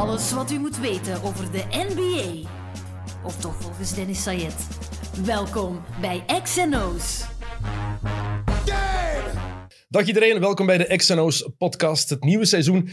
Alles 0.00 0.32
wat 0.32 0.50
u 0.50 0.58
moet 0.58 0.78
weten 0.78 1.22
over 1.22 1.52
de 1.52 1.64
NBA. 1.70 2.48
Of 3.24 3.40
toch 3.40 3.62
volgens 3.62 3.94
Dennis 3.94 4.22
Sayed. 4.22 4.68
Welkom 5.24 5.80
bij 6.00 6.24
XNO's. 6.42 7.24
Dag 9.88 10.06
iedereen, 10.06 10.40
welkom 10.40 10.66
bij 10.66 10.78
de 10.78 10.96
XNO's 10.96 11.50
podcast. 11.58 12.10
Het 12.10 12.24
nieuwe 12.24 12.44
seizoen 12.44 12.88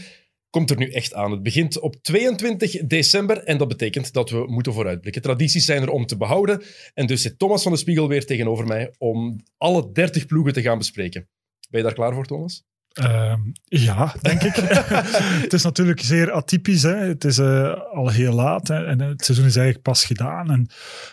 komt 0.50 0.70
er 0.70 0.76
nu 0.76 0.90
echt 0.90 1.14
aan. 1.14 1.30
Het 1.30 1.42
begint 1.42 1.78
op 1.78 1.96
22 1.96 2.86
december 2.86 3.44
en 3.44 3.58
dat 3.58 3.68
betekent 3.68 4.12
dat 4.12 4.30
we 4.30 4.44
moeten 4.46 4.72
vooruitblikken. 4.72 5.22
Tradities 5.22 5.64
zijn 5.64 5.82
er 5.82 5.90
om 5.90 6.06
te 6.06 6.16
behouden 6.16 6.62
en 6.94 7.06
dus 7.06 7.22
zit 7.22 7.38
Thomas 7.38 7.62
van 7.62 7.72
de 7.72 7.78
Spiegel 7.78 8.08
weer 8.08 8.26
tegenover 8.26 8.66
mij 8.66 8.94
om 8.98 9.36
alle 9.56 9.92
30 9.92 10.26
ploegen 10.26 10.52
te 10.52 10.62
gaan 10.62 10.78
bespreken. 10.78 11.28
Ben 11.70 11.80
je 11.80 11.86
daar 11.86 11.94
klaar 11.94 12.14
voor, 12.14 12.26
Thomas? 12.26 12.64
Ehm, 12.98 13.40
ja, 13.64 14.14
denk 14.20 14.42
ik. 14.42 14.54
het 15.44 15.52
is 15.52 15.62
natuurlijk 15.62 16.00
zeer 16.00 16.32
atypisch. 16.32 16.82
Hè. 16.82 16.94
Het 16.94 17.24
is 17.24 17.38
eh, 17.38 17.74
al 17.92 18.08
heel 18.08 18.32
laat 18.32 18.68
hè. 18.68 18.86
en 18.86 19.00
het 19.00 19.24
seizoen 19.24 19.46
is 19.46 19.56
eigenlijk 19.56 19.84
pas 19.84 20.04
gedaan. 20.04 20.50
En 20.50 20.68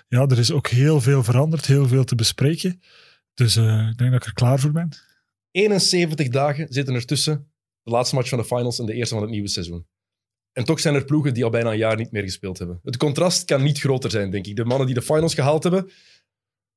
ja, 0.07 0.21
er 0.27 0.39
is 0.39 0.51
ook 0.51 0.67
heel 0.67 1.01
veel 1.01 1.23
veranderd, 1.23 1.65
heel 1.65 1.87
veel 1.87 2.03
te 2.03 2.15
bespreken. 2.15 2.81
Dus 3.33 3.55
eh, 3.55 3.87
ik 3.91 3.97
denk 3.97 4.11
dat 4.11 4.21
ik 4.21 4.27
er 4.27 4.33
klaar 4.33 4.59
voor 4.59 4.71
ben. 4.71 4.89
71 5.51 6.27
dagen 6.27 6.67
zitten 6.69 6.95
er 6.95 7.05
tussen 7.05 7.51
de 7.83 7.91
laatste 7.91 8.15
match 8.15 8.29
van 8.29 8.37
de 8.37 8.45
finals 8.45 8.79
en 8.79 8.85
de 8.85 8.93
eerste 8.93 9.13
van 9.13 9.23
het 9.23 9.31
nieuwe 9.31 9.47
seizoen. 9.47 9.85
En 10.51 10.63
toch 10.63 10.79
zijn 10.79 10.95
er 10.95 11.05
ploegen 11.05 11.33
die 11.33 11.43
al 11.43 11.49
bijna 11.49 11.71
een 11.71 11.77
jaar 11.77 11.97
niet 11.97 12.11
meer 12.11 12.23
gespeeld 12.23 12.57
hebben. 12.57 12.79
Het 12.83 12.97
contrast 12.97 13.45
kan 13.45 13.63
niet 13.63 13.79
groter 13.79 14.11
zijn, 14.11 14.31
denk 14.31 14.45
ik. 14.45 14.55
De 14.55 14.65
mannen 14.65 14.85
die 14.85 14.95
de 14.95 15.01
finals 15.01 15.33
gehaald 15.33 15.63
hebben, 15.63 15.91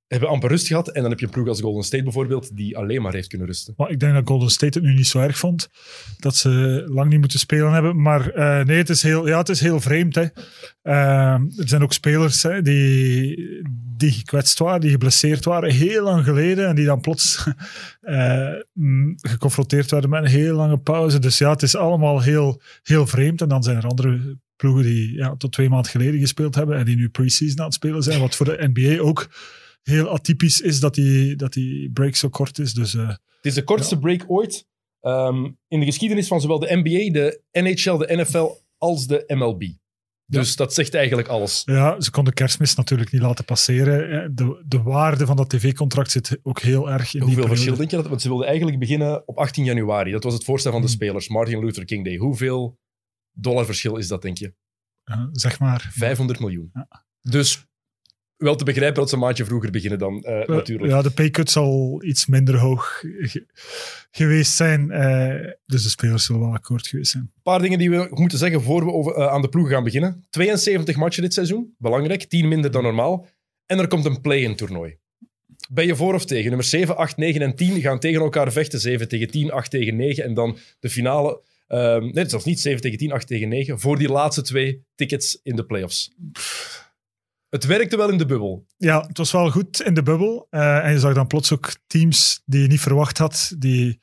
hebben 0.08 0.28
amper 0.28 0.48
rust 0.48 0.66
gehad. 0.66 0.88
En 0.88 1.00
dan 1.00 1.10
heb 1.10 1.20
je 1.20 1.26
een 1.26 1.32
ploeg 1.32 1.48
als 1.48 1.60
Golden 1.60 1.84
State 1.84 2.02
bijvoorbeeld, 2.02 2.56
die 2.56 2.76
alleen 2.76 3.02
maar 3.02 3.12
heeft 3.12 3.28
kunnen 3.28 3.46
rusten. 3.46 3.74
Maar 3.76 3.90
ik 3.90 4.00
denk 4.00 4.14
dat 4.14 4.28
Golden 4.28 4.50
State 4.50 4.78
het 4.78 4.88
nu 4.88 4.94
niet 4.94 5.06
zo 5.06 5.20
erg 5.20 5.38
vond. 5.38 5.68
Dat 6.16 6.36
ze 6.36 6.82
lang 6.86 7.10
niet 7.10 7.20
moeten 7.20 7.38
spelen 7.38 7.72
hebben. 7.72 8.02
Maar 8.02 8.36
uh, 8.36 8.64
nee, 8.64 8.76
het 8.76 8.88
is 8.88 9.02
heel, 9.02 9.28
ja, 9.28 9.38
het 9.38 9.48
is 9.48 9.60
heel 9.60 9.80
vreemd. 9.80 10.14
Hè. 10.14 10.22
Uh, 10.22 11.32
er 11.32 11.68
zijn 11.68 11.82
ook 11.82 11.92
spelers 11.92 12.42
hè, 12.42 12.62
die, 12.62 13.62
die 13.96 14.10
gekwetst 14.10 14.58
waren, 14.58 14.80
die 14.80 14.90
geblesseerd 14.90 15.44
waren, 15.44 15.70
heel 15.70 16.02
lang 16.02 16.24
geleden. 16.24 16.68
En 16.68 16.74
die 16.74 16.86
dan 16.86 17.00
plots 17.00 17.46
uh, 18.02 18.52
geconfronteerd 19.32 19.90
werden 19.90 20.10
met 20.10 20.22
een 20.22 20.30
heel 20.30 20.54
lange 20.54 20.78
pauze. 20.78 21.18
Dus 21.18 21.38
ja, 21.38 21.50
het 21.50 21.62
is 21.62 21.76
allemaal 21.76 22.20
heel, 22.20 22.60
heel 22.82 23.06
vreemd. 23.06 23.40
En 23.40 23.48
dan 23.48 23.62
zijn 23.62 23.76
er 23.76 23.86
andere 23.86 24.38
ploegen 24.56 24.84
die 24.84 25.14
ja, 25.14 25.36
tot 25.36 25.52
twee 25.52 25.68
maanden 25.68 25.90
geleden 25.90 26.20
gespeeld 26.20 26.54
hebben. 26.54 26.76
En 26.76 26.84
die 26.84 26.96
nu 26.96 27.08
pre-season 27.08 27.58
aan 27.58 27.64
het 27.64 27.74
spelen 27.74 28.02
zijn. 28.02 28.20
Wat 28.20 28.36
voor 28.36 28.46
de 28.46 28.70
NBA 28.74 29.02
ook 29.02 29.28
heel 29.82 30.08
atypisch 30.08 30.60
is 30.60 30.80
dat 30.80 30.94
die, 30.94 31.36
dat 31.36 31.52
die 31.52 31.90
break 31.90 32.14
zo 32.14 32.28
kort 32.28 32.58
is. 32.58 32.74
Dus, 32.74 32.94
uh, 32.94 33.08
het 33.08 33.18
is 33.42 33.54
de 33.54 33.64
kortste 33.64 33.94
ja. 33.94 34.00
break 34.00 34.24
ooit 34.26 34.66
um, 35.00 35.58
in 35.68 35.80
de 35.80 35.86
geschiedenis 35.86 36.28
van 36.28 36.40
zowel 36.40 36.58
de 36.58 36.76
NBA, 36.76 37.12
de 37.12 37.42
NHL, 37.52 37.96
de 37.96 38.16
NFL 38.16 38.48
als 38.78 39.06
de 39.06 39.24
MLB. 39.26 39.62
Dus 40.30 40.48
ja. 40.48 40.54
dat 40.56 40.74
zegt 40.74 40.94
eigenlijk 40.94 41.28
alles. 41.28 41.62
Ja, 41.64 42.00
ze 42.00 42.10
konden 42.10 42.32
kerstmis 42.32 42.74
natuurlijk 42.74 43.12
niet 43.12 43.22
laten 43.22 43.44
passeren. 43.44 44.34
De, 44.34 44.64
de 44.66 44.82
waarde 44.82 45.26
van 45.26 45.36
dat 45.36 45.50
tv-contract 45.50 46.10
zit 46.10 46.38
ook 46.42 46.60
heel 46.60 46.90
erg 46.90 47.14
in 47.14 47.20
Hoeveel 47.20 47.40
die 47.40 47.48
verschil 47.48 47.76
denk 47.76 47.90
je 47.90 47.96
dat? 47.96 48.08
Want 48.08 48.22
ze 48.22 48.28
wilden 48.28 48.46
eigenlijk 48.46 48.78
beginnen 48.78 49.28
op 49.28 49.38
18 49.38 49.64
januari. 49.64 50.10
Dat 50.10 50.24
was 50.24 50.34
het 50.34 50.44
voorstel 50.44 50.72
van 50.72 50.82
de 50.82 50.88
spelers. 50.88 51.28
Martin 51.28 51.58
Luther 51.58 51.84
King 51.84 52.04
Day. 52.04 52.16
Hoeveel 52.16 52.78
dollar 53.32 53.64
verschil 53.64 53.96
is 53.96 54.08
dat, 54.08 54.22
denk 54.22 54.38
je? 54.38 54.54
Ja, 55.04 55.28
zeg 55.32 55.58
maar. 55.58 55.88
500 55.92 56.40
miljoen. 56.40 56.70
Ja. 56.72 57.04
Dus 57.20 57.66
wel 58.38 58.56
te 58.56 58.64
begrijpen 58.64 58.94
dat 58.94 59.08
ze 59.08 59.14
een 59.14 59.20
maandje 59.20 59.44
vroeger 59.44 59.70
beginnen 59.70 59.98
dan, 59.98 60.24
uh, 60.28 60.46
natuurlijk. 60.46 60.92
Ja, 60.92 61.02
de 61.02 61.10
paycut 61.10 61.50
zal 61.50 62.02
iets 62.04 62.26
minder 62.26 62.56
hoog 62.58 62.98
ge 63.00 63.46
geweest 64.10 64.52
zijn. 64.52 64.90
Uh, 64.90 65.52
dus 65.66 65.82
de 65.82 65.88
spelers 65.88 66.24
zullen 66.24 66.40
wel 66.40 66.52
akkoord 66.52 66.86
geweest 66.86 67.10
zijn. 67.10 67.22
Een 67.22 67.42
paar 67.42 67.62
dingen 67.62 67.78
die 67.78 67.90
we 67.90 68.06
moeten 68.10 68.38
zeggen 68.38 68.62
voor 68.62 68.84
we 68.84 68.92
over, 68.92 69.16
uh, 69.16 69.26
aan 69.26 69.42
de 69.42 69.48
ploeg 69.48 69.68
gaan 69.68 69.84
beginnen. 69.84 70.26
72 70.30 70.96
matchen 70.96 71.22
dit 71.22 71.34
seizoen, 71.34 71.74
belangrijk. 71.78 72.24
10 72.24 72.48
minder 72.48 72.70
dan 72.70 72.82
normaal. 72.82 73.26
En 73.66 73.78
er 73.78 73.88
komt 73.88 74.04
een 74.04 74.20
play-in 74.20 74.56
toernooi. 74.56 74.96
Ben 75.70 75.86
je 75.86 75.96
voor 75.96 76.14
of 76.14 76.24
tegen? 76.24 76.46
Nummer 76.46 76.66
7, 76.66 76.96
8, 76.96 77.16
9 77.16 77.42
en 77.42 77.54
10 77.54 77.80
gaan 77.80 77.98
tegen 77.98 78.20
elkaar 78.20 78.52
vechten. 78.52 78.80
7 78.80 79.08
tegen 79.08 79.30
10, 79.30 79.52
8 79.52 79.70
tegen 79.70 79.96
9. 79.96 80.24
En 80.24 80.34
dan 80.34 80.58
de 80.80 80.90
finale. 80.90 81.40
Nee, 82.12 82.28
zelfs 82.28 82.44
niet 82.44 82.60
7 82.60 82.80
tegen 82.80 82.98
10, 82.98 83.12
8 83.12 83.26
tegen 83.26 83.48
9. 83.48 83.80
Voor 83.80 83.98
die 83.98 84.08
laatste 84.08 84.42
twee 84.42 84.84
tickets 84.94 85.40
in 85.42 85.56
de 85.56 85.64
playoffs. 85.64 86.10
Het 87.48 87.64
werkte 87.64 87.96
wel 87.96 88.10
in 88.10 88.18
de 88.18 88.26
bubbel. 88.26 88.66
Ja, 88.76 89.06
het 89.06 89.18
was 89.18 89.32
wel 89.32 89.50
goed 89.50 89.82
in 89.82 89.94
de 89.94 90.02
bubbel. 90.02 90.46
Uh, 90.50 90.84
en 90.84 90.92
je 90.92 90.98
zag 90.98 91.14
dan 91.14 91.26
plots 91.26 91.52
ook 91.52 91.74
teams 91.86 92.42
die 92.44 92.62
je 92.62 92.66
niet 92.66 92.80
verwacht 92.80 93.18
had, 93.18 93.54
die, 93.58 94.00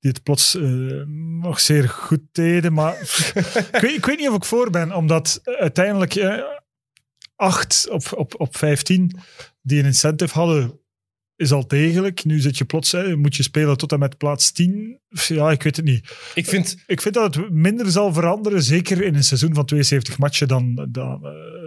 die 0.00 0.10
het 0.10 0.22
plots 0.22 0.54
uh, 0.54 1.04
nog 1.40 1.60
zeer 1.60 1.88
goed 1.88 2.20
deden. 2.32 2.72
Maar 2.72 2.94
ik, 3.00 3.78
weet, 3.80 3.96
ik, 3.96 4.06
weet, 4.06 4.18
niet 4.18 4.28
of 4.28 4.36
ik 4.36 4.44
voor 4.44 4.70
ben, 4.70 4.92
omdat 4.92 5.40
uiteindelijk 5.44 6.14
uh, 6.14 6.42
8 7.36 7.88
op, 7.90 8.12
op, 8.16 8.40
op 8.40 8.56
15 8.56 9.18
die 9.62 9.78
een 9.78 9.84
incentive 9.84 10.34
hadden, 10.34 10.80
is 11.38 11.52
al 11.52 11.66
degelijk. 11.66 12.24
Nu 12.24 12.40
zit 12.40 12.58
je 12.58 12.64
plots, 12.64 12.92
hè, 12.92 13.16
moet 13.16 13.36
je 13.36 13.42
spelen 13.42 13.76
tot 13.76 13.92
en 13.92 13.98
met 13.98 14.16
plaats 14.16 14.52
10. 14.52 15.00
Ja, 15.28 15.50
ik 15.50 15.62
weet 15.62 15.76
het 15.76 15.84
niet. 15.84 16.16
Ik 16.34 16.46
vind, 16.46 16.76
ik 16.86 17.00
vind 17.00 17.14
dat 17.14 17.34
het 17.34 17.50
minder 17.50 17.90
zal 17.90 18.12
veranderen, 18.12 18.62
zeker 18.62 19.02
in 19.02 19.14
een 19.14 19.24
seizoen 19.24 19.54
van 19.54 19.64
72 19.64 20.18
matchen, 20.18 20.48
dan, 20.48 20.88
dan, 20.90 21.20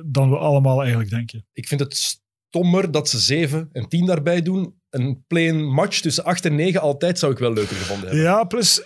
dan 0.06 0.30
we 0.30 0.38
allemaal 0.38 0.80
eigenlijk 0.80 1.10
denken. 1.10 1.46
Ik 1.54 1.68
vind 1.68 1.80
het 1.80 2.20
stommer 2.52 2.92
dat 2.92 3.10
ze 3.10 3.20
7 3.20 3.70
en 3.72 3.88
10 3.88 4.06
daarbij 4.06 4.42
doen. 4.42 4.80
Een 4.90 5.24
plain 5.28 5.66
match 5.66 6.00
tussen 6.00 6.24
8 6.24 6.46
en 6.46 6.56
9 6.56 6.82
altijd 6.82 7.20
zou 7.20 7.32
ik 7.32 7.38
wel 7.38 7.54
leuker 7.54 7.76
gevonden 7.76 8.08
hebben. 8.08 8.26
Ja, 8.26 8.44
plus 8.44 8.82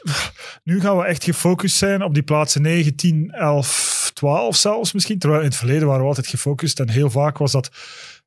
nu 0.64 0.80
gaan 0.80 0.98
we 0.98 1.06
echt 1.06 1.24
gefocust 1.24 1.76
zijn 1.76 2.04
op 2.04 2.14
die 2.14 2.24
plaatsen 2.24 2.62
9, 2.62 2.96
10, 2.96 3.32
11, 3.32 4.12
12 4.14 4.56
zelfs 4.56 4.94
misschien. 4.94 5.20
Terwijl 5.20 5.42
in 5.42 5.48
het 5.48 5.58
verleden 5.58 5.88
waren 5.88 6.02
we 6.02 6.08
altijd 6.08 6.28
gefocust 6.28 6.80
en 6.80 6.90
heel 6.90 7.10
vaak 7.10 7.38
was 7.38 7.52
dat 7.52 7.70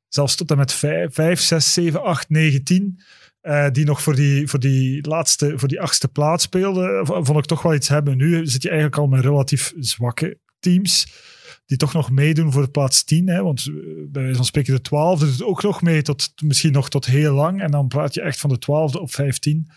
zelfs 0.08 0.36
tot 0.36 0.50
en 0.50 0.56
met 0.56 0.72
5, 0.72 1.14
5 1.14 1.40
6, 1.40 1.72
7, 1.72 2.02
8, 2.02 2.28
9, 2.28 2.64
10. 2.64 3.00
Uh, 3.42 3.70
die 3.70 3.84
nog 3.84 4.02
voor 4.02 4.14
die, 4.14 4.48
voor 4.48 4.60
die 4.60 5.08
laatste, 5.08 5.52
voor 5.56 5.68
die 5.68 5.80
achtste 5.80 6.08
plaats 6.08 6.44
speelden, 6.44 7.06
vond 7.06 7.38
ik 7.38 7.44
toch 7.44 7.62
wel 7.62 7.74
iets 7.74 7.88
hebben. 7.88 8.16
Nu 8.16 8.46
zit 8.46 8.62
je 8.62 8.68
eigenlijk 8.68 8.98
al 8.98 9.06
met 9.06 9.20
relatief 9.20 9.72
zwakke 9.78 10.38
teams, 10.60 11.06
die 11.66 11.76
toch 11.76 11.92
nog 11.92 12.10
meedoen 12.10 12.52
voor 12.52 12.62
de 12.62 12.70
plaats 12.70 13.04
10. 13.04 13.28
Hè, 13.28 13.42
want 13.42 13.70
bij 14.08 14.22
wijze 14.22 14.36
van 14.36 14.44
spreken 14.44 14.74
de 14.74 14.80
twaalfde 14.80 15.26
doet 15.26 15.42
ook 15.42 15.62
nog 15.62 15.82
mee, 15.82 16.02
tot, 16.02 16.32
misschien 16.42 16.72
nog 16.72 16.88
tot 16.88 17.06
heel 17.06 17.34
lang. 17.34 17.62
En 17.62 17.70
dan 17.70 17.88
praat 17.88 18.14
je 18.14 18.20
echt 18.20 18.40
van 18.40 18.50
de 18.50 18.58
twaalfde 18.58 19.00
op 19.00 19.14
15. 19.14 19.68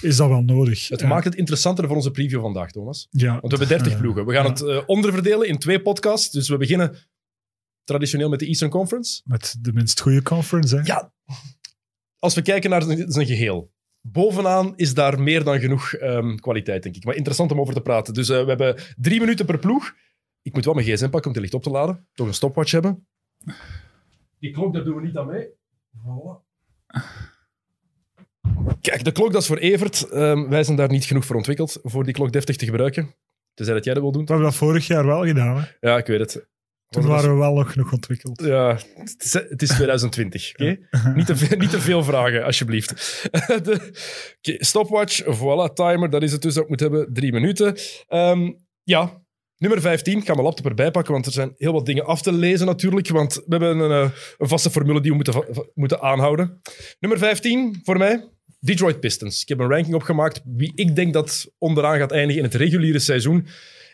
Is 0.00 0.16
dat 0.16 0.28
wel 0.28 0.42
nodig. 0.42 0.88
Het 0.88 1.02
uh, 1.02 1.08
maakt 1.08 1.24
het 1.24 1.34
interessanter 1.34 1.86
voor 1.86 1.96
onze 1.96 2.10
preview 2.10 2.40
vandaag, 2.40 2.70
Thomas. 2.70 3.06
Ja, 3.10 3.30
want 3.40 3.52
we 3.52 3.58
hebben 3.58 3.68
30 3.68 3.92
uh, 3.92 3.98
ploegen. 3.98 4.26
We 4.26 4.32
gaan 4.32 4.46
het 4.46 4.60
uh, 4.60 4.80
onderverdelen 4.86 5.48
in 5.48 5.58
twee 5.58 5.82
podcasts. 5.82 6.30
Dus 6.30 6.48
we 6.48 6.56
beginnen 6.56 6.96
traditioneel 7.88 8.28
met 8.28 8.38
de 8.38 8.46
Eastern 8.46 8.70
Conference. 8.70 9.22
Met 9.24 9.56
de 9.60 9.72
minst 9.72 10.00
goede 10.00 10.22
conference, 10.22 10.76
hè? 10.76 10.82
Ja. 10.82 11.12
Als 12.18 12.34
we 12.34 12.42
kijken 12.42 12.70
naar 12.70 12.82
zijn 12.82 13.26
geheel. 13.26 13.72
Bovenaan 14.00 14.72
is 14.76 14.94
daar 14.94 15.20
meer 15.20 15.44
dan 15.44 15.60
genoeg 15.60 15.92
um, 15.92 16.40
kwaliteit, 16.40 16.82
denk 16.82 16.96
ik. 16.96 17.04
Maar 17.04 17.14
interessant 17.14 17.52
om 17.52 17.60
over 17.60 17.74
te 17.74 17.80
praten. 17.80 18.14
Dus 18.14 18.28
uh, 18.28 18.42
we 18.42 18.48
hebben 18.48 18.76
drie 18.96 19.20
minuten 19.20 19.46
per 19.46 19.58
ploeg. 19.58 19.94
Ik 20.42 20.54
moet 20.54 20.64
wel 20.64 20.74
mijn 20.74 20.86
gsm 20.86 21.08
pakken 21.08 21.30
om 21.30 21.32
het 21.32 21.40
licht 21.40 21.54
op 21.54 21.62
te 21.62 21.70
laden. 21.70 22.08
Toch 22.14 22.26
een 22.26 22.34
stopwatch 22.34 22.70
hebben. 22.70 23.06
Die 24.38 24.50
klok, 24.50 24.72
daar 24.72 24.84
doen 24.84 24.96
we 24.96 25.02
niet 25.02 25.16
aan 25.16 25.26
mee. 25.26 25.48
Voilà. 25.96 26.46
Kijk, 28.80 29.04
de 29.04 29.12
klok 29.12 29.32
dat 29.32 29.42
is 29.42 29.48
voor 29.48 29.56
Evert. 29.56 30.12
Um, 30.12 30.48
wij 30.48 30.64
zijn 30.64 30.76
daar 30.76 30.88
niet 30.88 31.04
genoeg 31.04 31.24
voor 31.24 31.36
ontwikkeld, 31.36 31.78
voor 31.82 32.04
die 32.04 32.14
klok 32.14 32.32
deftig 32.32 32.56
te 32.56 32.64
gebruiken. 32.64 33.14
Tenzij 33.54 33.74
dat 33.74 33.84
jij 33.84 33.94
dat 33.94 34.02
wil 34.02 34.12
doen. 34.12 34.24
Dat 34.24 34.28
hebben 34.28 34.46
we 34.46 34.52
dat 34.52 34.68
vorig 34.68 34.86
jaar 34.86 35.06
wel 35.06 35.24
gedaan. 35.26 35.56
Hè? 35.56 35.88
Ja, 35.88 35.98
ik 35.98 36.06
weet 36.06 36.20
het. 36.20 36.48
Toen 36.88 37.06
waren 37.06 37.30
we 37.30 37.36
wel 37.36 37.54
nog 37.54 37.72
genoeg 37.72 37.92
ontwikkeld. 37.92 38.42
Ja, 38.44 38.78
het 38.94 39.24
is, 39.24 39.32
het 39.32 39.62
is 39.62 39.68
2020. 39.68 40.52
Oké? 40.52 40.78
Okay? 40.90 41.12
niet, 41.16 41.26
te 41.26 41.36
veel, 41.36 41.58
niet 41.58 41.70
te 41.70 41.80
veel 41.80 42.04
vragen, 42.04 42.44
alsjeblieft. 42.44 42.88
De, 43.64 43.90
okay, 44.38 44.56
stopwatch, 44.58 45.22
voilà, 45.22 45.72
timer, 45.74 46.10
dat 46.10 46.22
is 46.22 46.32
het 46.32 46.42
dus 46.42 46.54
dat 46.54 46.62
ik 46.62 46.68
moet 46.68 46.80
hebben. 46.80 47.12
Drie 47.12 47.32
minuten. 47.32 47.76
Um, 48.08 48.66
ja, 48.82 49.22
nummer 49.56 49.80
15. 49.80 50.18
Ik 50.18 50.26
ga 50.26 50.32
mijn 50.32 50.44
laptop 50.44 50.66
erbij 50.66 50.90
pakken, 50.90 51.12
want 51.12 51.26
er 51.26 51.32
zijn 51.32 51.54
heel 51.56 51.72
wat 51.72 51.86
dingen 51.86 52.04
af 52.04 52.22
te 52.22 52.32
lezen 52.32 52.66
natuurlijk. 52.66 53.08
Want 53.08 53.34
we 53.34 53.56
hebben 53.56 53.78
een, 53.78 54.12
een 54.38 54.48
vaste 54.48 54.70
formule 54.70 55.00
die 55.00 55.10
we 55.10 55.16
moeten, 55.16 55.44
moeten 55.74 56.00
aanhouden. 56.00 56.60
Nummer 57.00 57.18
15 57.18 57.80
voor 57.82 57.98
mij. 57.98 58.28
Detroit 58.60 59.00
Pistons. 59.00 59.42
Ik 59.42 59.48
heb 59.48 59.58
een 59.58 59.68
ranking 59.68 59.94
opgemaakt 59.94 60.42
wie 60.44 60.72
ik 60.74 60.96
denk 60.96 61.12
dat 61.12 61.52
onderaan 61.58 61.98
gaat 61.98 62.12
eindigen 62.12 62.42
in 62.42 62.48
het 62.48 62.58
reguliere 62.58 62.98
seizoen. 62.98 63.46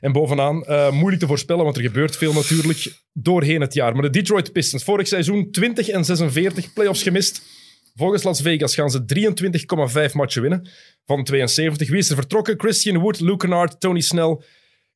En 0.04 0.12
bovenaan, 0.12 0.64
uh, 0.68 0.90
moeilijk 0.90 1.20
te 1.20 1.26
voorspellen, 1.26 1.64
want 1.64 1.76
er 1.76 1.82
gebeurt 1.82 2.16
veel 2.16 2.32
natuurlijk 2.32 2.92
doorheen 3.12 3.60
het 3.60 3.74
jaar. 3.74 3.92
Maar 3.92 4.02
de 4.02 4.10
Detroit 4.10 4.52
Pistons, 4.52 4.84
vorig 4.84 5.06
seizoen 5.08 5.50
20 5.50 5.88
en 5.88 6.04
46, 6.04 6.72
playoffs 6.72 7.02
gemist. 7.02 7.42
Volgens 7.94 8.22
Las 8.22 8.40
Vegas 8.40 8.74
gaan 8.74 8.90
ze 8.90 9.04
23,5 10.08 10.12
matchen 10.12 10.42
winnen 10.42 10.68
van 11.06 11.24
72. 11.24 11.88
Wie 11.88 11.98
is 11.98 12.10
er 12.10 12.16
vertrokken? 12.16 12.60
Christian 12.60 12.98
Wood, 12.98 13.20
Luke 13.20 13.36
Kennard, 13.36 13.80
Tony 13.80 14.00
Snell, 14.00 14.40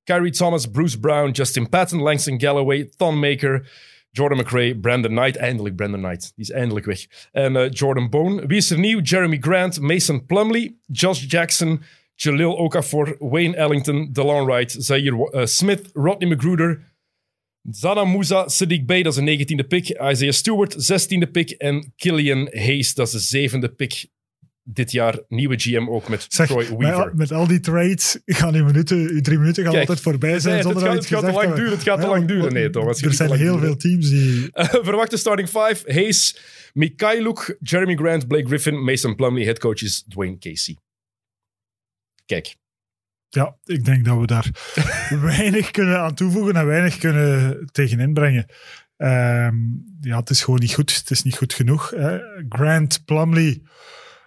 Kyrie 0.05 0.32
Thomas, 0.32 0.66
Bruce 0.66 0.99
Brown, 0.99 1.31
Justin 1.31 1.69
Patton, 1.69 2.00
Langston 2.00 2.40
Galloway, 2.40 2.90
Thon 2.96 3.19
Maker, 3.19 3.70
Jordan 4.10 4.38
McRae, 4.38 4.75
Brandon 4.75 5.10
Knight. 5.12 5.37
Eindelijk 5.37 5.76
Brandon 5.76 6.00
Knight. 6.00 6.32
Die 6.34 6.44
is 6.44 6.50
eindelijk 6.50 6.87
weg. 6.87 7.06
En 7.32 7.55
uh, 7.55 7.70
Jordan 7.70 8.10
Bone. 8.10 8.46
Wie 8.46 8.56
is 8.56 8.70
er 8.70 8.78
nieuw? 8.78 9.00
Jeremy 9.00 9.38
Grant, 9.40 9.81
Mason 9.81 10.26
Plumlee, 10.26 10.81
Josh 10.87 11.25
Jackson, 11.28 11.82
Jalil 12.19 12.56
Okafor, 12.56 13.17
Wayne 13.19 13.56
Ellington, 13.56 14.12
DeLon 14.12 14.47
Wright, 14.47 14.70
Zaire 14.70 15.31
eh, 15.32 15.47
Smith, 15.47 15.91
Rodney 15.94 16.29
McGruder, 16.29 16.81
Zana 17.70 18.05
Musa, 18.05 18.49
Sadiq 18.49 18.87
Bey, 18.87 19.03
dat 19.03 19.17
is 19.17 19.19
een 19.19 19.62
19e 19.62 19.67
pick, 19.69 19.88
Isaiah 19.88 20.32
Stewart, 20.32 20.75
16e 20.75 21.31
pick 21.31 21.50
en 21.50 21.93
Killian 21.97 22.49
Hayes, 22.53 22.94
dat 22.94 23.06
is 23.06 23.12
de 23.12 23.19
zevende 23.19 23.69
pick 23.69 24.09
dit 24.73 24.93
jaar. 24.93 25.20
Nieuwe 25.29 25.56
GM 25.59 25.88
ook 25.88 26.09
met 26.09 26.26
Zeg, 26.29 26.47
Troy 26.47 26.76
Weaver. 26.76 27.12
met 27.15 27.32
al 27.32 27.47
die 27.47 27.61
trades 27.61 28.19
gaan 28.25 28.53
die 28.53 28.62
minuten, 28.62 29.06
die 29.06 29.20
drie 29.20 29.38
minuten 29.38 29.62
gaan 29.62 29.73
Kijk, 29.73 29.88
altijd 29.88 30.06
voorbij 30.06 30.41
zijn. 30.41 30.55
Nee, 30.55 30.65
het 30.65 30.73
zonder 30.73 30.82
gaat, 30.82 30.94
het 30.94 31.06
gaat 31.06 31.25
te 31.25 31.32
lang 31.32 31.55
duren. 31.55 31.73
Het 31.73 31.82
gaat 31.82 32.00
te 32.00 32.06
lang 32.06 32.26
duren. 32.26 32.53
Nee, 32.53 32.70
Thomas. 32.70 33.03
Er 33.03 33.12
zijn 33.12 33.32
heel 33.32 33.38
duren. 33.38 33.61
veel 33.61 33.76
teams 33.76 34.09
die... 34.09 34.49
Eh, 34.53 34.65
verwachte 34.69 35.17
starting 35.17 35.49
five. 35.49 35.93
Hayes, 35.93 36.38
Mikhailuk, 36.73 37.56
Jeremy 37.61 37.94
Grant, 37.94 38.29
Blake 38.29 38.47
Griffin, 38.47 38.85
Mason 38.85 39.15
Plumlee, 39.15 39.44
headcoaches 39.44 40.05
Dwayne 40.09 40.38
Casey. 40.38 40.76
Kijk, 42.28 42.56
Ja, 43.28 43.56
ik 43.64 43.84
denk 43.84 44.04
dat 44.04 44.19
we 44.19 44.26
daar 44.26 44.50
weinig 45.20 45.70
kunnen 45.70 46.00
aan 46.00 46.14
toevoegen 46.14 46.56
en 46.56 46.66
weinig 46.66 46.98
kunnen 46.98 47.66
tegenin 47.72 48.12
brengen. 48.12 48.46
Ehm, 48.96 49.56
ja, 50.00 50.19
het 50.19 50.30
is 50.30 50.42
gewoon 50.42 50.60
niet 50.60 50.75
goed. 50.75 50.96
Het 50.96 51.10
is 51.10 51.22
niet 51.22 51.36
goed 51.36 51.54
genoeg. 51.54 51.90
Hè. 51.90 52.19
Grant, 52.48 53.04
Plumlee, 53.04 53.62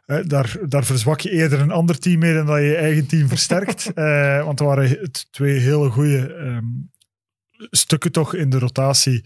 hè, 0.06 0.24
daar, 0.24 0.57
daar 0.68 0.86
verzwak 0.86 1.19
je 1.19 1.30
eerder 1.30 1.59
een 1.59 1.71
ander 1.71 2.00
team 2.00 2.19
mee 2.19 2.33
dan 2.33 2.45
dat 2.45 2.57
je 2.57 2.63
je 2.63 2.75
eigen 2.75 3.07
team 3.07 3.27
versterkt. 3.27 3.92
Eh, 3.94 4.44
want 4.44 4.59
er 4.59 4.65
waren 4.65 4.89
het 4.89 5.27
twee 5.31 5.59
hele 5.59 5.89
goede 5.89 6.33
ehm, 6.33 6.65
stukken 7.69 8.12
toch 8.12 8.33
in 8.36 8.50
de 8.50 8.59
rotatie 8.59 9.25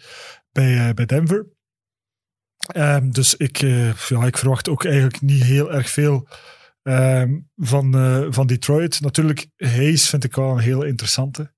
bij, 0.52 0.88
eh, 0.88 0.94
bij 0.94 1.06
Denver. 1.06 1.46
Ehm, 2.74 3.10
dus 3.10 3.36
ik, 3.36 3.62
eh, 3.62 3.94
ja, 3.94 4.26
ik 4.26 4.38
verwacht 4.38 4.70
ook 4.70 4.86
eigenlijk 4.86 5.22
niet 5.22 5.44
heel 5.44 5.74
erg 5.74 5.90
veel 5.90 6.28
ehm, 6.86 7.40
van, 7.58 7.96
eh, 7.96 8.26
van 8.30 8.48
Detroit. 8.48 9.02
Natuurlijk, 9.02 9.48
Hayes 9.58 10.10
vind 10.10 10.24
ik 10.24 10.36
wel 10.36 10.52
een 10.52 10.60
heel 10.60 10.84
interessante. 10.84 11.54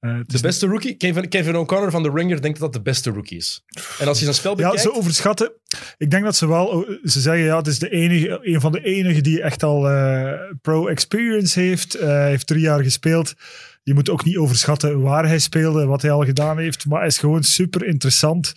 Eh, 0.00 0.18
de 0.26 0.40
beste 0.40 0.66
rookie. 0.66 0.94
Kevin, 0.94 1.28
Kevin 1.28 1.56
O'Connor 1.56 1.90
van 1.90 2.02
de 2.02 2.10
Ringer 2.14 2.42
denkt 2.42 2.60
dat 2.60 2.72
dat 2.72 2.84
de 2.84 2.90
beste 2.90 3.10
rookie 3.10 3.36
is. 3.36 3.64
En 3.98 4.08
als 4.08 4.18
je 4.18 4.24
zijn 4.24 4.36
spel 4.36 4.50
Ja, 4.50 4.56
bekijkt... 4.56 4.80
ze 4.80 4.94
overschatten. 4.94 5.52
Ik 5.96 6.10
denk 6.10 6.24
dat 6.24 6.36
ze 6.36 6.48
wel. 6.48 6.86
Ze 7.02 7.20
zeggen 7.20 7.44
ja, 7.44 7.56
het 7.56 7.66
is 7.66 7.78
de 7.78 7.90
enige, 7.90 8.38
een 8.42 8.60
van 8.60 8.72
de 8.72 8.84
enigen 8.84 9.22
die 9.22 9.42
echt 9.42 9.62
al 9.62 9.90
eh, 9.90 10.32
pro-experience 10.60 11.60
heeft. 11.60 11.92
Heeft 12.00 12.46
drie 12.46 12.60
jaar 12.60 12.82
gespeeld. 12.82 13.34
Je 13.82 13.94
moet 13.94 14.10
ook 14.10 14.24
niet 14.24 14.36
overschatten 14.36 15.00
waar 15.00 15.26
hij 15.26 15.38
speelde, 15.38 15.86
wat 15.86 16.02
hij 16.02 16.10
al 16.10 16.24
gedaan 16.24 16.58
heeft. 16.58 16.86
Maar 16.86 16.98
hij 16.98 17.08
is 17.08 17.18
gewoon 17.18 17.42
super 17.42 17.84
interessant. 17.84 18.52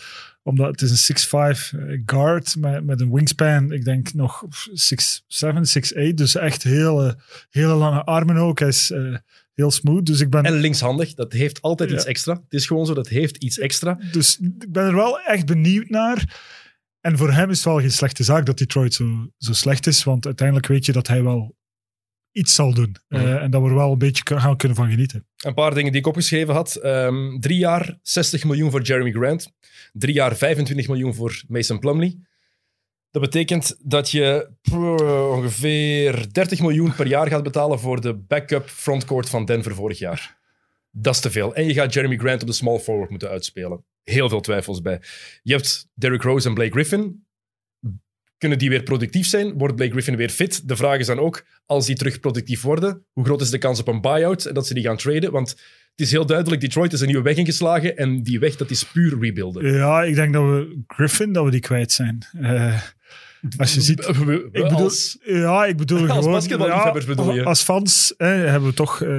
Omdat 0.48 0.68
het 0.68 0.82
is 0.82 1.10
een 1.10 1.16
6'5 1.56 1.72
eh, 1.72 2.02
guard 2.06 2.56
met, 2.56 2.86
met 2.86 3.02
een 3.02 3.14
wingspan. 3.14 3.72
Ik 3.72 3.84
denk 3.84 4.14
nog 4.14 4.44
6'7, 4.74 5.64
6'8. 5.64 6.14
Dus 6.14 6.36
echt 6.36 6.64
hele, 6.64 7.18
hele 7.50 7.74
lange 7.74 8.04
armen 8.04 8.38
ook. 8.38 8.60
Hij 8.60 8.68
is 8.68 8.92
eh, 8.92 9.16
heel 9.54 9.72
smooth. 9.72 10.06
Dus 10.06 10.20
ik 10.20 10.30
ben 10.30 10.44
En 10.44 10.54
linkshandig, 10.54 11.14
dat 11.14 11.34
heeft 11.34 11.62
altijd 11.62 11.90
Ja. 11.90 11.96
iets 11.96 12.06
extra. 12.06 12.34
Het 12.34 12.54
is 12.54 12.66
gewoon 12.66 12.86
zo, 12.86 12.94
dat 12.94 13.08
heeft 13.08 13.38
iets 13.38 13.60
extra. 13.60 14.00
Dus 14.12 14.38
ik 14.40 14.72
ben 14.72 14.84
er 14.84 14.96
wel 14.96 15.20
echt 15.20 15.46
benieuwd 15.46 15.90
naar. 15.90 16.40
En 17.02 17.18
voor 17.18 17.32
hem 17.32 17.50
is 17.50 17.56
het 17.56 17.66
wel 17.66 17.80
geen 17.80 17.92
slechte 17.92 18.24
zaak 18.24 18.46
dat 18.46 18.58
Detroit 18.58 18.94
zo, 18.94 19.32
zo 19.38 19.54
slecht 19.54 19.88
is. 19.88 20.04
Want 20.04 20.26
uiteindelijk 20.26 20.68
weet 20.68 20.86
je 20.86 20.92
dat 20.92 21.08
hij 21.08 21.24
wel 21.24 21.56
iets 22.38 22.56
zal 22.56 22.74
doen. 22.74 22.95
Mhm. 23.10 23.22
Eh, 23.22 23.44
en 23.44 23.51
dat 23.51 23.62
we 23.62 23.68
er 23.68 23.75
wel 23.75 23.92
een 23.92 23.98
beetje 23.98 24.38
gaan 24.38 24.57
kunnen 24.57 24.78
van 24.78 24.89
genieten. 24.89 25.28
Een 25.38 25.54
paar 25.54 25.74
dingen 25.74 25.92
die 25.92 26.01
ik 26.01 26.07
opgeschreven 26.07 26.54
had. 26.54 26.75
Ehm, 26.75 27.39
drie 27.39 27.57
jaar 27.57 28.00
60 28.01 28.44
miljoen 28.44 28.72
voor 28.72 28.81
Jeremy 28.81 29.12
Grant. 29.12 29.54
Drie 29.94 30.13
jaar 30.13 30.36
25 30.36 30.88
miljoen 30.88 31.13
voor 31.13 31.44
Mason 31.48 31.80
Plumlee. 31.80 32.25
Dat 33.12 33.22
betekent 33.22 33.78
dat 33.84 34.12
je 34.12 34.50
ongeveer 35.36 36.34
30 36.34 36.60
miljoen 36.60 36.95
per 36.95 37.07
jaar 37.07 37.28
gaat 37.28 37.44
betalen 37.44 37.80
voor 37.80 38.01
de 38.01 38.13
backup 38.13 38.69
frontcourt 38.69 39.30
van 39.30 39.45
Denver 39.45 39.75
vorig 39.75 40.00
jaar. 40.00 40.38
Dat 40.92 41.13
is 41.13 41.22
te 41.22 41.31
veel. 41.31 41.56
En 41.56 41.66
je 41.68 41.74
gaat 41.74 41.94
Jeremy 41.94 42.18
Grant 42.18 42.42
op 42.42 42.48
de 42.48 42.54
small 42.54 42.80
forward 42.80 43.10
moeten 43.10 43.30
uitspelen. 43.30 43.86
Heel 44.04 44.30
veel 44.30 44.42
twijfels 44.42 44.81
bij. 44.81 45.01
Je 45.44 45.54
hebt 45.54 45.89
Derrick 45.94 46.22
Rose 46.22 46.48
en 46.48 46.54
Blake 46.54 46.72
Griffin. 46.72 47.26
Kunnen 48.38 48.57
die 48.57 48.69
weer 48.69 48.84
productief 48.84 49.28
zijn? 49.28 49.57
Wordt 49.57 49.75
Blake 49.75 49.92
Griffin 49.92 50.16
weer 50.16 50.30
fit? 50.30 50.68
De 50.68 50.75
vraag 50.75 51.00
is 51.00 51.06
dan 51.07 51.19
ook, 51.19 51.45
als 51.66 51.86
die 51.86 51.95
terug 51.95 52.19
productief 52.19 52.62
worden, 52.62 53.06
hoe 53.13 53.25
groot 53.25 53.42
is 53.42 53.50
de 53.50 53.57
kans 53.57 53.80
op 53.80 53.88
een 53.88 54.01
buyout 54.01 54.45
en 54.45 54.54
dat 54.54 54.68
ze 54.68 54.74
die 54.74 54.84
gaan 54.84 54.98
traden? 54.98 55.31
Want 55.31 55.50
het 55.50 56.06
is 56.06 56.12
heel 56.12 56.25
duidelijk, 56.25 56.62
Detroit 56.62 56.94
is 56.94 57.00
een 57.00 57.07
nieuwe 57.07 57.22
weg 57.24 57.36
ingeslagen 57.36 57.98
en 57.98 58.24
die 58.24 58.39
weg, 58.39 58.56
dat 58.56 58.69
is 58.69 58.84
puur 58.84 59.19
rebuilden. 59.19 59.74
Ja, 59.74 60.04
ik 60.04 60.16
denk 60.16 60.34
dat 60.34 60.44
we 60.44 60.81
Griffin, 60.88 61.34
dat 61.34 61.45
we 61.45 61.51
die 61.51 61.60
kwijt 61.60 61.92
zijn. 61.92 62.25
Eh, 62.42 62.81
als 63.57 63.74
je 63.74 63.81
ziet... 63.81 64.07
Ik 64.07 64.51
bedoel, 64.51 64.69
als- 64.78 65.18
ja, 65.24 65.66
ik 65.66 65.78
bedoel 65.78 66.00
als 66.10 66.48
gewoon... 66.48 66.94
bedoel 67.06 67.34
je? 67.34 67.44
Als 67.44 67.62
fans 67.62 68.13
hebben 68.18 68.69
we 68.69 68.74
toch 68.75 69.01
eh, 69.01 69.10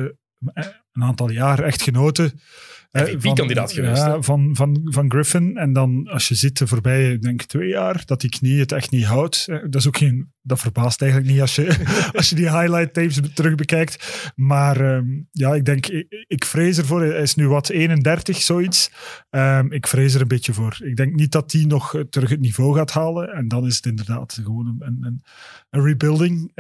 een 0.93 1.03
aantal 1.03 1.31
jaar 1.31 1.63
echt 1.63 1.83
genoten. 1.83 2.41
Eh, 2.91 3.03
MVP-kandidaat 3.03 3.73
van- 3.73 3.83
geweest, 3.85 4.03
Ja, 4.03 4.23
van, 4.23 4.51
van, 4.57 4.81
van 4.85 5.11
Griffin. 5.11 5.57
En 5.57 5.73
dan 5.73 6.09
als 6.11 6.29
je 6.29 6.35
ziet 6.35 6.59
de 6.59 6.67
voorbije, 6.67 7.19
denk 7.19 7.43
twee 7.43 7.69
jaar, 7.69 8.03
dat 8.05 8.21
die 8.21 8.31
knie 8.31 8.61
het 8.61 8.73
echt 8.73 8.91
niet 8.91 9.05
houdt. 9.05 9.47
eh, 9.49 9.57
Dat 9.63 9.75
is 9.75 9.87
ook 9.87 9.97
geen... 9.97 10.33
Dat 10.43 10.61
verbaast 10.61 11.03
eigenlijk 11.03 11.31
niet 11.33 11.41
als 11.41 11.55
je, 11.55 11.85
als 12.17 12.29
je 12.29 12.35
die 12.35 12.51
highlight 12.51 12.95
tapes 12.95 13.21
terug 13.35 13.55
bekijkt. 13.55 14.33
Maar 14.37 14.81
ehm, 14.81 15.07
ja, 15.33 15.55
ik 15.55 15.65
denk, 15.65 15.87
ik, 15.87 16.25
ik 16.27 16.45
vrees 16.45 16.79
ervoor. 16.79 17.01
Hij 17.03 17.23
is 17.23 17.35
nu 17.35 17.49
wat 17.49 17.69
31, 17.69 18.37
zoiets. 18.43 18.91
Ehm, 19.31 19.73
ik 19.73 19.87
vrees 19.87 20.15
er 20.15 20.21
een 20.21 20.29
beetje 20.29 20.53
voor. 20.53 20.79
Ik 20.85 20.97
denk 20.97 21.15
niet 21.15 21.33
dat 21.33 21.51
die 21.51 21.67
nog 21.67 21.95
eh, 21.95 22.01
terug 22.01 22.31
het 22.31 22.41
niveau 22.41 22.77
gaat 22.77 22.91
halen. 22.93 23.33
En 23.33 23.49
dan 23.49 23.67
is 23.67 23.77
het 23.77 23.87
inderdaad 23.87 24.39
gewoon 24.43 24.67
een, 24.67 24.77
een, 24.87 25.23
een, 25.71 25.85
rebuilding 25.85 26.53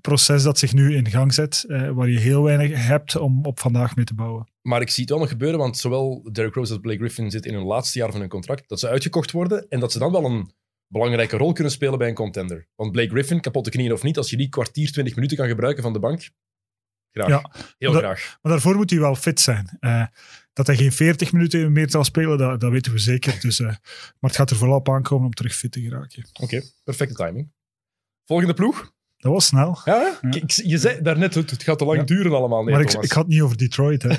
proces 0.00 0.42
dat 0.42 0.58
zich 0.58 0.72
nu 0.72 0.94
in 0.94 1.08
gang 1.10 1.34
zet. 1.34 1.64
waar 1.94 2.08
je 2.08 2.18
heel 2.18 2.42
weinig 2.42 2.86
hebt 2.86 3.16
om 3.16 3.44
op 3.44 3.60
vandaag 3.60 3.96
mee 3.96 4.04
te 4.04 4.14
bouwen. 4.14 4.46
Maar 4.68 4.80
ik 4.80 4.90
zie 4.90 5.00
het 5.00 5.10
wel 5.10 5.18
nog 5.18 5.28
gebeuren, 5.28 5.58
want 5.58 5.78
zowel 5.78 6.28
Derrick 6.32 6.54
Rose 6.54 6.72
als 6.72 6.80
Blake 6.80 6.98
Griffin 6.98 7.30
zitten 7.30 7.50
in 7.50 7.56
hun 7.56 7.66
laatste 7.66 7.98
jaar 7.98 8.10
van 8.10 8.20
hun 8.20 8.28
contract, 8.28 8.68
dat 8.68 8.80
ze 8.80 8.88
uitgekocht 8.88 9.30
worden 9.30 9.68
en 9.68 9.80
dat 9.80 9.92
ze 9.92 9.98
dan 9.98 10.12
wel 10.12 10.24
een 10.24 10.52
belangrijke 10.86 11.36
rol 11.36 11.52
kunnen 11.52 11.72
spelen 11.72 11.98
bij 11.98 12.08
een 12.08 12.14
contender. 12.14 12.68
Want 12.74 12.92
Blake 12.92 13.08
Griffin, 13.08 13.40
kapotte 13.40 13.70
knieën 13.70 13.92
of 13.92 14.02
niet, 14.02 14.16
als 14.16 14.30
je 14.30 14.36
die 14.36 14.48
kwartier, 14.48 14.92
20 14.92 15.14
minuten 15.14 15.36
kan 15.36 15.48
gebruiken 15.48 15.82
van 15.82 15.92
de 15.92 15.98
bank, 15.98 16.30
graag. 17.10 17.28
Ja. 17.28 17.50
Heel 17.78 17.92
graag. 17.92 18.38
Maar 18.42 18.52
daarvoor 18.52 18.76
moet 18.76 18.90
hij 18.90 18.98
wel 18.98 19.14
fit 19.14 19.40
zijn. 19.40 19.76
Eh, 19.80 20.06
dat 20.52 20.66
hij 20.66 20.76
geen 20.76 20.92
40 20.92 21.32
minuten 21.32 21.72
meer 21.72 21.90
zal 21.90 22.04
spelen, 22.04 22.38
dat, 22.38 22.60
dat 22.60 22.70
weten 22.70 22.92
we 22.92 22.98
zeker. 22.98 23.40
Dus, 23.40 23.60
eh, 23.60 23.66
maar 23.66 24.30
het 24.30 24.36
gaat 24.36 24.50
er 24.50 24.56
vooral 24.56 24.76
op 24.76 24.88
aankomen 24.88 25.26
om 25.26 25.32
terug 25.32 25.54
fit 25.54 25.72
te 25.72 25.80
geraken. 25.80 26.28
Oké, 26.32 26.62
perfecte 26.84 27.14
timing. 27.14 27.52
Volgende 28.24 28.54
ploeg. 28.54 28.92
Dat 29.18 29.32
was 29.32 29.46
snel. 29.46 29.78
Ja, 29.84 30.16
Ja. 30.20 30.30
Ik, 30.30 30.50
je 30.50 30.78
zei 30.78 31.02
daarnet, 31.02 31.34
het 31.34 31.50
het 31.50 31.62
gaat 31.62 31.78
te 31.78 31.84
lang 31.84 31.98
Ja. 31.98 32.04
duren 32.04 32.32
allemaal. 32.32 32.62
Nee, 32.62 32.74
maar 32.74 32.82
ik, 32.82 32.92
ik 32.92 33.12
had 33.12 33.24
het 33.24 33.32
niet 33.32 33.40
over 33.42 33.56
Detroit. 33.56 34.02
Hè. 34.02 34.14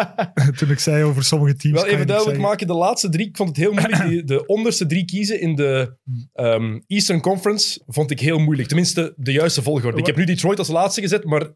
Toen 0.56 0.70
ik 0.70 0.78
zei 0.78 1.04
over 1.04 1.24
sommige 1.24 1.56
teams. 1.56 1.82
Wel 1.82 1.90
even 1.90 2.06
duidelijk 2.06 2.38
maken, 2.38 2.66
de 2.66 2.72
laatste 2.74 3.08
drie, 3.08 3.26
ik 3.28 3.36
vond 3.36 3.48
het 3.48 3.58
heel 3.58 3.72
moeilijk. 3.72 4.26
De 4.26 4.46
onderste 4.46 4.86
drie 4.86 5.04
kiezen 5.04 5.40
in 5.40 5.54
de 5.54 5.96
ehm, 6.32 6.78
Eastern 6.86 7.20
Conference 7.20 7.82
vond 7.86 8.10
ik 8.10 8.20
heel 8.20 8.38
moeilijk. 8.38 8.68
Tenminste, 8.68 9.14
de 9.16 9.32
juiste 9.32 9.62
volgorde. 9.62 9.98
Ik 9.98 10.06
heb 10.06 10.16
nu 10.16 10.24
Detroit 10.24 10.58
als 10.58 10.68
laatste 10.68 11.00
gezet, 11.00 11.24
maar 11.24 11.48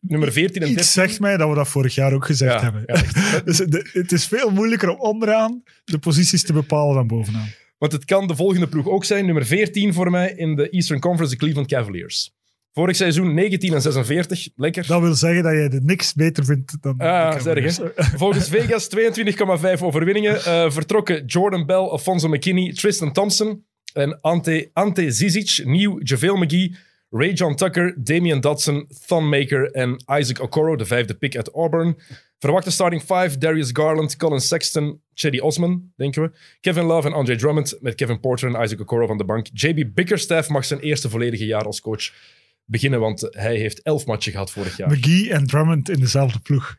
nummer 0.00 0.32
14 0.32 0.54
en 0.54 0.60
13... 0.60 0.78
Iets 0.78 0.92
zegt 0.92 1.20
mij 1.20 1.36
dat 1.36 1.48
we 1.48 1.54
dat 1.54 1.68
vorig 1.68 1.94
jaar 1.94 2.12
ook 2.12 2.26
gezegd 2.26 2.52
Ja, 2.52 2.60
hebben. 2.62 2.82
ja, 2.86 2.94
echt. 2.94 3.44
dus 3.46 3.56
de- 3.56 3.90
het 3.92 4.12
is 4.12 4.26
veel 4.26 4.50
moeilijker 4.50 4.88
om 4.88 5.00
onderaan 5.00 5.62
de 5.84 5.98
posities 5.98 6.42
te 6.42 6.52
bepalen 6.52 6.94
dan 6.94 7.06
bovenaan. 7.06 7.48
Want 7.80 7.92
het 7.92 8.04
kan 8.04 8.26
de 8.26 8.36
volgende 8.36 8.68
ploeg 8.68 8.88
ook 8.88 9.04
zijn. 9.04 9.24
Nummer 9.24 9.46
14 9.46 9.94
voor 9.94 10.10
mij 10.10 10.32
in 10.36 10.56
de 10.56 10.68
Eastern 10.70 11.00
Conference, 11.00 11.34
de 11.34 11.40
Cleveland 11.40 11.68
Cavaliers. 11.68 12.32
Vorig 12.72 12.96
seizoen 12.96 13.34
19 13.34 13.74
en 13.74 13.82
46. 13.82 14.48
Lekker. 14.56 14.86
Dat 14.86 15.00
wil 15.00 15.14
zeggen 15.14 15.42
dat 15.42 15.52
jij 15.52 15.68
de 15.68 15.80
niks 15.82 16.14
beter 16.14 16.44
vindt 16.44 16.82
dan. 16.82 16.98
Ah, 16.98 17.40
zeg, 17.40 17.78
Volgens 17.94 18.48
Vegas 18.48 18.88
22,5 19.76 19.82
overwinningen. 19.82 20.44
Eh, 20.44 20.70
vertrokken 20.70 21.24
Jordan 21.24 21.66
Bell, 21.66 21.76
Alfonso 21.76 22.28
McKinney, 22.28 22.72
Tristan 22.72 23.12
Thompson 23.12 23.64
en 23.92 24.20
Ante, 24.20 24.70
Ante 24.72 25.10
Zizic, 25.10 25.60
nieuw 25.64 25.98
JaVale 26.02 26.38
McGee, 26.44 26.76
Ray 27.10 27.32
John 27.32 27.54
Tucker, 27.54 27.94
Damian 28.04 28.40
Dodson, 28.40 28.86
Thon 29.06 29.28
Maker 29.28 29.70
en 29.70 30.04
Isaac 30.06 30.42
Okoro, 30.42 30.76
de 30.76 30.84
vijfde 30.84 31.14
pick 31.14 31.36
uit 31.36 31.48
Auburn. 31.50 31.96
Verwachte 32.38 32.70
starting 32.70 33.02
five, 33.02 33.38
Darius 33.38 33.70
Garland, 33.72 34.16
Colin 34.16 34.40
Sexton, 34.40 35.02
Chetty 35.14 35.38
Osman, 35.38 35.92
denken 35.96 36.22
we. 36.22 36.30
Kevin 36.60 36.84
Love 36.84 37.08
en 37.08 37.14
Andre 37.14 37.36
Drummond 37.36 37.78
met 37.80 37.94
Kevin 37.94 38.20
Porter 38.20 38.54
en 38.54 38.62
Isaac 38.62 38.80
Okoro 38.80 39.06
van 39.06 39.18
de 39.18 39.24
bank. 39.24 39.46
JB 39.52 39.94
Bickerstaff 39.94 40.48
mag 40.48 40.64
zijn 40.64 40.80
eerste 40.80 41.08
volledige 41.10 41.46
jaar 41.46 41.64
als 41.64 41.80
coach 41.80 42.12
beginnen, 42.64 43.00
want 43.00 43.28
hij 43.30 43.56
heeft 43.56 43.82
elf 43.82 44.06
matchen 44.06 44.32
gehad 44.32 44.50
vorig 44.50 44.76
jaar. 44.76 44.90
McGee 44.90 45.32
en 45.32 45.46
Drummond 45.46 45.88
in 45.88 46.00
dezelfde 46.00 46.38
ploeg. 46.38 46.76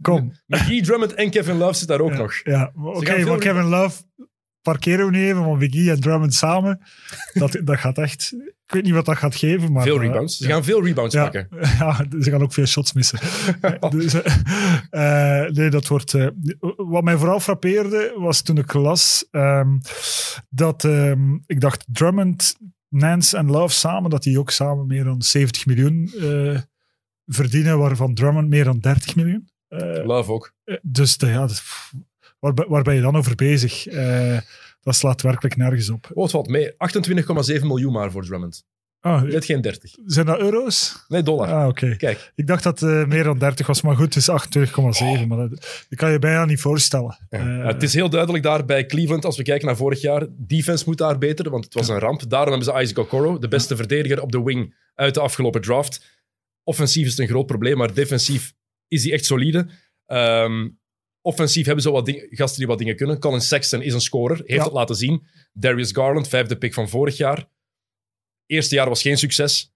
Kom. 0.00 0.32
McGee, 0.46 0.82
Drummond 0.82 1.14
en 1.14 1.30
Kevin 1.30 1.56
Love 1.56 1.74
zit 1.74 1.88
daar 1.88 2.00
ook 2.00 2.12
Ja, 2.12 2.16
nog. 2.16 2.40
Ja, 2.44 2.72
oké, 2.74 3.24
maar 3.24 3.38
Kevin 3.38 3.64
Love 3.64 4.02
parkeren 4.62 5.04
we 5.06 5.10
nu 5.10 5.24
even, 5.26 5.44
want 5.44 5.60
McGee 5.60 5.90
en 5.90 6.00
Drummond 6.00 6.34
samen, 6.34 6.80
dat, 7.32 7.60
dat 7.64 7.78
gaat 7.78 7.98
echt... 7.98 8.34
Ik 8.66 8.72
weet 8.74 8.82
niet 8.82 8.92
wat 8.92 9.04
dat 9.04 9.16
gaat 9.16 9.34
geven, 9.34 9.72
maar... 9.72 9.82
Veel 9.82 10.00
eh, 10.00 10.06
rebounds. 10.06 10.36
Ze 10.36 10.46
gaan 10.46 10.64
veel 10.64 10.84
rebounds 10.84 11.14
Ja, 11.14 11.22
pakken. 11.22 11.48
ja, 11.78 12.06
ze 12.20 12.30
gaan 12.30 12.42
ook 12.42 12.52
veel 12.52 12.66
shots 12.66 12.92
missen. 12.92 13.18
dus, 13.90 14.14
eh, 14.14 15.44
eh, 15.44 15.50
nee, 15.50 15.70
dat 15.70 15.86
wordt... 15.88 16.14
eh, 16.14 16.26
wat 16.76 17.04
mij 17.04 17.16
vooral 17.16 17.40
frappeerde, 17.40 18.14
was 18.18 18.42
toen 18.42 18.58
ik 18.58 18.72
las 18.72 19.26
ehm, 19.30 19.78
dat 20.48 20.84
ehm, 20.84 21.34
ik 21.46 21.60
dacht 21.60 21.84
Drummond, 21.92 22.56
Nance 22.88 23.36
en 23.36 23.46
Love 23.50 23.74
samen, 23.74 24.10
dat 24.10 24.22
die 24.22 24.38
ook 24.38 24.50
samen 24.50 24.86
meer 24.86 25.04
dan 25.04 25.22
70 25.22 25.66
miljoen 25.66 26.12
eh, 26.20 26.58
verdienen, 27.26 27.78
waarvan 27.78 28.14
Drummond 28.14 28.48
meer 28.48 28.64
dan 28.64 28.78
30 28.78 29.16
miljoen. 29.16 29.48
Eh, 29.68 30.04
Love 30.04 30.32
ook. 30.32 30.52
eh, 30.64 30.76
dus 30.82 31.16
ja, 31.18 31.48
waar, 32.38 32.54
waar 32.68 32.82
ben 32.82 32.94
je 32.94 33.00
dan 33.00 33.16
over 33.16 33.34
bezig? 33.34 33.86
Eh, 34.84 34.90
dat 34.92 34.94
slaat 34.94 35.22
werkelijk 35.22 35.56
nergens 35.56 35.90
op. 35.90 36.10
Oh, 36.14 36.22
het 36.22 36.32
valt 36.32 36.48
mee. 36.48 36.72
28,7 36.76 37.66
miljoen 37.66 37.92
maar 37.92 38.10
voor 38.10 38.24
Drummond. 38.24 38.64
Ah, 39.00 39.22
Net 39.22 39.44
geen 39.44 39.60
30. 39.60 39.94
zijn 40.06 40.26
dat 40.26 40.38
euro's? 40.38 41.04
Nee, 41.08 41.22
dollar. 41.22 41.52
Ah, 41.52 41.68
oké. 41.68 41.96
Kijk, 41.96 42.32
Ik 42.34 42.46
dacht 42.46 42.62
dat 42.62 42.80
het 42.80 43.08
meer 43.08 43.24
dan 43.24 43.38
30 43.38 43.66
was, 43.66 43.82
maar 43.82 43.96
goed, 43.96 44.14
het 44.14 44.16
is 44.16 44.28
28,7. 44.28 45.26
Maar 45.28 45.38
dat, 45.38 45.50
dat 45.88 45.98
kan 45.98 46.10
je 46.12 46.18
bijna 46.18 46.44
niet 46.44 46.60
voorstellen. 46.60 47.16
Ja. 47.30 47.38
Eh, 47.60 47.66
het 47.66 47.82
is 47.82 47.94
heel 47.94 48.10
duidelijk 48.10 48.44
daar 48.44 48.64
bij 48.64 48.86
Cleveland, 48.86 49.24
als 49.24 49.36
we 49.36 49.42
kijken 49.42 49.66
naar 49.66 49.76
vorig 49.76 50.00
jaar. 50.00 50.26
Defense 50.30 50.84
moet 50.86 50.98
daar 50.98 51.18
beter, 51.18 51.50
want 51.50 51.64
het 51.64 51.74
was 51.74 51.88
een 51.88 51.98
ramp. 51.98 52.30
Daarom 52.30 52.52
hebben 52.54 52.74
ze 52.74 52.80
Isaac 52.80 52.98
Okoro, 52.98 53.38
de 53.38 53.48
beste 53.48 53.76
verdediger 53.76 54.22
op 54.22 54.32
de 54.32 54.42
wing 54.42 54.74
uit 54.94 55.14
de 55.14 55.20
afgelopen 55.20 55.60
draft. 55.60 56.22
Offensief 56.62 57.04
is 57.04 57.10
het 57.10 57.20
een 57.20 57.28
groot 57.28 57.46
probleem, 57.46 57.76
maar 57.76 57.94
defensief 57.94 58.52
is 58.88 59.04
hij 59.04 59.12
echt 59.12 59.24
solide. 59.24 59.66
Ehm, 60.06 60.68
offensief 61.26 61.64
hebben 61.66 61.82
ze 61.82 61.90
wat 61.90 62.10
gasten 62.30 62.58
die 62.58 62.66
wat 62.66 62.78
dingen 62.78 62.96
kunnen. 62.96 63.18
Colin 63.18 63.40
Sexton 63.40 63.82
is 63.82 63.92
een 63.94 64.00
scorer, 64.00 64.36
heeft 64.36 64.48
Ja. 64.50 64.64
het 64.64 64.72
laten 64.72 64.94
zien. 64.96 65.26
Darius 65.52 65.92
Garland, 65.92 66.28
vijfde 66.28 66.56
pick 66.58 66.74
van 66.74 66.88
vorig 66.88 67.16
jaar. 67.16 67.48
Eerste 68.46 68.74
jaar 68.74 68.88
was 68.88 69.02
geen 69.02 69.18
succes. 69.18 69.72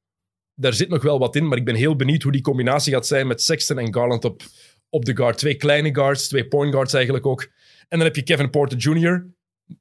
Daar 0.54 0.72
zit 0.72 0.88
nog 0.88 1.02
wel 1.02 1.18
wat 1.18 1.36
in, 1.36 1.48
maar 1.48 1.58
ik 1.58 1.64
ben 1.64 1.74
heel 1.74 1.96
benieuwd 1.96 2.22
hoe 2.22 2.32
die 2.32 2.40
combinatie 2.40 2.92
gaat 2.92 3.06
zijn 3.06 3.26
met 3.26 3.42
Sexton 3.42 3.78
en 3.78 3.94
Garland 3.94 4.24
op, 4.24 4.42
op 4.88 5.04
de 5.04 5.16
guard. 5.16 5.38
Twee 5.38 5.54
kleine 5.54 5.94
guards, 5.94 6.28
twee 6.28 6.48
point 6.48 6.72
guards 6.72 6.92
eigenlijk 6.92 7.26
ook. 7.26 7.42
En 7.88 7.98
dan 7.98 8.00
heb 8.06 8.16
je 8.16 8.22
Kevin 8.22 8.50
Porter 8.50 8.78
Jr., 8.78 9.26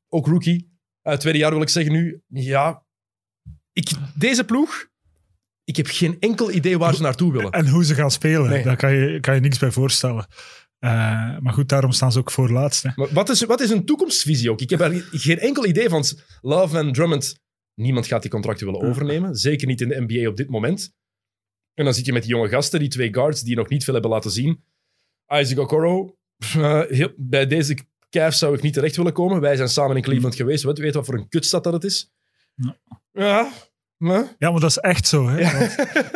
ook 0.09 0.25
rookie. 0.27 0.69
Uit 1.01 1.19
tweede 1.19 1.39
jaar 1.39 1.51
wil 1.51 1.61
ik 1.61 1.69
zeggen 1.69 1.91
nu. 1.93 2.21
Ja, 2.27 2.83
ik, 3.73 3.89
deze 4.15 4.43
ploeg, 4.43 4.87
ik 5.63 5.75
heb 5.75 5.87
geen 5.87 6.17
enkel 6.19 6.51
idee 6.51 6.77
waar 6.77 6.95
ze 6.95 7.01
naartoe 7.01 7.31
willen. 7.31 7.51
En 7.51 7.67
hoe 7.67 7.85
ze 7.85 7.93
gaan 7.93 8.11
spelen, 8.11 8.49
Nee. 8.49 8.63
daar 8.63 8.77
kan 8.77 8.93
je, 8.93 9.19
kan 9.19 9.35
je 9.35 9.41
niks 9.41 9.59
bij 9.59 9.71
voorstellen. 9.71 10.27
Eh, 10.79 10.89
maar 11.39 11.53
goed, 11.53 11.69
daarom 11.69 11.91
staan 11.91 12.11
ze 12.11 12.19
ook 12.19 12.31
voor 12.31 12.49
laatst. 12.49 12.83
Hè. 12.83 12.89
Maar 12.95 13.13
wat 13.13 13.29
is, 13.29 13.43
wat 13.43 13.61
is 13.61 13.69
een 13.69 13.85
toekomstvisie 13.85 14.51
ook? 14.51 14.61
Ik 14.61 14.69
heb 14.69 14.79
er 14.79 15.07
geen 15.11 15.39
enkel 15.39 15.65
idee 15.65 15.89
van. 15.89 16.03
Love 16.41 16.77
en 16.77 16.91
Drummond, 16.93 17.39
niemand 17.73 18.07
gaat 18.07 18.21
die 18.21 18.31
contracten 18.31 18.65
willen 18.65 18.81
overnemen. 18.89 19.35
Zeker 19.35 19.67
niet 19.67 19.81
in 19.81 19.87
de 19.89 20.05
NBA 20.07 20.29
op 20.29 20.37
dit 20.37 20.49
moment. 20.49 20.93
En 21.73 21.85
dan 21.85 21.93
zit 21.93 22.05
je 22.05 22.13
met 22.13 22.21
die 22.21 22.31
jonge 22.31 22.49
gasten, 22.49 22.79
die 22.79 22.89
twee 22.89 23.13
guards, 23.13 23.41
die 23.41 23.55
nog 23.55 23.69
niet 23.69 23.83
veel 23.83 23.93
hebben 23.93 24.11
laten 24.11 24.31
zien. 24.31 24.63
Isaac 25.27 25.59
Okoro, 25.59 26.17
eh, 26.37 26.81
heel- 26.87 27.13
bij 27.17 27.47
deze 27.47 27.77
Cavs 28.09 28.37
zou 28.39 28.55
ik 28.55 28.61
niet 28.61 28.73
terecht 28.73 28.95
willen 28.95 29.13
komen. 29.13 29.41
Wij 29.41 29.55
zijn 29.55 29.69
samen 29.69 29.95
in 29.95 30.01
Cleveland 30.01 30.35
geweest. 30.35 30.63
Weet, 30.63 30.77
weet 30.77 30.93
wat 30.93 31.05
voor 31.05 31.15
een 31.17 31.27
kutstad 31.29 31.63
dat 31.63 31.73
het 31.73 31.83
is? 31.83 32.11
Ja. 32.55 32.77
Ja, 33.11 33.51
Ja, 33.97 34.51
maar 34.51 34.59
dat 34.59 34.69
is 34.69 34.77
echt 34.77 35.07
zo. 35.07 35.27
Hè? 35.29 35.37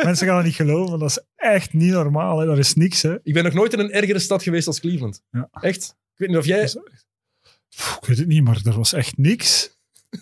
Mensen 0.04 0.26
gaan 0.26 0.36
het 0.36 0.44
niet 0.46 0.54
geloven, 0.54 0.90
maar 0.90 0.98
dat 0.98 1.08
is 1.10 1.24
echt 1.36 1.72
niet 1.72 1.92
normaal. 1.92 2.38
Hè? 2.38 2.46
Dat 2.46 2.58
is 2.58 2.74
niks. 2.74 3.02
Hè? 3.02 3.14
Ik 3.22 3.34
ben 3.34 3.44
nog 3.44 3.52
nooit 3.52 3.72
in 3.72 3.78
een 3.78 3.92
ergere 3.92 4.18
stad 4.18 4.42
geweest 4.42 4.66
als 4.66 4.80
Cleveland. 4.80 5.22
Ja. 5.30 5.48
Echt? 5.60 5.84
Ik 6.12 6.18
weet 6.18 6.28
niet 6.28 6.38
of 6.38 6.44
jij... 6.46 6.60
Dat 6.60 6.80
Pff, 7.68 7.96
Ik 8.00 8.06
weet 8.06 8.18
het 8.18 8.26
niet, 8.26 8.42
maar 8.44 8.60
er 8.64 8.76
was 8.76 8.92
echt 8.92 9.16
niks. 9.16 9.76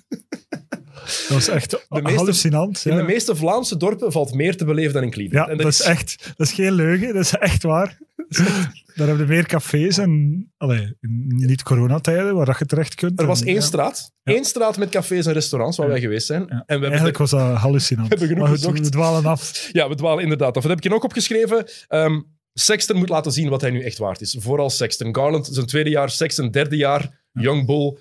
Dat 0.08 1.28
was 1.28 1.48
echt 1.48 1.70
De 1.70 1.84
meeste- 1.88 2.18
hallucinant. 2.18 2.84
In 2.84 2.92
ja. 2.92 2.98
de 2.98 3.04
meeste 3.04 3.36
Vlaamse 3.36 3.76
dorpen 3.76 4.12
valt 4.12 4.34
meer 4.34 4.56
te 4.56 4.64
beleven 4.64 4.92
dan 4.92 5.02
in 5.02 5.10
Cleveland. 5.10 5.46
Ja, 5.46 5.52
En 5.52 5.58
dat 5.58 5.66
is 5.66 5.80
echt, 5.80 6.32
dat 6.36 6.46
is 6.46 6.52
geen 6.52 6.72
leugen, 6.72 7.14
dat 7.14 7.22
is 7.24 7.34
echt 7.34 7.62
waar. 7.62 7.98
Daar 8.94 9.06
hebben 9.08 9.26
we 9.26 9.32
meer 9.32 9.46
cafés 9.46 9.98
en, 9.98 10.52
allee, 10.56 10.96
niet 11.28 11.62
coronatijden, 11.62 12.34
waar 12.34 12.46
dat 12.46 12.58
je 12.58 12.66
terecht 12.66 12.94
kunt. 12.94 13.20
Er 13.20 13.26
was 13.26 13.40
En, 13.40 13.46
één 13.46 13.54
ja. 13.54 13.60
straat. 13.60 14.12
Ja. 14.22 14.32
Één 14.32 14.44
straat 14.44 14.78
met 14.78 14.88
cafés 14.88 15.26
en 15.26 15.32
restaurants 15.32 15.76
waar 15.76 15.86
Ja. 15.86 15.92
wij 15.92 16.00
geweest 16.00 16.26
zijn. 16.26 16.40
En 16.48 16.48
we 16.48 16.64
hebben 16.66 16.88
Eigenlijk 16.88 17.18
was 17.18 17.30
dat 17.30 17.56
hallucinant. 17.56 18.08
We 18.08 18.14
hebben 18.18 18.36
genoeg 18.36 18.72
maar 18.72 18.82
we 18.82 18.88
dwalen 18.88 19.24
af. 19.24 19.68
Ja, 19.72 19.88
we 19.88 19.94
dwalen 19.94 20.22
inderdaad 20.22 20.56
af. 20.56 20.62
Dat 20.62 20.70
heb 20.70 20.78
ik 20.78 20.84
je 20.84 20.94
ook 20.94 21.04
opgeschreven. 21.04 21.66
Ehm, 21.88 22.20
Sexton 22.52 22.96
moet 22.96 23.08
laten 23.08 23.32
zien 23.32 23.48
wat 23.48 23.60
hij 23.60 23.70
nu 23.70 23.82
echt 23.82 23.98
waard 23.98 24.20
is. 24.20 24.36
Vooral 24.38 24.70
Sexton. 24.70 25.14
Garland, 25.14 25.48
zijn 25.52 25.66
tweede 25.66 25.90
jaar. 25.90 26.10
Sexton, 26.10 26.50
derde 26.50 26.76
jaar. 26.76 27.24
Young 27.32 27.66
Bull. 27.66 27.96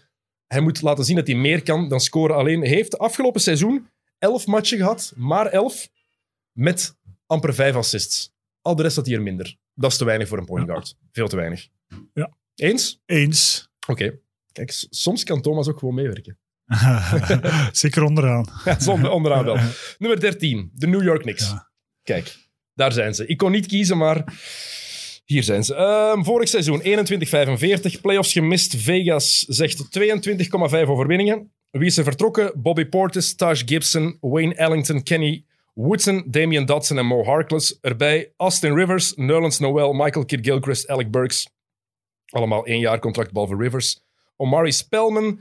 Hij 0.48 0.62
moet 0.62 0.82
laten 0.82 1.04
zien 1.04 1.16
dat 1.16 1.28
hij 1.28 1.36
meer 1.36 1.64
kan 1.64 1.90
dan 1.90 2.00
scoren 2.00 2.36
alleen. 2.36 2.60
Hij 2.60 2.70
heeft 2.70 2.98
afgelopen 2.98 3.42
seizoen 3.42 3.88
elf 4.18 4.46
matchen 4.48 4.78
gehad, 4.78 5.14
maar 5.16 5.46
elf, 5.46 5.90
met 6.52 6.96
amper 7.26 7.54
vijf 7.54 7.76
assists. 7.76 8.32
Al 8.70 8.76
de 8.76 8.82
rest 8.82 8.96
had 8.96 9.06
hij 9.06 9.16
er 9.16 9.22
minder. 9.22 9.56
Dat 9.74 9.92
is 9.92 9.98
te 9.98 10.06
weinig 10.06 10.28
voor 10.28 10.38
een 10.38 10.46
point 10.46 10.68
guard. 10.70 10.96
Veel 11.12 11.28
te 11.28 11.36
weinig. 11.36 11.68
Ja. 12.14 12.34
Eens? 12.56 13.02
Eens. 13.06 13.70
Oké. 13.88 14.20
Kijk, 14.52 14.86
soms 14.90 15.24
kan 15.24 15.42
Thomas 15.42 15.68
ook 15.68 15.80
gewoon 15.80 15.96
meewerken. 15.96 16.38
Zeker 17.72 18.04
onderaan. 18.04 18.46
Zonder, 18.78 19.12
onderaan 19.12 19.46
wel. 19.46 19.58
Nummer 19.98 20.20
13, 20.20 20.72
de 20.74 20.88
New 20.88 21.04
York 21.04 21.22
Knicks. 21.22 21.50
Ja. 21.50 21.70
Kijk, 22.04 22.38
daar 22.74 22.92
zijn 22.92 23.16
ze. 23.16 23.26
Ik 23.26 23.38
kon 23.38 23.52
niet 23.52 23.66
kiezen, 23.66 23.98
maar 23.98 24.34
hier 25.26 25.44
zijn 25.44 25.64
ze. 25.64 25.76
Ehm, 25.76 26.24
vorig 26.24 26.50
seizoen 26.50 26.82
21-45, 27.98 28.02
playoffs 28.02 28.32
gemist. 28.32 28.76
Vegas 28.76 29.46
zegt 29.48 30.00
22,5 30.00 30.90
overwinningen. 30.90 31.52
Wie 31.72 31.86
is 31.86 31.98
er 31.98 32.04
vertrokken? 32.04 32.52
Bobby 32.56 32.86
Portis, 32.86 33.36
Taj 33.36 33.56
Gibson, 33.56 34.18
Wayne 34.20 34.56
Ellington, 34.56 35.04
Kenny 35.04 35.46
Woodson, 35.80 36.24
Damian 36.28 36.66
Dodson 36.66 36.98
en 36.98 37.06
Mo 37.06 37.24
Harkless. 37.24 37.78
Erbij 37.82 38.34
Austin 38.38 38.74
Rivers, 38.74 39.14
Nerlens 39.16 39.60
Noel, 39.60 39.94
Michael 39.94 40.26
Kidd-Gilchrist, 40.26 40.88
Alec 40.88 41.12
Burks. 41.12 41.50
Allemaal 42.26 42.66
één 42.66 42.80
jaar 42.80 43.00
contract, 43.00 43.32
behalve 43.32 43.56
Rivers. 43.56 44.04
Omari 44.36 44.72
Spellman, 44.72 45.40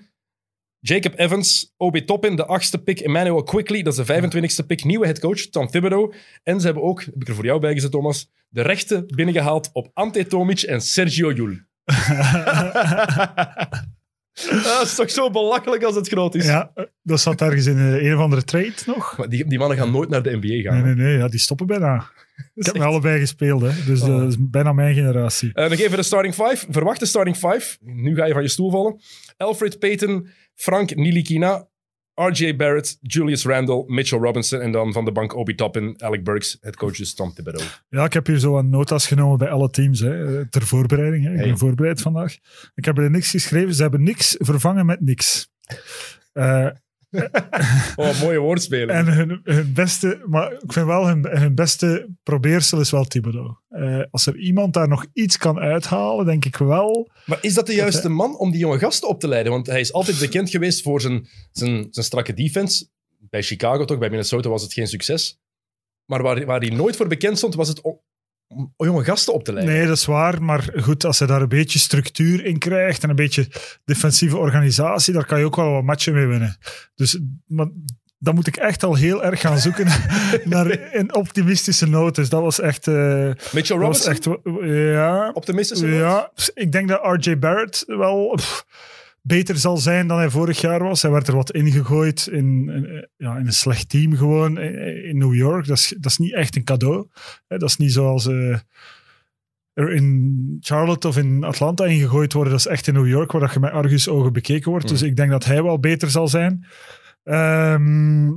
Jacob 0.80 1.18
Evans, 1.18 1.74
Obi 1.76 2.04
Toppin, 2.04 2.36
de 2.36 2.46
achtste 2.46 2.82
pick. 2.82 3.00
Emmanuel 3.00 3.42
Quickly, 3.42 3.82
dat 3.82 3.98
is 3.98 4.06
de 4.06 4.22
25ste 4.22 4.66
pick. 4.66 4.84
Nieuwe 4.84 5.04
headcoach, 5.04 5.40
Tom 5.40 5.66
Thibodeau. 5.66 6.14
En 6.42 6.60
ze 6.60 6.66
hebben 6.66 6.84
ook, 6.84 7.04
heb 7.04 7.20
ik 7.20 7.28
er 7.28 7.34
voor 7.34 7.44
jou 7.44 7.60
bij 7.60 7.72
gezet, 7.72 7.90
Thomas, 7.90 8.30
de 8.48 8.62
rechten 8.62 9.06
binnengehaald 9.06 9.70
op 9.72 9.90
Ante 9.92 10.26
Tomic 10.26 10.60
en 10.60 10.80
Sergio 10.80 11.32
Jul. 11.32 11.56
dat 14.46 14.82
is 14.82 14.94
toch 14.94 15.10
zo 15.10 15.30
belachelijk 15.30 15.82
als 15.82 15.94
het 15.94 16.08
groot 16.08 16.34
is. 16.34 16.44
ja, 16.46 16.72
dat 17.02 17.20
zat 17.20 17.40
ergens 17.40 17.66
in 17.66 17.76
eh, 17.78 18.02
een 18.04 18.14
of 18.14 18.20
andere 18.20 18.44
trade 18.44 18.72
nog. 18.86 19.16
Maar 19.18 19.28
die, 19.28 19.44
die 19.46 19.58
mannen 19.58 19.76
gaan 19.78 19.90
nooit 19.90 20.08
naar 20.08 20.22
de 20.22 20.36
NBA 20.40 20.70
gaan. 20.70 20.82
Nee, 20.84 20.94
nee, 20.94 21.04
nee, 21.04 21.16
ja, 21.18 21.28
die 21.28 21.40
stoppen 21.40 21.66
bijna. 21.66 22.10
Ik 22.54 22.64
heb 22.64 22.74
met 22.78 22.82
allebei 22.86 23.18
gespeeld, 23.18 23.60
hè. 23.62 23.70
dus 23.86 24.00
Oh. 24.02 24.06
dat 24.18 24.28
is 24.28 24.36
bijna 24.38 24.72
mijn 24.72 24.94
generatie. 24.94 25.50
Eh, 25.52 25.70
nog 25.70 25.78
even 25.78 25.96
de 25.96 26.02
starting 26.02 26.34
five. 26.34 26.66
Verwachte 26.70 27.06
starting 27.06 27.36
five. 27.36 27.76
Nu 27.80 28.14
ga 28.14 28.24
je 28.26 28.32
van 28.32 28.42
je 28.42 28.48
stoel 28.48 28.70
vallen. 28.70 29.00
Alfred 29.36 29.78
Payton, 29.78 30.28
Frank 30.54 30.94
Nilikina, 30.94 31.66
RJ 32.18 32.56
Barrett, 32.56 32.98
Julius 33.00 33.44
Randle, 33.44 33.84
Mitchell 33.86 34.18
Robinson 34.18 34.60
en 34.60 34.72
dan 34.72 34.92
van 34.92 35.04
de 35.04 35.12
bank 35.12 35.36
Obi 35.36 35.54
Toppin, 35.54 35.94
Alec 36.02 36.24
Burks, 36.24 36.56
het 36.60 36.76
coach 36.76 36.96
dus 36.96 37.14
Tom 37.14 37.32
Thibodeau. 37.34 37.66
Ja, 37.88 38.04
ik 38.04 38.12
heb 38.12 38.26
hier 38.26 38.38
zo 38.38 38.58
een 38.58 38.70
notas 38.70 39.06
genomen 39.06 39.38
bij 39.38 39.48
alle 39.50 39.70
teams, 39.70 40.00
hè, 40.00 40.46
ter 40.48 40.62
voorbereiding. 40.62 41.24
Hè. 41.24 41.30
Ik 41.32 41.38
Hey. 41.38 41.46
ben 41.48 41.58
voorbereid 41.58 42.00
vandaag. 42.00 42.36
Ik 42.74 42.84
heb 42.84 42.98
er 42.98 43.10
niks 43.10 43.30
geschreven. 43.30 43.74
Ze 43.74 43.82
hebben 43.82 44.02
niks 44.02 44.36
vervangen 44.38 44.86
met 44.86 45.00
niks. 45.00 45.50
Eh, 46.32 46.66
Oh, 47.96 48.20
mooie 48.20 48.38
woordspelen. 48.38 48.94
en 48.94 49.06
hun, 49.06 49.40
hun 49.44 49.72
beste, 49.72 50.22
maar 50.26 50.52
ik 50.52 50.72
vind 50.72 50.86
wel 50.86 51.06
hun, 51.06 51.26
hun 51.26 51.54
beste 51.54 52.08
probeersel 52.22 52.80
is 52.80 52.90
wel 52.90 53.04
Thibodeau. 53.04 53.56
Eh, 53.68 54.02
als 54.10 54.26
er 54.26 54.36
iemand 54.36 54.74
daar 54.74 54.88
nog 54.88 55.06
iets 55.12 55.36
kan 55.36 55.58
uithalen, 55.58 56.26
denk 56.26 56.44
ik 56.44 56.56
wel. 56.56 57.10
Maar 57.26 57.38
is 57.40 57.54
dat 57.54 57.66
de 57.66 57.74
juiste 57.74 58.08
man 58.08 58.38
om 58.38 58.50
die 58.50 58.60
jonge 58.60 58.78
gasten 58.78 59.08
op 59.08 59.20
te 59.20 59.28
leiden? 59.28 59.52
Want 59.52 59.66
hij 59.66 59.80
is 59.80 59.92
altijd 59.92 60.18
bekend 60.28 60.50
geweest 60.50 60.82
voor 60.82 61.00
zijn, 61.00 61.28
zijn, 61.52 61.86
zijn 61.90 62.06
strakke 62.06 62.34
defense. 62.34 62.88
Bij 63.18 63.42
Chicago 63.42 63.84
toch, 63.84 63.98
bij 63.98 64.10
Minnesota 64.10 64.48
was 64.48 64.62
het 64.62 64.72
geen 64.72 64.86
succes. 64.86 65.38
Maar 66.04 66.22
waar, 66.22 66.46
waar 66.46 66.60
hij 66.60 66.70
nooit 66.70 66.96
voor 66.96 67.06
bekend 67.06 67.36
stond, 67.36 67.54
was 67.54 67.68
het 67.68 67.80
jonge 68.76 69.04
gasten 69.04 69.34
op 69.34 69.44
te 69.44 69.52
leiden. 69.52 69.74
Nee, 69.74 69.86
dat 69.86 69.96
is 69.96 70.04
waar. 70.04 70.42
Maar 70.42 70.72
goed, 70.76 71.04
als 71.04 71.18
je 71.18 71.26
daar 71.26 71.42
een 71.42 71.48
beetje 71.48 71.78
structuur 71.78 72.44
in 72.44 72.58
krijgt 72.58 73.02
en 73.02 73.10
een 73.10 73.16
beetje 73.16 73.48
defensieve 73.84 74.36
organisatie, 74.36 75.14
daar 75.14 75.26
kan 75.26 75.38
je 75.38 75.44
ook 75.44 75.56
wel 75.56 75.72
wat 75.72 75.82
matchen 75.82 76.12
mee 76.12 76.26
winnen. 76.26 76.56
Dus 76.94 77.18
maar, 77.46 77.66
dan 78.18 78.34
moet 78.34 78.46
ik 78.46 78.56
echt 78.56 78.82
al 78.82 78.94
heel 78.94 79.24
erg 79.24 79.40
gaan 79.40 79.58
zoeken 79.58 79.86
naar 80.44 80.94
een 80.94 81.14
optimistische 81.14 81.86
noot. 81.88 82.14
Dus 82.14 82.28
dat 82.28 82.42
was 82.42 82.60
echt... 82.60 82.86
eh, 82.86 83.30
Mitchell 83.52 83.76
Robinson, 83.76 84.10
echt 84.10 84.28
ja, 84.62 85.30
optimistische 85.32 85.86
noot? 85.86 85.98
ja, 85.98 86.30
ik 86.54 86.72
denk 86.72 86.88
dat 86.88 87.00
RJ 87.02 87.38
Barrett 87.38 87.84
wel 87.86 88.32
pff, 88.36 88.64
beter 89.28 89.56
zal 89.56 89.76
zijn 89.76 90.06
dan 90.06 90.18
hij 90.18 90.30
vorig 90.30 90.60
jaar 90.60 90.82
was. 90.82 91.02
Hij 91.02 91.10
werd 91.10 91.28
er 91.28 91.34
wat 91.34 91.52
ingegooid 91.52 92.26
in, 92.26 92.68
in, 92.68 93.08
ja, 93.16 93.36
in 93.36 93.46
een 93.46 93.52
slecht 93.52 93.88
team 93.88 94.16
gewoon 94.16 94.58
in, 94.58 95.04
in 95.04 95.18
New 95.18 95.34
York. 95.34 95.66
Dat 95.66 95.78
is, 95.78 95.94
dat 95.98 96.10
is 96.10 96.18
niet 96.18 96.34
echt 96.34 96.56
een 96.56 96.64
cadeau. 96.64 97.06
Dat 97.46 97.62
is 97.62 97.76
niet 97.76 97.92
zoals 97.92 98.26
eh, 98.26 98.58
er 99.72 99.92
in 99.92 100.56
Charlotte 100.60 101.08
of 101.08 101.16
in 101.16 101.44
Atlanta 101.44 101.84
ingegooid 101.84 102.32
worden. 102.32 102.52
Dat 102.52 102.60
is 102.60 102.72
echt 102.72 102.86
in 102.86 102.94
New 102.94 103.08
York 103.08 103.32
waar 103.32 103.40
dat 103.40 103.52
je 103.52 103.60
met 103.60 103.72
argusogen 103.72 104.32
bekeken 104.32 104.70
wordt. 104.70 104.84
Mm. 104.84 104.90
Dus 104.90 105.02
ik 105.02 105.16
denk 105.16 105.30
dat 105.30 105.44
hij 105.44 105.62
wel 105.62 105.78
beter 105.78 106.10
zal 106.10 106.28
zijn. 106.28 106.66
Ehm, 107.22 108.30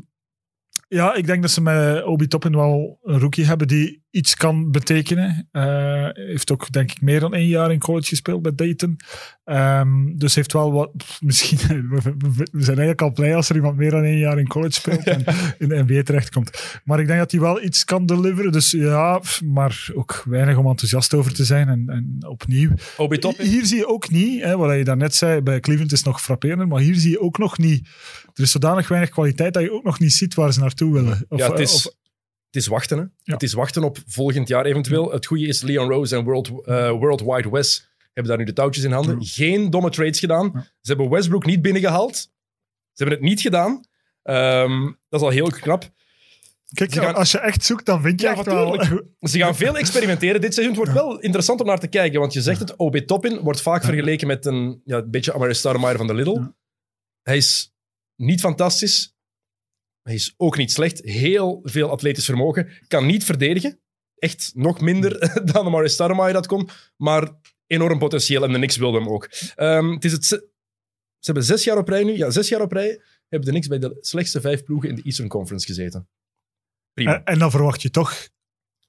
ja, 0.93 1.15
ik 1.15 1.25
denk 1.25 1.41
dat 1.41 1.51
ze 1.51 1.61
met 1.61 2.03
Obi 2.03 2.27
Toppin 2.27 2.55
wel 2.55 2.99
een 3.03 3.19
rookie 3.19 3.45
hebben 3.45 3.67
die 3.67 4.03
iets 4.09 4.35
kan 4.35 4.71
betekenen. 4.71 5.49
Uh, 5.51 6.07
heeft 6.11 6.51
ook, 6.51 6.71
denk 6.71 6.91
ik, 6.91 7.01
meer 7.01 7.19
dan 7.19 7.33
één 7.33 7.47
jaar 7.47 7.71
in 7.71 7.79
college 7.79 8.07
gespeeld 8.07 8.41
bij 8.41 8.55
Dayton. 8.55 8.99
Um, 9.45 10.17
dus 10.17 10.35
heeft 10.35 10.53
wel 10.53 10.71
wat... 10.71 10.91
Misschien... 11.19 11.57
We, 11.91 12.45
zijn 12.51 12.77
eigenlijk 12.77 13.01
al 13.01 13.11
blij 13.11 13.35
als 13.35 13.49
er 13.49 13.55
iemand 13.55 13.77
meer 13.77 13.91
dan 13.91 14.03
één 14.03 14.17
jaar 14.17 14.39
in 14.39 14.47
college 14.47 14.73
speelt 14.73 15.03
en 15.03 15.23
in 15.59 15.69
de 15.69 15.83
NBA 15.87 16.03
terechtkomt. 16.03 16.81
Maar 16.83 16.99
ik 16.99 17.07
denk 17.07 17.19
dat 17.19 17.31
hij 17.31 17.39
wel 17.39 17.63
iets 17.63 17.83
kan 17.83 18.05
deliveren. 18.05 18.51
Dus 18.51 18.71
ja, 18.71 19.21
maar 19.45 19.89
ook 19.93 20.23
weinig 20.25 20.57
om 20.57 20.67
enthousiast 20.67 21.13
over 21.13 21.33
te 21.33 21.45
zijn. 21.45 21.67
En, 21.67 21.83
en 21.87 22.17
opnieuw... 22.27 22.71
Hier 23.37 23.65
zie 23.65 23.77
je 23.77 23.87
ook 23.87 24.09
niet, 24.09 24.43
hè, 24.43 24.57
wat 24.57 24.77
je 24.77 24.83
daarnet 24.83 25.15
zei, 25.15 25.41
bij 25.41 25.59
Cleveland 25.59 25.91
is 25.91 26.03
nog 26.03 26.21
frapperender, 26.21 26.67
maar 26.67 26.81
hier 26.81 26.95
zie 26.95 27.11
je 27.11 27.21
ook 27.21 27.37
nog 27.37 27.57
niet... 27.57 27.89
Er 28.33 28.43
is 28.43 28.51
zodanig 28.51 28.87
weinig 28.87 29.09
kwaliteit 29.09 29.53
dat 29.53 29.63
je 29.63 29.71
ook 29.71 29.83
nog 29.83 29.99
niet 29.99 30.13
ziet 30.13 30.33
waar 30.33 30.53
ze 30.53 30.59
naartoe 30.59 30.93
willen. 30.93 31.25
Of, 31.29 31.39
ja, 31.39 31.49
het 31.49 31.59
is... 31.59 31.73
Of, 31.73 31.93
het 32.45 32.61
is 32.61 32.67
wachten. 32.67 32.97
Hè? 32.97 33.33
Het 33.33 33.43
is 33.43 33.53
wachten 33.53 33.83
op 33.83 33.97
volgend 34.05 34.47
jaar 34.47 34.65
eventueel. 34.65 35.11
Het 35.11 35.25
goede 35.25 35.47
is, 35.47 35.61
Leon 35.61 35.89
Rose 35.89 36.15
en 36.15 36.23
World, 36.23 36.49
uh, 36.49 36.89
World 36.89 37.21
Wide 37.21 37.49
West 37.49 37.91
hebben 38.13 38.31
daar 38.31 38.37
nu 38.37 38.43
de 38.43 38.53
touwtjes 38.53 38.83
in 38.83 38.91
handen. 38.91 39.25
Geen 39.25 39.69
domme 39.69 39.89
trades 39.89 40.19
gedaan. 40.19 40.51
Ze 40.81 40.91
hebben 40.91 41.09
Westbrook 41.09 41.45
niet 41.45 41.61
binnengehaald. 41.61 42.15
Ze 42.15 43.03
hebben 43.03 43.15
het 43.15 43.27
niet 43.27 43.41
gedaan. 43.41 43.71
Um, 44.23 44.99
dat 45.09 45.19
is 45.19 45.25
al 45.25 45.31
heel 45.31 45.49
knap. 45.49 45.91
Kijk, 46.73 46.93
gaan... 46.93 47.15
als 47.15 47.31
je 47.31 47.39
echt 47.39 47.63
zoekt, 47.63 47.85
dan 47.85 48.01
vind 48.01 48.21
je 48.21 48.27
ja, 48.27 48.33
echt 48.33 48.45
wel... 48.45 48.83
Ze 49.19 49.37
gaan 49.37 49.55
veel 49.55 49.77
experimenteren 49.77 50.41
dit 50.41 50.53
seizoen. 50.53 50.75
Het 50.75 50.85
wordt 50.85 50.99
wel 50.99 51.19
interessant 51.19 51.59
om 51.59 51.65
naar 51.65 51.79
te 51.79 51.87
kijken, 51.87 52.19
want 52.19 52.33
je 52.33 52.41
zegt 52.41 52.59
het, 52.59 52.75
OB 52.75 52.97
Toppin 52.97 53.39
wordt 53.39 53.61
vaak 53.61 53.83
vergeleken 53.83 54.27
met 54.27 54.45
een, 54.45 54.81
ja, 54.85 54.97
een 54.97 55.11
beetje 55.11 55.33
Amare 55.33 55.53
Stoudemire 55.53 55.97
van 55.97 56.07
de 56.07 56.13
Little. 56.13 56.53
Hij 57.21 57.37
is 57.37 57.70
niet 58.21 58.39
fantastisch, 58.39 59.15
hij 60.01 60.13
is 60.13 60.33
ook 60.37 60.57
niet 60.57 60.71
slecht. 60.71 61.01
Heel 61.03 61.59
veel 61.63 61.89
atletisch 61.89 62.25
vermogen. 62.25 62.69
Kan 62.87 63.05
niet 63.05 63.23
verdedigen. 63.23 63.79
Echt 64.15 64.51
nog 64.55 64.81
minder 64.81 65.19
dan 65.53 65.65
de 65.65 65.71
Maris 65.71 65.93
Starmaier 65.93 66.33
dat 66.33 66.47
kon. 66.47 66.69
Maar 66.97 67.31
enorm 67.67 67.99
potentieel 67.99 68.43
en 68.43 68.51
de 68.51 68.57
Knicks 68.57 68.77
wilde 68.77 68.97
hem 68.97 69.09
ook. 69.09 69.29
Um, 69.55 69.93
het 69.93 70.05
is 70.05 70.11
het, 70.11 70.25
ze 70.25 70.49
hebben 71.19 71.43
zes 71.43 71.63
jaar 71.63 71.77
op 71.77 71.87
rij 71.87 72.03
nu. 72.03 72.17
Ja, 72.17 72.29
zes 72.29 72.49
jaar 72.49 72.61
op 72.61 72.71
rij 72.71 73.01
hebben 73.27 73.45
de 73.45 73.49
Knicks 73.49 73.67
bij 73.67 73.79
de 73.79 73.97
slechtste 73.99 74.41
vijf 74.41 74.63
ploegen 74.63 74.89
in 74.89 74.95
de 74.95 75.01
Eastern 75.01 75.27
Conference 75.27 75.65
gezeten. 75.65 76.09
Prima. 76.93 77.23
En 77.23 77.39
dan 77.39 77.51
verwacht 77.51 77.81
je 77.81 77.89
toch 77.89 78.29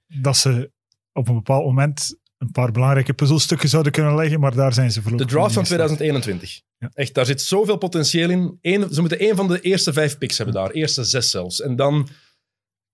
dat 0.07 0.37
ze 0.37 0.73
op 1.12 1.29
een 1.29 1.35
bepaald 1.35 1.65
moment 1.65 2.17
een 2.43 2.51
paar 2.53 2.73
belangrijke 2.73 3.13
puzzelstukken 3.13 3.69
zouden 3.69 3.93
kunnen 3.93 4.15
leggen, 4.15 4.41
maar 4.41 4.55
daar 4.55 4.73
zijn 4.73 4.93
ze 4.93 5.03
voorlopig 5.03 5.27
De 5.27 5.33
draft 5.33 5.55
van 5.55 5.65
2021. 5.65 6.61
Ja. 6.79 6.91
Echt, 6.95 7.15
daar 7.15 7.27
zit 7.27 7.41
zoveel 7.41 7.77
potentieel 7.77 8.31
in. 8.31 8.59
Eén, 8.61 8.89
ze 8.91 9.01
moeten 9.01 9.19
één 9.19 9.37
van 9.37 9.49
de 9.49 9.61
eerste 9.61 9.93
vijf 9.93 10.19
picks 10.19 10.37
hebben 10.37 10.55
daar. 10.55 10.71
Eerste 10.71 11.05
zes 11.05 11.31
zelfs. 11.31 11.61
En 11.61 11.77
dan 11.77 12.09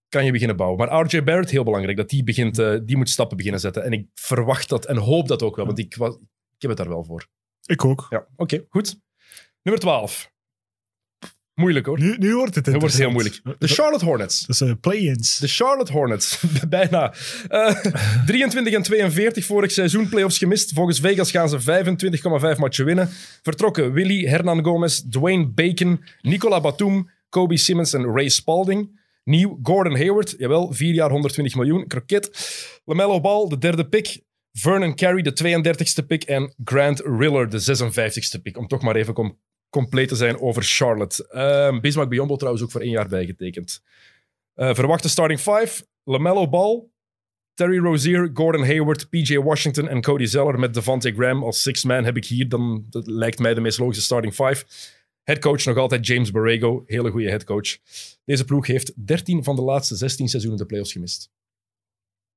kan 0.09 0.25
je 0.25 0.33
beginnen 0.33 0.57
bouwen. 0.57 0.79
Maar 0.79 1.07
RJ 1.07 1.25
Barrett, 1.25 1.51
heel 1.51 1.65
belangrijk, 1.65 1.97
dat 1.97 2.09
die, 2.09 2.25
begint, 2.25 2.59
uh, 2.59 2.79
die 2.83 2.97
moet 2.97 3.11
stappen 3.11 3.37
beginnen 3.37 3.61
zetten. 3.61 3.85
En 3.85 3.93
ik 3.93 4.07
verwacht 4.15 4.69
dat 4.69 4.87
en 4.87 4.97
hoop 4.97 5.29
dat 5.29 5.43
ook 5.43 5.57
wel, 5.57 5.67
want 5.67 5.79
ik, 5.79 5.95
ik 5.95 6.59
heb 6.59 6.71
het 6.71 6.77
daar 6.77 6.89
wel 6.89 7.05
voor. 7.05 7.27
Ik 7.65 7.85
ook. 7.85 8.07
Ja, 8.11 8.27
oké, 8.37 8.65
goed. 8.69 9.01
Nummer 9.63 9.83
12. 9.83 10.33
Moeilijk 11.59 11.87
hoor. 11.87 11.99
Nu, 11.99 12.17
nu 12.19 12.35
wordt 12.35 12.55
het 12.55 12.67
Het 12.67 12.81
wordt 12.81 12.97
heel 12.97 13.11
moeilijk. 13.11 13.41
De 13.59 13.69
Charlotte 13.69 14.05
Hornets. 14.05 14.47
Dat 14.47 14.57
zijn 14.57 14.81
play-ins. 14.81 15.39
De 15.39 15.49
Charlotte 15.49 15.93
Hornets. 15.93 16.43
Bijna. 16.69 17.15
Uh, 17.49 17.85
eh, 17.85 18.25
23 18.27 18.75
en 18.75 18.83
42 18.83 19.45
vorig 19.45 19.71
seizoen. 19.71 20.09
Playoffs 20.09 20.39
gemist. 20.39 20.73
Volgens 20.73 21.01
Vegas 21.01 21.31
gaan 21.31 21.49
ze 21.49 21.61
25,5 22.55 22.59
matchen 22.59 22.85
winnen. 22.85 23.09
Vertrokken 23.43 23.93
Willy, 23.93 24.27
Hernan 24.27 24.65
Gomez, 24.65 25.01
Dwayne 25.11 25.47
Bacon, 25.47 26.05
Nicola 26.21 26.61
Batum, 26.61 27.11
Kobe 27.29 27.57
Simmons 27.57 27.93
en 27.93 28.05
Ray 28.05 28.29
Spalding. 28.29 29.01
Nieuw 29.25 29.59
Gordon 29.63 29.97
Hayward. 29.97 30.35
Jawel, 30.39 30.73
4 30.73 30.95
jaar 30.95 31.11
120 31.11 31.55
miljoen. 31.55 31.87
Kroket. 31.87 32.31
LaMelo 32.85 33.21
Ball, 33.21 33.49
de 33.49 33.59
derde 33.59 33.89
pick. 33.89 34.21
Vernon 34.53 34.95
Carey, 34.95 35.23
de 35.23 35.33
32e 35.33 36.07
pick. 36.07 36.25
En 36.25 36.55
Grant 36.65 37.01
Riller, 37.01 37.49
de 37.49 37.61
56e 37.61 38.43
pick. 38.43 38.57
Om 38.57 38.67
toch 38.67 38.83
maar 38.83 38.97
even 38.97 39.15
compleet 39.71 40.09
te 40.09 40.17
zijn 40.17 40.41
over 40.41 40.63
Charlotte. 40.63 41.29
Uh, 41.75 41.81
Bismarck 41.81 42.09
Biombo 42.09 42.37
trouwens 42.37 42.65
ook 42.65 42.71
voor 42.71 42.81
één 42.81 42.91
jaar 42.91 43.09
bijgetekend. 43.09 43.83
Uh, 44.57 44.75
verwachte 44.75 45.09
starting 45.09 45.41
five. 45.41 45.87
LaMelo 46.05 46.49
Ball, 46.49 46.85
Terry 47.55 47.79
Rozier, 47.79 48.31
Gordon 48.35 48.65
Hayward, 48.65 49.09
PJ 49.11 49.37
Washington 49.37 49.89
en 49.89 50.01
Cody 50.01 50.25
Zeller 50.25 50.59
met 50.59 50.75
Devante 50.75 51.13
Graham 51.13 51.43
als 51.43 51.63
six 51.63 51.85
man 51.85 52.05
heb 52.05 52.17
ik 52.17 52.25
hier. 52.25 52.49
Dan 52.49 52.87
dat 52.91 53.07
lijkt 53.07 53.39
mij 53.39 53.55
de 53.55 53.61
meest 53.61 53.79
logische 53.79 54.03
starting 54.03 54.35
five. 54.35 54.65
Headcoach 55.23 55.65
nog 55.65 55.77
altijd 55.77 56.07
James 56.07 56.31
Borrego, 56.31 56.83
hele 56.87 57.11
goede 57.11 57.29
headcoach. 57.29 57.79
Deze 58.25 58.45
ploeg 58.45 58.67
heeft 58.67 59.07
13 59.07 59.45
van 59.45 59.57
de 59.57 59.63
laatste 59.63 59.97
16 59.97 60.29
seizoenen 60.29 60.61
de 60.61 60.67
playoffs 60.67 60.93
gemist. 60.93 61.31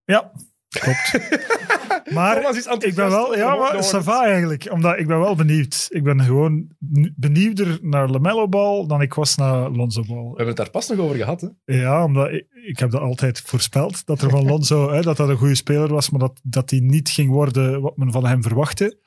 Ja, 0.03 0.31
klopt. 0.79 1.19
Maar 2.13 2.57
ik 2.79 2.95
ben 2.95 3.09
wel, 3.09 3.37
ja, 3.37 3.55
maar 3.55 3.83
Sava 3.83 4.25
eigenlijk, 4.25 4.67
omdat 4.71 4.99
ik 4.99 5.07
ben 5.07 5.19
wel 5.19 5.35
benieuwd. 5.35 5.87
Ik 5.89 6.03
ben 6.03 6.21
gewoon 6.21 6.67
benieuwder 7.15 7.79
naar 7.81 8.09
Lamello 8.09 8.47
Ball 8.47 8.87
dan 8.87 9.01
ik 9.01 9.13
was 9.13 9.35
naar 9.35 9.69
Lonzo 9.69 10.03
Ball. 10.07 10.21
We 10.21 10.27
hebben 10.27 10.47
het 10.47 10.57
daar 10.57 10.69
pas 10.69 10.87
nog 10.87 10.99
over 10.99 11.15
gehad, 11.15 11.41
hè? 11.41 11.47
Ja, 11.65 12.03
omdat 12.03 12.31
ik, 12.31 12.47
ik 12.65 12.79
heb 12.79 12.91
dat 12.91 13.01
altijd 13.01 13.41
voorspeld, 13.41 14.05
dat 14.05 14.21
er 14.21 14.29
van 14.29 14.45
Lonzo, 14.45 14.89
hè, 14.93 15.01
dat 15.01 15.17
dat 15.17 15.29
een 15.29 15.37
goede 15.37 15.55
speler 15.55 15.87
was, 15.87 16.09
maar 16.09 16.19
dat, 16.19 16.39
dat 16.43 16.69
hij 16.69 16.79
niet 16.79 17.09
ging 17.09 17.29
worden 17.29 17.81
wat 17.81 17.97
men 17.97 18.11
van 18.11 18.25
hem 18.25 18.43
verwachtte. 18.43 18.99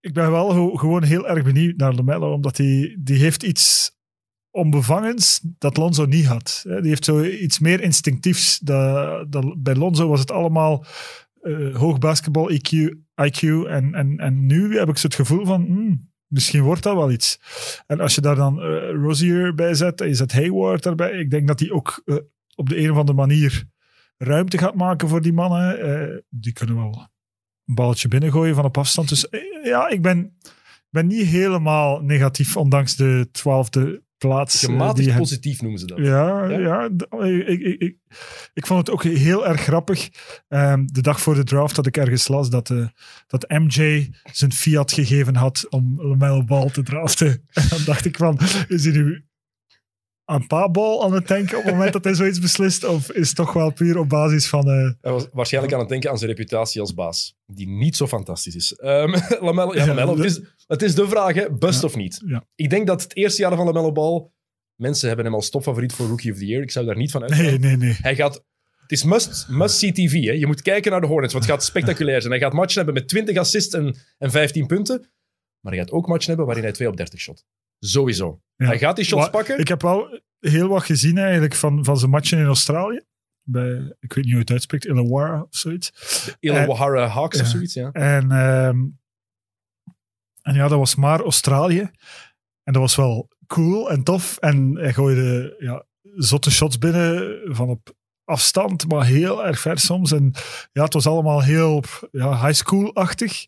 Ik 0.00 0.12
ben 0.12 0.30
wel 0.30 0.76
gewoon 0.76 1.02
heel 1.02 1.28
erg 1.28 1.44
benieuwd 1.44 1.76
naar 1.76 1.94
Lamello, 1.94 2.32
omdat 2.32 2.56
hij 2.56 2.96
die 2.98 3.18
heeft 3.18 3.42
iets 3.42 3.98
onbevangens 4.50 5.40
dat 5.58 5.76
Lonzo 5.76 6.04
niet 6.04 6.26
had. 6.26 6.62
Die 6.64 6.88
heeft 6.88 7.04
zo 7.04 7.22
iets 7.22 7.58
meer 7.58 7.80
instinctiefs. 7.80 8.58
Dat, 8.58 9.62
bij 9.62 9.74
Lonzo 9.74 10.08
was 10.08 10.20
het 10.20 10.30
allemaal 10.30 10.84
uh, 11.42 11.76
hoog 11.76 11.98
basketbal 11.98 12.52
IQ, 12.52 12.94
IQ 13.22 13.40
en, 13.68 13.94
en, 13.94 14.18
en 14.18 14.46
nu 14.46 14.78
heb 14.78 14.88
ik 14.88 14.96
zo 14.96 15.06
het 15.06 15.16
gevoel 15.16 15.46
van 15.46 15.64
hmm, 15.64 16.10
misschien 16.26 16.62
wordt 16.62 16.82
dat 16.82 16.96
wel 16.96 17.10
iets. 17.10 17.40
En 17.86 18.00
als 18.00 18.14
je 18.14 18.20
daar 18.20 18.34
dan 18.34 18.58
uh, 18.58 18.90
Rozier 18.90 19.54
bij 19.54 19.74
zet 19.74 19.98
je 19.98 20.14
zet 20.14 20.32
Hayward 20.32 20.86
erbij, 20.86 21.10
ik 21.10 21.30
denk 21.30 21.48
dat 21.48 21.58
die 21.58 21.72
ook 21.72 22.02
uh, 22.04 22.16
op 22.54 22.68
de 22.68 22.78
een 22.78 22.90
of 22.90 22.96
andere 22.96 23.16
manier 23.16 23.64
ruimte 24.16 24.58
gaat 24.58 24.74
maken 24.74 25.08
voor 25.08 25.22
die 25.22 25.32
mannen. 25.32 26.24
die 26.28 26.52
kunnen 26.52 26.76
wel 26.76 27.08
een 27.66 27.74
balletje 27.74 28.08
binnengooien 28.08 28.54
van 28.54 28.64
op 28.64 28.78
afstand. 28.78 29.08
Dus 29.08 29.26
ja, 29.62 29.88
ik 29.88 30.02
ben, 30.02 30.36
ben 30.90 31.06
niet 31.06 31.26
helemaal 31.26 32.00
negatief, 32.00 32.56
ondanks 32.56 32.96
de 32.96 33.28
twaalfde 33.32 34.02
plaats. 34.20 34.64
Gematigd 34.64 35.08
die 35.08 35.16
positief 35.16 35.62
noemen 35.62 35.80
ze 35.80 35.86
dat. 35.86 35.98
Ja, 35.98 36.48
ja? 36.48 36.84
ik, 36.84 37.48
ik, 37.48 37.80
ik, 37.80 37.96
ik, 38.54 38.66
vond 38.66 38.80
het 38.80 38.90
ook 38.90 39.02
heel 39.02 39.46
erg 39.46 39.60
grappig. 39.60 40.10
Um, 40.48 40.92
de 40.92 41.02
dag 41.02 41.20
voor 41.20 41.34
de 41.34 41.44
draft 41.44 41.76
had 41.76 41.86
ik 41.86 41.96
ergens 41.96 42.28
las 42.28 42.50
dat, 42.50 42.70
uh, 42.70 42.86
dat 43.26 43.48
MJ 43.48 44.10
zijn 44.32 44.52
fiat 44.52 44.92
gegeven 44.92 45.36
had 45.36 45.66
om 45.68 46.02
LaMelo 46.02 46.44
Ball 46.44 46.70
te 46.70 46.82
draften. 46.82 47.28
En 47.52 47.68
dan 47.68 47.84
dacht 47.84 48.04
ik 48.04 48.16
van, 48.16 48.38
is 48.68 48.84
hij 48.84 48.92
nu 48.92 49.24
aan 50.30 50.46
paabal 50.46 51.04
aan 51.04 51.12
het 51.12 51.28
denken 51.28 51.58
op 51.58 51.64
het 51.64 51.72
moment 51.72 51.92
dat 51.92 52.04
hij 52.04 52.14
zoiets 52.14 52.38
beslist? 52.38 52.84
Of 52.84 53.10
is 53.10 53.26
het 53.26 53.36
toch 53.36 53.52
wel 53.52 53.72
puur 53.72 53.98
op 53.98 54.08
basis 54.08 54.48
van... 54.48 54.68
Uh... 54.68 54.90
Hij 55.00 55.12
was 55.12 55.26
waarschijnlijk 55.32 55.74
aan 55.74 55.80
het 55.80 55.88
denken 55.88 56.10
aan 56.10 56.18
zijn 56.18 56.30
reputatie 56.30 56.80
als 56.80 56.94
baas, 56.94 57.36
die 57.46 57.68
niet 57.68 57.96
zo 57.96 58.06
fantastisch 58.06 58.54
is. 58.54 58.74
Um, 58.82 59.14
Lamello, 59.40 59.74
ja, 59.74 59.86
Lamello, 59.86 60.16
het, 60.16 60.24
is, 60.24 60.40
het 60.66 60.82
is 60.82 60.94
de 60.94 61.08
vraag, 61.08 61.34
hè, 61.34 61.50
bust 61.50 61.84
of 61.84 61.96
niet? 61.96 62.22
Ja. 62.26 62.44
Ik 62.54 62.70
denk 62.70 62.86
dat 62.86 63.02
het 63.02 63.16
eerste 63.16 63.42
jaar 63.42 63.56
van 63.56 63.66
Lamello 63.66 63.92
Ball... 63.92 64.30
Mensen 64.74 65.06
hebben 65.06 65.24
hem 65.24 65.34
als 65.34 65.50
topfavoriet 65.50 65.92
voor 65.92 66.06
Rookie 66.06 66.32
of 66.32 66.38
the 66.38 66.46
Year. 66.46 66.62
Ik 66.62 66.70
zou 66.70 66.86
daar 66.86 66.96
niet 66.96 67.10
van 67.10 67.22
uitgaan. 67.22 67.44
Nee, 67.44 67.58
nee, 67.58 67.76
nee. 67.76 67.96
Hij 68.00 68.14
gaat... 68.14 68.44
Het 68.80 68.92
is 68.92 69.04
must, 69.04 69.46
must 69.48 69.76
see 69.76 69.92
TV. 69.92 70.12
Hè. 70.12 70.32
Je 70.32 70.46
moet 70.46 70.62
kijken 70.62 70.90
naar 70.90 71.00
de 71.00 71.06
Hornets, 71.06 71.32
want 71.32 71.44
het 71.44 71.54
gaat 71.54 71.64
spectaculair 71.64 72.20
zijn. 72.20 72.32
Hij 72.32 72.42
gaat 72.42 72.52
matchen 72.52 72.76
hebben 72.76 72.94
met 72.94 73.08
20 73.08 73.36
assists 73.36 73.74
en, 73.74 73.96
en 74.18 74.30
15 74.30 74.66
punten. 74.66 75.10
Maar 75.60 75.72
hij 75.72 75.82
gaat 75.82 75.90
ook 75.90 76.06
matchen 76.06 76.28
hebben 76.28 76.46
waarin 76.46 76.64
hij 76.64 76.72
2 76.72 76.88
op 76.88 76.96
30 76.96 77.20
shot. 77.20 77.44
Sowieso. 77.80 78.40
Hij 78.56 78.78
gaat 78.78 78.96
die 78.96 79.04
shots 79.04 79.30
pakken. 79.30 79.58
Ik 79.58 79.68
heb 79.68 79.82
wel 79.82 80.20
heel 80.38 80.68
wat 80.68 80.82
gezien 80.82 81.18
eigenlijk 81.18 81.54
van, 81.54 81.84
van 81.84 81.98
zijn 81.98 82.10
matchen 82.10 82.38
in 82.38 82.46
Australië. 82.46 83.00
Bij, 83.42 83.94
ik 84.00 84.12
weet 84.12 84.24
niet 84.24 84.32
hoe 84.32 84.42
het 84.42 84.50
uitspreekt, 84.50 84.84
Illawarra 84.84 85.40
of 85.40 85.56
zoiets. 85.56 85.92
Illawarra 86.40 87.06
Hawks 87.06 87.40
of 87.40 87.46
zoiets, 87.46 87.74
ja. 87.74 87.90
En, 87.92 88.30
ehm, 88.30 88.78
en 90.42 90.54
ja, 90.54 90.68
dat 90.68 90.78
was 90.78 90.94
maar 90.94 91.20
Australië. 91.20 91.90
En 92.62 92.72
dat 92.72 92.82
was 92.82 92.96
wel 92.96 93.28
cool 93.46 93.90
en 93.90 94.02
tof. 94.02 94.36
En 94.36 94.76
hij 94.76 94.92
gooide 94.92 95.56
ja, 95.58 95.84
zotte 96.14 96.50
shots 96.50 96.78
binnen 96.78 97.40
van 97.54 97.68
op 97.68 97.94
afstand, 98.24 98.88
maar 98.88 99.04
heel 99.04 99.46
erg 99.46 99.60
ver 99.60 99.78
soms. 99.78 100.12
En 100.12 100.32
ja, 100.72 100.84
het 100.84 100.92
was 100.92 101.06
allemaal 101.06 101.42
heel 101.42 101.82
ja, 102.10 102.46
high 102.46 102.58
school-achtig. 102.58 103.46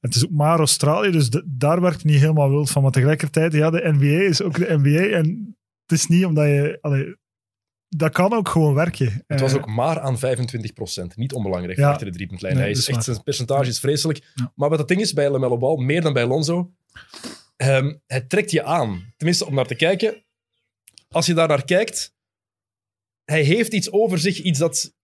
Het 0.00 0.14
is 0.14 0.24
ook 0.24 0.30
maar 0.30 0.58
Australië, 0.58 1.10
dus 1.10 1.28
daar 1.44 1.80
werkt 1.80 2.04
niet 2.04 2.20
helemaal 2.20 2.50
wild 2.50 2.70
van. 2.70 2.82
Maar 2.82 2.90
tegelijkertijd, 2.90 3.52
ja, 3.52 3.70
de 3.70 3.92
NBA 3.92 4.22
is 4.22 4.42
ook 4.42 4.58
de 4.58 4.78
NBA. 4.78 5.16
En 5.16 5.56
het 5.86 5.98
is 5.98 6.06
niet 6.06 6.24
omdat 6.24 6.44
je... 6.44 6.78
Allee, 6.80 7.16
dat 7.88 8.12
kan 8.12 8.32
ook 8.32 8.48
gewoon 8.48 8.74
werken. 8.74 9.24
Het 9.26 9.40
was 9.40 9.52
eh, 9.52 9.58
ook 9.58 9.66
maar 9.66 10.00
aan 10.00 10.18
25%. 10.18 10.20
Niet 11.14 11.32
onbelangrijk 11.32 11.78
ja, 11.78 11.90
achter 11.90 12.06
de 12.06 12.12
driepuntlijn. 12.12 12.54
Nee, 12.54 12.62
Hij 12.62 12.72
is 12.72 12.88
echt, 12.88 13.04
zijn 13.04 13.22
percentage 13.22 13.70
is 13.70 13.80
vreselijk. 13.80 14.32
Maar 14.54 14.68
wat 14.68 14.78
het 14.78 14.88
ding 14.88 15.00
is 15.00 15.12
bij 15.12 15.30
LaMelo 15.30 15.58
Ball, 15.58 15.84
meer 15.84 16.00
dan 16.00 16.12
bij 16.12 16.26
Lonzo, 16.26 16.72
um, 17.56 18.00
het 18.06 18.28
trekt 18.28 18.50
je 18.50 18.62
aan. 18.62 19.12
Tenminste, 19.16 19.46
om 19.46 19.54
naar 19.54 19.66
te 19.66 19.74
kijken. 19.74 20.24
Als 21.08 21.26
je 21.26 21.34
daar 21.34 21.48
naar 21.48 21.64
kijkt, 21.64 22.14
hij 23.24 23.42
heeft 23.42 23.72
iets 23.72 23.92
over 23.92 24.18
zich, 24.18 24.38
iets 24.38 24.58
dat 24.58 24.94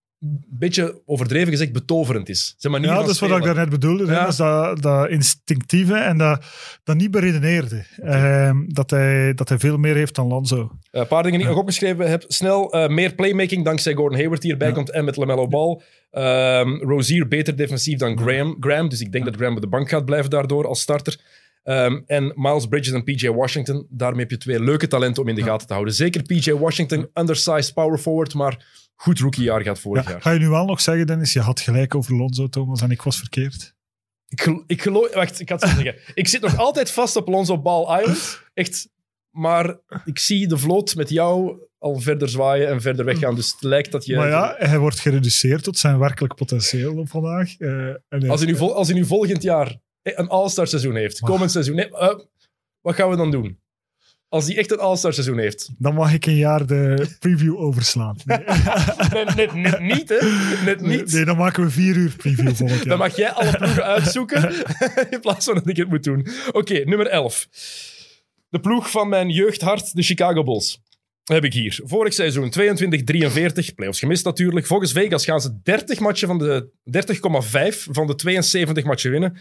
beetje 0.48 1.02
overdreven 1.06 1.50
gezegd 1.50 1.72
betoverend 1.72 2.28
is. 2.28 2.54
Zijn 2.58 2.72
manier 2.72 2.88
Ja, 2.88 2.94
dat 2.94 3.08
is 3.08 3.18
wat 3.20 3.28
ik 3.30 3.34
spelen. 3.36 3.54
daarnet 3.54 3.80
bedoelde. 3.80 4.06
Ja. 4.06 4.20
Dat 4.20 4.28
is 4.28 4.36
dat, 4.36 4.82
dat 4.82 5.08
instinctieve 5.08 5.94
en 5.94 6.18
dat, 6.18 6.44
dat 6.84 6.96
niet 6.96 7.10
beredeneerde. 7.10 7.84
Ehm, 8.02 8.56
dat, 8.66 8.90
hij, 8.90 9.34
dat 9.34 9.48
hij 9.48 9.58
veel 9.58 9.76
meer 9.76 9.94
heeft 9.94 10.14
dan 10.14 10.26
Lonzo. 10.26 10.70
Eh, 10.90 11.00
Een 11.00 11.06
paar 11.06 11.22
dingen 11.22 11.38
die 11.38 11.48
ik 11.48 11.52
nog 11.54 11.62
opgeschreven 11.62 12.08
heb. 12.10 12.24
Snel, 12.28 12.72
eh, 12.72 12.88
meer 12.88 13.14
playmaking 13.14 13.64
dankzij 13.64 13.94
Gordon 13.94 14.18
Hayward 14.18 14.42
die 14.42 14.50
erbij 14.52 14.68
Ja. 14.68 14.74
komt 14.74 14.90
en 14.90 15.04
met 15.04 15.16
LaMelo 15.16 15.48
Ball. 15.48 15.80
Ehm 16.10 16.68
Rozier 16.82 17.28
beter 17.28 17.56
defensief 17.56 17.98
dan 17.98 18.18
Graham, 18.18 18.56
Graham. 18.60 18.88
Dus 18.88 19.00
ik 19.00 19.12
denk 19.12 19.24
dat 19.24 19.36
Graham 19.36 19.54
op 19.54 19.60
de 19.60 19.68
bank 19.68 19.88
gaat 19.88 20.04
blijven 20.04 20.30
daardoor 20.30 20.66
als 20.66 20.80
starter. 20.80 21.20
Ehm, 21.62 22.00
en 22.06 22.32
Miles 22.36 22.66
Bridges 22.66 22.92
en 22.94 23.04
PJ 23.04 23.28
Washington. 23.28 23.86
Daarmee 23.90 24.20
heb 24.20 24.30
je 24.30 24.36
twee 24.36 24.60
leuke 24.60 24.86
talenten 24.86 25.22
om 25.22 25.28
in 25.28 25.34
de 25.34 25.42
gaten 25.42 25.66
te 25.66 25.72
houden. 25.72 25.94
Zeker 25.94 26.22
PJ 26.22 26.52
Washington, 26.52 27.08
undersized 27.14 27.74
power 27.74 27.98
forward, 27.98 28.34
maar 28.34 28.64
goed 28.96 29.18
rookiejaar 29.18 29.62
gaat 29.62 29.78
vorig 29.80 30.04
Ja, 30.04 30.10
jaar. 30.10 30.22
ga 30.22 30.30
je 30.30 30.38
nu 30.38 30.48
wel 30.48 30.64
nog 30.64 30.80
zeggen, 30.80 31.06
Dennis? 31.06 31.32
Je 31.32 31.40
had 31.40 31.60
gelijk 31.60 31.94
over 31.94 32.16
Lonzo, 32.16 32.48
Thomas, 32.48 32.80
en 32.80 32.90
ik 32.90 33.02
was 33.02 33.18
verkeerd. 33.18 33.74
Ik, 34.28 34.62
ik 34.66 34.82
geloof... 34.82 35.14
Wacht, 35.14 35.40
ik 35.40 35.48
had 35.48 35.60
het 35.60 35.70
zeggen. 35.70 35.94
Ik 36.14 36.28
zit 36.28 36.40
nog 36.40 36.56
altijd 36.58 36.90
vast 36.90 37.16
op 37.16 37.28
Lonzo 37.28 37.58
Ball 37.62 38.00
Island. 38.00 38.42
Echt. 38.54 38.88
Maar 39.30 39.76
ik 40.04 40.18
zie 40.18 40.46
de 40.48 40.58
vloot 40.58 40.94
met 40.94 41.08
jou 41.08 41.58
al 41.78 41.98
verder 42.00 42.28
zwaaien 42.28 42.68
en 42.68 42.80
verder 42.80 43.04
weggaan. 43.04 43.34
Dus 43.34 43.52
het 43.52 43.62
lijkt 43.62 43.92
dat 43.92 44.04
je... 44.06 44.16
Maar 44.16 44.28
ja, 44.28 44.54
hij 44.58 44.78
wordt 44.78 45.00
gereduceerd 45.00 45.62
tot 45.64 45.78
zijn 45.78 45.98
werkelijk 45.98 46.34
potentieel 46.34 46.98
op 46.98 47.08
vandaag. 47.08 47.56
Eh, 47.58 47.88
en 47.88 48.02
hij- 48.08 48.28
Als 48.30 48.40
hij, 48.40 48.50
nu 48.50 48.56
vol- 48.56 48.74
als 48.74 48.88
hij 48.88 48.96
nu 48.96 49.04
volgend 49.04 49.42
jaar 49.42 49.76
een 50.02 50.28
All-Star 50.28 50.66
seizoen 50.66 50.94
heeft, 50.94 51.20
komend 51.20 51.50
seizoen, 51.50 51.74
nee, 51.74 51.90
eh, 51.90 52.18
wat 52.80 52.94
gaan 52.94 53.10
we 53.10 53.16
dan 53.16 53.30
doen? 53.30 53.60
Als 54.36 54.46
hij 54.46 54.56
echt 54.56 54.72
een 54.72 54.78
All-Star 54.78 55.12
seizoen 55.12 55.38
heeft. 55.38 55.70
Dan 55.78 55.94
mag 55.94 56.12
ik 56.12 56.26
een 56.26 56.36
jaar 56.36 56.66
de 56.66 57.06
preview 57.18 57.60
overslaan. 57.60 58.16
Nee, 58.24 58.38
Net, 59.24 59.34
net, 59.34 59.54
net 59.54 59.80
niet, 59.80 60.08
hè? 60.08 60.18
Net 60.64 60.80
niet. 60.80 61.12
nee, 61.12 61.24
dan 61.24 61.36
maken 61.36 61.64
we 61.64 61.70
vier 61.70 61.96
uur 61.96 62.14
preview 62.16 62.54
volgend 62.54 62.78
jaar. 62.78 62.88
Dan 62.88 62.98
mag 62.98 63.16
jij 63.16 63.30
alle 63.30 63.56
ploegen 63.56 63.84
uitzoeken 63.94 64.54
in 65.10 65.20
plaats 65.20 65.44
van 65.44 65.54
dat 65.54 65.68
ik 65.68 65.76
het 65.76 65.88
moet 65.88 66.04
doen. 66.04 66.26
Oké, 66.52 66.84
nummer 66.84 67.06
11. 67.06 67.48
De 68.48 68.60
ploeg 68.60 68.90
van 68.90 69.08
mijn 69.08 69.30
jeugdhart, 69.30 69.94
de 69.94 70.02
Chicago 70.02 70.42
Bulls. 70.42 70.82
Heb 71.24 71.44
ik 71.44 71.52
hier. 71.52 71.80
Vorig 71.84 72.12
seizoen 72.12 72.52
22-43, 73.70 73.74
playoffs 73.74 73.98
gemist 73.98 74.24
natuurlijk. 74.24 74.66
Volgens 74.66 74.92
Vegas 74.92 75.24
gaan 75.24 75.40
ze 75.40 75.60
30 75.62 75.98
matchen 75.98 76.28
van 76.28 76.38
de 76.38 76.70
30,5 77.72 77.78
van 77.90 78.06
de 78.06 78.14
72 78.14 78.84
matchen 78.84 79.10
winnen. 79.10 79.36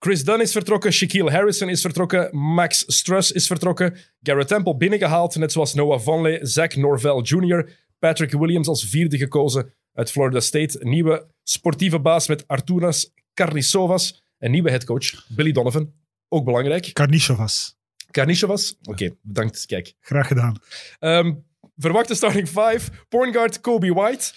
Chris 0.00 0.24
Dunn 0.24 0.40
is 0.40 0.52
vertrokken, 0.52 0.92
Shaquille 0.92 1.30
Harrison 1.30 1.68
is 1.68 1.80
vertrokken, 1.80 2.36
Max 2.36 2.84
Struss 2.86 3.32
is 3.32 3.46
vertrokken, 3.46 3.96
Garrett 4.22 4.48
Temple 4.48 4.76
binnengehaald, 4.76 5.36
net 5.36 5.52
zoals 5.52 5.74
Noah 5.74 6.00
Vonleh, 6.00 6.38
Zach 6.42 6.76
Norvell 6.76 7.20
Jr., 7.22 7.68
Patrick 7.98 8.32
Williams 8.32 8.68
als 8.68 8.84
vierde 8.84 9.18
gekozen 9.18 9.74
uit 9.92 10.10
Florida 10.10 10.40
State, 10.40 10.78
nieuwe 10.80 11.26
sportieve 11.42 12.00
baas 12.00 12.28
met 12.28 12.48
Arturas 12.48 13.12
Karnisovas, 13.34 14.24
een 14.38 14.50
nieuwe 14.50 14.70
headcoach, 14.70 15.26
Billy 15.28 15.52
Donovan, 15.52 15.92
ook 16.28 16.44
belangrijk. 16.44 16.90
Karnisovas. 16.92 17.76
Karnisovas, 18.10 18.78
oké, 18.82 19.10
bedankt, 19.22 19.66
kijk. 19.66 19.94
Graag 20.00 20.26
gedaan. 20.26 20.56
Ehm, 20.98 21.34
verwachte 21.76 22.14
starting 22.14 22.48
five. 22.48 22.80
Point 23.08 23.34
guard 23.34 23.60
Kobe 23.60 23.94
White. 23.94 24.32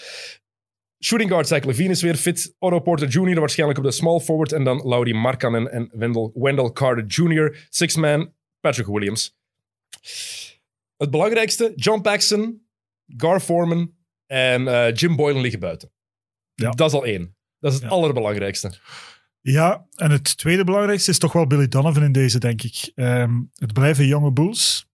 Shooting 1.04 1.30
guard 1.30 1.48
Zach 1.48 1.64
Levine 1.64 1.90
is 1.90 2.02
weer 2.02 2.16
fit. 2.16 2.56
Otto 2.60 2.80
Porter 2.80 3.08
Jr. 3.08 3.40
waarschijnlijk 3.40 3.80
op 3.80 3.86
de 3.86 3.92
small 3.92 4.20
forward. 4.20 4.52
En 4.52 4.64
dan 4.64 4.88
Laurie 4.88 5.14
Markkanen 5.16 5.72
en 5.72 5.90
Wendell, 5.94 6.32
Wendell 6.34 6.72
Carter 6.72 7.06
Jr. 7.06 7.66
Six 7.70 7.96
man 7.96 8.34
Patrick 8.60 8.86
Williams. 8.88 9.36
Het 10.98 11.12
belangrijkste, 11.12 11.72
John 11.76 12.02
Paxson, 12.02 12.68
Gar 13.08 13.40
Foreman 13.40 13.94
en 14.26 14.68
eh, 14.68 14.94
Jim 14.96 15.16
Boylan 15.16 15.42
liggen 15.42 15.60
buiten. 15.60 15.92
Ja. 16.54 16.70
Dat 16.70 16.88
is 16.90 16.96
al 16.96 17.06
één. 17.06 17.36
Dat 17.60 17.72
is 17.74 17.78
het 17.80 17.88
Ja. 17.90 17.96
allerbelangrijkste. 17.96 18.74
Ja, 19.42 19.88
en 19.96 20.12
het 20.12 20.38
tweede 20.38 20.64
belangrijkste 20.64 21.12
is 21.12 21.18
toch 21.20 21.34
wel 21.34 21.48
Billy 21.48 21.68
Donovan 21.68 22.04
in 22.04 22.12
deze, 22.12 22.40
denk 22.40 22.62
ik. 22.62 22.92
Ehm, 22.96 23.42
het 23.56 23.74
blijven 23.74 24.06
jonge 24.08 24.32
Bulls. 24.32 24.86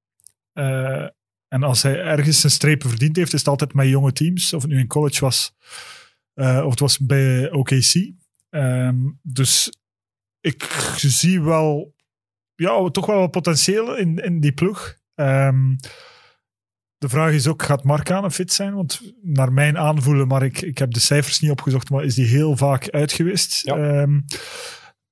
Eh, 0.53 1.07
en 1.47 1.63
als 1.63 1.83
hij 1.83 1.99
ergens 1.99 2.39
zijn 2.39 2.51
strepen 2.51 2.89
verdiend 2.89 3.15
heeft, 3.15 3.33
is 3.33 3.39
het 3.39 3.47
altijd 3.47 3.73
met 3.73 3.87
jonge 3.87 4.11
teams. 4.13 4.53
Of 4.53 4.61
het 4.61 4.71
nu 4.71 4.79
in 4.79 4.87
college 4.87 5.19
was, 5.19 5.53
eh, 6.37 6.61
of 6.63 6.69
het 6.69 6.79
was 6.79 6.97
bij 6.99 7.51
OKC. 7.51 8.11
Ehm, 8.49 8.95
dus 9.21 9.71
ik 10.41 10.63
zie 10.97 11.41
wel, 11.41 11.95
ja, 12.55 12.89
toch 12.89 13.05
wel 13.05 13.19
wat 13.19 13.31
potentieel 13.31 13.95
in, 13.95 14.17
in 14.17 14.39
die 14.39 14.51
ploeg. 14.51 14.95
Ehm, 15.15 15.75
de 16.97 17.09
vraag 17.09 17.31
is 17.31 17.47
ook, 17.47 17.63
gaat 17.63 17.83
Markkanen 17.83 18.31
fit 18.31 18.53
zijn? 18.53 18.73
Want 18.73 19.13
naar 19.21 19.53
mijn 19.53 19.77
aanvoelen, 19.77 20.27
maar 20.27 20.43
ik, 20.43 20.61
ik 20.61 20.77
heb 20.77 20.91
de 20.91 20.99
cijfers 20.99 21.39
niet 21.39 21.51
opgezocht, 21.51 21.89
maar 21.89 22.03
is 22.03 22.15
die 22.15 22.25
heel 22.25 22.57
vaak 22.57 22.89
uitgewist. 22.89 23.61
Ja. 23.65 23.75
Ehm, 23.75 24.19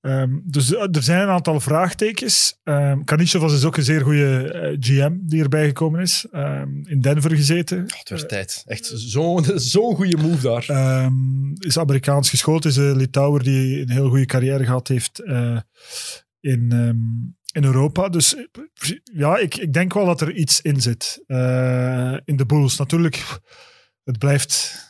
ehm, 0.05 0.39
dus 0.43 0.73
eh, 0.73 0.81
er 0.91 1.03
zijn 1.03 1.21
een 1.21 1.27
aantal 1.27 1.59
vraagtekens. 1.59 2.59
Um, 2.63 3.03
Kanishevas 3.03 3.53
is 3.53 3.63
ook 3.63 3.77
een 3.77 3.83
zeer 3.83 4.01
goede 4.01 4.51
eh, 4.51 4.77
GM 4.79 5.13
die 5.21 5.43
erbij 5.43 5.65
gekomen 5.65 6.01
is. 6.01 6.25
Ehm, 6.31 6.69
in 6.83 7.01
Denver 7.01 7.35
gezeten. 7.35 7.77
Oh, 7.77 7.99
het 7.99 8.09
werd 8.09 8.29
tijd. 8.29 8.63
Echt 8.65 8.91
zo'n 8.93 9.45
zo'n 9.59 9.95
goede 9.95 10.17
move 10.17 10.41
daar. 10.41 10.65
Ehm, 10.67 11.53
is 11.59 11.77
Amerikaans 11.77 12.29
geschoold, 12.29 12.65
is 12.65 12.75
een 12.75 12.97
Litouwer 12.97 13.43
die 13.43 13.81
een 13.81 13.89
heel 13.89 14.09
goede 14.09 14.25
carrière 14.25 14.65
gehad 14.65 14.87
heeft 14.87 15.19
eh, 15.19 15.59
in, 16.39 16.71
ehm, 16.71 16.97
in 17.53 17.63
Europa. 17.63 18.09
Dus 18.09 18.35
eh, 18.35 18.43
ja, 19.03 19.37
ik, 19.37 19.55
ik 19.55 19.73
denk 19.73 19.93
wel 19.93 20.05
dat 20.05 20.21
er 20.21 20.33
iets 20.33 20.61
in 20.61 20.81
zit. 20.81 21.23
eh, 21.27 22.15
in 22.25 22.35
de 22.35 22.45
Bulls 22.45 22.77
natuurlijk, 22.77 23.39
het 24.03 24.17
blijft 24.17 24.83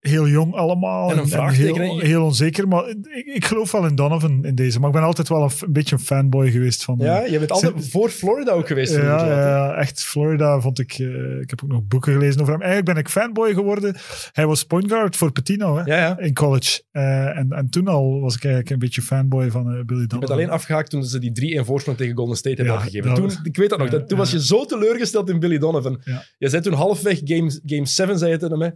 heel 0.00 0.28
jong 0.28 0.54
allemaal. 0.54 1.10
En 1.10 1.18
een 1.18 1.28
vraagteken, 1.28 1.98
heel, 2.00 2.24
onzeker, 2.24 2.68
maar 2.68 2.88
ik, 2.88 3.26
ik 3.34 3.44
geloof 3.44 3.72
wel 3.72 3.86
in 3.86 3.94
Donovan 3.94 4.44
in 4.44 4.54
deze. 4.54 4.78
Maar 4.78 4.88
ik 4.88 4.94
ben 4.94 5.04
altijd 5.04 5.28
wel 5.28 5.42
een, 5.42 5.72
beetje 5.72 5.94
een 5.96 6.02
fanboy 6.02 6.50
geweest 6.50 6.84
van... 6.84 6.96
Ja, 6.98 7.24
je 7.24 7.38
bent 7.38 7.50
altijd 7.52 7.88
voor 7.90 8.08
Florida 8.08 8.52
ook 8.52 8.66
geweest. 8.66 8.94
ja, 8.94 9.26
ja, 9.26 9.74
echt. 9.74 10.02
Florida 10.02 10.60
vond 10.60 10.78
ik. 10.78 10.92
eh, 10.98 11.40
ik 11.40 11.50
heb 11.50 11.60
ook 11.64 11.70
nog 11.70 11.82
boeken 11.88 12.12
gelezen 12.12 12.40
over 12.40 12.52
hem. 12.52 12.62
Eigenlijk 12.62 12.92
ben 12.94 13.02
ik 13.04 13.08
fanboy 13.08 13.54
geworden. 13.54 13.96
Hij 14.32 14.46
was 14.46 14.64
point 14.64 14.88
guard 14.90 15.16
voor 15.16 15.32
Petino 15.32 15.76
hè, 15.76 15.82
ja, 15.84 15.96
ja. 15.96 16.18
in 16.18 16.34
college. 16.34 16.82
Eh, 16.90 17.36
en, 17.38 17.50
en 17.50 17.68
toen 17.70 17.88
al 17.88 18.20
was 18.20 18.34
ik 18.34 18.42
eigenlijk 18.44 18.72
een 18.72 18.78
beetje 18.78 19.02
fanboy 19.02 19.50
van 19.50 19.62
eh, 19.66 19.84
Billy 19.84 20.00
Je 20.00 20.06
Donovan. 20.06 20.18
bent 20.18 20.30
alleen 20.30 20.50
afgehaakt 20.50 20.90
toen 20.90 21.04
ze 21.04 21.18
die 21.18 21.58
3-1 21.62 21.64
voorsprong 21.66 21.98
tegen 21.98 22.16
Golden 22.16 22.36
State 22.36 22.62
hebben 22.62 23.04
dat- 23.04 23.14
Toen, 23.14 23.30
ik 23.42 23.56
weet 23.56 23.70
dat 23.70 23.78
nog. 23.78 23.90
ja, 23.90 23.98
dat, 23.98 24.08
toen 24.08 24.16
ja. 24.18 24.22
was 24.22 24.32
je 24.32 24.44
zo 24.44 24.64
teleurgesteld 24.64 25.28
in 25.28 25.38
Billy 25.40 25.58
Donovan. 25.58 26.00
Ja. 26.04 26.22
Je 26.38 26.48
zei 26.48 26.62
toen 26.62 26.72
halfweg 26.72 27.20
game, 27.24 27.60
game 27.66 27.86
7, 27.86 28.18
zei 28.18 28.30
je 28.30 28.36
tegen 28.38 28.58
mij. 28.58 28.74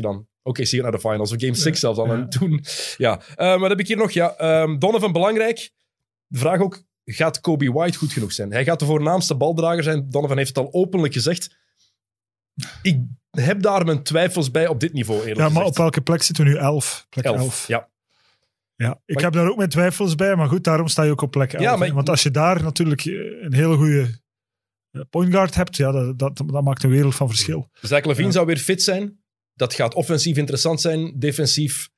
Dan, 0.00 0.26
oké, 0.42 0.64
zie 0.64 0.76
je 0.76 0.82
naar 0.82 0.92
de 0.92 1.00
finals. 1.00 1.32
Of 1.32 1.40
game 1.40 1.54
6 1.54 1.80
zelfs 1.80 1.98
al. 1.98 2.06
En 2.12 2.28
toen, 2.28 2.64
ja. 2.96 3.20
Eh, 3.36 3.60
wat 3.60 3.68
heb 3.68 3.80
ik 3.80 3.86
hier 3.86 3.96
nog? 3.96 4.10
Ja, 4.10 4.34
ehm, 4.36 4.78
Donovan 4.78 5.12
belangrijk. 5.12 5.70
De 6.26 6.38
vraag 6.38 6.60
ook, 6.60 6.82
gaat 7.04 7.40
Kobe 7.40 7.72
White 7.72 7.98
goed 7.98 8.12
genoeg 8.12 8.32
zijn? 8.32 8.52
Hij 8.52 8.64
gaat 8.64 8.78
de 8.78 8.84
voornaamste 8.84 9.34
baldrager 9.34 9.82
zijn. 9.82 10.10
Donovan 10.10 10.36
heeft 10.36 10.48
het 10.48 10.58
al 10.58 10.72
openlijk 10.72 11.12
gezegd. 11.12 11.56
Ik 12.82 12.98
heb 13.30 13.62
daar 13.62 13.84
mijn 13.84 14.02
twijfels 14.02 14.50
bij 14.50 14.66
op 14.66 14.80
dit 14.80 14.92
niveau, 14.92 15.20
eerlijk 15.20 15.38
Ja, 15.38 15.48
maar 15.48 15.64
op 15.64 15.76
welke 15.76 16.00
plek 16.00 16.22
zitten 16.22 16.44
we 16.44 16.50
nu? 16.50 16.56
Elf. 16.56 17.06
Plek 17.08 17.24
elf. 17.24 17.36
Elf, 17.36 17.66
ja. 17.66 17.90
Ja, 18.76 19.00
ik 19.04 19.14
Maar- 19.14 19.24
heb 19.24 19.32
daar 19.32 19.48
ook 19.48 19.56
mijn 19.56 19.68
twijfels 19.68 20.14
bij, 20.14 20.36
maar 20.36 20.48
goed, 20.48 20.64
daarom 20.64 20.88
sta 20.88 21.02
je 21.02 21.10
ook 21.10 21.20
op 21.20 21.30
plek 21.30 21.52
11. 21.52 21.64
Ja, 21.64 21.76
maar 21.76 21.92
Want 21.92 22.08
als 22.08 22.22
je 22.22 22.30
daar 22.30 22.62
natuurlijk 22.62 23.04
eh, 23.04 23.12
een 23.42 23.54
hele 23.54 23.76
goede 23.76 24.20
point 25.10 25.32
guard 25.32 25.54
hebt, 25.54 25.76
ja, 25.76 25.92
dat, 25.92 26.18
dat, 26.18 26.42
dat 26.46 26.62
maakt 26.62 26.82
een 26.82 26.90
wereld 26.90 27.14
van 27.14 27.28
verschil. 27.28 27.68
Zach 27.80 28.04
Levine 28.04 28.26
Ja. 28.26 28.32
zou 28.32 28.46
weer 28.46 28.56
fit 28.58 28.82
zijn. 28.82 29.21
Dat 29.54 29.74
gaat 29.74 29.94
offensief 29.94 30.36
interessant 30.36 30.80
zijn. 30.80 31.18
Defensief 31.18 31.90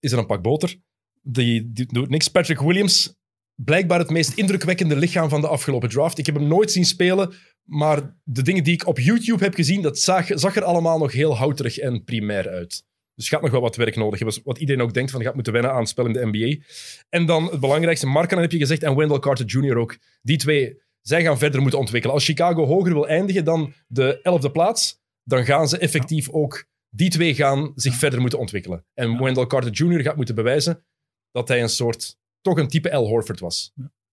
is 0.00 0.12
er 0.12 0.18
een 0.18 0.26
pak 0.26 0.42
boter. 0.42 0.76
Die, 1.22 1.72
doet 1.72 2.08
niks. 2.08 2.28
Patrick 2.28 2.60
Williams, 2.60 3.14
blijkbaar 3.54 3.98
het 3.98 4.10
meest 4.10 4.38
indrukwekkende 4.38 4.96
lichaam 4.96 5.28
van 5.28 5.40
de 5.40 5.48
afgelopen 5.48 5.88
draft. 5.88 6.18
Ik 6.18 6.26
heb 6.26 6.34
hem 6.34 6.46
nooit 6.46 6.72
zien 6.72 6.84
spelen, 6.84 7.34
maar 7.64 8.16
de 8.24 8.42
dingen 8.42 8.64
die 8.64 8.72
ik 8.72 8.86
op 8.86 8.98
YouTube 8.98 9.44
heb 9.44 9.54
gezien, 9.54 9.82
dat 9.82 9.98
zag, 9.98 10.26
zag 10.28 10.56
er 10.56 10.64
allemaal 10.64 10.98
nog 10.98 11.12
heel 11.12 11.36
houterig 11.36 11.78
en 11.78 12.04
primair 12.04 12.48
uit. 12.48 12.84
Dus 13.14 13.28
gaat 13.28 13.42
nog 13.42 13.50
wel 13.50 13.60
wat 13.60 13.76
werk 13.76 13.96
nodig. 13.96 14.42
Wat 14.44 14.58
iedereen 14.58 14.82
ook 14.82 14.94
denkt 14.94 15.10
van, 15.10 15.22
gaat 15.22 15.34
moeten 15.34 15.52
wennen 15.52 15.72
aan 15.72 15.78
het 15.78 15.88
spel 15.88 16.06
in 16.06 16.12
de 16.12 16.26
NBA. 16.26 16.64
En 17.08 17.26
dan 17.26 17.50
het 17.50 17.60
belangrijkste, 17.60 18.06
Markkanen 18.06 18.44
heb 18.44 18.52
je 18.52 18.58
gezegd, 18.58 18.82
en 18.82 18.96
Wendell 18.96 19.18
Carter 19.18 19.46
Jr. 19.46 19.76
ook. 19.76 19.98
Die 20.22 20.36
twee, 20.36 20.80
zij 21.00 21.22
gaan 21.22 21.38
verder 21.38 21.60
moeten 21.60 21.78
ontwikkelen. 21.78 22.14
Als 22.14 22.24
Chicago 22.24 22.66
hoger 22.66 22.92
wil 22.92 23.08
eindigen 23.08 23.44
dan 23.44 23.72
de 23.86 24.20
elfde 24.22 24.50
plaats, 24.50 24.99
dan 25.30 25.44
gaan 25.44 25.68
ze 25.68 25.78
effectief 25.78 26.28
ook... 26.28 26.68
Die 26.92 27.10
twee 27.10 27.34
gaan 27.34 27.72
zich 27.74 27.94
verder 27.94 28.20
moeten 28.20 28.38
ontwikkelen. 28.38 28.84
En 28.94 29.22
Wendell 29.22 29.46
Carter 29.46 29.70
Jr. 29.72 30.02
gaat 30.02 30.16
moeten 30.16 30.34
bewijzen 30.34 30.84
dat 31.30 31.48
hij 31.48 31.62
een 31.62 31.68
soort... 31.68 32.18
Toch 32.40 32.58
een 32.58 32.68
type 32.68 32.88
L. 32.88 33.06
Horford 33.06 33.40
was. 33.40 33.72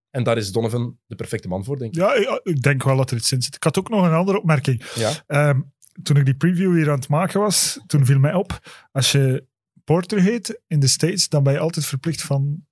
En 0.09 0.23
daar 0.23 0.37
is 0.37 0.51
Donovan 0.51 0.99
de 1.05 1.15
perfecte 1.15 1.47
man 1.47 1.63
voor, 1.63 1.77
denk 1.77 1.95
ik. 1.95 2.01
Ja, 2.01 2.39
ik, 2.43 2.61
denk 2.61 2.83
wel 2.83 2.97
dat 2.97 3.11
er 3.11 3.17
iets 3.17 3.31
in 3.31 3.41
zit. 3.41 3.55
Ik 3.55 3.63
had 3.63 3.77
ook 3.77 3.89
nog 3.89 4.05
een 4.05 4.13
andere 4.13 4.37
opmerking. 4.37 4.83
Ja. 4.95 5.23
Ehm, 5.27 5.61
toen 6.03 6.17
ik 6.17 6.25
die 6.25 6.35
preview 6.35 6.75
hier 6.75 6.89
aan 6.89 6.99
het 6.99 7.07
maken 7.07 7.39
was, 7.39 7.79
toen 7.87 8.05
viel 8.05 8.19
mij 8.19 8.33
op, 8.33 8.59
als 8.91 9.11
je 9.11 9.47
Porter 9.83 10.21
heet 10.21 10.61
in 10.67 10.79
de 10.79 10.87
States, 10.87 11.29
dan 11.29 11.43
ben 11.43 11.53
je 11.53 11.59
altijd 11.59 11.85
verplicht 11.85 12.21
van 12.21 12.65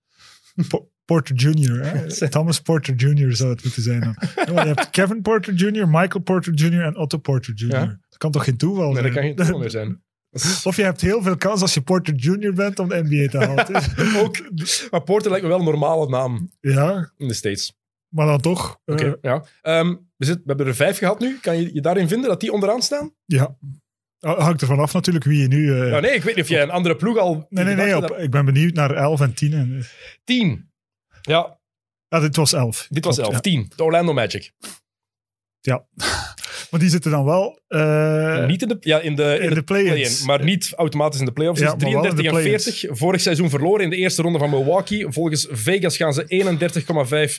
Porter 1.05 1.35
Jr. 1.35 1.85
Hè? 1.85 2.27
Thomas 2.29 2.61
Porter 2.61 2.95
Jr. 2.95 3.35
zou 3.35 3.49
het 3.49 3.63
moeten 3.63 3.81
zijn. 3.81 3.99
Dan. 4.01 4.15
Je 4.65 4.73
hebt 4.73 4.89
Kevin 4.89 5.21
Porter 5.21 5.53
Jr., 5.53 5.87
Michael 5.87 6.23
Porter 6.23 6.53
Jr. 6.53 6.81
en 6.81 6.95
Otto 6.97 7.17
Porter 7.17 7.53
Jr. 7.53 7.67
Ja. 7.73 7.85
Dat 7.85 8.17
kan 8.17 8.31
toch 8.31 8.43
geen 8.43 8.57
toeval 8.57 8.83
Nee, 8.91 8.93
zijn? 8.93 9.03
dat 9.03 9.13
kan 9.13 9.23
geen 9.23 9.35
toeval 9.35 9.59
meer 9.59 9.69
zijn. 9.69 10.03
Of 10.63 10.75
je 10.75 10.83
hebt 10.83 11.01
heel 11.01 11.21
veel 11.21 11.37
kans 11.37 11.61
als 11.61 11.73
je 11.73 11.81
Porter 11.81 12.13
Jr. 12.15 12.53
bent 12.53 12.79
om 12.79 12.89
de 12.89 13.03
NBA 13.03 13.27
te 13.29 13.37
halen. 13.45 13.65
Dus- 13.73 14.15
Ook. 14.17 14.37
Maar 14.91 15.01
Porter 15.03 15.29
lijkt 15.29 15.43
me 15.45 15.51
wel 15.51 15.59
een 15.59 15.65
normale 15.65 16.09
naam 16.09 16.49
ja, 16.59 17.11
in 17.17 17.27
de 17.27 17.33
States. 17.33 17.73
maar 18.09 18.25
dan 18.25 18.41
toch. 18.41 18.79
eh, 18.85 18.95
Oké, 18.95 19.15
ja. 19.21 19.43
Ehm, 19.61 19.95
we, 20.17 20.25
zit, 20.25 20.35
we 20.35 20.43
hebben 20.45 20.67
er 20.67 20.75
vijf 20.75 20.97
gehad 20.97 21.19
nu. 21.19 21.37
Kan 21.41 21.61
je 21.61 21.73
je 21.73 21.81
daarin 21.81 22.07
vinden 22.07 22.29
dat 22.29 22.39
die 22.39 22.51
onderaan 22.51 22.81
staan? 22.81 23.11
ja. 23.25 23.55
Hangt 24.19 24.61
ervan 24.61 24.79
af 24.79 24.93
natuurlijk 24.93 25.25
wie 25.25 25.41
je 25.41 25.47
nu... 25.47 25.79
eh, 25.81 26.01
nee, 26.01 26.11
ik 26.13 26.23
weet 26.23 26.35
niet 26.35 26.43
of 26.43 26.49
jij 26.49 26.61
een 26.63 26.69
andere 26.69 26.95
ploeg 26.95 27.17
al... 27.17 27.45
nee, 27.49 27.63
nee, 27.65 27.75
nee. 27.75 27.97
Op, 27.97 28.17
ik 28.17 28.31
ben 28.31 28.45
benieuwd 28.45 28.73
naar 28.73 28.91
11 28.91 29.21
en 29.21 29.33
10. 29.33 29.53
En, 29.53 29.75
eh, 29.79 29.83
Tien. 30.23 30.69
Ja, 31.25 31.59
ja, 32.07 32.19
dit 32.19 32.35
was 32.35 32.53
11. 32.53 32.88
dit 32.89 33.05
was 33.05 33.15
Klopt, 33.15 33.31
elf. 33.33 33.43
ja. 33.45 33.51
Tien. 33.51 33.71
De 33.75 33.83
Orlando 33.83 34.13
Magic. 34.13 34.51
Maar 36.71 36.79
die 36.79 36.89
zitten 36.89 37.11
dan 37.11 37.25
wel... 37.25 37.59
eh, 37.67 38.45
niet 38.45 38.61
in 38.61 38.67
de, 38.67 38.77
ja, 38.79 38.99
in 38.99 39.15
de, 39.15 39.23
in 39.23 39.41
in 39.41 39.49
de 39.49 39.55
de 39.55 39.63
play-ins. 39.63 39.91
play-in, 39.93 40.25
maar 40.25 40.43
niet 40.43 40.73
automatisch 40.75 41.19
in 41.19 41.25
de 41.25 41.31
playoffs. 41.31 41.59
Ja, 41.61 41.73
Dus 41.75 41.83
maar 41.83 41.91
wel 41.91 42.03
in 42.03 42.15
de 42.15 42.21
33 42.21 42.38
en 42.39 42.63
play-ins. 42.63 42.79
40. 42.79 42.97
Vorig 42.97 43.21
seizoen 43.21 43.49
verloren 43.49 43.83
in 43.83 43.89
de 43.89 43.95
eerste 43.95 44.21
ronde 44.21 44.39
van 44.39 44.49
Milwaukee. 44.49 45.05
Volgens 45.11 45.47
Vegas 45.49 45.97
gaan 45.97 46.13
ze 46.13 46.25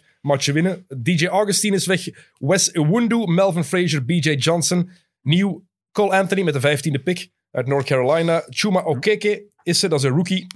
31,5 0.01 0.05
matchen 0.21 0.55
winnen. 0.55 0.87
DJ 1.03 1.27
Augustine 1.27 1.77
is 1.77 1.87
weg. 1.87 2.09
Wes 2.39 2.71
Iwundu, 2.71 3.27
Melvin 3.27 3.65
Frazier, 3.65 4.05
BJ 4.05 4.31
Johnson. 4.31 4.91
Nieuw 5.23 5.65
Cole 5.93 6.17
Anthony 6.19 6.43
met 6.43 6.63
de 6.63 6.79
15e 6.79 7.03
pick 7.03 7.29
uit 7.51 7.67
North 7.67 7.87
Carolina. 7.87 8.45
Chuma 8.49 8.81
Okeke 8.81 9.45
is 9.63 9.83
er, 9.83 9.89
dat 9.89 9.99
is 9.99 10.05
een 10.05 10.15
rookie. 10.15 10.47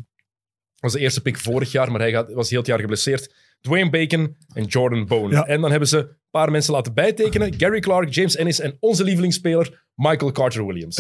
Dat 0.81 0.91
was 0.91 1.01
de 1.01 1.07
eerste 1.07 1.21
pick 1.21 1.39
vorig 1.39 1.73
jaar, 1.73 1.91
maar 1.91 2.01
hij 2.01 2.11
gaat, 2.11 2.33
was 2.33 2.51
heel 2.51 2.59
het 2.59 2.69
jaar 2.69 2.81
geblesseerd. 2.81 3.35
Dwayne 3.61 3.91
Bacon 3.91 4.37
en 4.53 4.65
Jordan 4.65 5.07
Bone. 5.07 5.35
Ja. 5.35 5.47
En 5.47 5.61
dan 5.61 5.71
hebben 5.71 5.89
ze 5.89 5.99
een 5.99 6.17
paar 6.31 6.51
mensen 6.51 6.73
laten 6.73 6.95
bijtekenen. 6.95 7.55
Gary 7.59 7.81
Clark, 7.81 8.15
James 8.15 8.37
Ennis 8.37 8.61
en 8.61 8.77
onze 8.81 9.05
lievelingsspeler 9.05 9.85
Michael 9.95 10.33
Carter-Williams. 10.33 10.97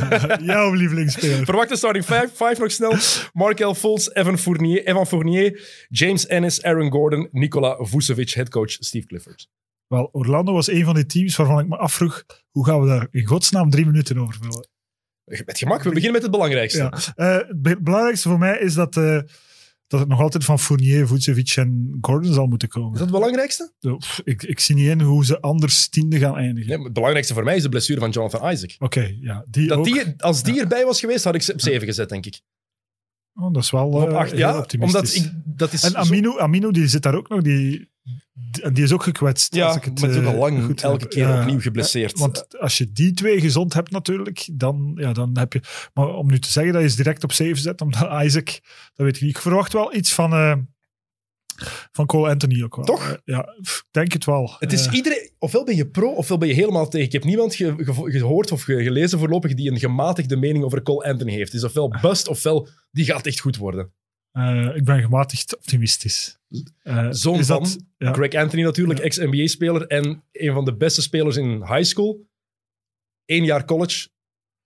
jouw 0.42 0.72
lievelingsspeler. 0.72 1.44
Verwachte 1.44 1.76
starting 1.76 2.04
five, 2.04 2.28
five 2.28 2.56
nog 2.58 2.70
snel. 2.70 2.94
Markel 3.32 3.74
Fultz, 3.74 4.08
Evan 4.12 4.38
Fournier, 4.38 4.86
Evan 4.86 5.06
Fournier, 5.06 5.84
James 5.88 6.26
Ennis, 6.26 6.62
Aaron 6.62 6.90
Gordon, 6.90 7.28
Nikola 7.32 7.76
Vucevic, 7.80 8.30
headcoach 8.30 8.70
Steve 8.70 9.06
Clifford. 9.06 9.48
Wel, 9.86 10.08
Orlando 10.12 10.52
was 10.52 10.70
een 10.70 10.84
van 10.84 10.94
die 10.94 11.06
teams 11.06 11.36
waarvan 11.36 11.58
ik 11.58 11.68
me 11.68 11.76
afvroeg, 11.76 12.24
hoe 12.50 12.66
gaan 12.66 12.80
we 12.80 12.86
daar 12.86 13.08
in 13.10 13.26
godsnaam 13.26 13.70
drie 13.70 13.86
minuten 13.86 14.18
over 14.18 14.34
vullen? 14.34 14.68
Met 15.44 15.58
gemak, 15.58 15.82
we 15.82 15.88
beginnen 15.88 16.12
met 16.12 16.22
het 16.22 16.30
belangrijkste. 16.30 16.78
Ja. 16.78 16.92
Eh, 17.14 17.46
het 17.48 17.62
be- 17.62 17.80
belangrijkste 17.80 18.28
voor 18.28 18.38
mij 18.38 18.58
is 18.58 18.74
dat, 18.74 18.96
eh, 18.96 19.20
dat 19.86 20.00
het 20.00 20.08
nog 20.08 20.20
altijd 20.20 20.44
van 20.44 20.58
Fournier, 20.58 21.06
Vucevic 21.06 21.52
en 21.56 21.98
Gordon 22.00 22.32
zal 22.32 22.46
moeten 22.46 22.68
Is 22.68 22.74
komen. 22.74 22.92
dat 22.92 23.00
het 23.00 23.10
belangrijkste? 23.10 23.72
Pff, 23.98 24.20
Ik, 24.24 24.42
ik 24.42 24.60
zie 24.60 24.74
niet 24.74 24.88
in 24.88 25.00
hoe 25.00 25.24
ze 25.24 25.40
anders 25.40 25.88
tiende 25.88 26.18
gaan 26.18 26.36
eindigen. 26.36 26.70
Nee, 26.76 26.84
het 26.84 26.92
belangrijkste 26.92 27.34
voor 27.34 27.44
mij 27.44 27.56
is 27.56 27.62
de 27.62 27.68
blessure 27.68 28.00
van 28.00 28.10
Jonathan 28.10 28.50
Isaac. 28.52 28.74
Oké, 28.78 29.16
ja. 29.20 29.44
Die 29.50 29.68
Dat 29.68 29.78
ook. 29.78 29.84
die, 29.84 30.02
als 30.18 30.42
die 30.42 30.60
erbij 30.60 30.84
was 30.84 31.00
geweest, 31.00 31.24
had 31.24 31.34
ik 31.34 31.42
ze 31.42 31.52
op 31.52 31.60
7 31.60 31.86
gezet, 31.86 32.08
denk 32.08 32.26
ik. 32.26 32.40
Oh, 33.34 33.52
dat 33.52 33.62
is 33.62 33.70
wel 33.70 33.88
Of 33.88 34.02
op 34.02 34.10
8, 34.10 34.30
heel 34.30 34.38
ja. 34.38 34.58
optimistisch. 34.58 35.16
Omdat 35.16 35.32
ik, 35.34 35.56
dat 35.56 35.72
is 35.72 35.82
En 35.82 35.96
Amino, 35.96 36.38
Amino, 36.38 36.70
die 36.70 36.88
zit 36.88 37.02
daar 37.02 37.14
ook 37.14 37.28
nog. 37.28 37.42
Die, 37.42 37.88
die, 38.50 38.72
die 38.72 38.84
is 38.84 38.92
ook 38.92 39.02
gekwetst. 39.02 39.54
ja, 39.54 39.66
als 39.66 39.76
ik 39.76 39.84
het, 39.84 40.00
maar 40.00 40.08
het 40.10 40.18
ook 40.18 40.24
eh, 40.24 40.30
al 40.30 40.38
lang 40.38 40.64
goed 40.64 40.82
elke 40.82 41.00
heb. 41.00 41.10
keer 41.10 41.28
Ja. 41.28 41.40
opnieuw 41.40 41.60
geblesseerd. 41.60 42.18
Want 42.18 42.58
als 42.58 42.78
je 42.78 42.92
die 42.92 43.12
twee 43.12 43.40
gezond 43.40 43.72
hebt 43.74 43.90
natuurlijk, 43.90 44.48
dan, 44.52 44.92
ja, 45.00 45.12
dan 45.12 45.38
heb 45.38 45.52
je... 45.52 45.60
Maar 45.94 46.08
om 46.08 46.26
nu 46.30 46.38
te 46.38 46.50
zeggen 46.52 46.72
dat 46.72 46.82
je 46.82 46.88
ze 46.88 46.96
direct 46.96 47.24
op 47.24 47.32
7 47.32 47.62
zet, 47.62 47.80
omdat 47.80 48.08
Isaac, 48.24 48.44
dat 48.94 49.06
weet 49.06 49.16
ik 49.16 49.22
niet. 49.22 49.30
Ik 49.30 49.38
verwacht 49.42 49.72
wel 49.72 49.94
iets 49.94 50.14
van, 50.14 50.32
eh, 50.32 50.54
van 51.92 52.06
Cole 52.06 52.30
Anthony 52.30 52.62
ook 52.62 52.76
wel. 52.76 52.84
Toch? 52.84 53.10
Eh, 53.10 53.16
ja, 53.24 53.48
denk 53.90 54.12
het 54.12 54.24
wel. 54.24 54.56
Het 54.58 54.72
is 54.72 54.86
Eh, 54.86 54.92
iedereen, 54.92 55.30
ofwel 55.38 55.64
ben 55.64 55.76
je 55.76 55.86
pro, 55.88 56.12
ofwel 56.12 56.38
ben 56.38 56.48
je 56.48 56.54
helemaal 56.54 56.88
tegen. 56.88 57.06
Ik 57.06 57.12
heb 57.12 57.24
niemand 57.24 57.54
ge- 57.54 57.74
ge- 57.76 58.10
gehoord 58.18 58.52
of 58.52 58.62
ge- 58.62 58.82
gelezen 58.82 59.18
voorlopig 59.18 59.54
die 59.54 59.70
een 59.70 59.78
gematigde 59.78 60.36
mening 60.36 60.64
over 60.64 60.82
Cole 60.82 61.04
Anthony 61.08 61.32
heeft. 61.32 61.52
Het 61.52 61.60
is 61.62 61.66
ofwel 61.68 61.94
bust, 62.00 62.28
ofwel 62.28 62.68
die 62.90 63.04
gaat 63.04 63.26
echt 63.26 63.40
goed 63.40 63.56
worden. 63.56 63.92
eh, 64.32 64.70
ik 64.76 64.84
ben 64.84 65.00
gematigd 65.02 65.56
optimistisch. 65.56 66.37
Eh, 66.82 67.06
Zoon 67.10 67.44
van 67.44 67.62
dat, 67.62 67.78
ja. 67.96 68.12
Greg 68.12 68.32
Anthony 68.34 68.62
natuurlijk, 68.62 68.98
ex-NBA-speler 69.00 69.86
en 69.86 70.24
een 70.32 70.52
van 70.52 70.64
de 70.64 70.76
beste 70.76 71.02
spelers 71.02 71.36
in 71.36 71.50
high 71.50 71.82
school. 71.82 72.26
Eén 73.24 73.44
jaar 73.44 73.64
college, 73.64 74.08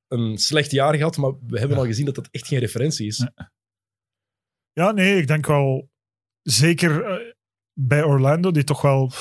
een 0.09 0.38
slecht 0.38 0.71
jaar 0.71 0.95
gehad, 0.95 1.16
maar 1.16 1.31
we 1.47 1.59
hebben 1.59 1.77
Ja. 1.77 1.83
al 1.83 1.88
gezien 1.88 2.05
dat 2.07 2.14
dat 2.14 2.29
echt 2.31 2.47
geen 2.47 2.59
referentie 2.59 3.07
is. 3.07 3.27
Ja, 4.73 4.90
nee, 4.92 5.16
ik 5.16 5.27
denk 5.27 5.47
wel... 5.47 5.90
Zeker 6.42 7.05
eh, 7.05 7.33
bij 7.73 8.03
Orlando, 8.03 8.51
die 8.51 8.64
toch 8.64 8.83
wel... 8.83 9.12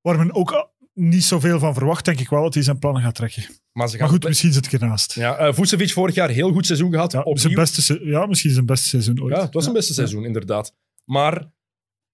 Waar 0.00 0.18
men 0.18 0.34
ook 0.34 0.70
niet 0.94 1.24
zoveel 1.24 1.58
van 1.58 1.74
verwacht, 1.74 2.04
denk 2.04 2.20
ik 2.20 2.28
wel 2.28 2.42
dat 2.42 2.54
hij 2.54 2.62
zijn 2.62 2.78
plannen 2.78 3.02
gaat 3.02 3.14
trekken. 3.14 3.42
Maar 3.72 3.94
Maar 3.98 4.08
goed, 4.08 4.24
misschien 4.24 4.52
zit 4.52 4.66
ik 4.66 4.72
ernaast. 4.72 5.12
ja, 5.14 5.36
eh, 5.36 5.52
Vucevic 5.54 5.92
vorig 5.92 6.14
jaar 6.14 6.28
heel 6.28 6.52
goed 6.52 6.66
seizoen 6.66 6.92
gehad. 6.92 7.12
Ja, 7.12 7.18
opnieuw. 7.18 7.36
zijn 7.36 7.54
beste, 7.54 8.00
ja, 8.06 8.26
misschien 8.26 8.50
zijn 8.52 8.66
beste 8.66 8.88
seizoen 8.88 9.22
ooit. 9.22 9.34
Ja, 9.36 9.42
het 9.42 9.54
was 9.54 9.66
een 9.66 9.72
beste 9.72 9.92
seizoen, 9.94 10.24
inderdaad. 10.24 10.74
Maar 11.08 11.52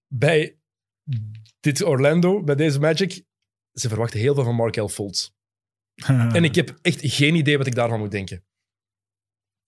bij 0.07 0.59
dit 1.59 1.83
Orlando, 1.83 2.43
bij 2.43 2.55
deze 2.55 2.79
Magic, 2.79 3.23
ze 3.71 3.89
verwachten 3.89 4.19
heel 4.19 4.33
veel 4.33 4.43
van 4.43 4.55
Markel 4.55 4.89
Fultz. 4.89 5.29
En 6.37 6.43
ik 6.43 6.55
heb 6.55 6.79
echt 6.81 6.99
geen 7.01 7.35
idee 7.35 7.57
wat 7.57 7.67
ik 7.67 7.75
daarvan 7.75 7.99
moet 7.99 8.11
denken. 8.11 8.45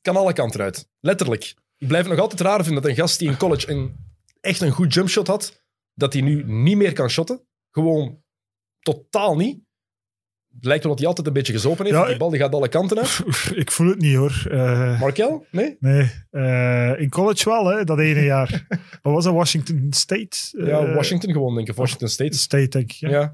Kan 0.02 0.16
alle 0.16 0.34
kanten 0.34 0.62
uit. 0.62 0.90
Letterlijk. 1.00 1.44
Ik 1.78 1.88
blijf 1.88 2.04
het 2.04 2.14
nog 2.14 2.22
altijd 2.22 2.42
raar 2.42 2.64
vinden 2.64 2.82
dat 2.82 2.92
een 2.92 2.98
gast 2.98 3.20
die 3.20 3.30
in 3.30 3.38
college 3.38 3.72
een, 3.72 3.96
echt 4.40 4.62
een 4.62 4.72
goed 4.72 4.94
jumpshot 4.94 5.28
had, 5.28 5.64
dat 5.94 6.14
hij 6.14 6.22
nu 6.22 6.44
niet 6.44 6.78
meer 6.78 6.94
kan 6.94 7.10
shotten. 7.10 7.48
Gewoon 7.72 8.24
totaal 8.80 9.36
niet. 9.36 9.66
Lijkt 10.62 10.84
wel 10.84 10.92
dat 10.92 11.00
hij 11.00 11.08
altijd 11.08 11.28
een 11.28 11.34
beetje 11.34 11.54
gezopen 11.54 11.86
heeft. 11.86 11.98
Ja, 11.98 12.06
die 12.06 12.18
bal 12.18 12.30
die 12.30 12.40
gaat 12.40 12.54
alle 12.54 12.68
kanten 12.70 12.98
uit. 12.98 13.24
Ik 13.56 13.72
voel 13.72 13.88
het 13.88 14.00
niet 14.00 14.16
hoor. 14.16 14.46
Eh, 14.52 15.00
Markel? 15.00 15.46
Nee? 15.52 15.78
nee, 15.80 16.12
eh, 16.32 17.00
in 17.00 17.10
college 17.10 17.50
wel, 17.50 17.66
hè, 17.66 17.84
dat 17.84 18.00
ene 18.00 18.24
jaar. 18.24 18.66
Wat 19.02 19.14
was 19.14 19.24
dat? 19.24 19.34
Washington 19.34 19.88
State? 19.90 20.38
Ja, 20.52 20.80
Eh, 20.80 20.96
Washington 20.96 21.32
gewoon, 21.32 21.56
denk 21.56 21.68
ik. 21.70 21.76
Washington 21.76 22.08
State. 22.08 22.38
State, 22.38 22.68
denk 22.68 22.92
ik. 22.92 22.98
Ja, 23.00 23.32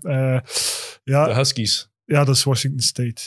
Ja. 1.04 1.26
De 1.26 1.34
Huskies. 1.34 1.90
ja, 2.06 2.24
dat 2.24 2.36
is 2.36 2.44
Washington 2.44 2.80
State. 2.82 3.22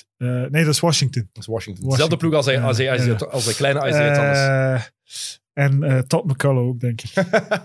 Nee, 0.50 0.64
dat 0.64 0.74
is 0.74 0.80
Washington. 0.80 1.28
Dat 1.32 1.42
is 1.42 1.48
Washington. 1.48 1.88
Dezelfde 1.88 2.16
ploeg 2.16 2.35
als, 2.35 2.46
hij, 2.46 2.61
als, 2.62 2.76
hij, 2.78 2.90
als, 2.92 3.00
hij- 3.04 3.16
als 3.18 3.44
de 3.44 3.54
kleine 3.54 3.88
Isaiah 3.88 4.14
Thomas. 4.14 5.40
En 5.52 6.04
Todd 6.06 6.24
McCullough 6.24 6.68
ook, 6.68 6.80
denk 6.80 7.02
ik. 7.02 7.11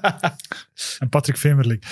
en 1.00 1.10
Patrick 1.10 1.38
Vemerling. 1.38 1.84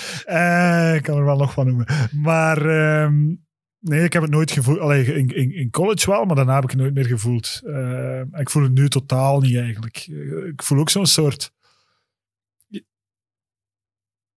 Ik 0.96 1.02
kan 1.02 1.16
er 1.18 1.24
wel 1.24 1.36
nog 1.36 1.52
van 1.52 1.66
noemen. 1.66 1.86
Maar 2.12 2.66
ehm, 2.66 3.34
nee, 3.80 4.04
ik 4.04 4.12
heb 4.12 4.22
het 4.22 4.30
nooit 4.30 4.50
gevoeld. 4.50 4.78
Allee, 4.78 5.04
in, 5.14 5.28
in, 5.28 5.54
in 5.54 5.70
college 5.70 6.10
wel, 6.10 6.24
maar 6.24 6.36
daarna 6.36 6.54
heb 6.54 6.64
ik 6.64 6.70
het 6.70 6.78
nooit 6.78 6.94
meer 6.94 7.06
gevoeld. 7.06 7.60
Eh, 7.64 8.20
ik 8.32 8.50
voel 8.50 8.62
het 8.62 8.72
nu 8.72 8.88
totaal 8.88 9.40
niet 9.40 9.56
eigenlijk. 9.56 9.96
Eh, 10.10 10.46
Ik 10.46 10.62
voel 10.62 10.78
ook 10.78 10.90
zo'n 10.90 11.06
soort... 11.06 11.52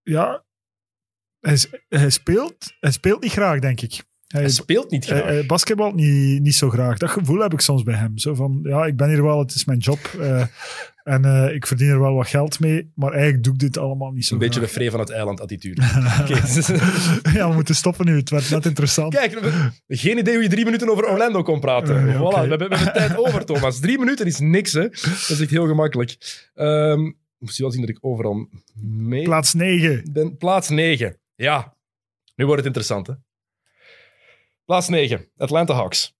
Ja, 0.02 0.44
hij, 1.40 1.58
hij, 1.88 2.10
speelt, 2.10 2.72
hij 2.80 2.90
speelt 2.90 3.22
niet 3.22 3.32
graag, 3.32 3.60
denk 3.60 3.80
ik. 3.80 4.04
Hij, 4.26 4.40
hij 4.40 4.50
speelt 4.50 4.90
niet 4.90 5.04
graag. 5.04 5.22
hij, 5.22 5.46
basketbalt 5.46 5.94
niet, 5.94 6.40
niet 6.42 6.54
zo 6.54 6.70
graag. 6.70 6.98
Dat 6.98 7.10
gevoel 7.10 7.38
heb 7.40 7.52
ik 7.52 7.60
soms 7.60 7.82
bij 7.82 7.94
hem. 7.94 8.18
Zo 8.18 8.34
van, 8.34 8.60
ja, 8.62 8.84
ik 8.86 8.96
ben 8.96 9.08
hier 9.08 9.22
wel, 9.22 9.38
het 9.38 9.54
is 9.54 9.64
mijn 9.64 9.78
job. 9.78 9.98
eh, 10.20 10.46
en 11.04 11.24
eh, 11.24 11.54
ik 11.54 11.66
verdien 11.66 11.88
er 11.88 12.00
wel 12.00 12.14
wat 12.14 12.28
geld 12.28 12.60
mee. 12.60 12.92
Maar 12.94 13.12
eigenlijk 13.12 13.44
doe 13.44 13.52
ik 13.52 13.58
dit 13.58 13.78
allemaal 13.78 14.10
niet 14.10 14.24
zo 14.26 14.34
een 14.34 14.40
beetje 14.40 14.60
de. 14.60 14.68
Free 14.68 14.90
van 14.90 15.00
het 15.00 15.10
eiland 15.10 15.40
attitude. 15.40 15.82
Ja, 17.38 17.48
we 17.48 17.54
moeten 17.54 17.74
stoppen 17.74 18.06
nu. 18.06 18.16
Het 18.16 18.30
werd 18.30 18.50
net 18.50 18.66
interessant. 18.66 19.14
Kijk, 19.14 19.38
we- 19.40 19.70
geen 19.96 20.18
idee 20.18 20.34
hoe 20.34 20.42
je 20.42 20.48
drie 20.48 20.64
minuten 20.64 20.88
over 20.90 21.08
Orlando 21.08 21.42
kon 21.42 21.60
praten. 21.60 22.08
Eh, 22.08 22.14
voilà, 22.14 22.40
we, 22.42 22.48
hebben, 22.48 22.68
we 22.68 22.76
hebben 22.76 22.92
tijd 22.92 23.16
over, 23.16 23.44
Thomas. 23.44 23.80
Drie 23.80 23.98
minuten 23.98 24.26
is 24.26 24.38
niks, 24.38 24.72
hè. 24.72 24.88
Dat 24.88 25.28
is 25.28 25.40
echt 25.40 25.50
heel 25.50 25.66
gemakkelijk. 25.66 26.16
Ehm 26.54 27.10
moet 27.38 27.56
je 27.56 27.62
wel 27.62 27.72
zien 27.72 27.80
dat 27.80 27.90
ik 27.90 27.98
overal 28.00 28.48
mee 28.82 29.22
Plaats 29.22 29.54
9. 29.54 30.12
ben. 30.12 30.36
Plaats 30.36 30.68
9. 30.68 31.18
Ja, 31.34 31.76
nu 32.34 32.44
wordt 32.44 32.64
het 32.64 32.66
interessant, 32.66 33.06
hè. 33.06 33.14
Plaats 34.64 34.88
9, 34.88 35.28
Atlanta 35.36 35.74
Hawks. 35.74 36.13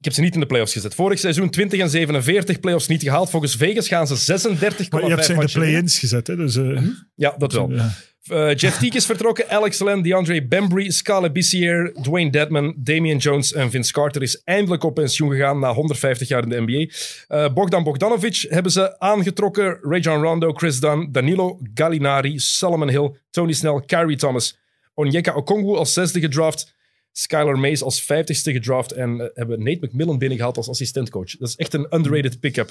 Ik 0.00 0.06
heb 0.06 0.14
ze 0.14 0.20
niet 0.20 0.34
in 0.34 0.40
de 0.40 0.46
playoffs 0.46 0.72
gezet. 0.72 0.94
Vorig 0.94 1.18
seizoen 1.18 1.50
20 1.50 1.80
en 1.80 1.90
47 1.90 2.60
playoffs 2.60 2.86
niet 2.86 3.02
gehaald. 3.02 3.30
Volgens 3.30 3.56
Vegas 3.56 3.88
gaan 3.88 4.06
ze 4.06 4.14
36,5 4.16 4.88
Maar 4.90 5.02
je 5.04 5.08
hebt 5.08 5.24
ze 5.24 5.32
in 5.32 5.40
de 5.40 5.50
play-ins 5.52 5.98
gezet. 5.98 6.26
Hè, 6.26 6.36
dus, 6.36 6.56
eh, 6.56 6.82
Ja, 7.14 7.34
dat 7.38 7.52
wel. 7.52 7.70
ja. 7.70 7.90
Eh, 8.26 8.54
Jeff 8.54 8.78
Teague 8.78 8.96
is 8.96 9.06
vertrokken, 9.06 9.48
Alex 9.50 9.78
Len, 9.80 10.02
DeAndre 10.02 10.46
Bembry, 10.46 10.90
Scala 10.90 11.30
Bissier, 11.30 11.92
Dwayne 12.02 12.30
Dedman, 12.30 12.74
Damian 12.76 13.16
Jones 13.16 13.52
en 13.52 13.70
Vince 13.70 13.92
Carter 13.92 14.22
is 14.22 14.42
eindelijk 14.44 14.84
op 14.84 14.94
pensioen 14.94 15.30
gegaan 15.30 15.58
na 15.58 15.72
150 15.72 16.28
jaar 16.28 16.42
in 16.42 16.48
de 16.48 16.60
NBA. 16.60 16.92
Eh, 17.36 17.52
Bogdan 17.52 17.82
Bogdanovic 17.82 18.46
hebben 18.48 18.72
ze 18.72 18.98
aangetrokken, 19.00 19.78
Rajon 19.82 20.22
Rondo, 20.22 20.52
Chris 20.52 20.80
Dunn, 20.80 21.08
Danilo 21.12 21.60
Gallinari, 21.74 22.38
Solomon 22.38 22.88
Hill, 22.88 23.14
Tony 23.30 23.52
Snell, 23.52 23.82
Kyrie 23.86 24.16
Thomas, 24.16 24.58
Onyeka 24.94 25.34
Okongwu 25.34 25.76
als 25.76 25.92
zesde 25.92 26.20
gedraft, 26.20 26.74
Skylar 27.12 27.58
Mays 27.58 27.82
als 27.82 28.02
vijftigste 28.02 28.52
gedraft 28.52 28.92
en 28.92 29.20
eh, 29.20 29.26
hebben 29.34 29.62
Nate 29.62 29.86
McMillan 29.86 30.18
binnengehaald 30.18 30.56
als 30.56 30.68
assistentcoach. 30.68 31.36
Dat 31.36 31.48
is 31.48 31.56
echt 31.56 31.74
een 31.74 31.94
underrated 31.94 32.40
pick-up. 32.40 32.70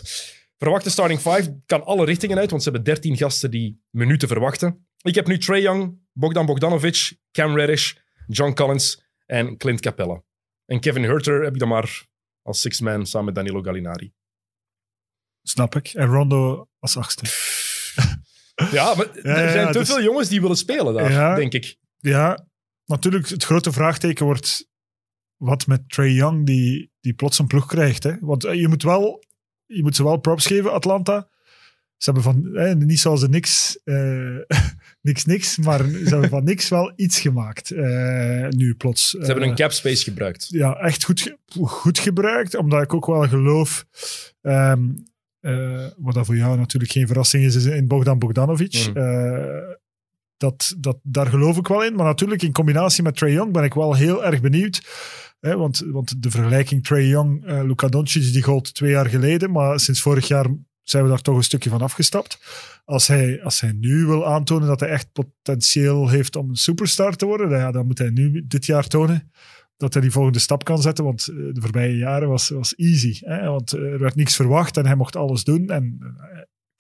Verwachte 0.57 0.89
starting 0.89 1.19
five 1.19 1.61
kan 1.65 1.83
alle 1.85 2.05
richtingen 2.05 2.37
uit, 2.37 2.49
want 2.49 2.63
ze 2.63 2.69
hebben 2.69 2.93
13 2.93 3.17
gasten 3.17 3.51
die 3.51 3.81
minuten 3.89 4.27
verwachten. 4.27 4.87
Ik 5.01 5.15
heb 5.15 5.27
nu 5.27 5.37
Trey 5.37 5.61
Young, 5.61 5.99
Bogdan 6.13 6.45
Bogdanovic, 6.45 7.17
Cam 7.31 7.55
Reddish, 7.55 7.93
John 8.27 8.53
Collins 8.53 9.03
en 9.25 9.57
Clint 9.57 9.81
Capella. 9.81 10.23
En 10.65 10.79
Kevin 10.79 11.03
Herter 11.03 11.43
heb 11.43 11.53
ik 11.53 11.59
dan 11.59 11.67
maar 11.67 12.05
als 12.41 12.61
six-man 12.61 13.05
samen 13.05 13.25
met 13.25 13.35
Danilo 13.35 13.61
Gallinari. 13.61 14.13
Snap 15.43 15.75
ik. 15.75 15.87
En 15.87 16.05
Rondo 16.07 16.67
als 16.79 16.97
achtste. 16.97 17.25
Ja, 18.71 18.95
maar 18.95 19.07
Ja, 19.23 19.35
er 19.35 19.43
ja, 19.45 19.51
zijn 19.51 19.71
te 19.71 19.79
dus- 19.79 19.87
veel 19.87 20.01
jongens 20.03 20.29
die 20.29 20.41
willen 20.41 20.57
spelen 20.57 20.93
daar, 20.93 21.11
Ja. 21.11 21.35
denk 21.35 21.53
ik. 21.53 21.77
Ja, 21.97 22.47
natuurlijk, 22.89 23.29
het 23.29 23.43
grote 23.43 23.71
vraagteken 23.71 24.25
wordt 24.25 24.67
wat 25.37 25.67
met 25.67 25.89
Trey 25.89 26.11
Young, 26.11 26.45
die, 26.45 26.91
die 27.01 27.13
plots 27.13 27.39
een 27.39 27.47
ploeg 27.47 27.65
krijgt. 27.65 28.03
Hè? 28.03 28.11
Want 28.21 28.43
eh, 28.45 28.53
je 28.59 28.67
moet, 28.67 28.83
wel, 28.83 29.23
je 29.65 29.81
moet 29.81 29.95
ze 29.95 30.03
wel 30.03 30.17
props 30.17 30.45
geven, 30.45 30.71
Atlanta. 30.73 31.29
Ze 31.97 32.11
hebben 32.11 32.23
van, 32.23 32.55
eh, 32.55 32.73
niet 32.75 32.99
zoals 32.99 33.21
de 33.21 33.29
niks, 33.29 33.79
eh, 33.83 34.35
niks, 35.01 35.25
niks, 35.25 35.57
maar 35.57 35.79
ze 35.89 36.07
hebben 36.09 36.29
van 36.29 36.43
niks 36.43 36.69
wel 36.69 36.91
iets 36.95 37.19
gemaakt. 37.19 37.71
eh, 37.71 38.47
nu 38.47 38.75
plots. 38.75 39.09
Ze 39.09 39.17
hebben 39.17 39.43
hun 39.43 39.55
cap 39.55 39.71
space 39.71 40.03
gebruikt. 40.03 40.45
ja, 40.49 40.73
echt 40.75 41.03
goed, 41.03 41.21
ge- 41.21 41.37
goed 41.67 41.99
gebruikt, 41.99 42.55
omdat 42.55 42.81
ik 42.83 42.93
ook 42.93 43.05
wel 43.05 43.27
geloof, 43.27 43.85
ehm, 44.41 44.89
eh, 45.39 45.87
wat 45.97 46.13
dat 46.13 46.25
voor 46.25 46.35
jou 46.37 46.57
natuurlijk 46.57 46.91
geen 46.91 47.07
verrassing 47.07 47.43
is, 47.43 47.55
is 47.55 47.65
in 47.65 47.87
Bogdan 47.87 48.19
Bogdanovic. 48.19 48.73
Mhm. 48.73 48.97
Dat, 50.39 50.75
dat, 50.77 50.97
daar 51.03 51.27
geloof 51.27 51.57
ik 51.57 51.67
wel 51.67 51.83
in. 51.83 51.95
Maar 51.95 52.05
natuurlijk 52.05 52.41
in 52.41 52.51
combinatie 52.51 53.03
met 53.03 53.15
Trey 53.15 53.31
Young 53.31 53.53
ben 53.53 53.63
ik 53.63 53.73
wel 53.73 53.95
heel 53.95 54.25
erg 54.25 54.41
benieuwd. 54.41 54.81
Hè, 55.39 55.57
want, 55.57 55.83
want 55.91 56.23
de 56.23 56.31
vergelijking 56.31 56.83
Trey 56.83 57.05
Young, 57.05 57.45
Luka 57.45 57.87
Doncic, 57.87 58.33
die 58.33 58.43
gold 58.43 58.73
twee 58.73 58.91
jaar 58.91 59.09
geleden. 59.09 59.51
Maar 59.51 59.79
sinds 59.79 60.01
vorig 60.01 60.27
jaar 60.27 60.45
zijn 60.83 61.03
we 61.03 61.09
daar 61.09 61.21
toch 61.21 61.35
een 61.35 61.43
stukje 61.43 61.69
van 61.69 61.81
afgestapt. 61.81 62.39
Als 62.85 63.07
hij, 63.07 63.43
als 63.43 63.59
hij 63.59 63.71
nu 63.71 64.05
wil 64.05 64.27
aantonen 64.27 64.67
dat 64.67 64.79
hij 64.79 64.89
echt 64.89 65.11
potentieel 65.11 66.09
heeft 66.09 66.35
om 66.35 66.49
een 66.49 66.55
superstar 66.55 67.15
te 67.15 67.25
worden, 67.25 67.49
dan, 67.49 67.59
ja, 67.59 67.71
dan 67.71 67.85
moet 67.85 67.97
hij 67.97 68.09
nu 68.09 68.47
dit 68.47 68.65
jaar 68.65 68.87
tonen 68.87 69.31
dat 69.77 69.93
hij 69.93 70.01
die 70.01 70.11
volgende 70.11 70.39
stap 70.39 70.63
kan 70.63 70.81
zetten. 70.81 71.03
Want 71.03 71.27
eh, 71.27 71.35
de 71.35 71.61
voorbije 71.61 71.97
jaren 71.97 72.29
was, 72.29 72.49
was 72.49 72.75
easy. 72.75 73.19
Hè? 73.19 73.49
Want 73.49 73.73
eh, 73.73 73.81
er 73.81 73.99
werd 73.99 74.15
niks 74.15 74.35
verwacht 74.35 74.77
en 74.77 74.85
hij 74.85 74.95
mocht 74.95 75.15
alles 75.15 75.43
doen. 75.43 75.69
En 75.69 75.99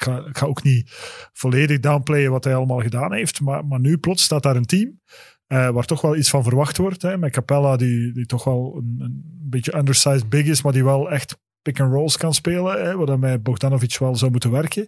ik, 0.07 0.37
ga, 0.37 0.45
ook 0.45 0.63
niet 0.63 0.89
volledig 1.33 1.79
downplayen 1.79 2.31
wat 2.31 2.43
hij 2.43 2.55
allemaal 2.55 2.79
gedaan 2.79 3.13
heeft. 3.13 3.41
Maar, 3.41 3.65
maar 3.65 3.79
nu 3.79 3.97
plots 3.97 4.23
staat 4.23 4.43
daar 4.43 4.55
een 4.55 4.65
team 4.65 4.99
eh, 5.47 5.69
waar 5.69 5.85
toch 5.85 6.01
wel 6.01 6.15
iets 6.15 6.29
van 6.29 6.43
verwacht 6.43 6.77
wordt. 6.77 7.01
Hè? 7.01 7.17
Met 7.17 7.31
Capella, 7.31 7.77
die, 7.77 8.13
die 8.13 8.25
toch 8.25 8.43
wel 8.43 8.75
een, 8.77 8.95
een 8.99 9.23
beetje 9.49 9.77
undersized 9.77 10.29
big 10.29 10.45
is, 10.45 10.61
maar 10.61 10.73
die 10.73 10.83
wel 10.83 11.11
echt 11.11 11.37
pick-and-rolls 11.71 12.17
kan 12.17 12.33
spelen, 12.33 12.81
hè, 12.81 12.95
waar 12.95 13.19
met 13.19 13.43
Bogdanovic 13.43 13.97
wel 13.97 14.15
zou 14.15 14.31
moeten 14.31 14.51
werken. 14.51 14.87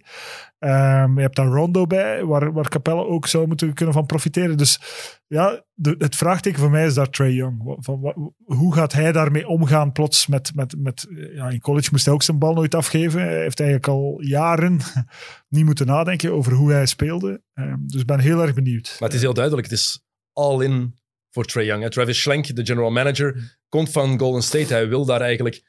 Ehm, 0.58 1.14
je 1.14 1.20
hebt 1.20 1.36
daar 1.36 1.46
Rondo 1.46 1.86
bij, 1.86 2.24
waar, 2.24 2.52
waar 2.52 2.68
Capella 2.68 3.00
ook 3.00 3.26
zou 3.26 3.46
moeten 3.46 3.74
kunnen 3.74 3.94
van 3.94 4.06
profiteren. 4.06 4.56
Dus 4.56 4.80
ja, 5.26 5.64
de, 5.74 5.94
het 5.98 6.16
vraagteken 6.16 6.58
voor 6.58 6.70
mij 6.70 6.86
is 6.86 6.94
daar 6.94 7.10
Trey 7.10 7.32
Young. 7.32 7.76
Van, 7.78 8.00
wa- 8.00 8.16
hoe 8.44 8.74
gaat 8.74 8.92
hij 8.92 9.12
daarmee 9.12 9.48
omgaan 9.48 9.92
plots 9.92 10.26
met... 10.26 10.54
met, 10.54 10.74
met 10.78 11.06
ja, 11.34 11.48
in 11.48 11.60
college 11.60 11.88
moest 11.92 12.04
hij 12.04 12.14
ook 12.14 12.22
zijn 12.22 12.38
bal 12.38 12.54
nooit 12.54 12.74
afgeven. 12.74 13.20
Hij 13.20 13.40
heeft 13.40 13.60
eigenlijk 13.60 13.88
al 13.88 14.20
jaren 14.20 14.80
niet 15.48 15.64
moeten 15.64 15.86
nadenken 15.86 16.32
over 16.32 16.52
hoe 16.52 16.72
hij 16.72 16.86
speelde. 16.86 17.42
Ehm, 17.54 17.76
dus 17.80 18.00
ik 18.00 18.06
ben 18.06 18.20
heel 18.20 18.42
erg 18.42 18.54
benieuwd. 18.54 18.96
Maar 18.98 19.08
het 19.08 19.16
is 19.16 19.24
heel 19.24 19.34
duidelijk, 19.34 19.68
het 19.70 19.78
is 19.78 20.02
all 20.32 20.64
in 20.64 20.94
voor 21.30 21.44
Trae 21.44 21.64
Young. 21.64 21.90
Travis 21.90 22.20
Schlenk, 22.22 22.56
de 22.56 22.66
general 22.66 22.90
manager, 22.90 23.58
komt 23.68 23.90
van 23.90 24.18
Golden 24.18 24.42
State. 24.42 24.72
Hij 24.72 24.88
wil 24.88 25.04
daar 25.04 25.20
eigenlijk 25.20 25.62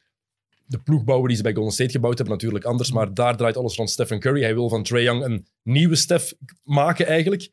de 0.73 0.81
ploeg 0.83 1.03
bouwen 1.03 1.27
die 1.27 1.37
ze 1.37 1.43
bij 1.43 1.53
Golden 1.53 1.73
State 1.73 1.91
gebouwd 1.91 2.17
hebben, 2.17 2.35
natuurlijk 2.35 2.65
anders. 2.65 2.91
Maar 2.91 3.13
daar 3.13 3.37
draait 3.37 3.57
alles 3.57 3.75
rond 3.75 3.89
Stephen 3.89 4.19
Curry. 4.19 4.41
Hij 4.41 4.53
wil 4.53 4.69
van 4.69 4.83
Trae 4.83 5.03
Young 5.03 5.23
een 5.23 5.47
nieuwe 5.63 5.95
Steph 5.95 6.33
maken 6.63 7.05
eigenlijk. 7.05 7.51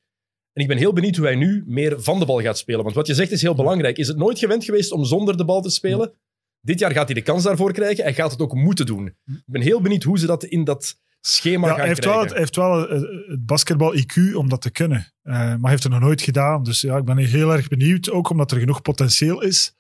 En 0.52 0.62
ik 0.62 0.68
ben 0.68 0.76
heel 0.76 0.92
benieuwd 0.92 1.16
hoe 1.16 1.26
hij 1.26 1.34
nu 1.34 1.64
meer 1.66 2.02
van 2.02 2.18
de 2.18 2.24
bal 2.26 2.40
gaat 2.40 2.58
spelen. 2.58 2.82
Want 2.82 2.94
wat 2.94 3.06
je 3.06 3.14
zegt 3.14 3.30
is 3.30 3.42
heel 3.42 3.54
belangrijk. 3.54 3.98
Is 3.98 4.08
het 4.08 4.16
nooit 4.16 4.38
gewend 4.38 4.64
geweest 4.64 4.92
om 4.92 5.04
zonder 5.04 5.36
de 5.36 5.44
bal 5.44 5.60
te 5.60 5.70
spelen? 5.70 6.12
Dit 6.60 6.78
jaar 6.78 6.92
gaat 6.92 7.06
hij 7.06 7.14
de 7.14 7.22
kans 7.22 7.42
daarvoor 7.42 7.72
krijgen. 7.72 8.04
Hij 8.04 8.14
gaat 8.14 8.30
het 8.30 8.40
ook 8.40 8.54
moeten 8.54 8.86
doen. 8.86 9.06
Ik 9.06 9.42
ben 9.46 9.62
heel 9.62 9.80
benieuwd 9.80 10.02
hoe 10.02 10.18
ze 10.18 10.26
dat 10.26 10.44
in 10.44 10.64
dat 10.64 10.98
schema 11.20 11.66
Ja, 11.66 11.70
gaan 11.70 11.78
hij 11.78 11.88
heeft 11.88 12.04
wel, 12.04 12.24
krijgen. 12.24 12.42
het, 12.42 12.56
hij 12.56 12.66
heeft 12.66 12.90
wel 12.90 13.00
het, 13.00 13.26
het 13.28 13.46
basketbal-IQ 13.46 14.34
om 14.34 14.48
dat 14.48 14.60
te 14.60 14.70
kunnen. 14.70 15.12
Eh, 15.22 15.32
maar 15.34 15.60
hij 15.60 15.70
heeft 15.70 15.82
het 15.82 15.92
nog 15.92 16.00
nooit 16.00 16.22
gedaan. 16.22 16.62
Dus 16.62 16.80
ja, 16.80 16.96
ik 16.96 17.04
ben 17.04 17.16
heel 17.16 17.52
erg 17.52 17.68
benieuwd. 17.68 18.10
Ook 18.10 18.30
omdat 18.30 18.50
er 18.50 18.58
genoeg 18.58 18.82
potentieel 18.82 19.42
is 19.42 19.74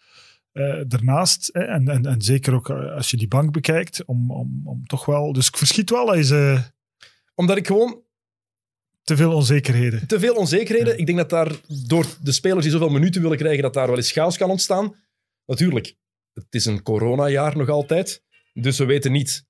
eh, 0.52 0.80
daarnaast. 0.86 1.50
hè, 1.52 1.60
en, 1.60 1.88
en, 1.88 2.06
en 2.06 2.22
zeker 2.22 2.54
ook 2.54 2.70
eh, 2.70 2.94
als 2.94 3.10
je 3.10 3.16
die 3.16 3.28
bank 3.28 3.52
bekijkt. 3.52 4.04
Om, 4.04 4.30
om, 4.30 4.60
om 4.64 4.86
toch 4.86 5.06
wel... 5.06 5.32
Dus 5.32 5.48
ik 5.48 5.56
verschiet 5.56 5.90
wel 5.90 6.14
eh, 6.14 6.62
Omdat 7.34 7.56
ik 7.56 7.66
gewoon 7.66 8.02
te 9.02 9.16
veel 9.16 9.32
onzekerheden. 9.32 10.06
te 10.06 10.18
veel 10.18 10.34
onzekerheden. 10.34 10.98
Ik 10.98 11.06
denk 11.06 11.18
dat 11.18 11.30
daar 11.30 11.60
door 11.86 12.06
de 12.22 12.32
spelers 12.32 12.62
die 12.62 12.72
zoveel 12.72 12.88
minuten 12.88 13.22
willen 13.22 13.36
krijgen, 13.36 13.62
dat 13.62 13.74
daar 13.74 13.86
wel 13.86 13.96
eens 13.96 14.12
chaos 14.12 14.36
kan 14.36 14.50
ontstaan. 14.50 14.94
Natuurlijk, 15.46 15.96
het 16.32 16.54
is 16.54 16.64
een 16.64 16.82
coronajaar 16.82 17.56
nog 17.56 17.68
altijd. 17.68 18.22
Dus 18.52 18.78
we 18.78 18.84
weten 18.84 19.12
niet 19.12 19.48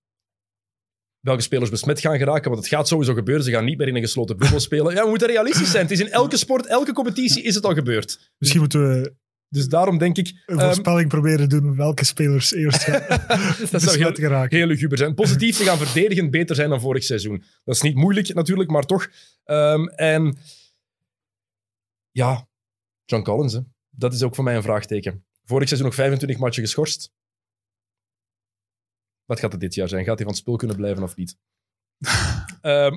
welke 1.21 1.43
spelers 1.43 1.71
besmet 1.71 2.01
gaan 2.01 2.19
geraken. 2.19 2.51
Want 2.51 2.63
het 2.65 2.73
gaat 2.75 2.89
sowieso 2.89 3.15
gebeuren. 3.15 3.45
Ze 3.45 3.51
gaan 3.51 3.65
niet 3.65 3.79
meer 3.79 3.89
in 3.89 3.97
een 3.97 4.03
gesloten 4.03 4.37
bubbel 4.37 4.61
spelen. 4.61 4.95
Ja, 4.95 5.03
we 5.03 5.09
moeten 5.09 5.29
realistisch 5.29 5.71
zijn. 5.71 5.83
Het 5.83 5.93
is 5.93 6.01
in 6.01 6.11
elke 6.11 6.37
sport, 6.37 6.67
elke 6.67 6.93
competitie 6.93 7.43
is 7.43 7.55
het 7.55 7.65
al 7.65 7.75
gebeurd. 7.75 8.33
Misschien 8.39 8.61
moeten 8.61 8.81
we 8.81 9.15
Dus 9.53 9.69
daarom 9.69 9.99
denk 9.99 10.17
ik... 10.17 10.43
een 10.47 10.59
ehm, 10.59 10.67
voorspelling 10.67 11.09
proberen 11.09 11.49
doen 11.49 11.77
welke 11.77 12.05
spelers 12.05 12.53
eerst 12.53 12.83
gaan 12.83 13.01
dat 13.71 13.83
zou 13.83 13.97
heel, 13.97 14.15
geraken. 14.15 14.57
heel 14.57 14.67
luguber 14.67 14.99
zijn. 14.99 15.15
Positief, 15.15 15.57
ze 15.57 15.65
gaan 15.65 15.79
verdedigend 15.79 16.31
beter 16.31 16.57
zijn 16.57 16.71
dan 16.71 16.81
vorig 16.81 17.05
seizoen. 17.05 17.45
Dat 17.65 17.75
is 17.75 17.83
niet 17.83 17.95
moeilijk 17.95 18.35
natuurlijk, 18.35 18.71
maar 18.71 18.87
toch. 18.87 19.11
Ehm, 19.45 19.87
en 19.87 20.39
ja, 22.11 22.49
John 23.05 23.23
Collins, 23.23 23.53
hè. 23.53 23.61
dat 23.91 24.13
is 24.13 24.23
ook 24.23 24.35
voor 24.35 24.45
mij 24.45 24.57
een 24.57 24.63
vraagteken. 24.63 25.25
Vorig 25.45 25.67
seizoen 25.67 25.89
nog 25.89 25.97
25 25.97 26.39
matchen 26.39 26.63
geschorst. 26.63 27.13
Wat 29.25 29.41
gaat 29.41 29.53
het 29.53 29.61
dit 29.61 29.75
jaar 29.75 29.89
zijn? 29.89 30.05
Gaat 30.05 30.17
hij 30.17 30.25
van 30.25 30.35
het 30.35 30.43
spul 30.43 30.57
kunnen 30.57 30.77
blijven 30.77 31.03
of 31.03 31.17
niet? 31.17 31.37
Ehm 32.61 32.97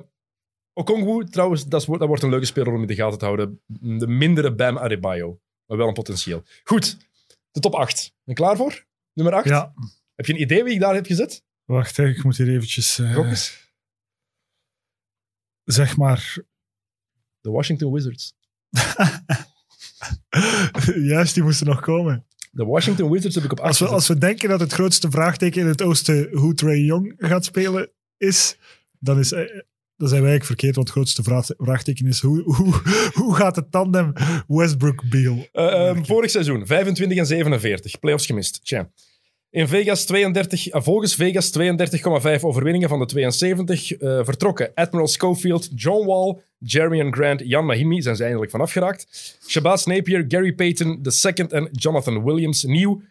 Okongwu, 0.74 1.26
trouwens, 1.26 1.66
dat, 1.66 1.82
is, 1.82 1.88
dat 1.88 2.08
wordt 2.08 2.24
een 2.24 2.30
leuke 2.30 2.46
speler 2.46 2.74
om 2.74 2.82
in 2.82 2.88
de 2.88 2.96
gaten 2.96 3.20
te 3.20 3.26
houden. 3.26 3.62
De 3.68 4.08
mindere 4.08 4.56
Bam 4.56 4.78
Adebayo, 4.78 5.40
maar 5.74 5.82
wel 5.82 5.88
een 5.88 6.04
potentieel. 6.04 6.44
Goed, 6.64 6.98
de 7.52 7.60
top 7.60 7.74
8. 7.74 7.96
Ben 8.04 8.12
je 8.24 8.34
klaar 8.34 8.58
voor? 8.58 8.86
Nummer 9.14 9.34
8? 9.34 9.48
Ja, 9.48 9.74
Heb 10.16 10.26
je 10.26 10.34
een 10.34 10.42
idee 10.42 10.64
wie 10.64 10.74
ik 10.74 10.80
daar 10.80 10.94
heb 10.94 11.06
gezet? 11.06 11.44
wacht, 11.66 11.98
hè, 11.98 12.08
ik 12.08 12.24
moet 12.24 12.38
hier 12.38 12.50
eventjes... 12.50 13.00
eh, 13.00 13.16
eens. 13.16 13.72
zeg 15.64 15.98
maar... 15.98 16.38
De 17.42 17.50
Washington 17.50 17.94
Wizards. 17.94 18.34
Juist, 20.96 21.34
die 21.34 21.44
moesten 21.44 21.68
nog 21.68 21.82
komen. 21.82 22.26
De 22.52 22.66
Washington 22.66 23.12
Wizards 23.12 23.36
heb 23.36 23.44
ik 23.44 23.52
op 23.52 23.60
8 23.60 23.68
Als 23.68 23.80
we, 23.80 23.88
als 23.88 24.08
we 24.08 24.18
denken 24.18 24.50
dat 24.50 24.60
het 24.60 24.74
grootste 24.74 25.12
vraagteken 25.12 25.62
in 25.62 25.68
het 25.68 25.82
oosten 25.82 26.38
hoe 26.38 26.54
Trey 26.54 26.80
Young 26.80 27.14
gaat 27.18 27.46
spelen 27.46 27.92
is, 28.18 28.58
dan, 29.00 29.20
is, 29.20 29.32
dan 29.98 30.08
zijn 30.08 30.22
wij 30.22 30.30
eigenlijk 30.30 30.46
verkeerd, 30.46 30.76
want 30.76 30.88
het 30.88 30.98
grootste 30.98 31.24
vraag- 31.24 31.50
vraagteken 31.58 32.08
is 32.08 32.20
hoe, 32.20 32.42
hoe, 32.44 32.74
hoe 33.14 33.36
gaat 33.36 33.56
het 33.56 33.72
tandem 33.72 34.14
Westbrook-Beal? 34.48 35.48
Eh, 35.52 35.88
ehm, 35.88 36.04
vorig 36.04 36.30
seizoen, 36.30 36.66
25 36.68 37.18
en 37.18 37.26
47. 37.26 38.00
Playoffs 38.00 38.26
gemist. 38.26 38.66
Tja. 38.66 38.90
In 39.50 39.68
Vegas 39.68 40.06
32, 40.06 40.68
eh, 40.68 40.82
volgens 40.82 41.16
Vegas 41.16 41.50
32,5 41.50 42.44
overwinningen 42.44 42.90
van 42.90 43.00
de 43.00 43.06
72 43.06 43.92
eh, 43.92 44.20
vertrokken. 44.24 44.72
Admiral 44.74 45.08
Schofield, 45.08 45.70
John 45.76 46.08
Wall, 46.08 46.42
Jeremy 46.58 47.12
Grant, 47.12 47.42
Jan 47.46 47.66
Mahimi 47.66 48.02
zijn 48.02 48.16
ze 48.16 48.24
eindelijk 48.24 48.52
vanaf 48.52 48.72
geraakt. 48.72 49.38
Shabazz 49.48 49.86
Napier, 49.86 50.26
Gary 50.28 50.54
Payton 50.54 51.02
II 51.24 51.48
en 51.50 51.70
Jonathan 51.72 52.24
Williams 52.24 52.64
nieuw. 52.64 53.02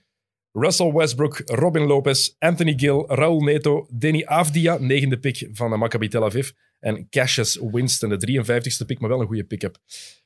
Russell 0.53 0.93
Westbrook, 0.93 1.43
Robin 1.45 1.83
Lopez, 1.83 2.35
Anthony 2.39 2.75
Gill, 2.77 3.05
Raul 3.07 3.41
Neto, 3.41 3.87
Denny 3.91 4.25
Avdia, 4.25 4.79
negende 4.79 5.19
pick 5.19 5.49
van 5.53 5.79
Maccabi 5.79 6.09
Tel 6.09 6.25
Aviv. 6.25 6.51
En 6.81 7.07
Cassius 7.11 7.59
Winston, 7.73 8.09
de 8.09 8.43
53ste 8.43 8.87
pick, 8.87 9.01
maar 9.01 9.11
wel 9.11 9.21
een 9.21 9.27
goede 9.27 9.45
pick-up. 9.45 9.79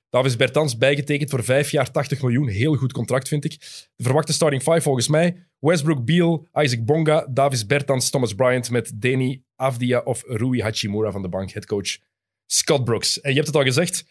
Davis 0.08 0.36
Bertans 0.36 0.78
bijgetekend 0.78 1.30
voor 1.30 1.44
vijf 1.44 1.70
jaar 1.70 1.90
80 1.90 2.22
miljoen. 2.22 2.48
Heel 2.48 2.74
goed 2.74 2.92
contract, 2.92 3.28
vind 3.28 3.44
ik. 3.44 3.58
De 3.96 4.04
verwachte 4.04 4.32
starting 4.32 4.62
five 4.62 4.80
volgens 4.80 5.08
mij. 5.08 5.46
Westbrook, 5.58 6.04
Beal, 6.04 6.46
Isaac 6.52 6.84
Bonga, 6.84 7.26
Davis 7.30 7.66
Bertans, 7.66 8.10
Thomas 8.10 8.34
Bryant 8.34 8.70
met 8.70 8.92
Danny 8.94 9.42
Avdia 9.56 10.00
of 10.00 10.22
Rui 10.26 10.62
Hachimura 10.62 11.10
van 11.10 11.22
de 11.22 11.28
bank, 11.28 11.50
headcoach 11.50 11.98
Scott 12.46 12.84
Brooks. 12.84 13.20
En 13.20 13.30
je 13.30 13.36
hebt 13.36 13.46
het 13.46 13.56
al 13.56 13.62
gezegd, 13.62 14.04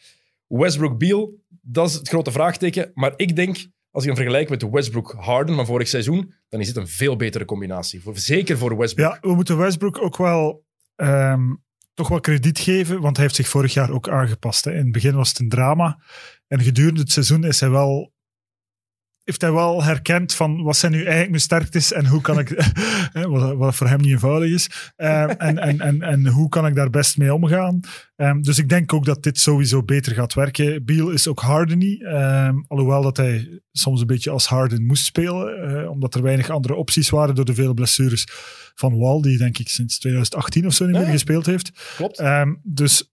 Westbrook, 0.48 0.98
Beal, 0.98 1.34
dat 1.62 1.90
is 1.90 1.94
het 1.94 2.08
grote 2.08 2.32
vraagteken. 2.32 2.92
Maar 2.94 3.14
ik 3.16 3.36
denk, 3.36 3.58
als 3.96 4.04
ik 4.04 4.10
hem 4.10 4.20
vergelijk 4.20 4.50
met 4.50 4.60
de 4.60 4.70
Westbrook 4.70 5.16
Harden 5.18 5.56
van 5.56 5.66
vorig 5.66 5.88
seizoen, 5.88 6.34
dan 6.50 6.60
is 6.60 6.68
het 6.68 6.78
een 6.78 6.88
veel 6.88 7.16
betere 7.16 7.46
combinatie. 7.46 8.02
Voor, 8.02 8.18
zeker 8.18 8.58
voor 8.58 8.78
Westbrook. 8.78 9.14
Ja, 9.14 9.30
we 9.30 9.36
moeten 9.36 9.58
Westbrook 9.58 10.02
ook 10.02 10.18
wel 10.18 10.66
ehm, 10.96 11.54
toch 11.94 12.08
wel 12.08 12.20
krediet 12.20 12.60
geven, 12.60 13.02
want 13.02 13.16
hij 13.16 13.26
heeft 13.26 13.38
zich 13.38 13.48
vorig 13.48 13.74
jaar 13.74 13.92
ook 13.92 14.10
aangepast. 14.10 14.66
Hè. 14.66 14.72
In 14.72 14.78
het 14.78 14.92
begin 14.92 15.16
was 15.16 15.30
het 15.30 15.40
een 15.40 15.50
drama. 15.50 16.00
En 16.48 16.62
gedurende 16.62 17.00
het 17.00 17.12
seizoen 17.12 17.44
is 17.44 17.60
hij 17.60 17.70
wel 17.70 18.14
heeft 19.26 19.42
hij 19.42 19.52
wel 19.52 19.84
herkend 19.84 20.34
van 20.34 20.64
wat 20.64 20.78
zijn 20.78 20.92
nu 20.92 20.98
eigenlijk 20.98 21.30
mijn 21.30 21.42
sterktes 21.42 21.92
en 21.94 22.06
hoe 22.06 22.22
kan 22.22 22.40
ik, 22.40 22.50
wat, 23.28 23.56
wat 23.56 23.76
voor 23.76 23.88
hem 23.88 24.02
niet 24.02 24.12
eenvoudig 24.12 24.50
is, 24.52 24.70
Ehm, 24.96 25.30
en, 25.30 25.58
en, 25.60 25.80
en, 25.80 26.02
en 26.02 26.28
hoe 26.28 26.50
kan 26.50 26.68
ik 26.68 26.76
daar 26.76 26.90
best 26.90 27.18
mee 27.18 27.34
omgaan. 27.34 27.80
Ehm, 28.16 28.42
dus 28.42 28.58
ik 28.58 28.70
denk 28.70 28.94
ook 28.94 29.06
dat 29.06 29.24
dit 29.24 29.40
sowieso 29.40 29.84
beter 29.84 30.14
gaat 30.14 30.34
werken. 30.34 30.86
Beal 30.86 31.10
is 31.10 31.28
ook 31.28 31.40
Harden 31.40 31.78
niet, 31.78 32.04
ehm, 32.04 32.56
alhoewel 32.68 33.02
dat 33.02 33.18
hij 33.18 33.62
soms 33.72 34.02
een 34.02 34.08
beetje 34.08 34.30
als 34.30 34.48
Harden 34.48 34.86
moest 34.86 35.06
spelen, 35.06 35.70
eh, 35.84 35.90
omdat 35.90 36.16
er 36.16 36.22
weinig 36.22 36.50
andere 36.50 36.76
opties 36.76 37.10
waren 37.10 37.36
door 37.36 37.46
de 37.46 37.54
vele 37.54 37.74
blessures 37.74 38.28
van 38.76 38.98
Wall, 38.98 39.22
die 39.22 39.38
denk 39.38 39.58
ik 39.58 39.70
sinds 39.70 40.00
2018 40.00 40.66
of 40.66 40.74
zo 40.74 40.86
niet 40.86 40.94
meer 40.96 41.06
Ja. 41.06 41.12
gespeeld 41.12 41.46
heeft. 41.46 41.72
Klopt. 41.96 42.24
Dus, 42.64 43.12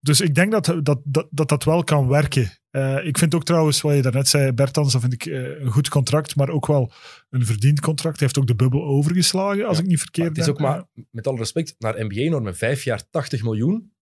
dus 0.00 0.20
ik 0.20 0.34
denk 0.34 0.52
dat 0.52 0.64
dat, 0.82 1.00
dat, 1.04 1.26
dat 1.30 1.48
dat 1.48 1.64
wel 1.64 1.84
kan 1.84 2.08
werken. 2.08 2.50
Eh, 2.70 3.06
ik 3.06 3.18
vind 3.18 3.34
ook 3.34 3.44
trouwens, 3.44 3.80
wat 3.80 3.94
je 3.94 4.02
daarnet 4.02 4.28
zei, 4.28 4.52
Bertans, 4.52 4.92
dat 4.92 5.00
vind 5.00 5.12
ik 5.12 5.26
eh, 5.26 5.60
een 5.60 5.70
goed 5.70 5.88
contract, 5.88 6.36
maar 6.36 6.48
ook 6.48 6.66
wel 6.66 6.92
een 7.30 7.46
verdiend 7.46 7.80
contract. 7.80 8.16
Hij 8.18 8.26
heeft 8.26 8.38
ook 8.38 8.46
de 8.46 8.54
bubbel 8.54 8.84
overgeslagen, 8.84 9.66
als 9.66 9.76
Ja, 9.76 9.82
ik 9.82 9.88
niet 9.88 9.98
verkeerd 9.98 10.28
Maar 10.28 10.36
het 10.36 10.48
is 10.48 10.54
ben. 10.54 10.66
ook 10.66 10.76
maar, 10.94 11.04
met 11.10 11.26
alle 11.26 11.38
respect, 11.38 11.74
naar 11.78 11.94
NBA-normen, 12.06 12.56
vijf 12.56 12.82
jaar 12.84 13.02
80 13.10 13.42
miljoen. 13.42 13.92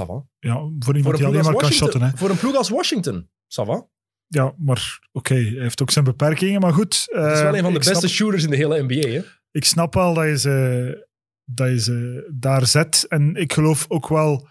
Ça 0.00 0.06
va. 0.06 0.26
Ja, 0.38 0.70
voor 0.78 0.96
iemand 0.96 1.16
die 1.16 1.26
alleen 1.26 1.44
maar 1.44 1.54
kan 1.54 1.70
shotten. 1.72 2.02
Hè. 2.02 2.16
voor 2.16 2.30
een 2.30 2.38
ploeg 2.38 2.56
als 2.56 2.68
Washington. 2.68 3.28
Ça 3.28 3.64
va. 3.66 3.86
Ja, 4.26 4.54
maar 4.58 5.08
oké, 5.12 5.34
hij 5.34 5.42
heeft 5.42 5.82
ook 5.82 5.90
zijn 5.90 6.04
beperkingen. 6.04 6.60
Maar 6.60 6.72
goed. 6.72 7.06
Het 7.12 7.32
is 7.32 7.42
wel 7.42 7.56
een 7.56 7.62
van 7.62 7.72
de 7.72 7.78
beste 7.78 7.94
Snap, 7.94 8.10
shooters 8.10 8.44
in 8.44 8.50
de 8.50 8.56
hele 8.56 8.82
NBA. 8.82 9.08
Hè? 9.08 9.22
ik 9.50 9.64
snap 9.64 9.94
wel 9.94 10.14
dat 10.14 10.24
je, 10.24 10.38
ze, 10.38 11.08
dat 11.44 11.68
je 11.68 11.80
ze 11.80 12.28
daar 12.34 12.66
zet. 12.66 13.06
En 13.08 13.34
ik 13.34 13.52
geloof 13.52 13.84
ook 13.88 14.08
wel 14.08 14.48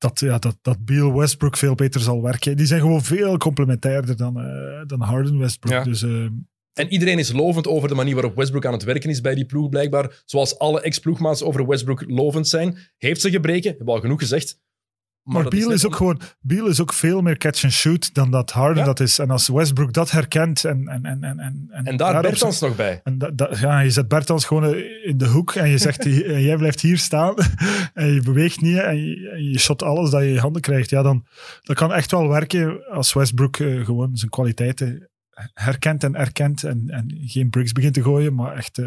dat, 0.00 0.20
ja, 0.20 0.38
dat, 0.38 0.56
dat 0.62 0.84
Beal 0.84 1.18
Westbrook 1.18 1.56
veel 1.56 1.74
beter 1.74 2.00
zal 2.00 2.22
werken. 2.22 2.56
Die 2.56 2.66
zijn 2.66 2.80
gewoon 2.80 3.02
veel 3.02 3.36
complementairder 3.36 4.16
dan, 4.16 4.40
eh, 4.40 4.80
dan 4.86 5.00
Harden 5.00 5.38
Westbrook. 5.38 5.72
Ja. 5.72 5.84
Dus 5.84 6.02
eh, 6.02 6.24
En 6.72 6.88
iedereen 6.88 7.18
is 7.18 7.32
lovend 7.32 7.66
over 7.66 7.88
de 7.88 7.94
manier 7.94 8.14
waarop 8.14 8.36
Westbrook 8.36 8.66
aan 8.66 8.72
het 8.72 8.82
werken 8.82 9.10
is 9.10 9.20
bij 9.20 9.34
die 9.34 9.44
ploeg, 9.44 9.68
blijkbaar. 9.68 10.22
Zoals 10.24 10.58
alle 10.58 10.80
ex-ploegmaats 10.80 11.42
over 11.42 11.66
Westbrook 11.66 12.04
lovend 12.06 12.48
zijn. 12.48 12.78
Heeft 12.96 13.20
ze 13.20 13.30
gebreken, 13.30 13.68
hebben 13.68 13.86
we 13.86 13.92
al 13.92 14.00
genoeg 14.00 14.20
gezegd. 14.20 14.58
Maar, 15.22 15.48
Beal 15.48 15.68
net 15.68 15.76
is, 15.76 15.86
ook 15.86 15.96
gewoon, 15.96 16.20
Beal 16.40 16.66
is 16.66 16.80
ook 16.80 16.92
veel 16.92 17.20
meer 17.20 17.36
catch 17.36 17.64
and 17.64 17.72
shoot 17.72 18.14
dan 18.14 18.30
dat 18.30 18.50
Harden 18.50 18.78
Ja. 18.78 18.84
dat 18.84 19.00
is. 19.00 19.18
En 19.18 19.30
als 19.30 19.48
Westbrook 19.48 19.92
dat 19.92 20.10
herkent 20.10 20.64
en... 20.64 20.88
En, 20.88 21.04
en, 21.04 21.24
en, 21.24 21.38
en, 21.38 21.84
En 21.84 21.96
daar 21.96 22.22
Bertans 22.22 22.60
nog 22.60 22.76
bij. 22.76 23.00
En 23.04 23.34
ja, 23.60 23.80
je 23.80 23.90
zet 23.90 24.08
Bertans 24.08 24.44
gewoon 24.44 24.74
in 25.02 25.18
de 25.18 25.26
hoek 25.26 25.54
en 25.54 25.68
je 25.68 25.78
zegt, 25.78 26.06
eh, 26.06 26.44
jij 26.44 26.56
blijft 26.56 26.80
hier 26.80 26.98
staan 26.98 27.34
en 27.94 28.06
je 28.14 28.22
beweegt 28.22 28.60
niet 28.60 28.78
en 28.78 28.96
je, 28.96 29.30
en 29.30 29.44
je 29.44 29.58
shot 29.58 29.82
alles 29.82 30.10
dat 30.10 30.20
je 30.20 30.26
in 30.26 30.32
je 30.32 30.40
handen 30.40 30.62
krijgt. 30.62 30.90
Ja, 30.90 31.02
dan 31.02 31.26
dat 31.62 31.76
kan 31.76 31.92
echt 31.92 32.10
wel 32.10 32.28
werken 32.28 32.86
als 32.86 33.12
Westbrook 33.12 33.56
eh, 33.56 33.84
gewoon 33.84 34.16
zijn 34.16 34.30
kwaliteiten 34.30 35.10
herkent 35.54 36.04
en 36.04 36.14
erkent 36.14 36.64
en, 36.64 36.84
en 36.88 37.18
geen 37.24 37.50
bricks 37.50 37.72
begint 37.72 37.94
te 37.94 38.02
gooien, 38.02 38.34
maar 38.34 38.56
echt 38.56 38.78
eh, 38.78 38.86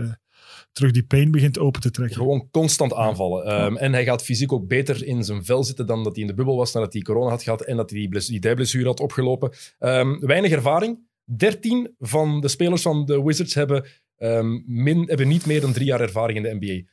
terug 0.74 0.91
die 0.91 1.05
pain 1.05 1.32
begint 1.32 1.59
open 1.59 1.82
te 1.82 1.91
trekken. 1.91 2.17
Gewoon 2.17 2.47
constant 2.51 2.93
aanvallen. 2.93 3.45
Ehm, 3.45 3.76
en 3.76 3.93
hij 3.93 4.03
gaat 4.03 4.24
fysiek 4.24 4.51
ook 4.51 4.67
beter 4.67 5.05
in 5.05 5.24
zijn 5.24 5.45
vel 5.45 5.63
zitten 5.63 5.86
dan 5.86 6.03
dat 6.03 6.13
hij 6.13 6.21
in 6.21 6.28
de 6.28 6.36
bubbel 6.36 6.55
was, 6.55 6.74
nadat 6.74 6.93
hij 6.93 7.01
corona 7.01 7.30
had 7.30 7.43
gehad 7.43 7.61
en 7.61 7.78
dat 7.78 7.89
hij 7.89 8.07
die, 8.09 8.65
die 8.65 8.86
had 8.86 8.99
opgelopen. 8.99 9.51
Ehm, 9.80 10.19
weinig 10.19 10.51
ervaring. 10.51 11.11
13 11.26 11.95
van 11.99 12.41
de 12.41 12.47
spelers 12.47 12.82
van 12.82 13.05
de 13.05 13.24
Wizards 13.24 13.53
hebben, 13.53 13.86
ehm, 14.17 14.59
min, 14.65 15.07
hebben 15.07 15.28
niet 15.28 15.45
meer 15.45 15.61
dan 15.61 15.74
drie 15.74 15.86
jaar 15.86 16.01
ervaring 16.01 16.38
in 16.38 16.43
de 16.43 16.65
NBA. 16.65 16.91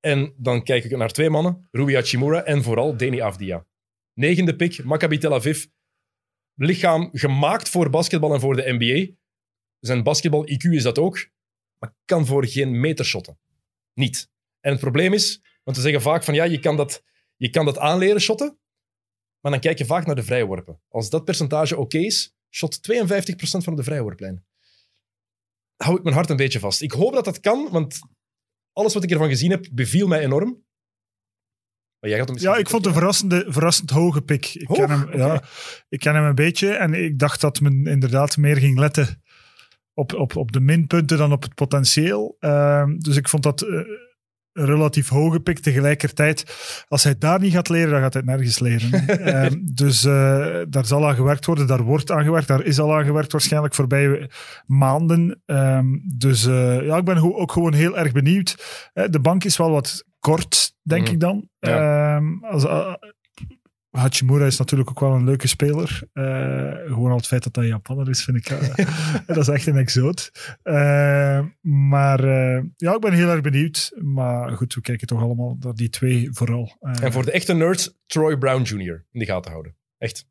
En 0.00 0.34
dan 0.36 0.62
kijk 0.62 0.84
ik 0.84 0.96
naar 0.96 1.12
twee 1.12 1.30
mannen, 1.30 1.68
Rui 1.70 1.94
Hachimura 1.94 2.44
en 2.44 2.62
vooral 2.62 2.96
Deni 2.96 3.20
Avdia. 3.20 3.66
Negende 4.14 4.56
pick, 4.56 4.84
Maccabi 4.84 5.18
Tel 5.18 5.34
Aviv. 5.34 5.64
Lichaam 6.54 7.08
gemaakt 7.12 7.68
voor 7.68 7.90
basketbal 7.90 8.34
en 8.34 8.40
voor 8.40 8.56
de 8.56 8.72
NBA. 8.78 9.14
Zijn 9.80 10.02
basketbal-IQ 10.02 10.70
is 10.70 10.82
dat 10.82 10.98
ook, 10.98 11.28
maar 11.78 11.94
kan 12.04 12.26
voor 12.26 12.46
geen 12.46 12.80
meter 12.80 13.04
shotten. 13.04 13.38
Niet. 13.94 14.30
En 14.60 14.70
het 14.70 14.80
probleem 14.80 15.12
is, 15.12 15.42
want 15.62 15.76
we 15.76 15.82
zeggen 15.82 16.02
vaak 16.02 16.24
van 16.24 16.34
ja, 16.34 16.44
je 16.44 16.58
kan 16.58 16.76
dat, 16.76 17.04
je 17.36 17.50
kan 17.50 17.64
dat 17.64 17.78
aanleren 17.78 18.20
shotten, 18.20 18.58
maar 19.40 19.52
dan 19.52 19.60
kijk 19.60 19.78
je 19.78 19.86
vaak 19.86 20.06
naar 20.06 20.14
de 20.14 20.22
vrijworpen. 20.22 20.80
Als 20.88 21.10
dat 21.10 21.24
percentage 21.24 21.76
oké 21.76 21.98
is, 21.98 22.34
shot 22.50 22.92
52% 22.92 22.96
van 23.40 23.76
de 23.76 23.82
vrijworplijn. 23.82 24.44
Hou 25.76 25.96
ik 25.96 26.02
mijn 26.02 26.14
hart 26.14 26.30
een 26.30 26.36
beetje 26.36 26.58
vast. 26.58 26.82
Ik 26.82 26.92
hoop 26.92 27.12
dat 27.12 27.24
dat 27.24 27.40
kan, 27.40 27.68
want 27.70 27.98
alles 28.72 28.94
wat 28.94 29.04
ik 29.04 29.10
ervan 29.10 29.28
gezien 29.28 29.50
heb, 29.50 29.68
beviel 29.72 30.06
mij 30.06 30.20
enorm. 30.20 30.64
Maar 32.00 32.10
jij 32.10 32.18
gaat 32.18 32.28
hem 32.28 32.38
Ja, 32.38 32.56
ik 32.56 32.68
vond 32.68 32.86
een 32.86 32.92
verrassende, 32.92 33.44
verrassend 33.48 33.90
hoge 33.90 34.22
pick. 34.22 34.54
Ik, 34.54 34.66
Hoog? 34.66 34.78
ken 34.78 34.90
hem, 34.90 35.16
ja, 35.16 35.42
ik 35.88 35.98
ken 35.98 36.14
hem 36.14 36.24
een 36.24 36.34
beetje 36.34 36.74
en 36.74 36.94
ik 36.94 37.18
dacht 37.18 37.40
dat 37.40 37.60
men 37.60 37.86
inderdaad 37.86 38.36
meer 38.36 38.56
ging 38.56 38.78
letten 38.78 39.22
op, 39.96 40.14
op, 40.14 40.36
op 40.36 40.52
de 40.52 40.60
minpunten 40.60 41.18
dan 41.18 41.32
op 41.32 41.42
het 41.42 41.54
potentieel. 41.54 42.36
Ehm, 42.40 42.98
dus 42.98 43.16
ik 43.16 43.28
vond 43.28 43.42
dat 43.42 43.62
een 43.62 44.66
relatief 44.66 45.08
hoge 45.08 45.40
pick. 45.40 45.58
Tegelijkertijd, 45.58 46.44
als 46.88 47.04
hij 47.04 47.18
daar 47.18 47.40
niet 47.40 47.52
gaat 47.52 47.68
leren, 47.68 47.90
dan 47.90 48.00
gaat 48.00 48.12
hij 48.14 48.22
nergens 48.22 48.58
leren. 48.58 48.92
Ehm, 49.08 49.54
dus 49.74 50.04
eh, 50.04 50.56
daar 50.68 50.84
zal 50.86 51.08
aan 51.08 51.14
gewerkt 51.14 51.46
worden, 51.46 51.66
daar 51.66 51.82
wordt 51.82 52.10
aan 52.10 52.24
gewerkt, 52.24 52.48
daar 52.48 52.64
is 52.64 52.78
al 52.78 52.96
aan 52.96 53.04
gewerkt 53.04 53.32
waarschijnlijk 53.32 53.74
voorbij 53.74 54.30
maanden. 54.66 55.42
Ehm, 55.46 55.86
dus 56.16 56.46
eh, 56.46 56.86
ja, 56.86 56.96
ik 56.96 57.04
ben 57.04 57.36
ook 57.38 57.52
gewoon 57.52 57.72
heel 57.74 57.98
erg 57.98 58.12
benieuwd. 58.12 58.56
De 58.92 59.20
bank 59.20 59.44
is 59.44 59.56
wel 59.56 59.70
wat 59.70 60.04
kort, 60.18 60.74
denk 60.82 61.02
Mhm. 61.04 61.12
ik 61.12 61.20
dan. 61.20 61.48
Ja. 61.58 62.20
Als, 62.40 62.64
Hachimura 63.96 64.46
is 64.46 64.58
natuurlijk 64.58 64.90
ook 64.90 65.00
wel 65.00 65.12
een 65.14 65.24
leuke 65.24 65.48
speler. 65.48 66.00
Eh, 66.12 66.24
gewoon 66.86 67.10
al 67.10 67.16
het 67.16 67.26
feit 67.26 67.42
dat 67.42 67.56
hij 67.56 67.66
Japaner 67.66 68.08
is, 68.08 68.24
vind 68.24 68.36
ik. 68.36 68.48
eh, 68.48 68.86
dat 69.26 69.36
is 69.36 69.48
echt 69.48 69.66
een 69.66 69.76
exoot. 69.76 70.30
Eh, 70.62 71.44
maar 71.60 72.26
ja, 72.76 72.94
ik 72.94 73.00
ben 73.00 73.12
heel 73.12 73.28
erg 73.28 73.40
benieuwd. 73.40 73.92
Maar 74.02 74.50
goed, 74.50 74.74
we 74.74 74.80
kijken 74.80 75.06
toch 75.06 75.22
allemaal 75.22 75.56
naar 75.60 75.74
die 75.74 75.88
twee 75.88 76.28
vooral. 76.32 76.76
En 76.80 77.12
voor 77.12 77.24
de 77.24 77.30
echte 77.30 77.54
nerds, 77.54 77.98
Troy 78.06 78.36
Brown 78.36 78.62
Jr. 78.62 79.06
in 79.10 79.20
de 79.20 79.26
gaten 79.26 79.50
houden. 79.50 79.76
Echt. 79.98 80.26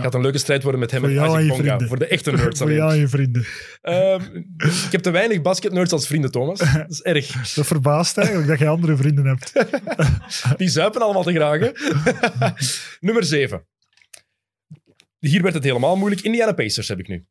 Gaat 0.00 0.14
een 0.14 0.20
leuke 0.20 0.38
strijd 0.38 0.62
worden 0.62 0.80
met 0.80 0.90
hem 0.90 1.00
Voor 1.00 1.08
en 1.10 1.14
Isaac 1.16 1.30
Bonga. 1.48 1.54
vrienden. 1.54 1.88
Voor 1.88 1.98
de 1.98 2.06
echte 2.06 2.32
nerds 2.32 2.58
voor 2.58 2.66
alleen. 2.66 2.78
jou 2.78 2.92
en 2.92 2.98
je 2.98 3.08
vrienden. 3.08 3.44
Ehm, 3.82 4.22
ik 4.86 4.88
heb 4.92 5.00
te 5.02 5.10
weinig 5.10 5.42
basketnerds 5.42 5.92
als 5.92 6.06
vrienden, 6.06 6.30
Thomas. 6.30 6.58
Dat 6.72 6.90
is 6.90 7.02
erg. 7.02 7.54
Dat 7.54 7.66
verbaast 7.66 8.18
eigenlijk 8.18 8.48
dat 8.48 8.58
je 8.58 8.66
andere 8.68 8.96
vrienden 8.96 9.24
hebt. 9.26 9.52
Die 10.58 10.68
zuipen 10.68 11.00
allemaal 11.00 11.22
te 11.22 11.32
graag. 11.32 11.60
hè? 11.60 11.70
Nummer 13.00 13.24
7. 13.24 13.66
Hier 15.18 15.42
werd 15.42 15.54
het 15.54 15.64
helemaal 15.64 15.96
moeilijk. 15.96 16.22
Indiana 16.22 16.52
Pacers 16.52 16.88
heb 16.88 16.98
ik 16.98 17.08
nu. 17.08 17.26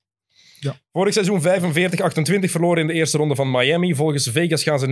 Ja. 0.60 0.76
Vorig 0.92 1.14
seizoen 1.14 1.42
45-28 1.42 1.44
verloren 2.50 2.82
in 2.82 2.88
de 2.88 2.94
eerste 2.94 3.18
ronde 3.18 3.36
van 3.36 3.52
Miami. 3.52 3.96
Volgens 3.96 4.30
Vegas 4.30 4.64
gaan 4.64 4.80
ze 4.80 4.88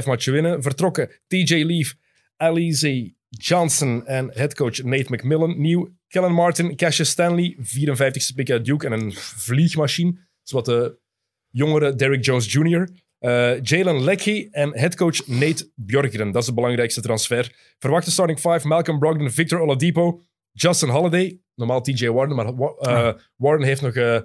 39,5 0.00 0.06
matchen 0.06 0.32
winnen. 0.32 0.62
Vertrokken 0.62 1.10
TJ 1.26 1.54
Leaf, 1.62 1.94
Alize 2.36 3.14
Johnson 3.28 4.06
en 4.06 4.30
headcoach 4.34 4.82
Nate 4.82 5.12
McMillan. 5.12 5.60
Nieuw 5.60 5.88
Kellen 6.08 6.32
Martin, 6.32 6.76
Cassius 6.76 7.08
Stanley, 7.08 7.56
54ste 7.58 8.34
pick 8.34 8.50
uit 8.50 8.64
Duke 8.64 8.86
en 8.86 8.92
een 8.92 9.12
vliegmachine. 9.14 10.18
Zoals 10.42 10.66
de 10.66 10.98
jongere 11.50 11.94
Derrick 11.94 12.24
Jones 12.24 12.52
Jr. 12.52 12.88
Eh, 13.18 13.62
Jalen 13.62 14.04
Leckie 14.04 14.50
en 14.50 14.78
headcoach 14.78 15.26
Nate 15.26 15.70
Bjorkgren. 15.74 16.30
Dat 16.30 16.42
is 16.42 16.48
de 16.48 16.54
belangrijkste 16.54 17.00
transfer. 17.00 17.74
Verwachte 17.78 18.10
starting 18.10 18.38
five, 18.38 18.66
Malcolm 18.66 18.98
Brogdon, 18.98 19.30
Victor 19.30 19.60
Oladipo, 19.60 20.20
Justin 20.52 20.88
Holiday. 20.88 21.40
Normaal 21.54 21.80
TJ 21.80 22.08
Warden, 22.08 22.36
maar 22.36 22.54
Warden 23.36 23.66
heeft 23.66 23.82
nog 23.82 23.94
eh, 23.94 24.20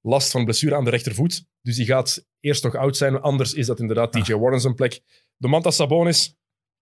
last 0.00 0.30
van 0.30 0.44
blessure 0.44 0.74
aan 0.74 0.84
de 0.84 0.90
rechtervoet. 0.90 1.46
Dus 1.62 1.76
die 1.76 1.86
gaat 1.86 2.26
eerst 2.40 2.64
nog 2.64 2.74
oud 2.74 2.96
zijn. 2.96 3.20
Anders 3.20 3.54
is 3.54 3.66
dat 3.66 3.80
inderdaad 3.80 4.12
TJ 4.12 4.34
Warden 4.34 4.60
zijn 4.60 4.74
plek. 4.74 5.00
Domantas 5.38 5.76
Sabonis 5.76 6.39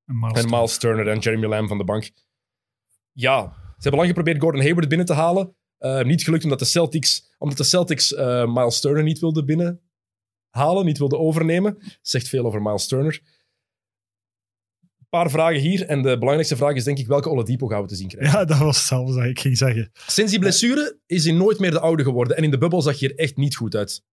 En 0.09 0.18
Miles 0.18 0.42
en 0.42 0.50
Miles 0.50 0.78
Turner 0.78 1.09
en 1.09 1.18
Jeremy 1.18 1.46
Lamb 1.46 1.68
van 1.68 1.78
de 1.78 1.84
bank. 1.84 2.11
Ja, 3.12 3.42
ze 3.52 3.74
hebben 3.88 4.00
lang 4.00 4.09
geprobeerd 4.09 4.40
Gordon 4.40 4.62
Hayward 4.62 4.88
binnen 4.88 5.06
te 5.06 5.12
halen. 5.12 5.56
Eh, 5.78 6.02
niet 6.02 6.24
gelukt 6.24 6.44
omdat 6.44 6.59
de 6.59 6.64
Celtics, 6.64 7.34
omdat 7.38 7.56
de 7.56 7.64
Celtics 7.64 8.14
eh, 8.14 8.54
Miles 8.54 8.80
Turner 8.80 9.02
niet 9.02 9.18
wilden 9.18 9.46
binnenhalen, 9.46 10.84
niet 10.84 10.98
wilden 10.98 11.18
overnemen. 11.18 11.78
Zegt 12.02 12.28
veel 12.28 12.44
over 12.44 12.62
Miles 12.62 12.86
Turner. 12.86 13.20
Een 14.80 15.09
paar 15.09 15.30
vragen 15.30 15.61
hier. 15.61 15.86
En 15.86 16.02
de 16.02 16.18
belangrijkste 16.18 16.56
vraag 16.56 16.74
is 16.74 16.84
denk 16.84 16.98
ik 16.98 17.06
welke 17.06 17.30
Oladipo 17.30 17.66
gaan 17.66 17.82
we 17.82 17.88
te 17.88 17.96
zien 17.96 18.09
krijgen. 18.09 18.38
Ja, 18.38 18.44
dat 18.44 18.59
was 18.59 18.76
hetzelfde 18.76 19.14
dat 19.14 19.24
ik 19.24 19.40
ging 19.40 19.56
zeggen. 19.56 19.90
Sinds 19.92 20.30
die 20.30 20.40
blessure 20.40 20.98
is 21.06 21.24
hij 21.24 21.34
nooit 21.34 21.59
meer 21.59 21.70
de 21.70 21.80
oude 21.80 22.02
geworden. 22.02 22.36
En 22.36 22.44
in 22.44 22.50
de 22.50 22.59
bubbel 22.59 22.82
zag 22.82 22.98
je 22.98 23.09
er 23.09 23.18
echt 23.18 23.36
niet 23.36 23.56
goed 23.56 23.74
uit. 23.74 24.04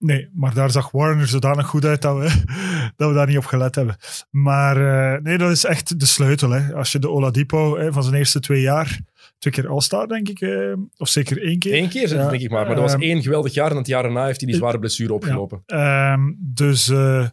Nee, 0.00 0.28
maar 0.32 0.54
daar 0.54 0.70
zag 0.70 0.90
Warner 0.90 1.26
zodanig 1.26 1.66
goed 1.66 1.84
uit 1.84 2.02
dat 2.02 2.18
we, 2.18 2.42
dat 2.96 3.08
we 3.08 3.14
daar 3.14 3.26
niet 3.26 3.36
op 3.36 3.44
gelet 3.44 3.74
hebben. 3.74 3.96
Maar 4.30 4.76
eh, 4.76 5.22
nee, 5.22 5.38
dat 5.38 5.50
is 5.50 5.64
echt 5.64 6.00
de 6.00 6.06
sleutel. 6.06 6.50
Hè. 6.50 6.74
Als 6.74 6.92
je 6.92 6.98
de 6.98 7.08
Oladipo 7.08 7.78
hè, 7.78 7.92
van 7.92 8.02
zijn 8.02 8.14
eerste 8.14 8.40
twee 8.40 8.60
jaar, 8.60 9.00
twee 9.38 9.52
keer 9.52 9.68
All-Star 9.68 10.08
denk 10.08 10.28
ik, 10.28 10.40
eh, 10.40 10.72
of 10.96 11.08
zeker 11.08 11.42
één 11.42 11.58
keer. 11.58 11.74
Eén 11.74 11.88
keer, 11.88 12.08
Ja, 12.08 12.28
denk 12.28 12.42
ik 12.42 12.50
maar. 12.50 12.66
Maar 12.66 12.74
dat 12.74 12.84
was 12.84 12.92
ehm, 12.92 13.02
één 13.02 13.22
geweldig 13.22 13.54
jaar. 13.54 13.70
En 13.70 13.76
het 13.76 13.86
jaar 13.86 14.02
daarna 14.02 14.26
heeft 14.26 14.40
hij 14.40 14.48
die 14.48 14.58
zware 14.58 14.78
blessure 14.78 15.12
opgelopen. 15.12 15.62
Ehm, 15.66 16.32
dus 16.38 16.88
eh, 16.88 17.28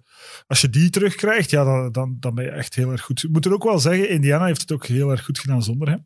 als 0.48 0.62
je 0.62 0.70
die 0.70 0.90
terugkrijgt, 0.90 1.50
ja, 1.50 1.64
dan, 1.64 1.92
dan, 1.92 2.18
dan 2.20 2.36
ben 2.36 2.44
je 2.44 2.52
echt 2.52 2.76
heel 2.76 2.92
erg 2.92 3.02
goed. 3.02 3.24
Ik 3.24 3.32
moet 3.32 3.46
er 3.46 3.54
ook 3.54 3.64
wel 3.64 3.80
zeggen, 3.80 4.10
Indiana 4.10 4.46
heeft 4.46 4.62
het 4.62 4.72
ook 4.72 4.86
heel 4.86 5.12
erg 5.12 5.26
goed 5.26 5.40
gedaan 5.40 5.64
zonder 5.64 5.90
hem. 5.90 6.06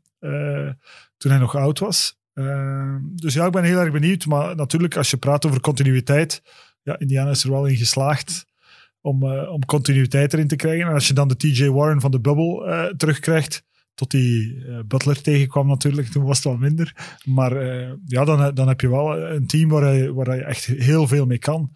Toen 1.18 1.32
hij 1.32 1.40
nog 1.40 1.56
oud 1.56 1.80
was. 1.80 2.20
Uh, 2.34 2.96
dus 3.02 3.34
ja, 3.34 3.46
ik 3.46 3.52
ben 3.52 3.64
heel 3.64 3.80
erg 3.80 3.92
benieuwd. 3.92 4.26
Maar 4.26 4.56
natuurlijk, 4.56 4.98
als 4.98 5.10
je 5.10 5.18
praat 5.18 5.46
over 5.46 5.60
continuïteit, 5.60 6.42
ja, 6.82 7.00
Indiana 7.00 7.30
is 7.30 7.44
er 7.44 7.52
wel 7.52 7.66
in 7.66 7.76
geslaagd 7.76 8.46
om, 9.02 9.24
uh, 9.24 9.52
om 9.52 9.66
continuïteit 9.66 10.34
erin 10.34 10.48
te 10.48 10.56
krijgen. 10.56 10.88
En 10.88 10.94
als 10.94 11.08
je 11.08 11.14
dan 11.14 11.28
de 11.28 11.36
TJ 11.36 11.68
Warren 11.68 12.02
van 12.02 12.12
de 12.12 12.20
bubbel 12.20 12.68
uh, 12.68 12.86
terugkrijgt, 12.86 13.64
tot 13.94 14.12
die 14.12 14.66
Butler 14.86 15.22
tegenkwam 15.22 15.68
natuurlijk, 15.68 16.08
toen 16.08 16.24
was 16.24 16.36
het 16.36 16.46
wel 16.46 16.58
minder. 16.58 17.18
Maar 17.26 17.64
ja, 18.06 18.26
dan, 18.26 18.54
dan 18.54 18.68
heb 18.68 18.82
je 18.82 18.90
wel 18.90 19.18
een 19.18 19.48
team 19.48 19.70
waar 19.70 19.94
je, 19.94 20.14
waar 20.14 20.36
je 20.36 20.44
echt 20.44 20.66
heel 20.66 21.08
veel 21.08 21.26
mee 21.26 21.38
kan. 21.38 21.76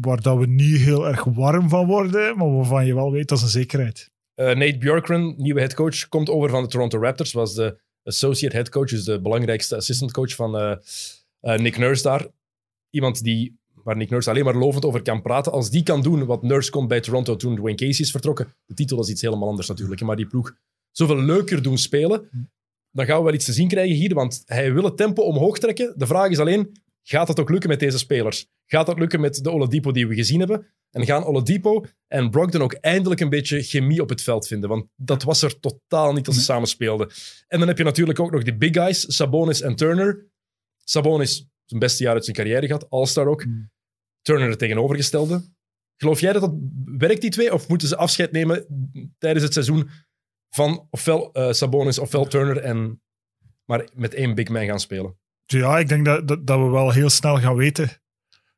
waar 0.00 0.20
dat 0.20 0.38
we 0.38 0.46
niet 0.46 0.76
heel 0.76 1.08
erg 1.08 1.24
warm 1.24 1.68
van 1.68 1.86
worden, 1.86 2.36
maar 2.36 2.54
waarvan 2.54 2.86
je 2.86 2.94
wel 2.94 3.12
weet 3.12 3.28
dat 3.28 3.38
is 3.38 3.44
een 3.44 3.50
zekerheid. 3.50 4.10
Nate 4.34 4.78
Bjorkgren, 4.78 5.34
nieuwe 5.36 5.60
headcoach, 5.60 6.08
komt 6.08 6.28
over 6.28 6.50
van 6.50 6.62
de 6.62 6.68
Toronto 6.68 6.98
Raptors, 6.98 7.32
was 7.32 7.54
de 7.54 7.83
associate 8.04 8.56
head 8.56 8.68
coach, 8.68 8.88
dus 8.88 9.04
de 9.04 9.20
belangrijkste 9.20 9.76
assistant 9.76 10.12
coach 10.12 10.34
van 10.34 10.56
uh, 10.56 10.76
uh, 11.42 11.56
Nick 11.56 11.78
Nurse 11.78 12.02
daar. 12.02 12.26
Iemand 12.90 13.22
die, 13.22 13.58
waar 13.74 13.96
Nick 13.96 14.10
Nurse 14.10 14.30
alleen 14.30 14.44
maar 14.44 14.56
lovend 14.56 14.84
over 14.84 15.02
kan 15.02 15.22
praten. 15.22 15.52
Als 15.52 15.70
die 15.70 15.82
kan 15.82 16.02
doen 16.02 16.26
wat 16.26 16.42
Nurse 16.42 16.70
kon 16.70 16.88
bij 16.88 17.00
Toronto 17.00 17.36
toen 17.36 17.56
Dwayne 17.56 17.76
Casey 17.76 18.04
is 18.04 18.10
vertrokken. 18.10 18.54
De 18.66 18.74
titel 18.74 19.00
is 19.00 19.08
iets 19.08 19.22
helemaal 19.22 19.48
anders 19.48 19.68
natuurlijk, 19.68 20.00
maar 20.00 20.16
die 20.16 20.26
ploeg 20.26 20.54
zoveel 20.90 21.20
leuker 21.20 21.62
doen 21.62 21.78
spelen. 21.78 22.28
Dan 22.90 23.06
gaan 23.06 23.18
we 23.18 23.24
wel 23.24 23.34
iets 23.34 23.44
te 23.44 23.52
zien 23.52 23.68
krijgen 23.68 23.96
hier, 23.96 24.14
want 24.14 24.42
hij 24.46 24.72
wil 24.72 24.84
het 24.84 24.96
tempo 24.96 25.22
omhoog 25.22 25.58
trekken. 25.58 25.94
De 25.96 26.06
vraag 26.06 26.30
is 26.30 26.38
alleen, 26.38 26.72
gaat 27.08 27.28
het 27.28 27.40
ook 27.40 27.50
lukken 27.50 27.70
met 27.70 27.80
deze 27.80 27.98
spelers? 27.98 28.46
Gaat 28.66 28.86
dat 28.86 28.98
lukken 28.98 29.20
met 29.20 29.44
de 29.44 29.50
Oladipo 29.50 29.92
die 29.92 30.06
we 30.06 30.14
gezien 30.14 30.38
hebben? 30.38 30.66
En 30.90 31.04
gaan 31.04 31.24
Oladipo 31.24 31.84
en 32.06 32.30
Brogdon 32.30 32.62
ook 32.62 32.72
eindelijk 32.72 33.20
een 33.20 33.28
beetje 33.28 33.62
chemie 33.62 34.02
op 34.02 34.08
het 34.08 34.22
veld 34.22 34.46
vinden? 34.46 34.68
Want 34.68 34.86
dat 34.96 35.22
was 35.22 35.42
er 35.42 35.60
totaal 35.60 36.12
niet 36.12 36.26
als 36.26 36.36
ze 36.36 36.42
samen 36.42 36.68
speelden. 36.68 37.10
En 37.48 37.58
dan 37.58 37.68
heb 37.68 37.78
je 37.78 37.84
natuurlijk 37.84 38.20
ook 38.20 38.30
nog 38.30 38.42
die 38.42 38.56
big 38.56 38.72
guys, 38.72 39.16
Sabonis 39.16 39.60
en 39.60 39.76
Turner. 39.76 40.26
Sabonis, 40.84 41.48
zijn 41.64 41.80
beste 41.80 42.02
jaar 42.02 42.14
uit 42.14 42.24
zijn 42.24 42.36
carrière 42.36 42.66
gehad, 42.66 42.90
All-Star 42.90 43.26
ook. 43.26 43.42
Hmm. 43.42 43.72
Turner 44.22 44.48
het 44.48 44.58
tegenovergestelde. 44.58 45.42
Geloof 45.96 46.20
jij 46.20 46.32
dat 46.32 46.42
dat 46.42 46.54
werkt, 46.84 47.20
die 47.20 47.30
twee? 47.30 47.52
Of 47.52 47.68
moeten 47.68 47.88
ze 47.88 47.96
afscheid 47.96 48.32
nemen 48.32 48.66
tijdens 49.18 49.44
het 49.44 49.52
seizoen 49.52 49.88
van 50.50 50.86
ofwel 50.90 51.30
uh, 51.32 51.52
Sabonis 51.52 51.98
ofwel 51.98 52.26
Turner 52.26 52.56
en 52.56 53.02
maar 53.64 53.88
met 53.94 54.14
één 54.14 54.34
big 54.34 54.48
man 54.48 54.64
gaan 54.64 54.80
spelen? 54.80 55.18
Ja, 55.46 55.78
ik 55.78 55.88
denk 55.88 56.04
dat, 56.04 56.28
dat, 56.28 56.58
we 56.58 56.68
wel 56.68 56.90
heel 56.90 57.10
snel 57.10 57.40
gaan 57.40 57.56
weten 57.56 57.90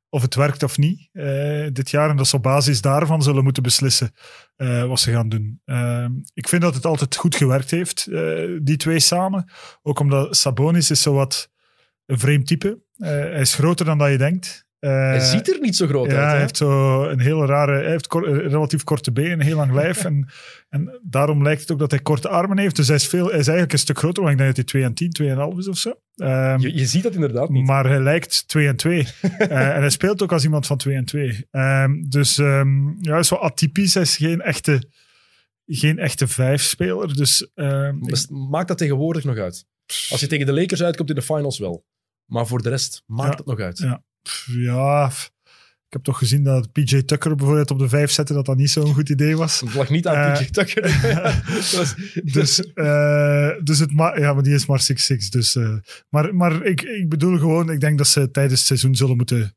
of 0.09 0.23
het 0.23 0.35
werkt 0.35 0.63
of 0.63 0.79
niet 0.79 1.09
uh, 1.13 1.67
dit 1.73 1.91
jaar. 1.91 2.11
En 2.11 2.17
dat 2.17 2.27
ze 2.27 2.37
op 2.37 2.43
basis 2.43 2.81
daarvan 2.81 3.23
zullen 3.23 3.45
moeten 3.45 3.63
beslissen 3.63 4.15
uh, 4.57 4.85
wat 4.85 5.01
ze 5.01 5.13
gaan 5.13 5.29
doen. 5.29 5.61
Uh, 5.65 6.07
ik 6.35 6.49
vind 6.49 6.63
dat 6.63 6.75
het 6.75 6.85
altijd 6.85 7.17
goed 7.17 7.37
gewerkt 7.37 7.71
heeft, 7.71 8.05
die 8.63 8.77
twee 8.77 9.01
samen. 9.01 9.51
Ook 9.83 9.99
omdat 9.99 10.37
Sabonis 10.37 10.91
is 10.91 11.03
zo 11.03 11.13
wat 11.13 11.51
een 12.07 12.19
vreemd 12.19 12.47
type. 12.47 12.83
hij 12.97 13.41
is 13.41 13.55
groter 13.55 13.87
dan 13.87 13.99
dat 13.99 14.11
je 14.11 14.19
denkt. 14.19 14.66
Hij 14.79 15.21
ziet 15.21 15.55
er 15.55 15.61
niet 15.61 15.77
zo 15.77 15.87
groot 15.87 16.09
uit. 16.09 16.31
Hij 16.31 16.41
heeft 16.41 16.57
zo 16.57 17.05
een 17.05 17.21
hele 17.21 17.47
rare, 17.47 17.73
hij 17.73 17.91
heeft 17.91 18.13
relatief 18.13 18.85
korte 18.85 19.13
benen, 19.13 19.33
een 19.33 19.47
heel 19.47 19.57
lang 19.57 19.73
lijf. 19.73 20.05
en, 20.05 20.29
en 20.69 21.01
daarom 21.03 21.43
lijkt 21.43 21.61
het 21.61 21.71
ook 21.71 21.79
dat 21.79 21.91
hij 21.91 22.01
korte 22.01 22.29
armen 22.29 22.59
heeft. 22.59 22.77
Dus 22.77 22.87
hij 22.87 22.97
is, 22.97 23.07
veel, 23.07 23.27
hij 23.27 23.39
is 23.39 23.47
eigenlijk 23.47 23.73
een 23.73 23.79
stuk 23.79 23.99
groter, 23.99 24.23
want 24.23 24.35
ik 24.35 24.39
denk 24.39 24.57
dat 24.57 24.73
hij 24.73 24.81
2 24.81 24.83
en 24.83 24.95
10, 24.95 25.53
2,5 25.53 25.59
is 25.59 25.69
of 25.69 25.79
zo. 25.79 25.89
Um, 26.15 26.61
je, 26.61 26.75
je, 26.75 26.87
ziet 26.87 27.03
dat 27.03 27.15
inderdaad 27.15 27.49
niet. 27.49 27.67
Maar 27.67 27.87
hij 27.87 28.03
lijkt 28.03 28.49
2 28.49 28.67
en 28.67 28.77
2. 28.77 28.99
uh, 28.99 29.41
en 29.51 29.81
hij 29.81 29.91
speelt 29.91 30.23
ook 30.23 30.33
als 30.33 30.45
iemand 30.45 30.67
van 30.67 30.77
2 30.77 30.95
en 30.95 31.05
2. 31.05 31.47
Um, 31.51 32.09
dus 32.09 32.39
um, 32.39 32.97
ja, 33.01 33.11
hij 33.11 33.21
is 33.21 33.31
wel 33.31 33.43
atypisch. 33.43 33.95
Hij 33.95 34.03
is 34.03 34.17
geen 34.17 34.41
echte, 34.41 34.83
geen 35.67 35.99
echte 35.99 36.29
vijf-speler. 36.29 37.17
Dus, 37.17 37.49
Maakt 38.31 38.69
dat 38.69 38.79
tegenwoordig 38.79 39.25
nog 39.25 39.37
uit? 39.37 39.67
Als 40.11 40.21
je 40.21 40.27
tegen 40.27 40.47
de 40.47 40.53
Lakers 40.53 40.83
uitkomt 40.83 41.09
in 41.09 41.15
de 41.15 41.23
finals 41.23 41.59
wel. 41.59 41.85
Maar 42.25 42.47
voor 42.47 42.63
de 42.63 42.69
rest 42.69 43.03
maakt 43.07 43.33
ja, 43.33 43.37
het 43.37 43.47
nog 43.47 43.61
uit. 43.61 43.79
Ja, 43.79 44.03
ja 44.47 45.11
ik 45.87 45.93
heb 45.93 46.03
toch 46.03 46.19
gezien 46.19 46.43
dat 46.43 46.73
PJ 46.73 47.03
Tucker 47.03 47.35
bijvoorbeeld 47.35 47.71
op 47.71 47.79
de 47.79 47.89
vijf 47.89 48.11
zette, 48.11 48.33
dat 48.33 48.47
dat 48.47 48.57
niet 48.57 48.71
zo'n 48.71 48.95
goed 48.95 49.09
idee 49.09 49.37
was. 49.37 49.61
Het 49.61 49.75
lag 49.75 49.91
niet 49.91 50.07
aan 50.07 50.31
uh, 50.31 50.39
PJ 50.39 50.51
Tucker. 50.51 50.83
dus, 52.33 52.61
uh, 52.75 53.51
dus 53.63 53.79
het 53.79 53.91
ja, 53.91 54.33
maar 54.35 54.43
die 54.43 54.55
is 54.55 54.67
maar 54.67 54.87
6'6. 55.15 55.29
Dus, 55.29 55.55
uh, 55.55 55.77
maar 56.09 56.35
maar 56.35 56.65
ik, 56.65 56.83
ik 56.83 57.09
bedoel 57.09 57.39
gewoon, 57.39 57.71
ik 57.71 57.81
denk 57.81 57.99
dat 57.99 58.07
ze 58.07 58.31
tijdens 58.31 58.59
het 58.59 58.69
seizoen 58.69 58.95
zullen 58.95 59.17
moeten 59.17 59.57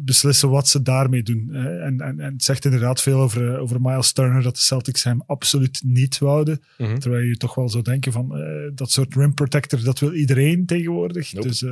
beslissen 0.00 0.50
wat 0.50 0.68
ze 0.68 0.82
daarmee 0.82 1.22
doen. 1.22 1.54
en, 1.54 2.00
en, 2.00 2.20
en 2.20 2.32
het 2.32 2.42
zegt 2.42 2.64
inderdaad 2.64 3.02
veel 3.02 3.20
over, 3.20 3.58
over 3.58 3.80
Miles 3.80 4.12
Turner, 4.12 4.42
dat 4.42 4.54
de 4.54 4.60
Celtics 4.60 5.02
hem 5.02 5.22
absoluut 5.26 5.80
niet 5.84 6.18
wouden. 6.18 6.62
Mm 6.78 6.86
-hmm. 6.86 6.98
Terwijl 6.98 7.24
je 7.24 7.36
toch 7.36 7.54
wel 7.54 7.68
zou 7.68 7.82
denken 7.82 8.12
van, 8.12 8.28
dat 8.74 8.90
soort 8.90 9.14
rim 9.14 9.34
protector, 9.34 9.82
dat 9.82 9.98
wil 9.98 10.12
iedereen 10.12 10.66
tegenwoordig. 10.66 11.32
Nope. 11.32 11.48
Dus... 11.48 11.64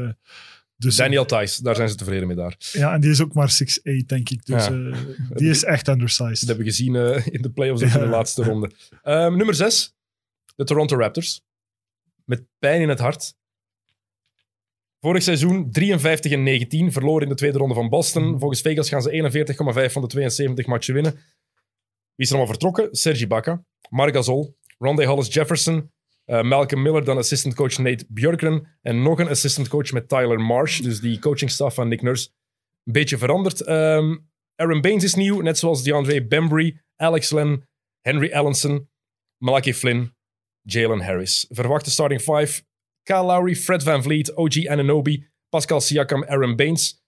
Dus, 0.80 0.96
Daniel 0.96 1.24
Thijs, 1.24 1.56
daar 1.56 1.76
zijn 1.76 1.88
ze 1.88 1.94
tevreden 1.94 2.26
mee 2.26 2.36
daar. 2.36 2.56
Ja, 2.72 2.92
en 2.92 3.00
die 3.00 3.10
is 3.10 3.22
ook 3.22 3.34
maar 3.34 3.62
6'8, 4.02 4.06
denk 4.06 4.28
ik. 4.28 4.46
Dus 4.46 4.66
ja. 4.66 4.72
uh, 4.76 4.96
die 5.28 5.50
is 5.50 5.64
echt 5.64 5.88
undersized. 5.88 6.38
Dat 6.38 6.48
hebben 6.48 6.64
we 6.64 6.70
gezien 6.70 6.94
uh, 6.94 7.26
in 7.26 7.42
de 7.42 7.50
playoffs 7.50 7.82
ja. 7.82 7.94
in 7.94 8.00
de 8.00 8.06
laatste 8.06 8.42
ronde. 8.42 8.70
Um, 9.04 9.36
nummer 9.36 9.54
6, 9.54 9.94
de 10.56 10.64
Toronto 10.64 10.96
Raptors. 10.96 11.42
Met 12.24 12.44
pijn 12.58 12.80
in 12.80 12.88
het 12.88 12.98
hart. 12.98 13.34
Vorig 15.00 15.22
seizoen 15.22 15.70
53 15.70 16.32
en 16.32 16.42
19, 16.42 16.92
verloren 16.92 17.22
in 17.22 17.28
de 17.28 17.34
tweede 17.34 17.58
ronde 17.58 17.74
van 17.74 17.88
Boston. 17.88 18.38
Volgens 18.38 18.60
Vegas 18.60 18.88
gaan 18.88 19.02
ze 19.02 19.32
41,5 19.88 19.92
van 19.92 20.02
de 20.02 20.08
72 20.08 20.66
matchen 20.66 20.94
winnen. 20.94 21.12
Wie 21.12 21.22
is 22.16 22.30
er 22.30 22.36
allemaal 22.36 22.54
vertrokken? 22.54 22.88
Sergi 22.96 23.26
Baca, 23.26 23.64
Marc 23.88 24.14
Gasol, 24.14 24.56
Rondé 24.78 25.04
Hollis 25.04 25.34
Jefferson, 25.34 25.90
uh, 26.30 26.42
Malcolm 26.42 26.82
Miller, 26.82 27.04
dan 27.04 27.18
assistant 27.18 27.54
coach 27.54 27.78
Nate 27.78 28.04
Björkren. 28.08 28.66
En 28.82 29.02
nog 29.02 29.18
een 29.18 29.28
assistant 29.28 29.68
coach 29.68 29.92
met 29.92 30.08
Tyler 30.08 30.40
Marsh. 30.40 30.80
Dus 30.80 31.00
die 31.00 31.18
coachingstaf 31.18 31.74
van 31.74 31.88
Nick 31.88 32.02
Nurse 32.02 32.28
een 32.84 32.92
beetje 32.92 33.18
veranderd. 33.18 33.68
Um, 33.68 34.28
Aaron 34.54 34.80
Baines 34.80 35.04
is 35.04 35.14
nieuw, 35.14 35.40
net 35.40 35.58
zoals 35.58 35.82
DeAndre 35.82 36.26
Bembry, 36.26 36.80
Alex 36.96 37.30
Len, 37.30 37.68
Henry 38.00 38.32
Allenson, 38.32 38.88
Malachi 39.36 39.74
Flynn, 39.74 40.14
Jalen 40.62 41.00
Harris. 41.00 41.46
Verwachte 41.48 41.90
starting 41.90 42.20
five. 42.20 42.62
Kyle 43.02 43.24
Lowry, 43.24 43.56
Fred 43.56 43.82
Van 43.82 44.02
Vliet, 44.02 44.34
OG 44.34 44.66
Ananobi, 44.66 45.26
Pascal 45.48 45.80
Siakam, 45.80 46.24
Aaron 46.24 46.56
Baines. 46.56 47.02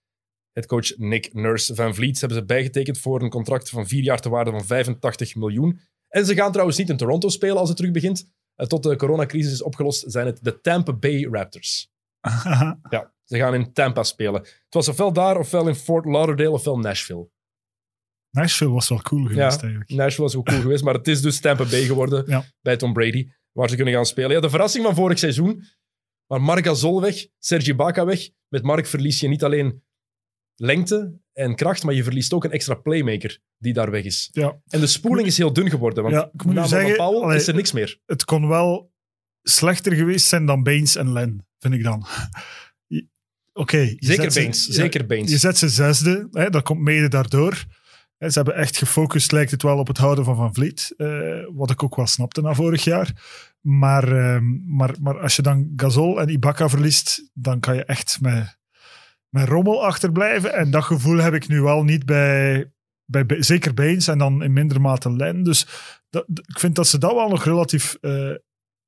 Het 0.53 0.67
coach 0.67 0.97
Nick 0.97 1.35
Nurse 1.35 1.75
Van 1.75 1.95
Vliet 1.95 2.21
hebben 2.21 2.39
ze 2.39 2.45
bijgetekend 2.45 2.99
voor 2.99 3.23
een 3.23 3.31
contract 3.31 3.71
van 3.71 3.87
vier 3.87 4.03
jaar 4.03 4.21
te 4.21 4.29
waarde 4.29 4.51
van 4.51 4.65
85 4.65 5.35
miljoen. 5.35 5.81
En 6.09 6.27
ze 6.27 6.35
gaan 6.35 6.51
trouwens 6.51 6.79
niet 6.79 6.89
in 6.89 6.97
Toronto 6.97 7.29
spelen 7.29 7.57
als 7.57 7.69
het 7.69 7.77
terug 7.77 7.93
begint. 7.93 8.33
Eh, 8.55 8.67
tot 8.67 8.83
de 8.83 8.97
coronacrisis 8.97 9.53
is 9.53 9.63
opgelost, 9.63 10.05
zijn 10.07 10.27
het 10.27 10.45
de 10.45 10.61
Tampa 10.61 10.93
Bay 10.93 11.29
Raptors. 11.31 11.91
ja, 12.91 13.15
ze 13.25 13.37
gaan 13.37 13.55
in 13.55 13.73
Tampa 13.73 14.03
spelen. 14.03 14.41
Het 14.41 14.75
was 14.75 14.89
ofwel 14.89 15.13
daar, 15.13 15.39
ofwel 15.39 15.69
in 15.69 15.75
Fort 15.75 16.05
Lauderdale, 16.05 16.51
ofwel 16.51 16.79
Nashville. 16.79 17.31
Nashville 18.31 18.71
was 18.71 18.89
wel 18.89 19.03
cool 19.03 19.27
geweest 19.27 19.61
ja, 19.61 19.63
eigenlijk. 19.63 19.91
Nashville 19.91 20.23
was 20.23 20.37
ook 20.37 20.47
cool 20.47 20.61
geweest, 20.67 20.85
maar 20.85 20.95
het 20.95 21.09
is 21.09 21.21
dus 21.21 21.41
Tampa 21.41 21.65
Bay 21.65 21.85
geworden 21.85 22.25
ja. 22.27 22.45
bij 22.61 22.77
Tom 22.77 22.93
Brady, 22.93 23.31
waar 23.53 23.69
ze 23.69 23.77
kunnen 23.77 23.95
gaan 23.95 24.07
spelen. 24.07 24.31
Ja, 24.31 24.41
de 24.41 24.51
verrassing 24.51 24.85
van 24.85 24.95
vorig 24.95 25.19
seizoen, 25.19 25.65
maar 26.27 26.43
Marc 26.43 26.65
Gasol 26.65 27.01
weg, 27.01 27.27
Sergi 27.39 27.75
Baca 27.75 28.05
weg. 28.05 28.29
Met 28.49 28.63
Mark 28.63 28.87
verlies 28.87 29.21
je 29.21 29.29
niet 29.29 29.45
alleen 29.45 29.83
lengte 30.55 31.21
en 31.33 31.55
kracht, 31.55 31.83
maar 31.83 31.95
je 31.95 32.05
verliest 32.05 32.33
ook 32.33 32.45
een 32.45 32.51
extra 32.51 32.75
playmaker 32.75 33.39
die 33.59 33.73
daar 33.73 33.91
weg 33.91 34.05
is. 34.05 34.29
Ja. 34.33 34.61
En 34.69 34.81
de 34.81 34.87
spoeling 34.87 35.27
is 35.27 35.39
heel 35.39 35.53
dun 35.53 35.71
geworden, 35.71 36.03
want 36.03 36.15
ja, 36.15 36.31
ik 36.33 36.45
moet 36.45 36.55
na 36.55 36.67
zeggen, 36.67 36.97
Powell 36.97 37.21
allee, 37.21 37.37
is 37.37 37.49
er 37.49 37.55
niks 37.55 37.73
meer. 37.73 38.01
Het 38.07 38.25
kon 38.25 38.49
wel 38.49 38.93
slechter 39.43 39.93
geweest 39.93 40.27
zijn 40.27 40.47
dan 40.47 40.63
Baines 40.63 40.97
en 40.97 41.13
Len, 41.13 41.47
vind 41.59 41.75
ik 41.75 41.83
dan. 41.83 42.07
Oké. 42.89 43.07
Okay, 43.53 43.97
zeker 43.99 44.33
Baines, 44.33 44.65
ze, 44.65 44.73
zeker 44.73 45.07
Baines. 45.07 45.31
Je 45.31 45.39
zet 45.39 45.59
ze 45.59 45.69
zesde, 45.69 46.29
hè, 46.31 46.51
dat 46.51 46.63
komt 46.63 46.81
mede 46.81 47.09
daardoor. 47.09 47.65
Ze 48.19 48.31
hebben 48.33 48.55
echt 48.55 48.77
gefocust, 48.77 49.33
lijkt 49.33 49.51
het 49.51 49.63
wel, 49.63 49.79
op 49.79 49.87
het 49.87 49.99
houden 49.99 50.25
van 50.25 50.37
Van 50.37 50.55
Vliet. 50.55 50.95
Uh, 50.97 51.45
wat 51.53 51.71
ik 51.71 51.83
ook 51.83 51.97
wel 51.97 52.07
snapte 52.07 52.41
na 52.41 52.55
vorig 52.55 52.85
jaar. 52.85 53.13
Maar, 53.61 54.13
uh, 54.13 54.39
maar, 54.67 54.95
maar 55.01 55.21
als 55.21 55.37
je 55.37 55.43
dan 55.43 55.73
Gasol 55.77 56.21
en 56.21 56.29
Ibaka 56.29 56.69
verliest, 56.69 57.31
dan 57.35 57.61
kan 57.61 57.75
je 57.75 57.85
echt 57.85 58.19
met, 58.21 58.59
met 59.35 59.49
rommel 59.49 59.85
achterblijven. 59.85 60.55
En 60.55 60.71
dat 60.71 60.85
gevoel 60.85 61.17
heb 61.17 61.35
ik 61.35 61.49
nu 61.49 61.61
wel 61.61 61.83
niet 61.83 62.07
bij, 62.07 62.73
bij, 63.05 63.43
zeker 63.43 63.75
Baines 63.75 64.09
en 64.09 64.19
dan 64.19 64.43
in 64.43 64.53
mindere 64.53 64.81
mate 64.81 65.13
Len. 65.13 65.43
Dus 65.43 65.63
ik 66.45 66.59
vind 66.59 66.75
dat 66.75 66.87
ze 66.87 66.99
dat 66.99 67.15
wel 67.15 67.29
nog 67.29 67.45
relatief 67.45 67.99
uh, 68.01 68.35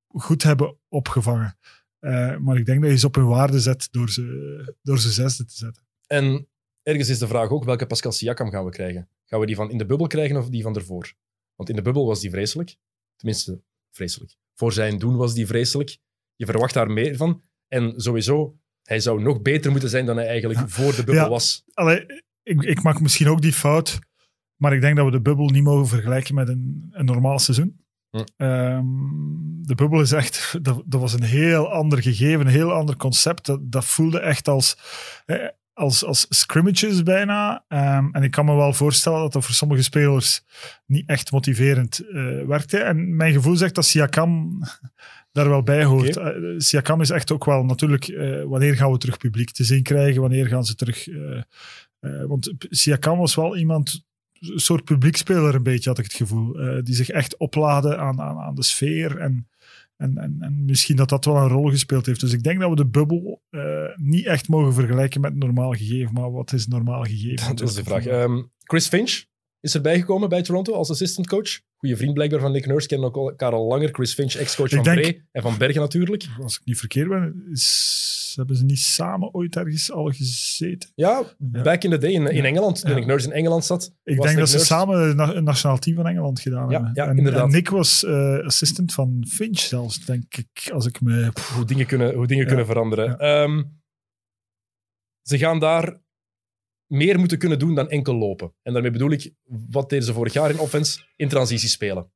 goed 0.09 0.42
hebben 0.42 0.78
opgevangen. 0.88 1.59
Uh, 2.01 2.36
maar 2.36 2.57
ik 2.57 2.66
denk 2.66 2.82
dat 2.82 2.90
je 2.90 2.99
ze 2.99 3.07
op 3.07 3.14
hun 3.14 3.26
waarde 3.26 3.61
zet 3.61 3.88
door 3.90 4.11
ze, 4.11 4.76
door 4.82 4.99
ze 4.99 5.11
zesde 5.11 5.45
te 5.45 5.55
zetten. 5.55 5.82
En 6.07 6.49
ergens 6.82 7.09
is 7.09 7.18
de 7.18 7.28
vraag 7.28 7.51
ook, 7.51 7.64
welke 7.64 7.86
Pascal 7.86 8.12
Siakam 8.12 8.51
gaan 8.51 8.64
we 8.64 8.70
krijgen? 8.70 9.09
Gaan 9.24 9.40
we 9.40 9.47
die 9.47 9.57
van 9.57 9.70
in 9.70 9.78
de 9.78 9.86
bubbel 9.86 10.07
krijgen 10.07 10.36
of 10.36 10.49
die 10.49 10.62
van 10.62 10.76
ervoor? 10.76 11.12
Want 11.55 11.68
in 11.68 11.76
de 11.76 11.82
bubbel 11.82 12.07
was 12.07 12.20
die 12.20 12.30
vreselijk. 12.30 12.76
Tenminste, 13.16 13.62
vreselijk. 13.90 14.36
Voor 14.55 14.72
zijn 14.72 14.99
doen 14.99 15.16
was 15.16 15.34
die 15.34 15.47
vreselijk. 15.47 15.99
Je 16.36 16.47
verwacht 16.47 16.74
daar 16.74 16.90
meer 16.90 17.16
van. 17.16 17.42
En 17.68 18.01
sowieso, 18.01 18.59
hij 18.85 19.01
zou 19.01 19.22
nog 19.22 19.43
beter 19.43 19.70
moeten 19.70 19.89
zijn 19.89 20.07
dan 20.07 20.16
hij 20.16 20.26
eigenlijk 20.26 20.61
ja. 20.61 20.68
voor 20.68 20.91
de 20.91 21.05
bubbel 21.05 21.24
ja. 21.24 21.28
was. 21.28 21.64
Allee, 21.74 22.07
ik, 22.43 22.62
ik 22.62 22.82
maak 22.82 23.01
misschien 23.01 23.28
ook 23.28 23.43
die 23.43 23.53
fout, 23.53 23.99
maar 24.57 24.72
ik 24.72 24.80
denk 24.80 24.97
dat 24.97 25.05
we 25.05 25.11
de 25.11 25.20
bubbel 25.20 25.49
niet 25.49 25.62
mogen 25.62 25.87
vergelijken 25.87 26.35
met 26.35 26.49
een, 26.49 26.89
een 26.91 27.05
normaal 27.05 27.39
seizoen. 27.39 27.82
Hm. 28.11 28.24
Ehm, 28.37 28.85
de 29.62 29.74
bubbel 29.74 30.01
is 30.01 30.12
echt, 30.12 30.59
dat, 30.62 30.82
dat 30.87 31.01
was 31.01 31.12
een 31.12 31.22
heel 31.22 31.72
ander 31.72 32.03
gegeven, 32.03 32.41
een 32.41 32.53
heel 32.53 32.72
ander 32.72 32.97
concept. 32.97 33.47
Dat, 33.47 33.61
dat 33.62 33.85
voelde 33.85 34.20
echt 34.20 34.49
als, 34.49 34.76
als, 35.72 36.05
als 36.05 36.26
scrimmages 36.28 37.03
bijna. 37.03 37.64
Ehm, 37.68 38.09
en 38.12 38.22
ik 38.22 38.30
kan 38.30 38.45
me 38.45 38.55
wel 38.55 38.72
voorstellen 38.72 39.20
dat 39.20 39.32
dat 39.32 39.45
voor 39.45 39.55
sommige 39.55 39.82
spelers 39.82 40.45
niet 40.87 41.09
echt 41.09 41.32
motiverend 41.32 41.99
eh, 41.99 42.47
werkte. 42.47 42.78
En 42.78 43.16
mijn 43.16 43.32
gevoel 43.32 43.57
zegt 43.57 43.74
dat 43.74 43.85
Siakam 43.85 44.61
daar 45.35 45.49
wel 45.49 45.62
bij 45.62 45.85
hoort. 45.85 46.16
Oké. 46.16 46.30
Eh, 46.30 46.55
Siakam 46.59 47.01
is 47.01 47.11
echt 47.11 47.32
ook 47.32 47.45
wel 47.45 47.64
natuurlijk, 47.64 48.09
eh, 48.09 48.43
wanneer 48.43 48.74
gaan 48.74 48.93
we 48.93 48.99
terug 48.99 49.16
publiek 49.16 49.51
te 49.51 49.64
zien 49.64 49.82
krijgen? 49.82 50.20
Wanneer 50.20 50.47
gaan 50.47 50.64
ze 50.64 50.74
terug... 50.74 51.09
eh, 51.09 51.43
want 52.26 52.53
Siakam 52.59 53.18
was 53.18 53.35
wel 53.35 53.57
iemand, 53.57 54.05
een 54.41 54.59
soort 54.59 54.85
publiekspeler 54.85 55.55
een 55.55 55.62
beetje, 55.62 55.89
had 55.89 55.99
ik 55.99 56.05
het 56.05 56.14
gevoel. 56.14 56.53
die 56.82 56.95
zich 56.95 57.09
echt 57.09 57.37
opladen 57.37 57.99
aan, 57.99 58.20
aan, 58.20 58.39
aan 58.39 58.55
de 58.55 58.62
sfeer. 58.62 59.18
En, 59.18 59.49
en, 59.97 60.18
en, 60.18 60.37
en 60.41 60.64
misschien 60.64 60.97
dat 60.97 61.09
dat 61.09 61.24
wel 61.24 61.37
een 61.37 61.49
rol 61.49 61.70
gespeeld 61.70 62.07
heeft. 62.07 62.20
Dus 62.20 62.32
ik 62.32 62.43
denk 62.43 62.61
dat 62.61 62.70
we 62.70 62.76
de 62.76 62.87
bubbel 62.87 63.43
niet 63.95 64.26
echt 64.26 64.49
mogen 64.49 64.74
vergelijken 64.74 65.20
met 65.20 65.35
normaal 65.35 65.72
gegeven. 65.72 66.14
Maar 66.14 66.32
wat 66.32 66.53
is 66.53 66.66
normaal 66.66 67.03
gegeven? 67.03 67.57
Dat 67.57 67.68
is 67.68 67.74
de 67.74 67.85
vraag. 67.85 68.07
Ehm, 68.07 68.43
Chris 68.59 68.89
Finch 68.89 69.24
is 69.64 69.74
erbij 69.74 69.98
gekomen 69.98 70.28
bij 70.28 70.42
Toronto 70.42 70.72
als 70.72 70.90
assistant 70.90 71.26
coach. 71.26 71.60
Goeie 71.76 71.96
vriend 71.96 72.14
blijkbaar 72.14 72.40
van 72.40 72.52
Nick 72.52 72.66
Nurse, 72.66 72.88
kennen 72.88 73.12
elkaar 73.12 73.52
al 73.52 73.66
langer. 73.66 73.88
Chris 73.92 74.14
Finch, 74.14 74.34
ex-coach 74.34 74.70
van 74.70 74.82
denk- 74.82 75.22
en 75.32 75.42
van 75.42 75.58
Bergen 75.58 75.80
natuurlijk. 75.80 76.26
Als 76.42 76.54
ik 76.56 76.60
niet 76.64 76.78
verkeerd 76.78 77.08
ben, 77.08 77.46
is, 77.52 78.32
hebben 78.36 78.56
ze 78.56 78.64
niet 78.64 78.78
samen 78.78 79.34
ooit 79.34 79.56
ergens 79.56 79.92
al 79.92 80.10
gezeten? 80.10 80.90
Ja, 80.94 81.22
back 81.38 81.82
in 81.84 81.90
the 81.90 81.98
day 81.98 82.10
in, 82.10 82.26
in 82.26 82.36
Ja. 82.36 82.42
Engeland, 82.44 82.80
toen 82.80 82.90
Ja. 82.90 82.96
Nick 82.96 83.06
Nurse 83.06 83.26
in 83.26 83.32
Engeland 83.32 83.64
zat. 83.64 83.84
Ik 83.84 84.14
denk 84.14 84.28
Nick 84.28 84.36
dat 84.38 84.48
ze 84.48 84.54
Nurse- 84.56 84.72
samen 84.72 85.00
een 85.08 85.16
na- 85.16 85.34
een 85.34 85.44
nationaal 85.44 85.78
team 85.78 85.96
van 85.96 86.06
Engeland 86.06 86.40
gedaan 86.40 86.70
hebben. 86.72 86.90
ja, 86.94 87.06
en, 87.08 87.16
inderdaad. 87.16 87.44
en 87.46 87.50
Nick 87.50 87.68
was 87.68 88.04
eh, 88.04 88.38
assistant 88.38 88.92
van 88.92 89.24
Finch 89.28 89.58
zelfs, 89.58 90.04
denk 90.04 90.36
ik. 90.36 90.70
Als 90.72 90.86
ik 90.86 91.00
me... 91.00 91.30
hoe 91.54 91.64
dingen 91.64 91.86
kunnen, 91.86 92.14
hoe 92.14 92.26
dingen 92.26 92.46
kunnen 92.46 92.66
veranderen. 92.66 93.18
Ehm, 93.18 93.62
ze 95.22 95.38
gaan 95.38 95.58
daar 95.58 96.02
meer 96.95 97.18
moeten 97.18 97.38
kunnen 97.38 97.59
doen 97.59 97.74
dan 97.74 97.88
enkel 97.88 98.14
lopen. 98.14 98.53
En 98.62 98.72
daarmee 98.72 98.90
bedoel 98.90 99.11
ik, 99.11 99.34
wat 99.70 99.88
deden 99.88 100.05
ze 100.05 100.12
vorig 100.12 100.32
jaar 100.32 100.51
in 100.51 100.59
offense? 100.59 101.01
In 101.16 101.28
transitie 101.28 101.68
spelen. 101.68 102.12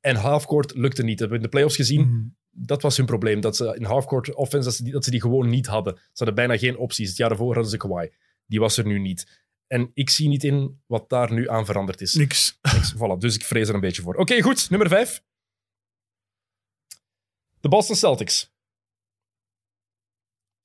En 0.00 0.16
halfcourt 0.16 0.74
lukte 0.74 1.02
niet. 1.02 1.18
Dat 1.18 1.28
hebben 1.28 1.28
we 1.28 1.44
in 1.44 1.50
de 1.50 1.56
playoffs 1.56 1.76
gezien. 1.76 2.00
Mhm. 2.00 2.26
Dat 2.50 2.82
was 2.82 2.96
hun 2.96 3.06
probleem. 3.06 3.40
Dat 3.40 3.56
ze 3.56 3.76
in 3.76 3.84
halfcourt 3.84 4.34
offense, 4.34 4.68
dat 4.68 4.76
ze, 4.76 4.82
die, 4.82 4.92
dat 4.92 5.04
ze 5.04 5.10
die 5.10 5.20
gewoon 5.20 5.48
niet 5.48 5.66
hadden. 5.66 5.94
Ze 5.94 6.24
hadden 6.24 6.34
bijna 6.34 6.56
geen 6.56 6.76
opties. 6.76 7.08
Het 7.08 7.16
jaar 7.16 7.28
daarvoor 7.28 7.52
hadden 7.52 7.70
ze 7.70 7.76
Kawhi. 7.76 8.08
Die 8.46 8.60
was 8.60 8.76
er 8.76 8.86
nu 8.86 8.98
niet. 8.98 9.42
En 9.66 9.90
ik 9.94 10.10
zie 10.10 10.28
niet 10.28 10.44
in 10.44 10.82
wat 10.86 11.08
daar 11.08 11.32
nu 11.32 11.48
aan 11.48 11.66
veranderd 11.66 12.00
is. 12.00 12.14
Niks. 12.14 12.58
Niks. 12.62 12.94
Voilà, 12.94 13.18
dus 13.18 13.34
ik 13.34 13.44
vrees 13.44 13.68
er 13.68 13.74
een 13.74 13.80
beetje 13.80 14.02
voor. 14.02 14.14
Oké, 14.14 14.42
goed. 14.42 14.70
Nummer 14.70 14.88
vijf. 14.88 15.22
De 17.60 17.68
Boston 17.68 17.96
Celtics. 17.96 18.53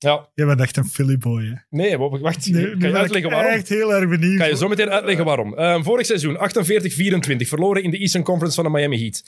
Ja, 0.02 0.28
Jij 0.34 0.46
bent 0.46 0.60
echt 0.60 0.76
een 0.76 0.88
Philly 0.88 1.18
boy, 1.18 1.44
hè? 1.44 1.54
nee, 1.70 1.96
wacht. 1.98 2.46
nu 2.50 2.76
kan 2.78 2.88
je 2.88 2.96
uitleggen 2.96 3.30
waarom? 3.30 3.52
echt 3.52 3.68
heel 3.68 3.94
erg 3.94 4.08
benieuwd. 4.08 4.38
Kan 4.38 4.48
je 4.48 4.56
zo 4.56 4.68
meteen 4.68 4.90
uitleggen 4.90 5.24
waarom. 5.24 5.54
Ehm, 5.54 5.82
vorig 5.82 6.06
seizoen 6.06 6.36
48-24, 6.36 7.48
verloren 7.48 7.82
in 7.82 7.90
de 7.90 7.98
Eastern 7.98 8.24
Conference 8.24 8.54
van 8.62 8.64
de 8.64 8.78
Miami 8.78 8.98
Heat. 9.00 9.22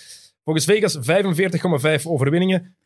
Volgens 0.45 0.65
Vegas 0.65 0.99
45,5 1.01 2.07
overwinningen. 2.07 2.77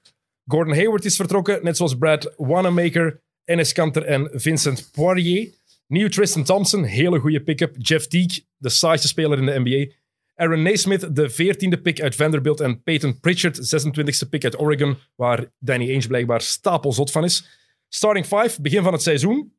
Gordon 0.46 0.74
Hayward 0.74 1.04
is 1.04 1.16
vertrokken, 1.16 1.58
net 1.62 1.76
zoals 1.76 1.96
Brad 1.98 2.34
Wanamaker, 2.36 3.20
Enes 3.44 3.72
Kanter 3.72 4.04
en 4.04 4.30
Vincent 4.32 4.88
Poirier. 4.92 5.48
Nieuw 5.86 6.08
Tristan 6.08 6.44
Thompson, 6.44 6.84
hele 6.84 7.18
goede 7.18 7.40
pick-up. 7.42 7.74
Jeff 7.78 8.06
Teague, 8.06 8.44
de 8.56 8.68
saaiste 8.68 9.08
speler 9.08 9.38
in 9.38 9.46
de 9.46 9.58
NBA. 9.60 9.92
Aaron 10.34 10.62
Naismith, 10.62 11.16
de 11.16 11.30
14e 11.30 11.82
pick 11.82 12.00
uit 12.00 12.14
Vanderbilt. 12.14 12.60
En 12.60 12.82
Peyton 12.82 13.20
Pritchard, 13.20 13.58
26e 13.58 14.28
pick 14.30 14.44
uit 14.44 14.58
Oregon, 14.60 14.96
waar 15.14 15.44
Danny 15.58 15.88
Ainge 15.90 16.08
blijkbaar 16.08 16.40
stapelzot 16.40 17.10
van 17.10 17.24
is. 17.24 17.46
Starting 17.88 18.26
5, 18.26 18.60
begin 18.60 18.82
van 18.82 18.92
het 18.92 19.02
seizoen. 19.02 19.54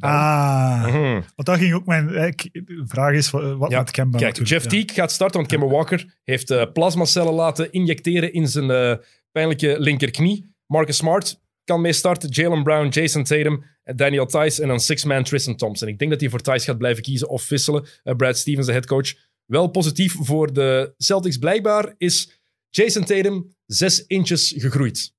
Ah, 0.00 0.86
Mhm. 0.86 1.12
want 1.12 1.44
dat 1.48 1.58
ging 1.58 1.74
ook 1.74 1.86
mijn... 1.86 2.08
eh, 2.14 2.32
De 2.52 2.84
vraag 2.86 3.14
is, 3.14 3.30
wat, 3.30 3.70
Ja, 3.70 3.78
met 3.78 3.90
Kemba 3.90 4.18
Kijk, 4.18 4.36
Jeff 4.46 4.64
ja. 4.64 4.70
Teague 4.70 4.94
gaat 4.94 5.12
starten, 5.12 5.36
want 5.36 5.50
Kemba 5.52 5.66
Walker 5.66 6.14
heeft 6.24 6.50
eh, 6.50 6.72
plasmacellen 6.72 7.32
laten 7.32 7.72
injecteren 7.72 8.32
in 8.32 8.48
zijn 8.48 8.70
eh, 8.70 8.94
pijnlijke 9.32 9.76
linkerknie. 9.80 10.54
Marcus 10.66 10.96
Smart 10.96 11.40
kan 11.64 11.80
mee 11.80 11.92
starten. 11.92 12.28
Jalen 12.28 12.62
Brown, 12.62 12.88
Jason 12.88 13.24
Tatum, 13.24 13.64
Daniel 13.84 14.26
Tice 14.26 14.62
en 14.62 14.68
dan 14.68 14.80
six-man 14.80 15.22
Tristan 15.24 15.56
Thompson. 15.56 15.88
Ik 15.88 15.98
denk 15.98 16.10
dat 16.10 16.20
hij 16.20 16.30
voor 16.30 16.40
Tice 16.40 16.64
gaat 16.64 16.78
blijven 16.78 17.02
kiezen 17.02 17.28
of 17.28 17.48
wisselen. 17.48 17.86
Brad 18.16 18.36
Stevens, 18.38 18.66
de 18.66 18.72
headcoach. 18.72 19.14
Wel 19.44 19.68
positief 19.68 20.14
voor 20.20 20.52
de 20.52 20.94
Celtics 20.96 21.36
blijkbaar 21.38 21.94
is 21.98 22.40
Jason 22.70 23.04
Tatum 23.04 23.54
6 23.66 24.06
inches 24.06 24.54
gegroeid. 24.56 25.14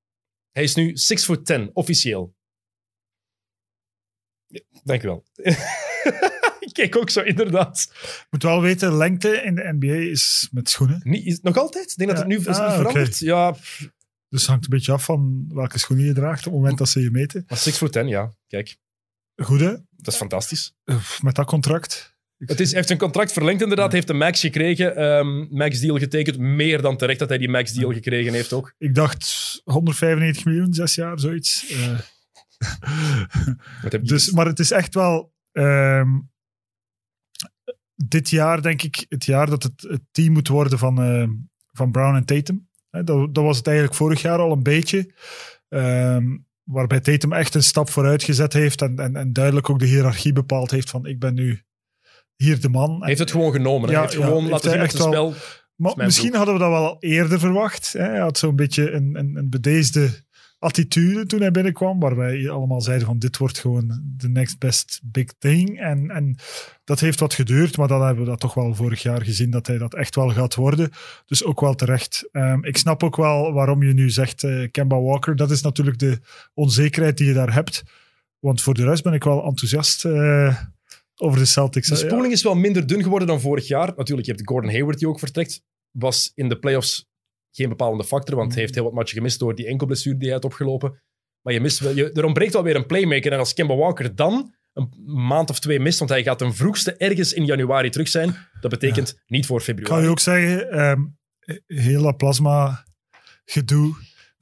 Hij 0.57 0.65
is 0.65 0.75
nu 0.75 0.97
6 0.97 1.23
foot 1.25 1.45
10, 1.45 1.69
officieel. 1.73 2.35
Ja, 4.47 4.61
Dank 4.83 5.03
u 5.03 5.07
wel. 5.07 5.25
Ik 6.67 6.73
keek 6.73 6.95
ook 6.97 7.09
zo, 7.09 7.21
inderdaad. 7.21 7.93
moet 8.29 8.43
wel 8.43 8.61
weten, 8.61 8.93
lengte 8.97 9.29
in 9.29 9.55
de 9.55 9.75
NBA 9.79 9.93
is 9.93 10.49
met 10.51 10.69
schoenen. 10.69 11.01
Niet, 11.03 11.25
is, 11.25 11.39
nog 11.41 11.57
altijd? 11.57 11.91
Ik 11.91 11.95
denk 11.97 12.09
dat 12.09 12.19
het 12.19 12.27
nu 12.27 12.37
is 12.37 12.47
Ah, 12.47 12.75
veranderd. 12.75 13.19
Ja, 13.19 13.51
pff, 13.51 13.79
Dus 14.29 14.41
het 14.41 14.49
hangt 14.49 14.63
een 14.63 14.69
beetje 14.69 14.91
af 14.91 15.03
van 15.03 15.45
welke 15.53 15.79
schoenen 15.79 16.05
je 16.05 16.13
draagt 16.13 16.39
op 16.39 16.51
het 16.51 16.61
moment 16.61 16.77
dat 16.77 16.89
ze 16.89 17.01
je 17.01 17.11
meten. 17.11 17.43
maar 17.47 17.57
6 17.57 17.77
foot 17.77 17.91
10, 17.91 18.07
ja. 18.07 18.33
Kijk, 18.47 18.77
Goed, 19.35 19.59
hè? 19.59 19.71
dat 19.89 20.13
is 20.13 20.15
fantastisch. 20.15 20.73
Met 21.21 21.35
dat 21.35 21.45
contract. 21.45 22.16
Het 22.37 22.59
is, 22.59 22.71
heeft 22.73 22.87
zijn 22.87 22.99
contract 22.99 23.31
verlengd 23.31 23.61
inderdaad, 23.61 23.91
heeft 23.91 24.09
een 24.09 24.17
max 24.17 24.39
gekregen. 24.39 24.95
ehm, 24.95 25.45
max 25.49 25.79
deal 25.79 25.97
getekend. 25.97 26.37
Meer 26.37 26.81
dan 26.81 26.97
terecht 26.97 27.19
dat 27.19 27.29
hij 27.29 27.37
die 27.37 27.49
max 27.49 27.73
deal 27.73 27.93
gekregen 27.93 28.33
heeft 28.33 28.53
ook. 28.53 28.73
Ik 28.77 28.95
dacht 28.95 29.61
195 29.63 30.45
miljoen, 30.45 30.73
zes 30.73 30.95
jaar, 30.95 31.19
zoiets. 31.19 31.65
Eh, 33.83 33.91
je 33.91 34.01
dus, 34.01 34.31
maar 34.31 34.45
het 34.45 34.59
is 34.59 34.71
echt 34.71 34.93
wel... 34.93 35.33
ehm, 35.51 36.09
dit 37.95 38.29
jaar, 38.29 38.61
denk 38.61 38.81
ik, 38.81 39.05
het 39.09 39.25
jaar 39.25 39.49
dat 39.49 39.63
het, 39.63 39.81
het 39.81 40.01
team 40.11 40.33
moet 40.33 40.47
worden 40.47 40.79
van, 40.79 41.01
ehm, 41.01 41.29
van 41.71 41.91
Brown 41.91 42.15
en 42.15 42.25
Tatum. 42.25 42.69
Dat, 42.89 43.07
dat 43.35 43.43
was 43.43 43.57
het 43.57 43.67
eigenlijk 43.67 43.97
vorig 43.97 44.21
jaar 44.21 44.39
al 44.39 44.51
een 44.51 44.63
beetje. 44.63 45.11
Waarbij 46.63 46.99
Tatum 46.99 47.33
echt 47.33 47.55
een 47.55 47.63
stap 47.63 47.89
vooruit 47.89 48.23
gezet 48.23 48.53
heeft 48.53 48.81
en, 48.81 48.99
en, 48.99 49.15
en 49.15 49.33
duidelijk 49.33 49.69
ook 49.69 49.79
de 49.79 49.85
hiërarchie 49.85 50.33
bepaald 50.33 50.71
heeft 50.71 50.89
van 50.89 51.05
ik 51.05 51.19
ben 51.19 51.33
nu 51.33 51.61
hier 52.37 52.61
de 52.61 52.69
man. 52.69 52.97
Hij 52.99 53.07
heeft 53.07 53.19
het 53.19 53.31
gewoon 53.31 53.51
genomen. 53.51 53.89
hè. 53.89 53.95
Ja, 53.95 54.01
hij 54.01 54.07
heeft 54.07 54.21
ja, 54.21 54.27
gewoon 54.27 54.49
laten 54.49 54.71
zien 54.71 54.79
echt 54.79 54.97
wel- 54.97 55.07
spel. 55.07 55.33
Maar 55.75 55.93
misschien 55.97 56.35
hadden 56.35 56.53
we 56.53 56.59
dat 56.59 56.69
wel 56.69 56.85
al 56.85 56.97
eerder 56.99 57.39
verwacht. 57.39 57.93
Hè. 57.93 58.03
Hij 58.03 58.19
had 58.19 58.37
zo'n 58.37 58.55
beetje 58.55 58.91
een, 58.91 59.15
een, 59.15 59.35
een 59.35 59.49
bedeesde 59.49 60.09
attitude 60.59 61.25
toen 61.25 61.39
hij 61.39 61.51
binnenkwam, 61.51 61.99
waarbij 61.99 62.49
allemaal 62.49 62.81
zeiden 62.81 63.07
van 63.07 63.19
dit 63.19 63.37
wordt 63.37 63.59
gewoon 63.59 64.01
de 64.03 64.29
next 64.29 64.59
best 64.59 64.99
big 65.03 65.33
thing. 65.39 65.79
En, 65.79 66.09
en 66.09 66.35
dat 66.83 66.99
heeft 66.99 67.19
wat 67.19 67.33
geduurd, 67.33 67.77
maar 67.77 67.87
dan 67.87 68.05
hebben 68.05 68.23
we 68.23 68.29
dat 68.29 68.39
toch 68.39 68.53
wel 68.53 68.75
vorig 68.75 69.01
jaar 69.01 69.21
gezien 69.21 69.49
dat 69.49 69.67
hij 69.67 69.77
dat 69.77 69.93
echt 69.93 70.15
wel 70.15 70.29
gaat 70.29 70.55
worden. 70.55 70.91
Dus 71.25 71.43
ook 71.43 71.59
wel 71.59 71.75
terecht. 71.75 72.29
Ehm, 72.31 72.63
ik 72.63 72.77
snap 72.77 73.03
ook 73.03 73.15
wel 73.15 73.53
waarom 73.53 73.83
je 73.83 73.93
nu 73.93 74.09
zegt 74.09 74.43
eh, 74.43 74.67
Kemba 74.71 74.99
Walker. 74.99 75.35
Dat 75.35 75.51
is 75.51 75.61
natuurlijk 75.61 75.99
de 75.99 76.19
onzekerheid 76.53 77.17
die 77.17 77.27
je 77.27 77.33
daar 77.33 77.53
hebt. 77.53 77.83
Want 78.39 78.61
voor 78.61 78.73
de 78.73 78.83
rest 78.83 79.03
ben 79.03 79.13
ik 79.13 79.23
wel 79.23 79.43
enthousiast 79.45 80.05
eh, 80.05 80.57
over 81.17 81.39
de 81.39 81.45
Celtics. 81.45 81.87
De 81.87 81.95
spoeling 81.95 82.33
is 82.33 82.43
wel 82.43 82.55
minder 82.55 82.87
dun 82.87 83.03
geworden 83.03 83.27
dan 83.27 83.41
vorig 83.41 83.67
jaar. 83.67 83.93
Natuurlijk, 83.95 84.27
je 84.27 84.33
hebt 84.33 84.47
Gordon 84.49 84.71
Hayward 84.71 84.99
die 84.99 85.07
ook 85.07 85.19
vertrekt. 85.19 85.61
Was 85.91 86.31
in 86.35 86.49
de 86.49 86.59
playoffs 86.59 87.05
geen 87.51 87.69
bepalende 87.69 88.03
factor, 88.03 88.35
want 88.35 88.51
hij 88.51 88.61
heeft 88.61 88.75
heel 88.75 88.83
wat 88.83 88.93
matchen 88.93 89.17
gemist 89.17 89.39
door 89.39 89.55
die 89.55 89.67
enkelblessure 89.67 90.17
die 90.17 90.25
hij 90.25 90.35
had 90.35 90.45
opgelopen. 90.45 91.01
Maar 91.41 91.53
je 91.53 91.61
mist 91.61 91.79
wel, 91.79 91.95
je, 91.95 92.11
er 92.11 92.25
ontbreekt 92.25 92.53
wel 92.53 92.63
weer 92.63 92.75
een 92.75 92.85
playmaker. 92.85 93.31
En 93.31 93.39
als 93.39 93.53
Kemba 93.53 93.75
Walker 93.75 94.15
dan 94.15 94.53
een 94.73 94.93
maand 95.05 95.49
of 95.49 95.59
twee 95.59 95.79
mist, 95.79 95.99
want 95.99 96.11
hij 96.11 96.23
gaat 96.23 96.37
ten 96.37 96.53
vroegste 96.55 96.95
ergens 96.97 97.33
in 97.33 97.45
januari 97.45 97.89
terug 97.89 98.07
zijn, 98.07 98.35
dat 98.61 98.71
betekent 98.71 99.21
niet 99.25 99.45
voor 99.45 99.59
Ik 99.59 99.65
kan 99.65 99.75
februari. 99.75 100.03
je 100.03 100.09
ook 100.09 100.19
zeggen, 100.19 100.71
ehm 100.71 101.01
heel 101.67 102.01
dat 102.01 102.17
plasma 102.17 102.85
gedoe, 103.45 103.95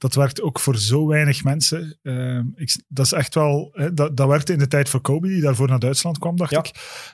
dat 0.06 0.14
werkt 0.14 0.40
ook 0.42 0.60
voor 0.60 0.76
zo 0.78 1.06
weinig 1.06 1.44
mensen. 1.44 1.98
Ehm, 2.02 2.44
ik, 2.54 2.76
dat 2.88 3.04
is 3.06 3.12
echt 3.12 3.34
wel, 3.34 3.70
hè, 3.72 3.92
dat, 3.94 4.16
dat 4.16 4.28
werkte 4.28 4.52
in 4.52 4.58
de 4.58 4.66
tijd 4.68 4.88
voor 4.88 5.00
Kobe, 5.00 5.28
die 5.28 5.40
daarvoor 5.40 5.68
naar 5.68 5.78
Duitsland 5.78 6.18
kwam, 6.18 6.36
dacht 6.36 6.50
Ja. 6.50 6.58
ik. 6.58 6.70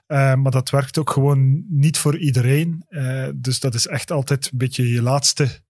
Ehm, 0.07 0.43
maar 0.43 0.53
dat 0.53 0.71
werkt 0.71 0.99
ook 0.99 1.11
gewoon 1.11 1.65
niet 1.69 1.99
voor 1.99 2.19
iedereen. 2.19 2.85
Eh, 2.89 3.29
dus 3.35 3.61
dat 3.61 3.75
is 3.75 3.87
echt 3.87 4.11
altijd 4.11 4.49
een 4.53 4.59
beetje 4.59 4.89
je 4.89 5.03
laatste 5.03 5.61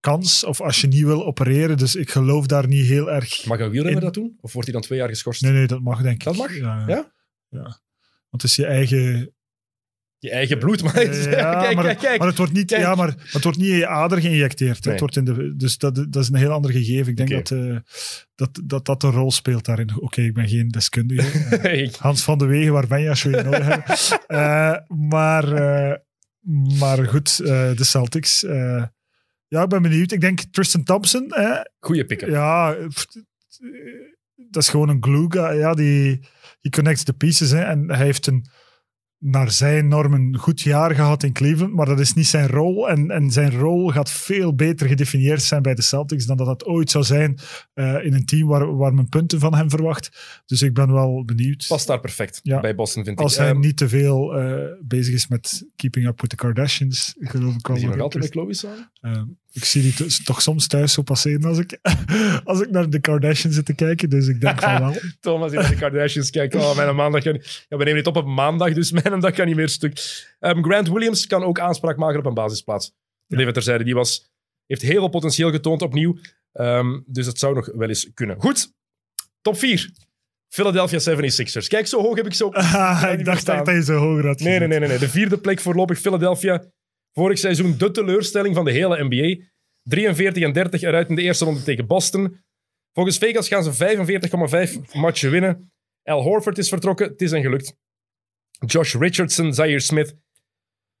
kans, 0.00 0.44
of 0.44 0.60
als 0.60 0.80
je 0.80 0.86
niet 0.86 1.02
wil 1.04 1.26
opereren. 1.26 1.76
Dus 1.76 1.94
ik 1.94 2.10
geloof 2.10 2.46
daar 2.46 2.66
niet 2.66 2.86
heel 2.86 3.10
erg... 3.10 3.44
Mag 3.46 3.58
een 3.58 3.70
wielrenner 3.70 4.00
In- 4.00 4.04
dat 4.06 4.14
doen? 4.14 4.36
Of 4.40 4.52
wordt 4.52 4.68
hij 4.68 4.78
dan 4.78 4.86
twee 4.86 4.98
jaar 4.98 5.08
geschorst? 5.08 5.42
Nee, 5.42 5.52
nee, 5.52 5.66
dat 5.66 5.80
mag 5.80 6.02
denk 6.02 6.14
ik. 6.14 6.24
Dat 6.24 6.36
mag? 6.36 6.56
Ja? 6.56 6.84
Ja? 6.86 7.12
ja. 7.48 7.62
Want 8.30 8.42
het 8.42 8.44
is 8.44 8.56
je 8.56 8.66
eigen 8.66 9.34
Je 10.22 10.30
eigen 10.30 10.58
bloed, 10.58 10.82
maar... 10.82 11.04
Ja, 11.30 11.60
kijk, 11.62 11.74
maar, 11.74 11.84
kijk, 11.84 11.98
kijk. 11.98 12.18
maar 12.18 12.28
het 12.28 12.36
wordt 12.36 12.52
niet, 12.52 12.70
ja, 12.70 12.94
maar 12.94 13.14
het 13.32 13.42
wordt 13.44 13.58
niet 13.58 13.68
in 13.68 13.76
je 13.76 13.86
ader 13.86 14.20
geïnjecteerd. 14.20 14.80
Nee. 14.84 14.90
Het 14.90 15.00
wordt 15.00 15.16
in 15.16 15.24
de, 15.24 15.56
dus 15.56 15.78
dat, 15.78 15.94
dat 15.94 16.16
is 16.22 16.28
een 16.28 16.34
heel 16.34 16.50
ander 16.50 16.70
gegeven. 16.70 17.10
Ik 17.10 17.16
denk 17.16 17.30
dat, 17.30 17.50
eh, 17.50 17.76
dat, 18.34 18.60
dat 18.64 18.84
dat 18.86 19.02
een 19.02 19.10
rol 19.10 19.30
speelt 19.30 19.64
daarin. 19.64 20.00
Oké, 20.00 20.20
ik 20.22 20.34
ben 20.34 20.48
geen 20.48 20.68
deskundige. 20.68 21.56
Ik- 21.82 21.94
Hans 21.94 22.22
van 22.22 22.38
de 22.38 22.44
Wegen, 22.46 22.72
waar 22.72 22.86
ben 22.86 23.00
je 23.02 23.08
als 23.08 23.22
we 23.22 23.30
je 23.30 23.42
nodig 23.42 23.64
hebben? 23.66 23.96
Eh, 24.26 24.76
maar 25.08 25.52
eh, 25.52 25.98
Maar 26.78 27.06
goed, 27.08 27.38
eh, 27.40 27.76
de 27.76 27.84
Celtics. 27.84 28.44
eh, 28.44 28.84
ja, 29.48 29.62
ik 29.62 29.68
ben 29.68 29.82
benieuwd. 29.82 30.12
Ik 30.12 30.20
denk 30.20 30.40
Tristan 30.50 30.82
Thompson. 30.82 31.32
Goeie 31.80 32.04
pick-up. 32.04 32.28
ja, 32.28 32.72
pff, 32.88 33.06
eh, 33.14 33.68
dat 34.50 34.62
is 34.62 34.68
gewoon 34.68 34.88
een 34.88 35.02
glue 35.02 35.26
guy. 35.28 35.58
Ja, 35.58 35.74
die, 35.74 36.20
die 36.60 36.70
connects 36.72 37.02
the 37.04 37.12
pieces. 37.12 37.50
Hè, 37.50 37.60
en 37.62 37.88
hij 37.90 38.04
heeft 38.04 38.26
een, 38.26 38.46
naar 39.24 39.50
zijn 39.50 39.88
normen 39.88 40.20
een 40.20 40.36
goed 40.38 40.60
jaar 40.60 40.94
gehad 40.94 41.22
in 41.22 41.32
Cleveland, 41.32 41.74
maar 41.74 41.86
dat 41.86 42.00
is 42.00 42.14
niet 42.14 42.26
zijn 42.26 42.48
rol. 42.48 42.88
En, 42.88 43.10
en 43.10 43.30
zijn 43.30 43.50
rol 43.50 43.88
gaat 43.90 44.10
veel 44.10 44.54
beter 44.54 44.86
gedefinieerd 44.88 45.42
zijn 45.42 45.62
bij 45.62 45.74
de 45.74 45.82
Celtics 45.82 46.26
dan 46.26 46.36
dat 46.36 46.46
dat 46.46 46.64
ooit 46.64 46.90
zou 46.90 47.04
zijn 47.04 47.38
eh, 47.74 48.04
in 48.04 48.14
een 48.14 48.24
team 48.24 48.48
waar, 48.48 48.76
waar 48.76 48.94
men 48.94 49.08
punten 49.08 49.38
van 49.40 49.54
hem 49.54 49.70
verwacht. 49.70 50.42
Dus 50.46 50.62
ik 50.62 50.74
ben 50.74 50.92
wel 50.92 51.24
benieuwd. 51.24 51.64
Past 51.68 51.86
daar 51.86 52.00
perfect 52.00 52.40
Ja. 52.42 52.60
bij 52.60 52.74
Boston, 52.74 53.04
vind 53.04 53.18
ik. 53.18 53.22
Als 53.24 53.36
hij 53.36 53.48
Ehm, 53.50 53.60
niet 53.60 53.76
te 53.76 53.88
veel 53.88 54.34
eh, 54.38 54.64
bezig 54.80 55.14
is 55.14 55.28
met 55.28 55.68
keeping 55.76 56.06
up 56.06 56.20
with 56.20 56.30
the 56.30 56.36
Kardashians, 56.36 57.14
geloof 57.18 57.54
ik 57.54 57.66
wel. 57.66 57.76
is 57.76 57.82
hij 57.82 57.90
nog 57.90 58.00
altijd 58.00 58.24
interest- 58.24 58.32
Chloe 58.60 58.72
samen? 58.74 58.90
Eh, 59.00 59.22
ik 59.52 59.64
zie 59.64 59.82
die 59.82 59.94
to- 59.94 60.24
toch 60.24 60.42
soms 60.42 60.66
thuis 60.66 60.92
zo 60.92 61.02
passeren 61.02 61.44
als 61.44 61.58
ik, 61.58 61.78
als 62.44 62.60
ik 62.60 62.70
naar 62.70 62.90
de 62.90 63.00
Kardashians 63.00 63.54
zit 63.56 63.64
te 63.64 63.74
kijken. 63.74 64.10
Dus 64.10 64.26
ik 64.26 64.40
denk 64.40 64.60
van 64.60 64.80
wel. 64.80 64.96
Thomas 65.20 65.50
die 65.50 65.60
naar 65.60 65.70
de 65.70 65.76
Kardashians 65.76 66.30
kijkt. 66.30 66.54
Oh, 66.54 66.76
mijn 66.76 66.94
maandag 67.02 67.22
kan... 67.22 67.32
Ja, 67.68 67.76
we 67.76 67.84
nemen 67.84 67.94
dit 67.94 68.06
op 68.06 68.16
op 68.16 68.26
maandag, 68.26 68.72
dus 68.72 68.90
mijn 68.92 69.20
dag 69.20 69.32
kan 69.32 69.46
niet 69.46 69.56
meer 69.56 69.68
stuk. 69.68 70.00
Ehm, 70.38 70.62
Grant 70.62 70.88
Williams 70.88 71.26
kan 71.26 71.42
ook 71.42 71.60
aanspraak 71.60 71.96
maken 71.96 72.18
op 72.18 72.26
een 72.26 72.34
basisplaats. 72.34 72.92
Ja. 73.26 73.38
Even 73.38 73.52
terzijde, 73.52 73.84
die 73.84 73.94
was, 73.94 74.30
heeft 74.66 74.82
heel 74.82 74.98
veel 74.98 75.08
potentieel 75.08 75.50
getoond 75.50 75.82
opnieuw. 75.82 76.16
Ehm, 76.52 77.00
dus 77.06 77.26
dat 77.26 77.38
zou 77.38 77.54
nog 77.54 77.70
wel 77.74 77.88
eens 77.88 78.10
kunnen. 78.14 78.40
Goed, 78.40 78.72
top 79.40 79.58
4. 79.58 79.90
Philadelphia 80.48 80.98
76ers. 80.98 81.66
Kijk, 81.68 81.86
zo 81.86 82.00
hoog 82.00 82.16
heb 82.16 82.26
ik 82.26 82.34
zo... 82.34 82.48
Ah, 82.48 83.12
ik 83.18 83.24
dacht 83.24 83.48
echt 83.48 83.66
dat 83.66 83.74
je 83.74 83.82
zo 83.82 83.96
hoger 83.96 84.26
had 84.26 84.40
Nee, 84.40 84.58
nee, 84.58 84.68
nee, 84.68 84.88
nee. 84.88 84.98
De 84.98 85.08
vierde 85.08 85.38
plek 85.38 85.60
voorlopig 85.60 85.98
Philadelphia. 85.98 86.64
Vorig 87.12 87.38
seizoen 87.38 87.78
de 87.78 87.90
teleurstelling 87.90 88.54
van 88.54 88.64
de 88.64 88.72
hele 88.72 89.04
NBA. 89.04 89.44
43 89.82 90.42
en 90.42 90.52
30 90.52 90.82
eruit 90.82 91.08
in 91.08 91.14
de 91.14 91.22
eerste 91.22 91.44
ronde 91.44 91.62
tegen 91.62 91.86
Boston. 91.86 92.40
Volgens 92.92 93.18
Vegas 93.18 93.48
gaan 93.48 93.64
ze 93.64 93.96
45,5 94.76 94.92
matchen 94.92 95.30
winnen. 95.30 95.72
Al 96.02 96.22
Horford 96.22 96.58
is 96.58 96.68
vertrokken. 96.68 97.08
Het 97.08 97.20
is 97.20 97.30
hen 97.30 97.42
gelukt. 97.42 97.76
Josh 98.66 98.94
Richardson, 98.94 99.54
Zaire 99.54 99.80
Smith, 99.80 100.14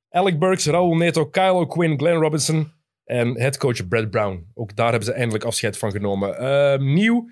Alec 0.08 0.38
Burks, 0.38 0.66
Raul 0.66 0.94
Neto, 0.94 1.26
Kyle 1.26 1.52
O'Quinn, 1.52 1.98
Glenn 1.98 2.20
Robinson 2.20 2.72
en 3.04 3.40
headcoach 3.40 3.88
Brad 3.88 4.10
Brown. 4.10 4.50
Ook 4.54 4.76
daar 4.76 4.90
hebben 4.90 5.08
ze 5.08 5.12
eindelijk 5.12 5.44
afscheid 5.44 5.78
van 5.78 5.90
genomen. 5.90 6.38
Eh, 6.38 6.78
nieuw, 6.78 7.30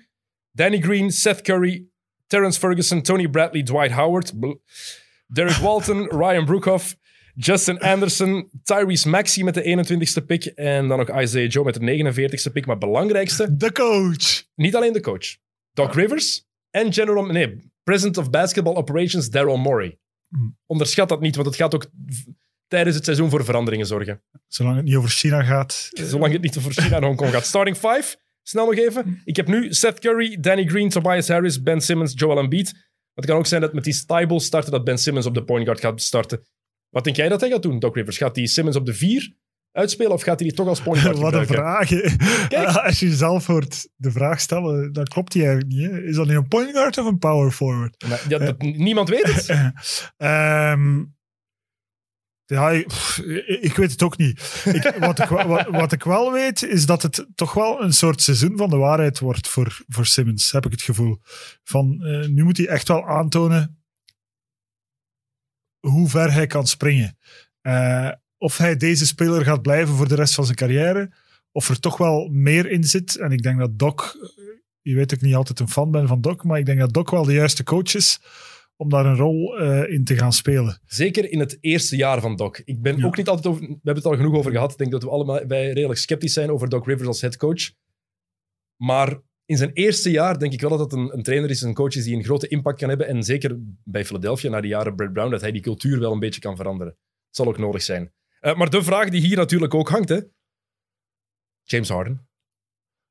Danny 0.51 0.81
Green, 0.81 1.11
Seth 1.11 1.41
Curry, 1.41 1.85
Terrence 2.27 2.59
Ferguson, 2.59 3.01
Tony 3.01 3.29
Bradley, 3.29 3.63
Dwight 3.63 3.91
Howard, 3.91 4.33
Derek 5.27 5.55
Walton, 5.55 6.07
Ryan 6.21 6.45
Broekhoff, 6.45 6.95
Justin 7.35 7.79
Anderson, 7.79 8.49
Tyrese 8.63 9.09
Maxey 9.09 9.43
met 9.43 9.53
de 9.53 9.63
21ste 10.21 10.25
pick 10.25 10.45
en 10.45 10.87
dan 10.87 10.97
nog 10.97 11.19
Isaiah 11.21 11.49
Joe 11.51 11.63
met 11.63 11.73
de 11.73 11.79
49ste 12.13 12.51
pick. 12.51 12.65
Maar 12.65 12.75
het 12.75 12.85
belangrijkste, 12.85 13.57
De 13.57 13.71
coach. 13.71 14.43
niet 14.55 14.75
alleen 14.75 14.93
de 14.93 15.01
coach. 15.01 15.37
Doc 15.73 15.93
Rivers 15.95 16.45
en 16.69 16.93
general, 16.93 17.25
nee, 17.25 17.71
president 17.83 18.17
of 18.17 18.29
basketball 18.29 18.73
operations 18.75 19.29
Daryl 19.29 19.57
Morey. 19.57 19.97
Hmm. 20.27 20.57
Onderschat 20.65 21.09
dat 21.09 21.21
niet, 21.21 21.35
want 21.35 21.47
het 21.47 21.55
gaat 21.57 21.75
ook 21.75 21.85
tijdens 22.67 22.95
het 22.95 23.05
seizoen 23.05 23.29
voor 23.29 23.45
veranderingen 23.45 23.85
zorgen. 23.85 24.23
Zolang 24.47 24.75
het 24.75 24.85
niet 24.85 24.95
over 24.95 25.09
China 25.09 25.43
gaat. 25.43 25.87
eh, 25.91 26.03
Zolang 26.05 26.33
het 26.33 26.41
niet 26.41 26.57
over 26.57 26.71
China 26.71 26.95
en 26.95 27.03
Hongkong 27.03 27.31
gaat. 27.31 27.45
Starting 27.45 27.75
five, 27.77 28.15
snel 28.43 28.65
nog 28.65 28.75
even. 28.77 29.21
Ik 29.25 29.35
heb 29.35 29.47
nu 29.47 29.73
Seth 29.73 29.99
Curry, 29.99 30.37
Danny 30.39 30.65
Green, 30.65 30.89
Tobias 30.89 31.27
Harris, 31.27 31.61
Ben 31.61 31.81
Simmons, 31.81 32.13
Joel 32.15 32.37
Embiid. 32.39 32.89
Het 33.13 33.25
kan 33.25 33.37
ook 33.37 33.45
zijn 33.45 33.61
dat 33.61 33.73
met 33.73 33.83
die 33.83 33.93
Stybel 33.93 34.39
starten 34.39 34.71
dat 34.71 34.83
Ben 34.83 34.97
Simmons 34.97 35.25
op 35.25 35.33
de 35.33 35.43
point 35.43 35.63
guard 35.65 35.79
gaat 35.79 36.01
starten. 36.01 36.43
Wat 36.91 37.03
denk 37.03 37.15
jij 37.15 37.29
dat 37.29 37.41
hij 37.41 37.49
gaat 37.49 37.61
doen, 37.61 37.79
Doc 37.79 37.95
Rivers? 37.95 38.17
Gaat 38.17 38.35
hij 38.35 38.45
Simmons 38.45 38.75
op 38.75 38.85
de 38.85 38.93
vier 38.93 39.33
uitspelen 39.71 40.11
of 40.11 40.21
gaat 40.21 40.39
hij 40.39 40.47
die 40.47 40.57
toch 40.57 40.67
als 40.67 40.81
point 40.81 41.01
guard 41.01 41.17
Wat 41.27 41.33
een 41.33 41.47
vraag. 41.47 41.87
Kijk. 42.47 42.67
Als 42.85 42.99
je 42.99 43.07
jezelf 43.09 43.45
hoort 43.45 43.87
de 43.95 44.11
vraag 44.11 44.39
stellen, 44.39 44.93
dan 44.93 45.03
klopt 45.05 45.31
die 45.31 45.45
eigenlijk 45.45 45.73
niet. 45.73 45.91
Hè? 45.91 46.01
Is 46.03 46.15
dat 46.15 46.27
nu 46.27 46.35
een 46.35 46.47
point 46.47 46.71
guard 46.71 46.97
of 46.97 47.05
een 47.05 47.17
power 47.17 47.51
forward? 47.51 48.05
Maar 48.07 48.25
ja, 48.29 48.37
dat- 48.37 48.61
niemand 48.61 49.09
weet 49.09 49.33
het. 49.33 49.47
Ehm, 50.17 51.03
ja, 52.45 52.69
ik, 53.61 53.73
weet 53.75 53.91
het 53.91 54.03
ook 54.03 54.17
niet. 54.17 54.61
Ik, 54.65 54.95
wat, 54.99 55.19
ik, 55.19 55.29
wel- 55.29 55.47
wat, 55.47 55.67
wat 55.69 55.91
ik 55.91 56.03
wel 56.03 56.31
weet, 56.31 56.63
is 56.63 56.85
dat 56.85 57.01
het 57.01 57.25
toch 57.35 57.53
wel 57.53 57.81
een 57.83 57.93
soort 57.93 58.21
seizoen 58.21 58.57
van 58.57 58.69
de 58.69 58.75
waarheid 58.77 59.19
wordt 59.19 59.47
voor, 59.47 59.79
voor 59.87 60.05
Simmons, 60.05 60.51
heb 60.51 60.65
ik 60.65 60.71
het 60.71 60.81
gevoel. 60.81 61.17
Van, 61.63 62.03
eh, 62.03 62.27
nu 62.27 62.43
moet 62.43 62.57
hij 62.57 62.67
echt 62.67 62.87
wel 62.87 63.07
aantonen 63.07 63.80
hoe 65.81 66.09
ver 66.09 66.33
hij 66.33 66.47
kan 66.47 66.67
springen. 66.67 67.17
Eh, 67.61 68.11
of 68.37 68.57
hij 68.57 68.77
deze 68.77 69.05
speler 69.05 69.43
gaat 69.43 69.61
blijven 69.61 69.95
voor 69.95 70.07
de 70.07 70.15
rest 70.15 70.33
van 70.33 70.45
zijn 70.45 70.57
carrière, 70.57 71.11
of 71.51 71.69
er 71.69 71.79
toch 71.79 71.97
wel 71.97 72.27
meer 72.31 72.69
in 72.71 72.83
zit. 72.83 73.15
En 73.17 73.31
ik 73.31 73.41
denk 73.43 73.59
dat 73.59 73.79
Doc, 73.79 73.93
eh, 74.01 74.29
je 74.81 74.95
weet 74.95 75.09
dat 75.09 75.17
ik 75.17 75.23
niet 75.25 75.35
altijd 75.35 75.59
een 75.59 75.69
fan 75.69 75.91
ben 75.91 76.07
van 76.07 76.21
Doc, 76.21 76.43
maar 76.43 76.59
ik 76.59 76.65
denk 76.65 76.79
dat 76.79 76.93
Doc 76.93 77.09
wel 77.11 77.23
de 77.25 77.33
juiste 77.33 77.63
coach 77.63 77.93
is 77.95 78.19
om 78.75 78.89
daar 78.89 79.05
een 79.05 79.15
rol 79.15 79.59
eh, 79.59 79.93
in 79.93 80.03
te 80.03 80.17
gaan 80.17 80.33
spelen. 80.33 80.79
Zeker 80.85 81.31
in 81.31 81.39
het 81.39 81.57
eerste 81.61 81.95
jaar 81.95 82.21
van 82.21 82.35
Doc. 82.35 82.59
Ik 82.65 82.81
ben 82.81 82.97
Ja. 82.97 83.05
ook 83.05 83.17
niet 83.17 83.27
altijd 83.27 83.47
over... 83.47 83.61
We 83.61 83.67
hebben 83.67 83.95
het 83.95 84.05
al 84.05 84.15
genoeg 84.15 84.35
over 84.35 84.51
gehad. 84.51 84.71
Ik 84.71 84.77
denk 84.77 84.91
dat 84.91 85.03
we 85.03 85.09
allemaal 85.09 85.47
wij 85.47 85.71
redelijk 85.71 85.99
sceptisch 85.99 86.33
zijn 86.33 86.49
over 86.51 86.69
Doc 86.69 86.85
Rivers 86.85 87.07
als 87.07 87.21
headcoach. 87.21 87.71
Maar 88.75 89.19
in 89.51 89.57
zijn 89.57 89.71
eerste 89.73 90.11
jaar 90.11 90.39
denk 90.39 90.53
ik 90.53 90.61
wel 90.61 90.69
dat 90.69 90.79
het 90.79 90.93
een, 90.93 91.13
een 91.13 91.23
trainer 91.23 91.49
is, 91.49 91.61
een 91.61 91.73
coach 91.73 91.95
is 91.95 92.03
die 92.03 92.15
een 92.15 92.23
grote 92.23 92.47
impact 92.47 92.79
kan 92.79 92.89
hebben. 92.89 93.07
En 93.07 93.23
zeker 93.23 93.55
bij 93.83 94.05
Philadelphia, 94.05 94.49
na 94.49 94.61
de 94.61 94.67
jaren 94.67 94.95
Brad 94.95 95.13
Brown, 95.13 95.31
dat 95.31 95.41
hij 95.41 95.51
die 95.51 95.61
cultuur 95.61 95.99
wel 95.99 96.11
een 96.11 96.19
beetje 96.19 96.41
kan 96.41 96.55
veranderen. 96.55 96.93
Het 97.27 97.35
zal 97.35 97.47
ook 97.47 97.57
nodig 97.57 97.81
zijn. 97.81 98.13
Eh, 98.39 98.55
maar 98.55 98.69
de 98.69 98.83
vraag 98.83 99.09
die 99.09 99.21
hier 99.21 99.37
natuurlijk 99.37 99.73
ook 99.73 99.89
hangt, 99.89 100.09
hè. 100.09 100.19
James 101.63 101.89
Harden. 101.89 102.27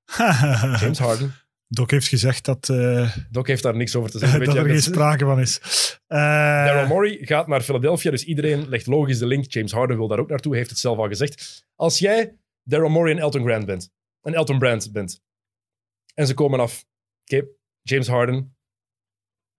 James 0.81 0.99
Harden. 0.99 1.35
Doc 1.67 1.91
heeft 1.91 2.09
gezegd 2.09 2.45
dat, 2.45 2.69
eh, 2.69 3.17
Doc 3.31 3.47
heeft 3.47 3.63
daar 3.63 3.77
niks 3.77 3.97
over 3.97 4.11
te 4.11 4.19
zeggen. 4.19 4.39
Weet 4.39 4.47
dat 4.47 4.57
je, 4.57 4.63
er 4.63 4.67
geen 4.67 4.77
dat- 4.85 4.85
sprake 4.85 5.25
van 5.25 5.41
is. 5.41 5.59
Eh, 6.07 6.19
Daryl 6.65 6.87
Morey 6.87 7.19
gaat 7.21 7.47
naar 7.47 7.61
Philadelphia, 7.61 8.11
dus 8.11 8.25
iedereen 8.25 8.69
legt 8.69 8.87
logisch 8.87 9.19
de 9.19 9.27
link. 9.27 9.53
James 9.53 9.73
Harden 9.73 9.97
wil 9.97 10.09
daar 10.09 10.19
ook 10.19 10.29
naartoe, 10.29 10.57
heeft 10.57 10.71
het 10.71 10.79
zelf 10.79 10.99
al 10.99 11.09
gezegd. 11.09 11.65
Als 11.75 11.99
jij 11.99 12.37
Daryl 12.63 12.89
Morey 12.89 13.13
en 13.13 13.19
Elton 13.19 13.45
Grant 13.45 13.67
bent, 13.67 13.91
en 14.23 14.35
Elton 14.35 14.59
Brand 14.59 14.93
bent, 14.93 15.21
en 16.15 16.27
ze 16.27 16.35
komen 16.35 16.61
af, 16.61 16.85
oké, 17.23 17.47
James 17.83 18.07
Harden, 18.07 18.57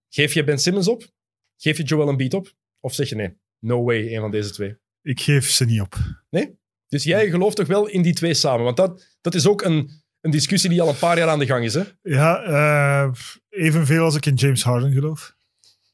geef 0.08 0.34
je 0.34 0.44
Ben 0.44 0.58
Simmons 0.58 0.88
op? 0.88 1.10
Geef 1.56 1.76
je 1.76 1.82
Joel 1.82 2.08
Embiid 2.08 2.34
op? 2.34 2.54
Of 2.80 2.94
zeg 2.94 3.08
je 3.08 3.14
nee, 3.14 3.36
no 3.58 3.84
way, 3.84 4.14
een 4.14 4.20
van 4.20 4.30
deze 4.30 4.50
twee? 4.50 4.80
ik 5.02 5.20
geef 5.20 5.50
ze 5.50 5.64
niet 5.64 5.80
op. 5.80 5.94
Dus 6.88 7.04
jij 7.04 7.30
gelooft 7.30 7.56
toch 7.56 7.66
wel 7.66 7.86
in 7.86 8.02
die 8.02 8.14
twee 8.14 8.34
samen? 8.34 8.64
Want 8.64 8.76
dat, 8.76 9.16
dat 9.20 9.34
is 9.34 9.46
ook 9.46 9.62
een, 9.62 9.90
een 10.20 10.30
discussie 10.30 10.70
die 10.70 10.82
al 10.82 10.88
een 10.88 10.98
paar 10.98 11.18
jaar 11.18 11.28
aan 11.28 11.38
de 11.38 11.46
gang 11.46 11.64
is. 11.64 11.74
Hè? 11.74 11.82
Ja, 12.02 12.42
eh, 12.42 13.12
evenveel 13.48 14.04
als 14.04 14.16
ik 14.16 14.26
in 14.26 14.34
James 14.34 14.62
Harden 14.62 14.92
geloof. 14.92 15.36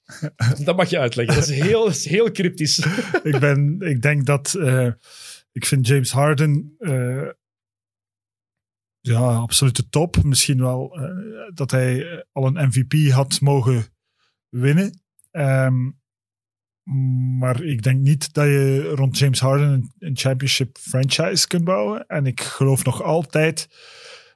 Dat 0.65 0.77
mag 0.77 0.91
je 0.91 0.99
uitleggen. 0.99 1.35
Dat 1.35 1.49
is 1.49 1.61
heel, 1.61 1.85
dat 1.85 1.95
is 1.95 2.05
heel 2.05 2.31
cryptisch. 2.31 2.79
ik, 3.23 3.39
ben, 3.41 3.81
ik 3.81 4.03
denk 4.03 4.27
dat... 4.27 4.55
eh, 4.55 4.91
ik 5.53 5.67
vind 5.67 5.87
James 5.87 6.11
Harden... 6.11 6.75
eh, 6.79 7.29
ja, 9.09 9.35
absolute 9.35 9.89
top. 9.89 10.23
Misschien 10.23 10.61
wel 10.61 10.99
eh, 10.99 11.11
dat 11.55 11.71
hij 11.71 12.11
eh, 12.11 12.19
al 12.33 12.47
een 12.47 12.67
MVP 12.67 13.11
had 13.11 13.41
mogen 13.41 13.85
winnen. 14.49 15.03
Ehm, 15.31 15.91
maar 17.39 17.63
ik 17.63 17.83
denk 17.83 18.01
niet 18.01 18.33
dat 18.35 18.47
je 18.47 18.83
rond 18.95 19.19
James 19.19 19.41
Harden 19.41 19.69
een, 19.69 19.93
een 19.99 20.17
championship 20.17 20.79
franchise 20.79 21.47
kunt 21.47 21.65
bouwen. 21.65 22.07
En 22.07 22.27
ik 22.27 22.41
geloof 22.41 22.85
nog 22.85 23.03
altijd 23.03 23.69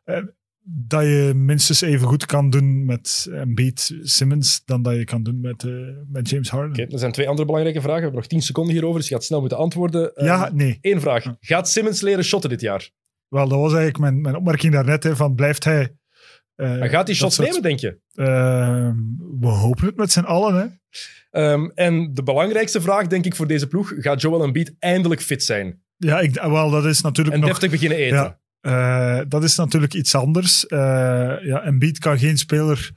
eh, 0.04 0.22
dat 0.64 1.02
je 1.02 1.32
minstens 1.34 1.80
even 1.80 2.06
goed 2.06 2.26
kan 2.26 2.50
doen 2.50 2.84
met 2.84 3.28
Embiid 3.30 3.94
Simmons 4.02 4.64
dan 4.64 4.82
dat 4.82 4.94
je 4.94 5.04
kan 5.04 5.22
doen 5.22 5.40
met, 5.40 5.66
met 6.08 6.30
James 6.30 6.50
Harden. 6.50 6.90
Er 6.90 6.98
zijn 6.98 7.12
twee 7.12 7.28
andere 7.28 7.46
belangrijke 7.46 7.80
vragen. 7.80 7.98
We 7.98 8.04
hebben 8.04 8.20
nog 8.20 8.30
tien 8.30 8.42
seconden 8.42 8.72
hierover, 8.72 8.98
dus 8.98 9.08
je 9.08 9.14
gaat 9.14 9.24
snel 9.24 9.40
moeten 9.40 9.58
antwoorden. 9.58 10.12
Ja, 10.14 10.50
nee. 10.52 10.78
Eén 10.80 11.00
vraag. 11.00 11.24
Gaat 11.40 11.68
Simmons 11.68 12.00
leren 12.00 12.24
shotten 12.24 12.50
dit 12.50 12.60
jaar? 12.60 12.90
Wel, 13.32 13.48
dat 13.48 13.58
was 13.58 13.70
eigenlijk 13.74 13.98
mijn, 13.98 14.20
mijn 14.20 14.36
opmerking 14.36 14.72
daarnet. 14.72 15.02
Hè, 15.02 15.16
van 15.16 15.34
blijft 15.34 15.64
hij... 15.64 15.96
eh, 16.54 16.78
Maar 16.78 16.88
gaat 16.88 17.06
hij 17.06 17.16
shots 17.16 17.34
soort- 17.34 17.48
nemen, 17.48 17.62
denk 17.62 17.78
je? 17.78 17.98
Ehm, 18.14 18.94
we 19.40 19.46
hopen 19.46 19.86
het 19.86 19.96
met 19.96 20.12
z'n 20.12 20.20
allen. 20.20 20.54
Hè. 20.54 20.66
Ehm, 21.40 21.68
en 21.74 22.14
de 22.14 22.22
belangrijkste 22.22 22.80
vraag, 22.80 23.06
denk 23.06 23.24
ik, 23.24 23.36
voor 23.36 23.46
deze 23.46 23.66
ploeg, 23.66 23.92
gaat 23.96 24.20
Joel 24.20 24.42
Embiid 24.44 24.74
eindelijk 24.78 25.20
fit 25.22 25.44
zijn? 25.44 25.82
Ja, 25.96 26.20
ik, 26.20 26.34
wel, 26.34 26.70
dat 26.70 26.84
is 26.84 27.00
natuurlijk 27.00 27.34
En 27.36 27.40
nog... 27.42 27.50
deftig 27.50 27.70
beginnen 27.70 27.98
eten? 27.98 28.16
Ja. 28.16 28.40
Eh, 29.18 29.24
dat 29.28 29.42
is 29.44 29.56
natuurlijk 29.56 29.94
iets 29.94 30.14
anders. 30.14 30.66
Eh 30.66 30.78
ja, 31.42 31.62
Embiid 31.64 31.98
kan 31.98 32.18
geen 32.18 32.38
speler 32.38 32.90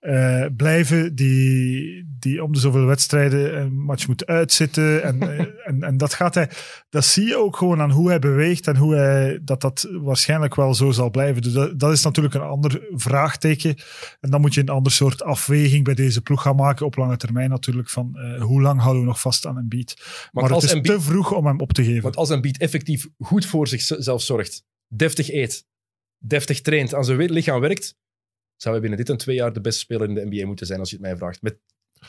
eh, 0.00 0.46
blijven, 0.56 1.14
die, 1.14 2.04
die 2.18 2.44
om 2.44 2.52
de 2.52 2.58
zoveel 2.58 2.84
wedstrijden 2.84 3.60
een 3.60 3.72
match 3.72 4.06
moeten 4.06 4.26
uitzitten. 4.26 5.02
En, 5.02 5.22
eh, 5.38 5.46
en, 5.64 5.82
en 5.82 5.96
dat 5.96 6.14
gaat 6.14 6.34
hij, 6.34 6.50
dat 6.88 7.04
zie 7.04 7.26
je 7.26 7.36
ook 7.36 7.56
gewoon 7.56 7.80
aan 7.80 7.90
hoe 7.90 8.08
hij 8.08 8.18
beweegt 8.18 8.66
en 8.66 8.76
hoe 8.76 8.94
hij, 8.94 9.40
dat 9.42 9.60
dat 9.60 9.88
waarschijnlijk 9.90 10.54
wel 10.54 10.74
zo 10.74 10.90
zal 10.90 11.10
blijven. 11.10 11.42
Dus 11.42 11.52
dat, 11.52 11.78
dat 11.78 11.92
is 11.92 12.02
natuurlijk 12.02 12.34
een 12.34 12.40
ander 12.40 12.86
vraagteken. 12.90 13.76
En 14.20 14.30
dan 14.30 14.40
moet 14.40 14.54
je 14.54 14.60
een 14.60 14.68
ander 14.68 14.92
soort 14.92 15.22
afweging 15.22 15.84
bij 15.84 15.94
deze 15.94 16.20
ploeg 16.20 16.42
gaan 16.42 16.56
maken, 16.56 16.86
op 16.86 16.96
lange 16.96 17.16
termijn 17.16 17.50
natuurlijk, 17.50 17.88
van 17.90 18.18
eh, 18.18 18.42
hoe 18.42 18.60
lang 18.60 18.80
houden 18.80 19.02
we 19.02 19.08
nog 19.08 19.20
vast 19.20 19.46
aan 19.46 19.58
Embiid. 19.58 19.96
Maar, 20.32 20.50
het 20.50 20.62
is 20.62 20.72
Embiid- 20.72 20.94
te 20.94 21.00
vroeg 21.00 21.32
om 21.32 21.46
hem 21.46 21.60
op 21.60 21.72
te 21.72 21.84
geven. 21.84 22.02
Want 22.02 22.16
als 22.16 22.28
een 22.28 22.40
beat 22.40 22.56
effectief 22.56 23.08
goed 23.18 23.46
voor 23.46 23.68
zichzelf 23.68 24.22
zorgt, 24.22 24.64
deftig 24.88 25.30
eet, 25.30 25.66
deftig 26.18 26.60
traint, 26.60 26.94
aan 26.94 27.04
zijn 27.04 27.30
lichaam 27.30 27.60
werkt, 27.60 27.98
zou 28.62 28.74
hij 28.74 28.80
binnen 28.80 28.98
dit 28.98 29.08
en 29.10 29.16
twee 29.16 29.36
jaar 29.36 29.52
de 29.52 29.60
beste 29.60 29.80
speler 29.80 30.08
in 30.08 30.14
de 30.14 30.26
NBA 30.30 30.46
moeten 30.46 30.66
zijn, 30.66 30.78
als 30.80 30.90
je 30.90 30.96
het 30.96 31.04
mij 31.04 31.16
vraagt. 31.16 31.42
Met 31.42 31.56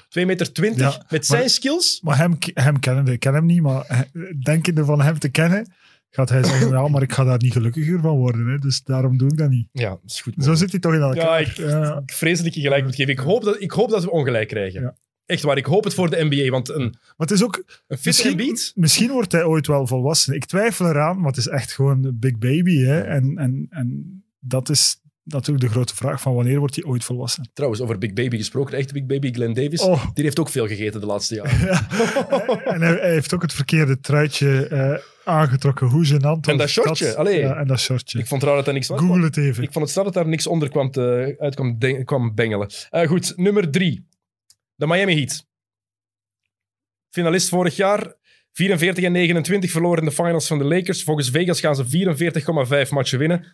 2,20 0.10 0.26
meter, 0.26 0.48
Ja, 0.78 1.06
met 1.10 1.26
zijn 1.26 1.40
maar- 1.40 1.50
skills. 1.50 2.00
Maar 2.04 2.18
hem, 2.18 2.38
hem 2.54 2.80
kennen, 2.80 3.08
ik 3.08 3.20
ken 3.20 3.34
hem 3.34 3.46
niet, 3.46 3.62
maar 3.62 3.86
eh, 3.86 4.00
denkende 4.44 4.86
van 4.86 5.02
hem 5.02 5.20
te 5.20 5.30
kennen, 5.30 5.74
gaat 6.10 6.30
hij 6.30 6.44
zeggen, 6.44 6.70
ja, 6.70 6.88
maar 6.88 7.02
ik 7.02 7.12
ga 7.12 7.24
daar 7.24 7.38
niet 7.42 7.52
gelukkiger 7.52 8.00
van 8.02 8.18
worden. 8.18 8.48
Hè, 8.48 8.58
dus 8.58 8.84
daarom 8.84 9.18
doe 9.18 9.32
ik 9.32 9.38
dat 9.38 9.50
niet. 9.50 9.68
Ja, 9.72 9.90
dat 9.90 10.00
is 10.06 10.22
goed. 10.22 10.34
Zo 10.38 10.54
zit 10.54 10.72
hij 10.72 10.80
toch 10.80 10.94
in 10.94 11.02
elkaar. 11.02 11.16
Ja, 11.24 11.38
ik, 11.38 11.48
Ja. 11.58 11.98
ik 12.06 12.12
vrees 12.12 12.38
dat 12.38 12.46
ik 12.48 12.54
je 12.54 12.62
gelijk 12.62 12.84
moet 12.84 12.96
geven. 12.96 13.12
Ik 13.12 13.20
hoop 13.20 13.44
dat, 13.44 13.62
ik 13.62 13.72
hoop 13.72 13.90
dat 13.90 14.04
we 14.04 14.12
ongelijk 14.12 14.48
krijgen. 14.48 14.82
Ja. 14.82 14.96
Echt 15.26 15.44
waar, 15.44 15.58
ik 15.58 15.66
hoop 15.66 15.84
het 15.84 15.94
voor 15.94 16.10
de 16.10 16.24
NBA, 16.30 16.50
want 16.50 16.70
een, 16.70 16.82
Maar 16.90 17.14
het 17.28 17.32
is 17.32 17.44
ook, 17.44 17.64
een 17.88 17.98
misschien, 18.04 18.32
Embiid... 18.32 18.72
misschien 18.76 19.12
wordt 19.12 19.32
hij 19.32 19.44
ooit 19.44 19.68
wel 19.68 19.88
volwassen. 19.88 20.34
Ik 20.36 20.46
twijfel 20.46 20.88
eraan, 20.90 21.18
maar 21.18 21.28
het 21.28 21.38
is 21.38 21.48
echt 21.48 21.72
gewoon 21.72 22.04
een 22.06 22.20
big 22.20 22.38
baby. 22.38 22.78
Hè? 22.78 23.02
En, 23.02 23.38
en, 23.38 23.68
en 23.70 24.24
dat 24.40 24.70
is 24.70 25.01
natuurlijk 25.32 25.66
de 25.66 25.72
grote 25.72 25.96
vraag 25.96 26.22
van 26.22 26.34
wanneer 26.34 26.60
wordt 26.60 26.76
hij 26.76 26.84
ooit 26.86 27.04
volwassen? 27.04 27.50
Trouwens, 27.54 27.82
over 27.82 27.98
Big 27.98 28.14
Baby 28.14 28.38
gesproken, 28.38 28.72
de 28.72 28.78
echte 28.78 28.94
Big 28.94 29.06
Baby, 29.06 29.34
Glenn 29.34 29.54
Davis, 29.54 29.82
Oh. 29.82 30.06
die 30.14 30.24
heeft 30.24 30.40
ook 30.40 30.50
veel 30.50 30.68
gegeten 30.68 31.00
de 31.02 31.06
laatste 31.06 31.36
jaren. 31.36 31.60
en 32.74 32.82
hij, 32.82 32.94
hij 32.94 33.12
heeft 33.12 33.34
ook 33.34 33.42
het 33.42 33.54
verkeerde 33.54 34.00
truitje 34.00 34.68
eh, 34.68 34.98
aangetrokken. 35.34 35.88
Hoe 35.88 36.06
gênant 36.08 36.50
En 36.50 36.58
dat 36.58 36.70
shortje, 36.70 37.16
allee. 37.16 37.40
Ja, 37.40 37.56
en 37.56 37.68
dat 37.68 37.80
shortje. 37.80 38.20
Ik 38.20 38.28
vond 38.28 38.42
het 38.42 38.50
raar 38.50 38.60
dat 38.60 38.68
er 38.68 38.74
niks 38.74 38.88
Google 38.88 39.24
het 39.24 39.38
even. 39.38 39.64
Ik 39.64 39.72
vond 39.72 39.84
het 39.84 39.94
snel 39.94 40.04
dat 40.04 40.14
daar 40.14 40.28
niks 40.28 40.48
onder 40.48 40.70
kwam, 40.70 40.92
te, 40.92 41.36
uit 41.40 41.56
kwam, 41.56 41.80
de- 41.80 42.04
kwam 42.04 42.36
bengelen. 42.36 42.70
Eh, 42.90 43.08
goed, 43.08 43.34
nummer 43.38 43.72
drie. 43.72 44.08
De 44.76 44.88
Miami 44.88 45.16
Heat. 45.16 45.46
Finalist 47.10 47.50
vorig 47.50 47.76
jaar. 47.76 48.14
44 48.54 49.04
en 49.04 49.12
29 49.12 49.72
verloren 49.72 50.00
in 50.00 50.06
de 50.10 50.16
finals 50.16 50.48
van 50.48 50.58
de 50.58 50.64
Lakers. 50.64 51.04
Volgens 51.04 51.30
Vegas 51.30 51.60
gaan 51.60 51.76
ze 51.76 51.86
44,5 52.86 52.92
matchen 52.92 53.20
winnen. 53.20 53.46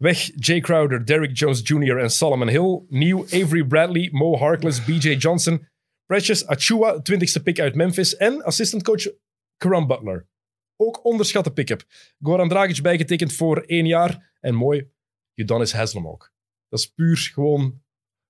Weg 0.00 0.30
Jay 0.36 0.60
Crowder, 0.60 1.04
Derrick 1.04 1.36
Jones 1.36 1.60
Jr. 1.62 1.98
en 1.98 2.10
Solomon 2.10 2.48
Hill. 2.48 2.86
Nieuw 2.88 3.24
Avery 3.24 3.64
Bradley, 3.64 4.08
Mo 4.12 4.36
Harkless, 4.36 4.84
BJ 4.84 5.16
Johnson. 5.16 5.68
Precious 6.06 6.46
Achua, 6.46 7.02
20ste 7.02 7.42
pick 7.42 7.60
uit 7.60 7.74
Memphis. 7.74 8.16
En 8.16 8.42
assistantcoach 8.44 9.08
Caron 9.56 9.86
Butler. 9.86 10.28
Ook 10.76 11.04
onderschatte 11.04 11.50
pick-up. 11.50 11.84
Goran 12.20 12.48
Dragic 12.48 12.82
bijgetekend 12.82 13.32
voor 13.32 13.60
één 13.60 13.86
jaar. 13.86 14.36
En 14.40 14.54
mooi, 14.54 14.90
Udonis 15.34 15.72
Haslem 15.72 16.08
ook. 16.08 16.32
Dat 16.68 16.78
is 16.78 16.86
puur 16.86 17.16
gewoon... 17.16 17.82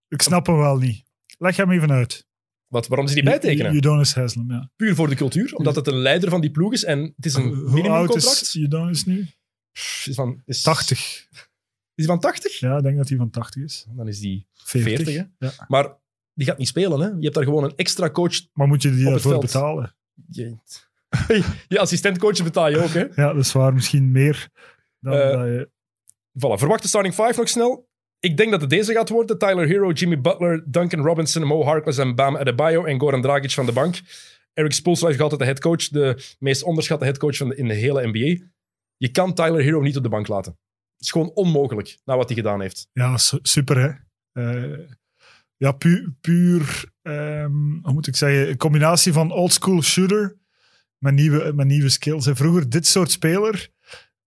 Ik 0.08 0.22
snap 0.22 0.46
hem 0.46 0.56
wel 0.56 0.76
niet. 0.76 1.04
Leg 1.38 1.56
hem 1.56 1.70
even 1.70 1.90
uit. 1.90 2.26
Wat, 2.66 2.86
waarom 2.86 3.06
ze 3.06 3.14
die 3.14 3.22
bijtekenen? 3.22 3.74
Udonis 3.74 4.14
Haslem, 4.14 4.50
ja. 4.50 4.70
Puur 4.76 4.94
voor 4.94 5.08
de 5.08 5.14
cultuur, 5.14 5.54
omdat 5.54 5.76
het 5.76 5.86
een 5.86 5.98
leider 5.98 6.30
van 6.30 6.40
die 6.40 6.50
ploeg 6.50 6.72
is. 6.72 6.84
En 6.84 7.12
het 7.16 7.26
is 7.26 7.34
een 7.34 7.42
Hoe 7.42 7.56
oud 7.56 7.72
minimumcontract. 7.72 8.40
is 8.40 8.54
Udonis 8.54 9.04
nu? 9.04 9.26
Is 9.72 10.10
van, 10.12 10.42
is, 10.44 10.62
80. 10.62 11.28
Is 12.00 12.06
hij 12.06 12.14
van 12.14 12.20
80? 12.20 12.58
Ja, 12.58 12.76
ik 12.76 12.82
denk 12.82 12.96
dat 12.96 13.08
hij 13.08 13.18
van 13.18 13.30
80 13.30 13.62
is. 13.62 13.86
Dan 13.90 14.08
is 14.08 14.20
die 14.20 14.46
40. 14.54 15.04
40. 15.04 15.14
hè? 15.14 15.46
Ja. 15.46 15.66
Maar 15.68 15.96
die 16.34 16.46
gaat 16.46 16.58
niet 16.58 16.68
spelen. 16.68 17.00
Hè? 17.00 17.06
Je 17.06 17.20
hebt 17.20 17.34
daar 17.34 17.44
gewoon 17.44 17.64
een 17.64 17.76
extra 17.76 18.10
coach. 18.10 18.34
Maar 18.52 18.66
moet 18.66 18.82
je 18.82 18.90
die 18.90 19.04
daarvoor 19.04 19.38
betalen? 19.38 19.94
Je, 20.30 20.56
je 21.68 21.78
assistentcoach 21.78 22.42
betaal 22.42 22.70
je 22.70 22.78
ook. 22.82 22.90
Hè? 22.90 23.00
Ja, 23.14 23.32
dat 23.32 23.44
is 23.44 23.52
waar. 23.52 23.74
Misschien 23.74 24.10
meer 24.10 24.48
dan 25.00 25.12
Eh, 25.12 25.32
dat 25.32 25.46
je... 25.46 25.70
Voilà, 26.38 26.58
verwacht 26.58 26.82
de 26.82 26.88
starting 26.88 27.14
five 27.14 27.34
nog 27.36 27.48
snel. 27.48 27.88
Ik 28.20 28.36
denk 28.36 28.50
dat 28.50 28.60
het 28.60 28.70
deze 28.70 28.92
gaat 28.92 29.08
worden. 29.08 29.38
Tyler 29.38 29.66
Hero, 29.66 29.90
Jimmy 29.90 30.20
Butler, 30.20 30.64
Duncan 30.66 31.00
Robinson, 31.00 31.46
Mo 31.46 31.64
Harkless 31.64 31.98
en 31.98 32.14
Bam 32.14 32.36
Adebayo 32.36 32.84
en 32.84 33.00
Goran 33.00 33.22
Dragic 33.22 33.50
van 33.50 33.66
de 33.66 33.72
bank. 33.72 34.00
Eric 34.52 34.72
Spoelstra 34.72 35.08
is 35.08 35.14
nog 35.14 35.22
altijd 35.22 35.40
de 35.40 35.46
headcoach, 35.46 35.88
de 35.88 36.34
meest 36.38 36.62
onderschatte 36.62 37.04
headcoach 37.04 37.36
van 37.36 37.48
de, 37.48 37.56
in 37.56 37.68
de 37.68 37.74
hele 37.74 38.06
NBA. 38.06 38.44
Je 38.96 39.10
kan 39.10 39.34
Tyler 39.34 39.62
Hero 39.62 39.80
niet 39.80 39.96
op 39.96 40.02
de 40.02 40.08
bank 40.08 40.28
laten. 40.28 40.58
Het 41.00 41.08
is 41.08 41.14
gewoon 41.14 41.30
onmogelijk, 41.34 41.98
na 42.04 42.16
wat 42.16 42.28
hij 42.28 42.36
gedaan 42.36 42.60
heeft. 42.60 42.88
Ja, 42.92 43.16
su- 43.16 43.38
super 43.42 43.76
hè. 43.80 43.90
Eh, 44.32 44.78
ja, 45.56 45.72
puur, 45.72 46.12
puur 46.20 46.84
ehm, 47.02 47.52
hoe 47.82 47.92
moet 47.92 48.06
ik 48.06 48.16
zeggen, 48.16 48.48
een 48.48 48.56
combinatie 48.56 49.12
van 49.12 49.32
oldschool 49.32 49.82
shooter 49.82 50.38
met 50.98 51.14
nieuwe, 51.14 51.52
met 51.52 51.66
nieuwe 51.66 51.88
skills. 51.88 52.26
En 52.26 52.36
vroeger, 52.36 52.68
dit 52.68 52.86
soort 52.86 53.10
speler, 53.10 53.68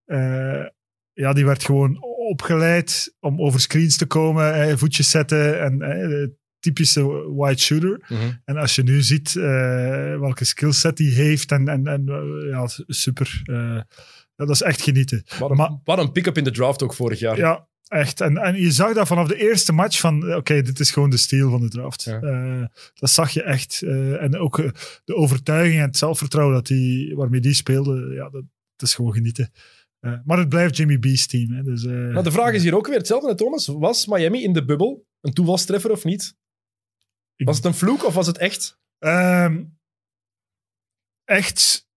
eh, 0.06 0.66
ja, 1.14 1.34
die 1.34 1.46
werd 1.46 1.64
gewoon 1.66 2.02
opgeleid 2.04 3.16
om 3.20 3.42
over 3.42 3.60
screens 3.60 3.98
te 3.98 4.06
komen, 4.06 4.54
eh, 4.54 4.78
voetjes 4.78 5.10
zetten 5.10 5.62
en 5.62 5.82
eh, 5.82 6.28
typische 6.60 7.34
wide 7.36 7.60
shooter. 7.60 8.06
En 8.46 8.58
als 8.58 8.76
je 8.76 8.84
nu 8.84 9.02
ziet 9.02 9.36
eh, 9.36 10.20
welke 10.20 10.46
skillset 10.46 10.98
hij 10.98 11.08
heeft 11.08 11.52
en, 11.52 11.68
en, 11.68 11.88
en 11.88 12.06
ja, 12.50 12.68
super. 12.88 13.42
ja, 13.44 13.88
dat 14.36 14.50
is 14.50 14.62
echt 14.62 14.82
genieten. 14.82 15.24
Wat 15.40 15.50
een, 15.50 15.56
Maar- 15.58 15.80
wat 15.84 15.98
een 15.98 16.12
pick-up 16.12 16.38
in 16.38 16.44
de 16.44 16.52
draft 16.52 16.84
ook 16.84 16.94
vorig 16.94 17.20
jaar. 17.20 17.38
Ja, 17.38 17.68
echt. 17.88 18.22
En, 18.22 18.38
en 18.38 18.56
je 18.56 18.72
zag 18.72 18.94
dat 18.94 19.08
vanaf 19.08 19.28
de 19.28 19.36
eerste 19.38 19.74
match 19.74 20.00
van, 20.00 20.28
eh, 20.28 20.36
oké, 20.36 20.62
dit 20.62 20.80
is 20.80 20.92
gewoon 20.92 21.10
de 21.10 21.18
steel 21.18 21.50
van 21.50 21.62
de 21.62 21.70
draft. 21.70 22.04
Ja. 22.04 22.20
Eh, 22.22 22.66
dat 22.94 23.10
zag 23.10 23.30
je 23.32 23.44
echt. 23.44 23.82
Eh, 23.82 24.22
en 24.22 24.38
ook 24.38 24.56
de 25.06 25.16
overtuiging 25.16 25.80
en 25.82 25.88
het 25.88 25.98
zelfvertrouwen 25.98 26.56
dat 26.56 26.68
die, 26.68 27.16
waarmee 27.16 27.40
die 27.42 27.54
speelde, 27.54 28.14
ja, 28.14 28.24
dat, 28.30 28.44
dat 28.76 28.88
is 28.90 28.96
gewoon 28.96 29.14
genieten. 29.14 29.52
Maar 30.26 30.38
het 30.38 30.50
blijft 30.50 30.78
Jimmy 30.78 30.98
B's 31.00 31.28
team. 31.28 31.52
Hè, 31.52 31.64
dus, 31.64 31.84
Nou, 31.84 32.24
de 32.24 32.32
vraag 32.32 32.54
is 32.54 32.64
hier 32.64 32.76
ook 32.76 32.88
weer 32.88 32.98
hetzelfde, 32.98 33.36
Thomas. 33.36 33.68
Was 33.68 34.08
Miami 34.08 34.44
in 34.44 34.54
de 34.54 34.66
bubbel 34.66 35.06
een 35.22 35.34
toevalstreffer 35.34 35.92
of 35.92 36.04
niet? 36.04 36.36
Was 37.36 37.56
het 37.56 37.66
een 37.66 37.74
vloek 37.74 38.06
of 38.06 38.14
was 38.14 38.28
het 38.28 38.38
echt? 38.38 38.80
Ehm, 39.00 39.64
echt 41.24 41.88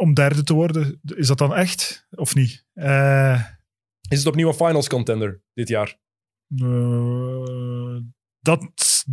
om 0.00 0.14
derde 0.14 0.42
te 0.42 0.54
worden, 0.54 1.00
is 1.14 1.26
dat 1.26 1.38
dan 1.38 1.54
echt 1.54 2.06
of 2.10 2.34
niet? 2.34 2.64
Eh, 2.72 3.44
Is 4.08 4.18
het 4.18 4.26
opnieuw 4.26 4.48
een 4.48 4.54
finals 4.54 4.88
contender 4.88 5.42
dit 5.54 5.68
jaar? 5.68 5.98
Eh, 6.56 7.96
dat 8.40 8.68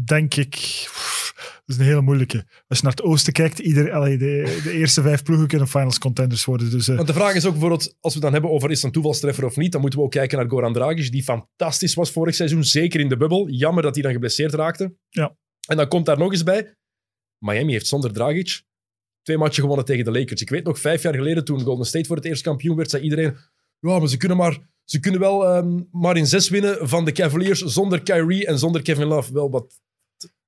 denk 0.06 0.36
ik. 0.36 0.52
Dat 1.66 1.76
is 1.76 1.78
een 1.78 1.90
hele 1.90 2.02
moeilijke. 2.02 2.46
Als 2.68 2.78
je 2.78 2.84
naar 2.84 2.94
het 2.96 3.04
oosten 3.04 3.34
kijkt, 3.34 3.60
ieder, 3.60 3.92
allee, 3.92 4.18
de, 4.18 4.60
de 4.64 4.72
eerste 4.72 5.02
vijf 5.02 5.24
ploegen 5.24 5.48
kunnen 5.48 5.68
finals 5.68 5.98
contenders 5.98 6.46
worden. 6.46 6.70
Dus, 6.70 6.88
eh, 6.88 6.96
Want 6.96 7.08
de 7.08 7.14
vraag 7.14 7.34
is 7.34 7.46
ook 7.46 7.52
bijvoorbeeld, 7.52 7.96
als 8.00 8.14
we 8.14 8.20
het 8.20 8.22
dan 8.22 8.32
hebben 8.32 8.52
over 8.52 8.70
is 8.70 8.76
het 8.76 8.86
een 8.86 8.92
toevalstreffer 8.92 9.46
of 9.46 9.56
niet, 9.56 9.72
dan 9.72 9.82
moeten 9.82 10.00
we 10.00 10.06
ook 10.06 10.12
kijken 10.12 10.38
naar 10.38 10.50
Goran 10.50 10.74
Dragic, 10.74 11.12
die 11.12 11.24
fantastisch 11.24 11.94
was 11.94 12.12
vorig 12.12 12.36
seizoen, 12.36 12.64
zeker 12.64 13.00
in 13.00 13.10
de 13.10 13.18
bubbel. 13.18 13.50
Jammer 13.50 13.84
dat 13.84 13.94
hij 13.94 14.04
dan 14.04 14.12
geblesseerd 14.12 14.54
raakte. 14.54 14.96
Ja. 15.10 15.38
En 15.68 15.78
dan 15.78 15.88
komt 15.88 16.06
daar 16.06 16.18
nog 16.18 16.32
eens 16.32 16.44
bij, 16.44 16.76
Miami 17.38 17.72
heeft 17.72 17.88
zonder 17.88 18.14
Dragic 18.14 18.64
twee 19.28 19.40
matchen 19.40 19.62
gewonnen 19.62 19.86
tegen 19.86 20.06
de 20.06 20.12
Lakers. 20.12 20.42
Ik 20.42 20.50
weet 20.50 20.64
nog, 20.64 20.80
vijf 20.80 21.02
jaar 21.02 21.14
geleden, 21.14 21.46
toen 21.46 21.62
Golden 21.62 21.86
State 21.86 22.06
voor 22.06 22.16
het 22.16 22.26
eerst 22.26 22.44
kampioen 22.44 22.76
werd, 22.76 22.90
zei 22.90 23.04
iedereen, 23.04 23.38
ja, 23.80 24.00
maar 24.00 24.08
ze 24.08 24.18
kunnen, 24.18 24.38
maar, 24.38 24.58
ze 24.84 25.00
kunnen 25.00 25.20
wel 25.20 25.48
ehm, 25.48 25.82
maar 25.92 26.18
in 26.18 26.28
zes 26.28 26.50
winnen 26.50 26.90
van 26.90 27.06
de 27.06 27.12
Cavaliers 27.12 27.60
zonder 27.60 28.02
Kyrie 28.02 28.46
en 28.48 28.60
zonder 28.60 28.82
Kevin 28.82 29.08
Love. 29.08 29.34
Wel, 29.34 29.50
wat 29.50 29.82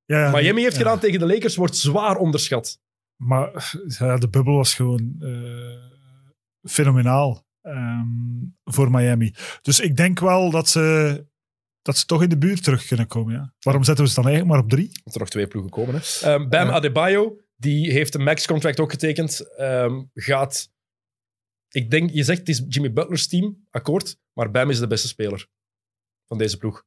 ja, 0.05 0.19
ja, 0.19 0.31
Miami 0.31 0.61
heeft 0.61 0.75
ja. 0.75 0.81
gedaan 0.81 0.99
tegen 0.99 1.19
de 1.19 1.25
Lakers 1.25 1.55
wordt 1.55 1.75
zwaar 1.75 2.17
onderschat. 2.17 2.79
Maar 3.15 3.73
ja, 3.87 4.17
de 4.17 4.29
bubbel 4.29 4.55
was 4.55 4.73
gewoon 4.73 5.15
eh, 5.19 6.69
fenomenaal 6.69 7.45
ehm, 7.61 8.07
voor 8.63 8.91
Miami. 8.91 9.33
Dus 9.61 9.79
ik 9.79 9.95
denk 9.95 10.19
wel 10.19 10.51
dat 10.51 10.69
ze, 10.69 11.25
dat 11.81 11.97
ze 11.97 12.05
toch 12.05 12.23
in 12.23 12.29
de 12.29 12.37
buurt 12.37 12.63
terug 12.63 12.85
kunnen 12.85 13.07
komen. 13.07 13.33
Ja. 13.33 13.53
Waarom 13.59 13.83
zetten 13.83 14.03
we 14.03 14.09
ze 14.09 14.15
dan 14.15 14.27
eigenlijk 14.27 14.55
maar 14.55 14.63
op 14.63 14.71
drie? 14.71 14.91
Dat 15.03 15.13
er 15.13 15.19
nog 15.19 15.29
twee 15.29 15.47
ploegen 15.47 15.71
komen. 15.71 15.95
Hè. 15.95 16.27
Ehm, 16.27 16.49
Bam. 16.49 16.69
Adebayo, 16.69 17.37
die 17.59 17.91
heeft 17.91 18.15
een 18.15 18.23
max-contract 18.23 18.79
ook 18.79 18.91
getekend. 18.91 19.55
Ehm, 19.55 20.03
gaat... 20.13 20.71
Ik 21.69 21.91
denk, 21.91 22.09
je 22.09 22.23
zegt 22.23 22.39
het 22.39 22.49
is 22.49 22.63
Jimmy 22.67 22.93
Butler's 22.93 23.27
team, 23.27 23.67
akkoord. 23.69 24.17
Maar 24.33 24.51
Bam 24.51 24.69
is 24.69 24.79
de 24.79 24.87
beste 24.87 25.07
speler 25.07 25.47
van 26.25 26.37
deze 26.37 26.57
ploeg. 26.57 26.85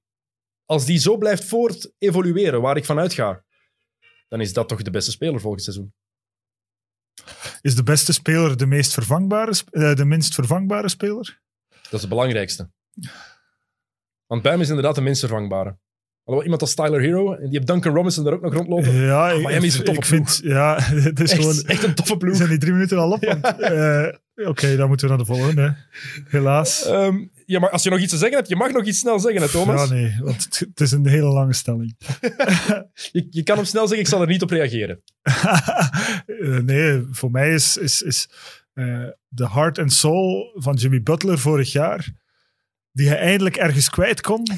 Als 0.65 0.85
die 0.85 0.99
zo 0.99 1.17
blijft 1.17 1.45
voort 1.45 1.93
evolueren, 1.99 2.61
waar 2.61 2.77
ik 2.77 2.85
van 2.85 2.99
uitga, 2.99 3.45
dan 4.29 4.41
is 4.41 4.53
dat 4.53 4.69
toch 4.69 4.83
de 4.83 4.91
beste 4.91 5.11
speler 5.11 5.41
volgend 5.41 5.63
seizoen. 5.63 5.95
Is 7.61 7.75
de 7.75 7.83
beste 7.83 8.13
speler 8.13 8.57
de, 8.57 8.67
meest 8.67 8.93
vervangbare, 8.93 9.63
eh, 9.71 9.95
de 9.95 10.05
minst 10.05 10.35
vervangbare 10.35 10.89
speler? 10.89 11.41
Dat 11.69 11.93
is 11.93 12.01
het 12.01 12.09
belangrijkste. 12.09 12.71
Want 14.27 14.43
Bam 14.43 14.61
is 14.61 14.69
inderdaad 14.69 14.95
de 14.95 15.01
minst 15.01 15.21
vervangbare. 15.21 15.79
Alhoewel, 16.25 16.43
iemand 16.45 16.61
als 16.61 16.75
Tyler 16.75 17.01
Hero, 17.01 17.33
en 17.35 17.41
die 17.45 17.51
heeft 17.53 17.67
Duncan 17.67 17.95
Robinson 17.95 18.25
daar 18.25 18.33
ook 18.33 18.43
nog 18.43 18.55
rondlopen. 18.55 18.93
Ja, 18.95 19.31
ik, 19.31 19.47
Miami 19.47 19.67
is 19.67 19.79
een 19.79 19.85
toffe 19.85 20.01
ik 20.01 20.07
vind, 20.07 20.41
ja, 20.43 20.79
het 21.11 21.21
is 21.21 21.33
gewoon, 21.33 21.51
Echt, 21.55 21.65
echt 21.65 21.83
een 21.83 21.95
toffe 21.95 22.17
ploeg. 22.17 22.37
zijn 22.37 22.49
die 22.49 22.59
drie 22.59 22.73
minuten 22.73 22.99
al 22.99 23.11
op? 23.13 23.23
Eh, 24.35 24.49
Oké, 24.49 24.77
dan 24.77 24.89
moeten 24.89 25.07
we 25.09 25.15
naar 25.15 25.25
de 25.27 25.33
volgende. 25.33 25.77
Helaas. 26.29 26.85
Ehm, 26.87 27.17
Ja, 27.47 27.61
maar 27.61 27.71
als 27.71 27.83
je 27.83 27.91
nog 27.91 27.99
iets 27.99 28.11
te 28.13 28.17
zeggen 28.19 28.37
hebt, 28.37 28.49
je 28.49 28.57
mag 28.57 28.73
nog 28.73 28.85
iets 28.85 28.99
snel 28.99 29.19
zeggen, 29.21 29.43
hè, 29.43 29.49
Thomas. 29.49 29.89
Ja, 29.89 29.95
nee, 29.95 30.17
want 30.23 30.45
het, 30.45 30.59
het 30.59 30.81
is 30.81 30.93
een 30.93 31.07
hele 31.07 31.27
lange 31.29 31.53
stelling. 31.53 31.97
Je, 33.13 33.27
je 33.31 33.43
kan 33.43 33.57
hem 33.57 33.65
snel 33.65 33.83
zeggen, 33.87 33.99
ik 34.05 34.07
zal 34.13 34.21
er 34.21 34.27
niet 34.27 34.43
op 34.43 34.51
reageren. 34.51 35.03
Eh, 35.23 36.59
nee, 36.59 37.07
voor 37.11 37.31
mij 37.31 37.55
is, 37.55 37.77
is, 37.77 38.03
is 38.03 38.29
eh, 38.73 39.05
de 39.29 39.49
heart 39.51 39.79
and 39.79 39.93
soul 39.93 40.53
van 40.55 40.75
Jimmy 40.75 41.03
Butler 41.03 41.39
vorig 41.39 41.73
jaar, 41.73 42.09
die 42.93 43.09
hij 43.09 43.19
eindelijk 43.19 43.57
ergens 43.57 43.91
kwijt 43.91 44.21
kon. 44.21 44.47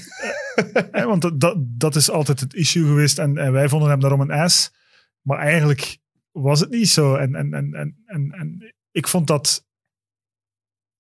Eh, 0.91 1.05
want 1.05 1.23
dat, 1.23 1.41
dat, 1.41 1.57
dat 1.59 1.97
is 1.97 2.11
altijd 2.11 2.41
het 2.41 2.55
issue 2.55 2.87
geweest 2.87 3.19
en, 3.19 3.39
en 3.39 3.53
wij 3.53 3.69
vonden 3.69 3.89
hem 3.89 4.01
daarom 4.01 4.21
een 4.21 4.31
ass. 4.31 4.73
Maar 5.21 5.39
eigenlijk 5.39 5.99
was 6.31 6.61
het 6.61 6.71
niet 6.71 6.89
zo. 6.89 7.15
En, 7.15 7.35
en, 7.35 7.55
en, 7.55 7.75
en, 7.75 8.03
en, 8.07 8.31
en 8.31 8.75
ik 8.91 9.09
vond 9.09 9.27
dat 9.27 9.67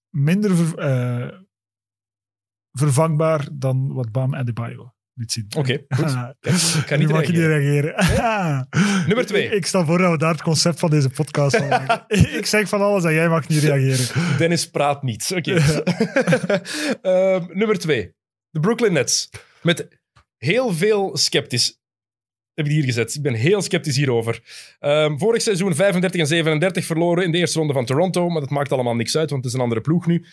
minder 0.08 0.56
ver- 0.56 0.78
eh, 0.78 1.40
vervangbaar 2.70 3.48
dan 3.52 3.92
wat 3.92 4.12
Bam 4.12 4.34
Adebayo 4.34 4.93
liet 5.14 5.32
zien. 5.32 5.46
Oké, 5.56 5.72
goed. 5.96 6.04
Ah, 6.04 6.28
Ik 6.86 6.98
niet 6.98 7.08
mag 7.08 7.26
je 7.26 7.32
niet 7.32 7.40
reageren. 7.40 7.94
Nummer 9.08 9.26
twee. 9.26 9.44
Ik, 9.44 9.52
ik 9.52 9.66
stel 9.66 9.84
voor 9.84 9.98
dat 9.98 10.10
we 10.10 10.18
daar 10.18 10.32
het 10.32 10.42
concept 10.42 10.78
van 10.78 10.90
deze 10.90 11.08
podcast 11.10 11.56
van 11.56 11.68
maken. 11.68 12.04
ik 12.38 12.46
zeg 12.46 12.68
van 12.68 12.80
alles 12.80 13.04
en 13.04 13.12
jij 13.12 13.28
mag 13.28 13.48
niet 13.48 13.62
reageren. 13.62 14.36
Dennis 14.38 14.70
praat 14.70 15.02
niet. 15.02 15.32
Oké. 15.36 15.54
Ehm, 17.02 17.44
nummer 17.52 17.78
twee. 17.78 18.14
De 18.50 18.60
Brooklyn 18.60 18.92
Nets. 18.92 19.30
Met 19.62 19.88
heel 20.38 20.72
veel 20.72 21.16
sceptisch. 21.16 21.78
Heb 22.54 22.66
ik 22.66 22.72
hier 22.72 22.84
gezet. 22.84 23.14
Ik 23.14 23.22
ben 23.22 23.34
heel 23.34 23.62
sceptisch 23.62 23.96
hierover. 23.96 24.42
Ehm, 24.78 25.18
vorig 25.18 25.42
seizoen 25.42 25.74
35 25.74 26.20
en 26.20 26.26
37 26.26 26.84
verloren 26.84 27.24
in 27.24 27.32
de 27.32 27.38
eerste 27.38 27.58
ronde 27.58 27.72
van 27.72 27.84
Toronto. 27.84 28.28
Maar 28.28 28.40
dat 28.40 28.50
maakt 28.50 28.72
allemaal 28.72 28.94
niks 28.94 29.16
uit, 29.16 29.30
want 29.30 29.44
het 29.44 29.52
is 29.52 29.58
een 29.58 29.64
andere 29.64 29.80
ploeg 29.80 30.06
nu. 30.06 30.24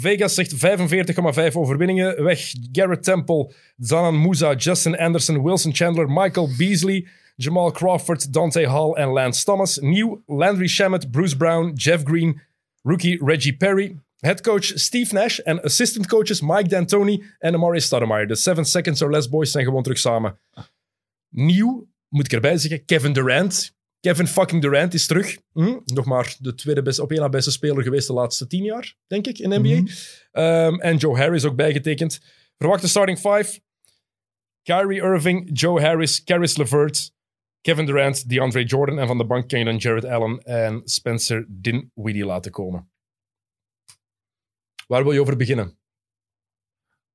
Vegas 0.00 0.34
zegt 0.34 0.54
45,5 0.54 1.52
overwinningen. 1.52 2.24
Weg 2.24 2.54
Garrett 2.72 3.02
Temple, 3.02 3.52
Zanan 3.78 4.22
Musa, 4.22 4.54
Justin 4.54 4.96
Anderson, 4.96 5.42
Wilson 5.42 5.74
Chandler, 5.74 6.08
Michael 6.08 6.48
Beasley, 6.58 7.06
Jamal 7.36 7.70
Crawford, 7.70 8.32
Dante 8.32 8.68
Hall 8.68 8.94
en 8.96 9.08
Lance 9.08 9.44
Thomas. 9.44 9.78
Nieuw 9.78 10.22
Landry 10.26 10.68
Shamet, 10.68 11.10
Bruce 11.10 11.36
Brown, 11.36 11.72
Jeff 11.74 12.04
Green, 12.04 12.40
rookie 12.82 13.18
Reggie 13.24 13.56
Perry. 13.56 13.96
Headcoach 14.20 14.64
Steve 14.78 15.14
Nash 15.14 15.38
en 15.38 15.62
assistant 15.64 16.06
coaches 16.06 16.40
Mike 16.40 16.68
D'Antoni 16.68 17.22
en 17.38 17.54
Amari 17.54 17.80
Stoudemire. 17.80 18.26
De 18.26 18.34
7 18.34 18.64
seconds 18.64 19.02
or 19.02 19.10
less 19.10 19.28
boys 19.28 19.50
zijn 19.50 19.64
gewoon 19.64 19.82
terug 19.82 19.98
samen. 19.98 20.38
Nieuw, 21.28 21.86
moet 22.08 22.24
ik 22.24 22.32
erbij 22.32 22.58
zeggen, 22.58 22.84
Kevin 22.84 23.12
Durant. 23.12 23.74
Kevin 24.00 24.26
fucking 24.26 24.62
Durant 24.62 24.94
is 24.94 25.06
terug. 25.06 25.38
Hm? 25.52 25.78
Nog 25.84 26.04
maar 26.04 26.36
de 26.38 26.54
tweede 26.54 26.82
beste, 26.82 27.02
op 27.02 27.10
één 27.10 27.20
na 27.20 27.28
beste 27.28 27.50
speler 27.50 27.82
geweest 27.82 28.06
de 28.06 28.12
laatste 28.12 28.46
tien 28.46 28.64
jaar, 28.64 28.94
denk 29.06 29.26
ik, 29.26 29.38
in 29.38 29.50
de 29.50 29.58
NBA. 29.58 29.80
Mhm. 29.80 29.86
Ehm, 30.32 30.80
en 30.80 30.96
Joe 30.96 31.16
Harris 31.16 31.44
ook 31.44 31.56
bijgetekend. 31.56 32.20
Verwachte 32.56 32.88
starting 32.88 33.18
five. 33.18 33.60
Kyrie 34.62 35.02
Irving, 35.02 35.50
Joe 35.52 35.80
Harris, 35.80 36.24
Caris 36.24 36.56
LeVert, 36.56 37.12
Kevin 37.60 37.86
Durant, 37.86 38.28
DeAndre 38.28 38.64
Jordan 38.64 38.98
en 38.98 39.06
van 39.06 39.18
de 39.18 39.26
bank 39.26 39.48
kan 39.48 39.58
je 39.58 39.64
dan 39.64 39.76
Jared 39.76 40.04
Allen 40.04 40.38
en 40.38 40.80
Spencer 40.84 41.46
Dinwiddie 41.48 42.24
laten 42.24 42.50
komen. 42.50 42.90
Waar 44.86 45.02
wil 45.02 45.12
je 45.12 45.20
over 45.20 45.36
beginnen? 45.36 45.78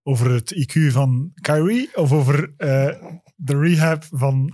Over 0.04 0.32
het 0.32 0.54
IQ 0.54 0.92
van 0.92 1.32
Kyrie 1.42 1.98
of 1.98 2.12
over 2.12 2.54
eh, 2.58 3.18
de 3.36 3.60
rehab 3.60 4.04
van 4.04 4.54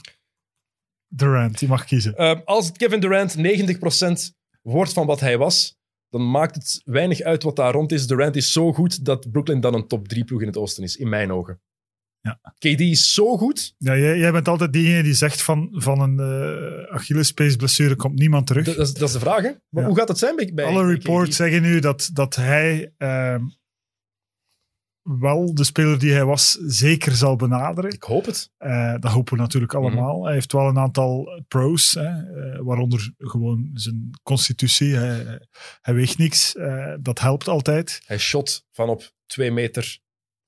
Durant? 1.14 1.60
Je 1.60 1.68
mag 1.68 1.86
kiezen. 1.86 2.16
Ehm, 2.16 2.40
als 2.46 2.72
Kevin 2.72 3.00
Durant 3.00 3.36
90% 3.38 4.34
wordt 4.62 4.94
van 4.94 5.06
wat 5.06 5.20
hij 5.20 5.38
was, 5.38 5.76
dan 6.10 6.32
maakt 6.32 6.56
het 6.56 6.82
weinig 6.86 7.22
uit 7.22 7.44
wat 7.44 7.56
daar 7.56 7.74
rond 7.74 7.92
is. 7.92 8.08
Durant 8.08 8.36
is 8.36 8.52
zo 8.52 8.74
goed 8.74 9.06
dat 9.06 9.32
Brooklyn 9.32 9.60
dan 9.60 9.74
een 9.74 9.88
top 9.88 10.08
3 10.08 10.24
ploeg 10.24 10.42
in 10.42 10.48
het 10.48 10.58
oosten 10.58 10.84
is, 10.84 10.96
in 10.96 11.10
mijn 11.10 11.32
ogen. 11.32 11.62
Ja. 12.22 12.40
KD 12.58 12.80
is 12.80 13.14
zo 13.14 13.38
goed. 13.38 13.74
Ja, 13.78 13.98
jij, 13.98 14.18
jij 14.18 14.32
bent 14.32 14.48
altijd 14.48 14.74
diegene 14.74 15.04
die 15.04 15.14
zegt 15.14 15.42
van, 15.42 15.70
van 15.72 16.00
een 16.02 16.18
uh, 16.20 16.94
Achillespeesblessure 16.96 17.96
komt 17.96 18.20
niemand 18.20 18.48
terug. 18.48 18.66
Dat, 18.66 18.76
dat 18.76 18.88
is, 18.88 18.94
dat 18.94 19.08
is 19.08 19.14
de 19.14 19.20
vraag, 19.20 19.42
hè? 19.42 19.52
Maar 19.70 19.82
Ja. 19.84 19.90
hoe 19.90 19.98
gaat 19.98 20.08
het 20.08 20.18
zijn 20.18 20.36
bij, 20.36 20.52
bij 20.54 20.66
Alle 20.66 20.86
reports 20.88 21.36
zeggen 21.36 21.62
nu 21.62 21.80
dat, 21.80 22.10
dat 22.14 22.36
hij 22.36 22.94
ehm, 22.98 23.44
wel 25.04 25.54
de 25.56 25.64
speler 25.64 26.00
die 26.00 26.12
hij 26.12 26.26
was 26.26 26.52
zeker 26.52 27.12
zal 27.12 27.36
benaderen. 27.36 27.92
Ik 27.92 28.04
hoop 28.04 28.26
het. 28.26 28.52
Eh, 28.58 28.96
dat 29.00 29.12
hopen 29.12 29.34
we 29.36 29.40
natuurlijk 29.42 29.74
allemaal. 29.74 30.24
Hij 30.26 30.34
heeft 30.34 30.52
wel 30.52 30.68
een 30.68 30.78
aantal 30.80 31.44
pros, 31.48 31.94
hè, 31.94 32.06
eh, 32.06 32.60
waaronder 32.64 33.14
gewoon 33.18 33.70
zijn 33.74 34.10
constitutie. 34.24 34.96
Hij, 34.96 35.40
hij 35.82 35.94
weegt 35.94 36.18
niks. 36.18 36.56
eh, 36.56 36.94
dat 37.00 37.20
helpt 37.20 37.48
altijd. 37.48 38.02
Hij 38.06 38.18
shot 38.18 38.66
van 38.72 38.90
op 38.90 39.12
2 39.26 39.52
meter 39.52 40.00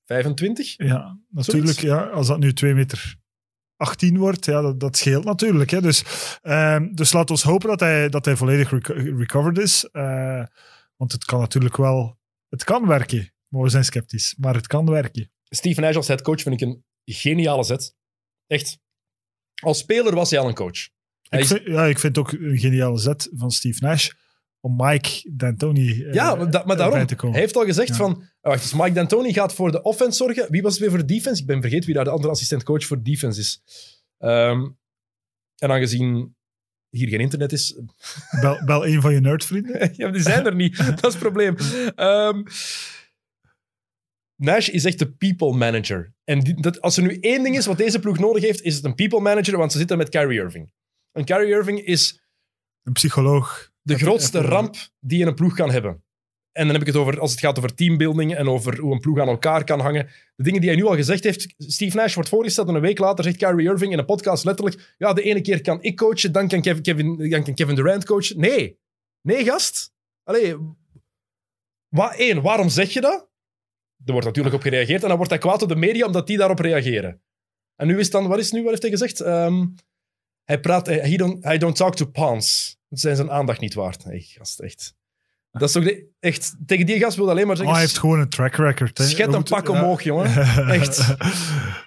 25. 0.04 0.74
Ja, 0.76 1.18
natuurlijk. 1.28 1.78
Ja, 1.80 2.02
als 2.02 2.26
dat 2.26 2.38
nu 2.38 2.52
2 2.52 2.74
meter 2.74 3.16
18 3.76 4.18
wordt, 4.18 4.44
ja, 4.44 4.60
dat, 4.60 4.80
dat 4.80 4.96
scheelt 4.96 5.24
natuurlijk. 5.24 5.70
Hè. 5.70 5.80
Dus, 5.80 6.04
ehm, 6.42 6.94
dus 6.94 7.12
laat 7.12 7.30
ons 7.30 7.42
hopen 7.42 7.68
dat 7.68 7.80
hij, 7.80 8.08
dat 8.08 8.24
hij 8.24 8.36
volledig 8.36 8.70
reco- 8.70 8.92
recovered 8.92 9.58
is. 9.58 9.84
Eh, 9.84 10.44
want 10.96 11.12
het 11.12 11.24
kan 11.24 11.40
natuurlijk 11.40 11.76
wel... 11.76 12.18
Het 12.48 12.64
kan 12.64 12.86
werken. 12.86 13.33
Maar 13.54 13.62
we 13.62 13.68
zijn 13.68 13.84
sceptisch. 13.84 14.34
Maar 14.38 14.54
het 14.54 14.66
kan 14.66 14.86
werken. 14.86 15.30
Steve 15.42 15.80
Nash 15.80 15.96
als 15.96 16.08
headcoach 16.08 16.40
vind 16.40 16.60
ik 16.60 16.68
een 16.68 16.84
geniale 17.04 17.64
zet. 17.64 17.94
Echt. 18.46 18.78
Als 19.62 19.78
speler 19.78 20.14
was 20.14 20.30
hij 20.30 20.38
al 20.38 20.48
een 20.48 20.54
coach. 20.54 20.88
Hij 21.28 21.40
Ik 21.40 21.46
vind, 21.46 21.60
ja, 21.64 21.84
ik 21.86 21.98
vind 21.98 22.16
het 22.16 22.26
ook 22.26 22.32
een 22.32 22.58
geniale 22.58 22.98
zet 22.98 23.28
van 23.32 23.50
Steve 23.50 23.84
Nash 23.84 24.10
om 24.60 24.76
Mike 24.76 25.30
D'Antoni 25.32 26.04
eh, 26.04 26.12
ja, 26.12 26.34
maar, 26.34 26.50
da- 26.50 26.64
maar 26.64 26.76
daarom. 26.76 26.94
bij 26.96 27.06
te 27.06 27.14
komen. 27.14 27.32
Hij 27.32 27.40
heeft 27.42 27.56
al 27.56 27.64
gezegd 27.64 27.88
Ja. 27.88 27.94
van... 27.94 28.12
oh, 28.16 28.22
wacht, 28.40 28.62
dus 28.62 28.72
Mike 28.74 28.92
D'Antoni 28.92 29.32
gaat 29.32 29.54
voor 29.54 29.70
de 29.72 29.82
offense 29.82 30.16
zorgen. 30.16 30.50
Wie 30.50 30.62
was 30.62 30.72
het 30.72 30.80
weer 30.80 30.90
voor 30.90 30.98
de 30.98 31.14
defense? 31.14 31.40
Ik 31.40 31.46
ben 31.46 31.60
vergeten 31.60 31.86
wie 31.86 31.94
daar 31.94 32.04
de 32.04 32.10
andere 32.10 32.32
assistent-coach 32.32 32.84
voor 32.84 33.02
defense 33.02 33.40
is. 33.40 33.62
Ehm, 34.18 34.68
en 35.56 35.70
aangezien 35.70 36.36
hier 36.88 37.08
geen 37.08 37.20
internet 37.20 37.52
is... 37.52 37.80
Bel, 38.40 38.64
bel 38.64 38.86
een 38.86 39.00
van 39.00 39.12
je 39.14 39.20
nerdvrienden. 39.20 39.90
ja, 39.96 40.10
die 40.10 40.22
zijn 40.22 40.46
er 40.46 40.54
niet. 40.54 40.76
Dat 41.00 41.04
is 41.06 41.12
het 41.12 41.18
probleem. 41.18 41.56
Ehm, 41.94 42.42
Nash 44.36 44.68
is 44.68 44.84
echt 44.84 44.98
de 44.98 45.12
people 45.12 45.52
manager. 45.56 46.14
En 46.24 46.40
die- 46.40 46.60
dat, 46.60 46.80
als 46.80 46.96
er 46.96 47.02
nu 47.02 47.18
één 47.20 47.42
ding 47.42 47.56
is 47.56 47.66
wat 47.66 47.76
deze 47.78 47.98
ploeg 47.98 48.18
nodig 48.18 48.42
heeft, 48.42 48.62
is 48.62 48.74
het 48.76 48.84
een 48.84 48.94
people 48.94 49.20
manager, 49.20 49.56
want 49.58 49.72
ze 49.72 49.78
zitten 49.78 49.98
met 49.98 50.08
Kyrie 50.08 50.40
Irving. 50.40 50.72
En 51.12 51.24
Kyrie 51.24 51.48
Irving 51.54 51.80
is 51.80 52.22
Een 52.82 52.92
psycholoog. 52.92 53.70
de 53.82 53.98
grootste 53.98 54.40
ramp 54.40 54.76
die 55.00 55.18
je 55.18 55.26
een 55.26 55.34
ploeg 55.34 55.54
kan 55.54 55.70
hebben. 55.70 56.02
En 56.52 56.62
dan 56.64 56.72
heb 56.72 56.80
ik 56.80 56.86
het 56.86 56.96
over, 56.96 57.20
als 57.20 57.30
het 57.30 57.40
gaat 57.40 57.58
over 57.58 57.74
teambuilding 57.74 58.34
en 58.34 58.48
over 58.48 58.78
hoe 58.78 58.92
een 58.92 59.00
ploeg 59.00 59.18
aan 59.20 59.28
elkaar 59.28 59.64
kan 59.64 59.80
hangen. 59.80 60.08
De 60.36 60.42
dingen 60.42 60.60
die 60.60 60.70
hij 60.70 60.78
nu 60.78 60.84
al 60.86 60.94
gezegd 60.96 61.24
heeft. 61.24 61.54
Steve 61.58 61.96
Nash 61.96 62.14
wordt 62.14 62.28
voorgesteld 62.28 62.68
en 62.68 62.74
een 62.74 62.80
week 62.80 62.98
later 62.98 63.24
zegt 63.24 63.36
Kyrie 63.36 63.68
Irving 63.68 63.92
in 63.92 63.98
een 63.98 64.04
podcast 64.04 64.44
letterlijk, 64.44 64.94
ja, 64.98 65.12
de 65.12 65.22
ene 65.22 65.40
keer 65.40 65.60
kan 65.60 65.82
ik 65.82 65.96
coachen, 65.96 66.32
dan 66.32 66.48
kan 66.48 66.60
Kevin, 66.62 66.82
Kevin, 66.82 67.30
dan 67.30 67.42
kan 67.42 67.54
Kevin 67.54 67.74
Durant 67.74 68.04
coachen. 68.04 68.40
Nee. 68.40 68.78
Nee, 69.22 69.44
gast. 69.44 69.92
Allee, 70.22 70.56
wa 71.88 72.14
één, 72.16 72.42
waarom 72.42 72.68
zeg 72.68 72.92
je 72.92 73.00
dat? 73.00 73.28
Er 74.04 74.12
wordt 74.12 74.26
natuurlijk 74.26 74.54
op 74.54 74.62
gereageerd 74.62 75.02
en 75.02 75.08
dan 75.08 75.16
wordt 75.16 75.32
hij 75.32 75.40
kwaad 75.40 75.62
op 75.62 75.68
de 75.68 75.76
media 75.76 76.06
omdat 76.06 76.26
die 76.26 76.36
daarop 76.36 76.58
reageren. 76.58 77.22
En 77.76 77.86
nu 77.86 77.98
is 77.98 78.10
dan, 78.10 78.28
wat 78.28 78.38
is 78.38 78.50
nu, 78.50 78.60
wat 78.60 78.70
heeft 78.70 78.82
hij 78.82 78.90
gezegd? 78.90 79.20
Ehm, 79.20 79.66
hij 80.44 80.60
praat, 80.60 80.86
hij 80.86 80.98
he 80.98 81.16
don't, 81.16 81.44
I 81.44 81.58
don't 81.58 81.76
talk 81.76 81.96
to 81.96 82.06
pawns. 82.06 82.78
Dat 82.88 83.00
zijn 83.00 83.16
zijn 83.16 83.30
aandacht 83.30 83.60
niet 83.60 83.74
waard. 83.74 84.04
Nee, 84.04 84.20
gast, 84.20 84.60
echt. 84.60 84.94
Dat 85.58 85.68
is 85.68 85.72
toch 85.74 85.84
de, 85.84 86.06
echt, 86.20 86.54
tegen 86.66 86.86
die 86.86 86.98
gast 86.98 87.16
wil 87.16 87.24
alleen 87.30 87.36
maar 87.36 87.46
Maar 87.46 87.56
zeggen, 87.56 87.74
hij 87.74 87.84
heeft 87.84 87.98
gewoon 87.98 88.20
een 88.20 88.28
track 88.28 88.54
record. 88.56 88.98
Hè. 88.98 89.04
schet 89.04 89.26
een 89.26 89.32
moeten- 89.32 89.54
pak 89.56 89.66
ja. 89.68 89.72
omhoog, 89.72 90.02
jongen. 90.02 90.36
Echt. 90.80 91.14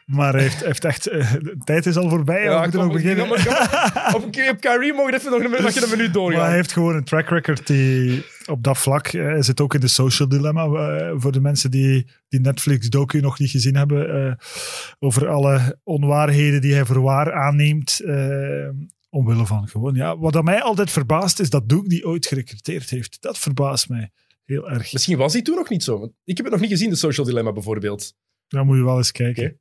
maar 0.05 0.33
hij 0.33 0.41
heeft, 0.41 0.65
heeft 0.65 0.85
echt... 0.85 1.07
eh, 1.07 1.31
de 1.33 1.55
tijd 1.63 1.85
is 1.85 1.95
al 1.97 2.09
voorbij. 2.09 2.43
Ja, 2.43 2.55
we 2.55 2.61
moeten 2.61 2.79
nog 2.79 2.91
beginnen. 2.91 3.27
maar, 3.27 3.43
maar. 3.93 4.11
op, 4.15 4.23
op 4.23 4.59
Kyrie 4.59 4.93
mogen 4.93 5.13
even 5.13 5.31
nog 5.31 5.39
een, 5.43 5.63
nog 5.63 5.75
een 5.75 5.89
minuut 5.89 5.97
Maar 5.97 6.11
doorgaan. 6.11 6.45
hij 6.45 6.55
heeft 6.55 6.71
gewoon 6.71 6.95
een 6.95 7.03
track 7.03 7.29
record 7.29 7.67
die 7.67 8.25
op 8.45 8.63
dat 8.63 8.77
vlak... 8.77 9.07
eh, 9.07 9.35
zit 9.39 9.61
ook 9.61 9.73
in 9.73 9.79
de 9.79 9.87
social 9.87 10.27
dilemma. 10.27 10.65
eh, 10.65 11.13
voor 11.15 11.31
de 11.31 11.41
mensen 11.41 11.71
die 11.71 12.07
die 12.29 12.39
Netflix-docu 12.39 13.19
nog 13.19 13.39
niet 13.39 13.49
gezien 13.49 13.75
hebben. 13.75 14.37
over 14.99 15.27
alle 15.27 15.79
onwaarheden 15.83 16.61
die 16.61 16.73
hij 16.73 16.85
voor 16.85 17.01
waar 17.01 17.33
aanneemt. 17.33 18.01
Omwille 19.17 19.45
van 19.45 19.67
gewoon... 19.67 19.95
Ja, 19.95 20.17
wat 20.17 20.43
mij 20.43 20.61
altijd 20.61 20.91
verbaast 20.91 21.39
is 21.39 21.49
dat 21.49 21.69
Duke 21.69 21.87
die 21.89 22.05
ooit 22.07 22.25
gerecruiteerd 22.25 22.89
heeft. 22.89 23.21
Dat 23.21 23.37
verbaast 23.37 23.89
mij 23.89 24.11
heel 24.45 24.69
erg. 24.69 24.93
Misschien 24.93 25.17
was 25.17 25.33
hij 25.33 25.41
toen 25.41 25.55
nog 25.55 25.69
niet 25.69 25.83
zo. 25.83 25.99
want 25.99 26.11
Ik 26.23 26.35
heb 26.37 26.45
het 26.45 26.53
nog 26.53 26.61
niet 26.63 26.71
gezien, 26.71 26.89
de 26.89 26.95
Social 26.95 27.25
Dilemma 27.25 27.51
bijvoorbeeld. 27.51 28.13
Daar 28.47 28.65
moet 28.65 28.77
je 28.77 28.83
wel 28.83 28.97
eens 28.97 29.11
kijken. 29.11 29.59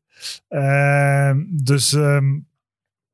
Ehm, 0.48 1.44
dus... 1.48 1.92
ehm, 1.92 2.38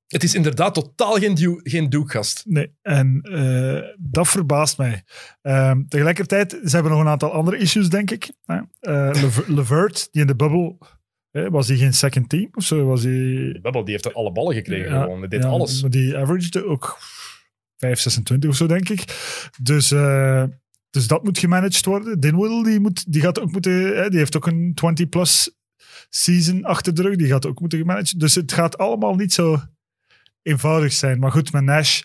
Het 0.07 0.23
is 0.23 0.35
inderdaad 0.35 0.75
totaal 0.75 1.13
geen, 1.15 1.35
du- 1.35 1.61
geen 1.63 1.89
Duke-gast. 1.91 2.43
Nee, 2.47 2.73
en 2.83 3.21
eh, 3.23 3.81
dat 3.99 4.29
verbaast 4.29 4.79
mij. 4.79 5.05
Ehm, 5.43 5.83
tegelijkertijd, 5.89 6.51
ze 6.65 6.71
hebben 6.75 6.93
nog 6.93 7.01
een 7.01 7.09
aantal 7.09 7.33
andere 7.33 7.57
issues, 7.57 7.89
denk 7.89 8.11
ik. 8.11 8.31
Eh, 8.45 9.11
Lever- 9.13 9.53
Levert, 9.55 10.09
die 10.11 10.21
in 10.21 10.27
de 10.27 10.37
bubbel, 10.37 10.79
was 11.33 11.69
hij 11.69 11.77
geen 11.77 11.95
second 11.95 12.29
team 12.29 12.49
of 12.53 12.65
zo? 12.65 12.85
Was 12.85 13.03
hij... 13.03 13.13
Die 13.13 13.83
heeft 13.85 14.05
er 14.05 14.13
alle 14.13 14.33
ballen 14.33 14.55
gekregen 14.55 14.93
Ja, 14.93 15.03
gewoon. 15.03 15.19
Hij 15.19 15.29
deed 15.29 15.43
ja, 15.43 15.49
alles. 15.49 15.81
Maar 15.81 15.91
die 15.91 16.17
averagede 16.17 16.67
ook 16.67 16.99
5,26 17.87 18.49
of 18.49 18.57
zo, 18.57 18.67
denk 18.67 18.89
ik. 18.89 19.05
Dus, 19.63 19.91
eh, 19.91 20.45
Dus 20.91 21.07
dat 21.07 21.25
moet 21.25 21.39
gemanaged 21.39 21.85
worden. 21.85 22.21
Dinwiddie 22.21 22.65
die, 22.65 22.81
moet, 22.81 23.13
die 23.13 23.23
gaat 23.23 23.41
ook 23.41 23.53
moeten, 23.53 23.97
hè, 23.97 24.09
die 24.09 24.19
heeft 24.19 24.37
ook 24.37 24.47
een 24.47 24.75
20-plus 24.75 25.51
season 26.09 26.65
achter 26.65 26.95
de 26.95 27.03
rug. 27.03 27.17
Die 27.17 27.27
gaat 27.27 27.47
ook 27.47 27.61
moeten 27.61 27.79
gemanaged. 27.79 28.21
Dus 28.21 28.35
het 28.35 28.53
gaat 28.53 28.79
allemaal 28.79 29.15
niet 29.15 29.33
zo 29.33 29.61
eenvoudig 30.43 30.93
zijn. 30.93 31.19
Maar 31.19 31.31
goed, 31.33 31.53
met 31.53 31.63
Nash, 31.65 32.01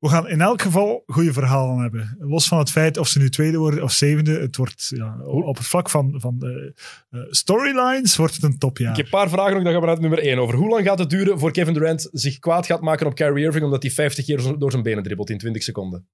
we 0.00 0.08
gaan 0.08 0.28
in 0.28 0.40
elk 0.40 0.62
geval 0.62 1.02
goede 1.06 1.32
verhalen 1.32 1.78
hebben. 1.82 2.16
Los 2.18 2.48
van 2.48 2.58
het 2.58 2.70
feit 2.70 2.96
of 2.96 3.08
ze 3.08 3.18
nu 3.18 3.30
tweede 3.30 3.56
worden 3.58 3.82
of 3.82 3.92
zevende. 3.92 4.40
Het 4.40 4.56
wordt 4.56 4.92
ja, 4.96 5.18
op 5.24 5.56
het 5.56 5.66
vlak 5.66 5.90
van, 5.90 6.14
van 6.20 6.38
de 6.38 6.74
eh, 7.10 7.20
storylines 7.30 8.16
wordt 8.16 8.34
het 8.34 8.42
een 8.42 8.58
topjaar. 8.58 8.90
Ik 8.90 8.96
heb 8.96 9.04
een 9.04 9.10
paar 9.10 9.28
vragen 9.28 9.54
nog, 9.54 9.62
dan 9.62 9.72
gaan 9.72 9.80
we 9.80 9.86
naar 9.86 9.94
het 9.96 10.04
nummer 10.04 10.22
1 10.24 10.38
over. 10.38 10.54
Hoe 10.54 10.68
lang 10.68 10.86
gaat 10.86 10.98
het 10.98 11.10
duren 11.10 11.38
voor 11.38 11.52
Kevin 11.52 11.74
Durant 11.74 12.08
zich 12.12 12.38
kwaad 12.38 12.66
gaat 12.66 12.80
maken 12.80 13.06
op 13.06 13.14
Kyrie 13.14 13.44
Irving 13.44 13.64
omdat 13.64 13.82
hij 13.82 13.90
50 13.92 14.24
keer 14.24 14.58
door 14.58 14.70
zijn 14.70 14.82
benen 14.82 15.02
dribbelt 15.02 15.30
in 15.30 15.38
20 15.38 15.62
seconden? 15.62 16.08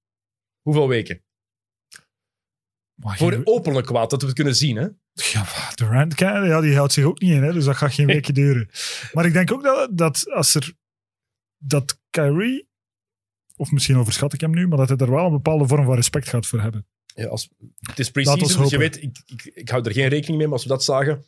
Hoeveel 0.61 0.87
weken? 0.87 1.23
Maar 2.95 3.17
Voor 3.17 3.31
je- 3.31 3.41
openlijk 3.43 3.85
kwaad, 3.87 4.09
dat 4.09 4.19
we 4.21 4.27
het 4.27 4.35
kunnen 4.35 4.55
zien, 4.55 4.75
hè? 4.75 4.87
Ja, 5.13 5.45
Durant, 5.75 6.19
ja, 6.19 6.61
die 6.61 6.75
houdt 6.75 6.93
zich 6.93 7.03
ook 7.03 7.19
niet 7.21 7.31
in, 7.31 7.43
hè, 7.43 7.53
dus 7.53 7.65
dat 7.65 7.75
gaat 7.77 7.93
geen 7.93 8.05
weekje 8.05 8.33
duren. 8.33 8.69
Maar 9.13 9.25
ik 9.25 9.33
denk 9.33 9.51
ook 9.51 9.63
dat, 9.63 9.89
dat 9.97 10.25
als 10.31 10.55
er 10.55 10.73
dat 11.59 11.99
Kyrie, 12.09 12.67
of 13.55 13.71
misschien 13.71 13.97
overschat 13.97 14.33
ik 14.33 14.41
hem 14.41 14.51
nu, 14.51 14.67
maar 14.67 14.77
dat 14.77 14.89
hij 14.89 14.97
er 14.97 15.11
wel 15.11 15.25
een 15.25 15.31
bepaalde 15.31 15.67
vorm 15.67 15.85
van 15.85 15.95
respect 15.95 16.29
gaat 16.29 16.45
voor 16.45 16.61
hebben. 16.61 16.85
Ja, 17.15 17.27
als, 17.27 17.49
het 17.79 17.99
is 17.99 18.11
pre-season, 18.11 18.43
ons 18.43 18.57
dus 18.57 18.69
je 18.69 18.77
weet, 18.77 19.01
ik, 19.01 19.17
ik, 19.25 19.51
ik 19.53 19.69
hou 19.69 19.83
er 19.83 19.91
geen 19.91 20.07
rekening 20.07 20.37
mee, 20.37 20.47
maar 20.47 20.55
als 20.55 20.63
we 20.63 20.69
dat 20.69 20.83
zagen... 20.83 21.25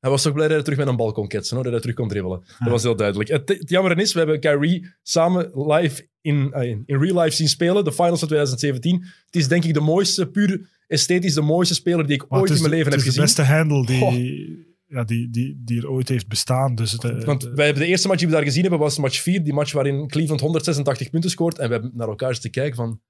Hij 0.00 0.12
was 0.12 0.22
toch 0.22 0.32
blij 0.32 0.46
dat 0.46 0.56
hij 0.56 0.64
terug 0.64 0.78
met 0.78 0.88
een 0.88 0.96
bal 0.96 1.12
kon 1.12 1.28
ketsen, 1.28 1.54
hoor, 1.54 1.64
dat 1.64 1.72
hij 1.72 1.80
terug 1.80 1.96
kon 1.96 2.08
dribbelen. 2.08 2.44
Dat 2.58 2.68
was 2.68 2.82
heel 2.82 2.96
duidelijk. 2.96 3.30
Het, 3.30 3.48
het 3.48 3.70
jammer 3.70 3.98
is, 3.98 4.12
we 4.12 4.18
hebben 4.18 4.40
Kyrie 4.40 4.86
samen 5.02 5.50
live 5.54 6.08
in, 6.20 6.52
eh, 6.52 6.68
in, 6.68 6.84
real 6.86 7.20
life 7.20 7.36
zien 7.36 7.48
spelen, 7.48 7.84
de 7.84 7.92
finals 7.92 8.18
van 8.18 8.28
2017. 8.28 9.04
Het 9.26 9.36
is 9.36 9.48
denk 9.48 9.64
ik 9.64 9.74
de 9.74 9.80
mooiste, 9.80 10.26
puur 10.26 10.68
esthetisch 10.86 11.34
de 11.34 11.40
mooiste 11.40 11.74
speler 11.74 12.06
die 12.06 12.14
ik 12.14 12.24
Maar 12.28 12.40
ooit 12.40 12.48
het 12.48 12.58
in 12.58 12.64
mijn 12.64 12.74
leven 12.74 12.92
het 12.92 13.00
heb 13.00 13.08
is 13.08 13.14
de 13.14 13.22
gezien. 13.22 13.44
beste 13.44 13.54
handle 13.54 13.86
die, 13.86 14.73
ja, 14.94 15.04
die, 15.04 15.30
die, 15.30 15.62
die 15.64 15.78
er 15.80 15.88
ooit 15.90 16.08
heeft 16.08 16.28
bestaan. 16.28 16.74
Dus 16.74 16.92
het, 16.92 17.04
eh, 17.04 17.24
Want 17.24 17.40
de- 17.40 17.54
wij 17.54 17.64
hebben 17.64 17.82
de 17.82 17.88
eerste 17.88 18.06
match 18.08 18.18
die 18.20 18.28
we 18.28 18.34
daar 18.34 18.44
gezien 18.44 18.62
hebben, 18.62 18.80
was 18.80 18.98
match 18.98 19.20
4. 19.20 19.42
Die 19.44 19.52
match 19.52 19.72
waarin 19.72 20.08
Cleveland 20.08 20.40
186 20.40 21.10
punten 21.10 21.30
scoort. 21.30 21.58
En 21.58 21.66
we 21.66 21.72
hebben 21.72 21.90
naar 21.94 22.08
elkaar 22.08 22.32
zitten 22.32 22.50
kijken 22.50 22.76
van... 22.76 23.00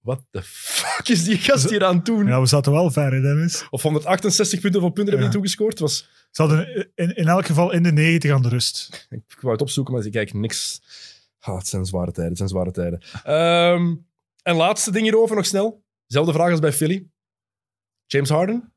Wat 0.00 0.26
de 0.30 0.42
fuck 0.42 1.08
is 1.08 1.24
die 1.24 1.36
gast 1.38 1.70
hier 1.70 1.84
aan 1.84 1.96
het 1.96 2.04
doen? 2.06 2.26
ja, 2.26 2.40
we 2.40 2.46
zaten 2.46 2.72
wel 2.72 2.90
ver, 2.90 3.12
hè, 3.12 3.20
Dennis. 3.20 3.66
Of 3.70 3.82
168 3.82 4.60
punten 4.60 4.80
van 4.80 4.92
punten 4.92 5.12
hebben 5.14 5.32
Ja. 5.32 5.38
die 5.38 5.40
toegescoord. 5.42 5.78
Was, 5.78 6.08
Ze 6.30 6.42
hadden 6.42 6.90
in, 6.94 7.16
in 7.16 7.28
elk 7.28 7.46
geval 7.46 7.72
in 7.72 7.82
de 7.82 7.92
90 7.92 8.30
aan 8.30 8.42
de 8.42 8.48
rust. 8.48 9.06
ik 9.10 9.38
wou 9.40 9.52
het 9.52 9.62
opzoeken, 9.62 9.94
maar 9.94 10.04
ik 10.04 10.12
kijk 10.12 10.32
niks. 10.34 10.80
Ah, 11.38 11.56
het 11.58 11.66
zijn 11.68 11.84
zware 11.84 12.12
tijden, 12.12 12.28
het 12.28 12.36
zijn 12.36 12.48
zware 12.48 12.70
tijden. 12.70 13.00
Ehm, 13.24 13.94
en 14.42 14.54
laatste 14.56 14.90
ding 14.92 15.04
hierover, 15.04 15.36
nog 15.36 15.46
snel. 15.46 15.84
Zelfde 16.06 16.32
vraag 16.32 16.50
als 16.50 16.60
bij 16.60 16.72
Philly. 16.72 17.06
James 18.06 18.28
Harden? 18.28 18.72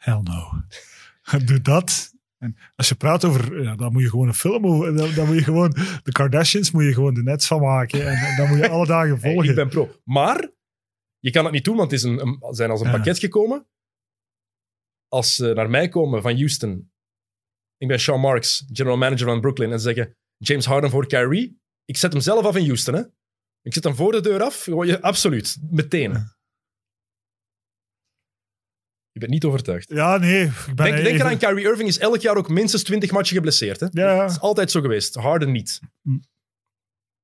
Hell 0.00 0.20
no. 0.22 0.50
Doe 1.44 1.60
dat. 1.60 2.12
En 2.38 2.56
als 2.76 2.88
je 2.88 2.94
praat 2.94 3.24
over, 3.24 3.62
ja, 3.62 3.76
dan 3.76 3.92
moet 3.92 4.02
je 4.02 4.08
gewoon 4.08 4.28
een 4.28 4.34
film 4.34 4.66
over, 4.66 4.96
dan, 4.96 5.14
dan 5.14 5.26
moet 5.26 5.36
je 5.36 5.42
gewoon, 5.44 5.70
de 6.02 6.12
Kardashians 6.12 6.70
moet 6.70 6.82
je 6.84 6.92
gewoon 6.94 7.14
de 7.14 7.22
nets 7.22 7.46
van 7.46 7.60
maken. 7.60 8.06
En, 8.06 8.14
en 8.16 8.36
dan 8.36 8.48
moet 8.48 8.58
je 8.58 8.68
alle 8.68 8.86
dagen 8.86 9.18
Hey, 9.20 9.32
volgen. 9.32 9.48
ik 9.50 9.54
ben 9.54 9.68
pro. 9.68 9.90
Maar 10.04 10.50
je 11.18 11.30
kan 11.30 11.44
het 11.44 11.52
niet 11.52 11.64
doen, 11.64 11.76
want 11.76 11.90
het 11.90 12.00
is 12.00 12.06
een, 12.06 12.20
een- 12.20 12.54
zijn 12.54 12.70
als 12.70 12.80
een 12.80 12.86
Ja. 12.90 12.92
pakket 12.96 13.18
gekomen. 13.18 13.66
Als 15.08 15.34
ze 15.34 15.52
naar 15.54 15.70
mij 15.70 15.88
komen 15.88 16.22
van 16.22 16.34
Houston, 16.36 16.92
ik 17.76 17.88
ben 17.88 18.00
Sean 18.00 18.20
Marks, 18.20 18.64
general 18.72 18.96
manager 18.96 19.26
van 19.26 19.40
Brooklyn, 19.40 19.72
en 19.72 19.78
ze 19.80 19.84
zeggen 19.94 20.16
James 20.36 20.66
Harden 20.66 20.90
voor 20.90 21.06
Kyrie, 21.06 21.60
ik 21.84 21.96
zet 21.96 22.12
hem 22.12 22.22
zelf 22.22 22.44
af 22.44 22.56
in 22.56 22.64
Houston. 22.64 22.94
Hè? 22.94 23.02
Ik 23.62 23.74
zet 23.74 23.84
hem 23.84 23.94
voor 23.94 24.12
de 24.12 24.20
deur 24.20 24.42
af. 24.42 24.62
Gewoon, 24.62 24.86
je- 24.86 25.02
absoluut, 25.02 25.58
meteen. 25.70 26.12
Ja. 26.12 26.38
Je 29.20 29.26
bent 29.26 29.40
niet 29.42 29.50
overtuigd. 29.50 29.88
Ja, 29.88 30.16
nee. 30.16 30.42
Ik 30.44 30.52
ben 30.66 30.76
Denk, 30.76 30.96
denk 30.96 31.06
even- 31.06 31.26
eraan, 31.26 31.38
Kyrie 31.38 31.64
Irving 31.64 31.88
is 31.88 31.98
elk 31.98 32.20
jaar 32.20 32.36
ook 32.36 32.48
minstens 32.48 32.82
20 32.82 33.10
matchen 33.10 33.36
geblesseerd. 33.36 33.80
Hè? 33.80 33.86
Ja, 33.90 34.16
Dat 34.20 34.30
is 34.30 34.40
altijd 34.40 34.70
zo 34.70 34.80
geweest. 34.80 35.14
Harden 35.14 35.52
niet. 35.52 35.80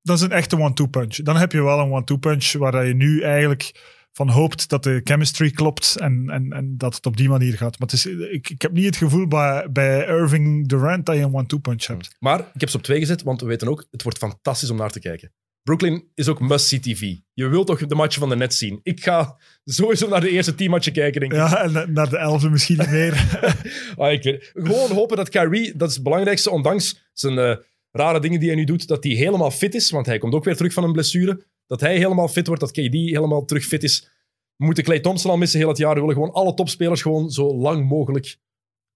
dat 0.03 0.16
is 0.16 0.22
een 0.22 0.32
echte 0.32 0.59
one-two 0.59 0.86
punch. 0.86 1.14
Dan 1.16 1.36
heb 1.36 1.53
je 1.53 1.62
wel 1.62 1.78
een 1.80 1.90
one-two 1.92 2.16
punch 2.16 2.53
waar 2.53 2.86
je 2.86 2.94
nu 2.94 3.20
eigenlijk 3.22 3.94
van 4.12 4.28
hoopt 4.28 4.68
dat 4.68 4.82
de 4.82 5.01
chemistry 5.05 5.51
klopt 5.51 5.97
en, 5.97 6.30
en, 6.30 6.53
en 6.53 6.76
dat 6.76 6.94
het 6.94 7.07
op 7.07 7.16
die 7.16 7.28
manier 7.28 7.53
gaat. 7.57 7.78
Maar 7.78 7.88
het 7.88 7.92
is, 7.92 8.07
ik, 8.07 8.51
ik 8.51 8.62
heb 8.62 8.72
niet 8.72 8.84
het 8.84 8.97
gevoel 8.97 9.26
bij, 9.28 9.66
bij 9.70 10.07
Irving 10.07 10.68
Durant 10.68 11.07
dat 11.07 11.16
je 11.16 11.22
een 11.22 11.34
one-two 11.34 11.59
punch 11.59 11.86
hebt. 11.86 12.16
Maar 12.18 12.40
ik 12.55 12.61
heb 12.61 12.68
ze 12.68 12.76
op 12.76 12.82
twee 12.82 12.99
gezet, 12.99 13.22
want 13.22 13.40
we 13.40 13.47
weten 13.47 13.68
ook, 13.68 13.86
het 13.90 14.03
wordt 14.03 14.18
fantastisch 14.18 14.70
om 14.70 14.76
naar 14.76 14.90
te 14.90 15.01
kijken. 15.01 15.32
Brooklyn 15.66 16.10
is 16.14 16.28
ook 16.28 16.40
must-see 16.40 16.80
TV. 16.80 17.14
Je 17.32 17.48
wilt 17.48 17.66
toch 17.66 17.86
de 17.86 17.94
matchen 17.94 18.20
van 18.20 18.28
de 18.28 18.36
net 18.36 18.54
zien. 18.54 18.80
Ik 18.82 19.02
ga 19.02 19.38
sowieso 19.64 20.08
naar 20.08 20.20
de 20.20 20.30
eerste 20.30 20.54
teammatchen 20.54 20.92
kijken, 20.92 21.20
denk 21.20 21.32
ik. 21.32 21.38
Ja, 21.38 21.62
en 21.62 21.72
na- 21.72 21.86
naar 21.86 22.08
de 22.10 22.16
elfde 22.18 22.50
misschien 22.50 22.78
niet 22.78 22.90
meer. 22.90 23.14
Ah, 23.96 24.12
ik 24.12 24.22
weet, 24.22 24.50
gewoon 24.54 24.90
hopen 24.90 25.16
dat 25.16 25.28
Kyrie, 25.28 25.76
dat 25.76 25.88
is 25.88 25.94
het 25.94 26.04
belangrijkste, 26.04 26.50
ondanks 26.50 27.08
zijn 27.12 27.38
eh, 27.38 27.56
rare 27.90 28.20
dingen 28.20 28.40
die 28.40 28.48
hij 28.48 28.58
nu 28.58 28.64
doet, 28.64 28.86
dat 28.88 29.04
hij 29.04 29.12
helemaal 29.12 29.50
fit 29.50 29.74
is, 29.74 29.90
want 29.90 30.06
hij 30.06 30.18
komt 30.18 30.34
ook 30.34 30.44
weer 30.44 30.56
terug 30.56 30.72
van 30.72 30.84
een 30.84 30.92
blessure. 30.92 31.44
Dat 31.66 31.80
hij 31.80 31.96
helemaal 31.96 32.28
fit 32.28 32.46
wordt, 32.46 32.60
dat 32.62 32.70
KD 32.70 32.92
helemaal 32.92 33.44
terug 33.44 33.64
fit 33.64 33.82
is. 33.82 34.08
We 34.56 34.64
moeten 34.64 34.84
Clay 34.84 35.00
Thompson 35.00 35.30
al 35.30 35.36
missen 35.36 35.58
heel 35.58 35.68
het 35.68 35.78
jaar. 35.78 35.94
We 35.94 36.00
willen 36.00 36.14
gewoon 36.14 36.32
alle 36.32 36.54
topspelers 36.54 37.02
gewoon 37.02 37.30
zo 37.30 37.54
lang 37.54 37.88
mogelijk 37.88 38.36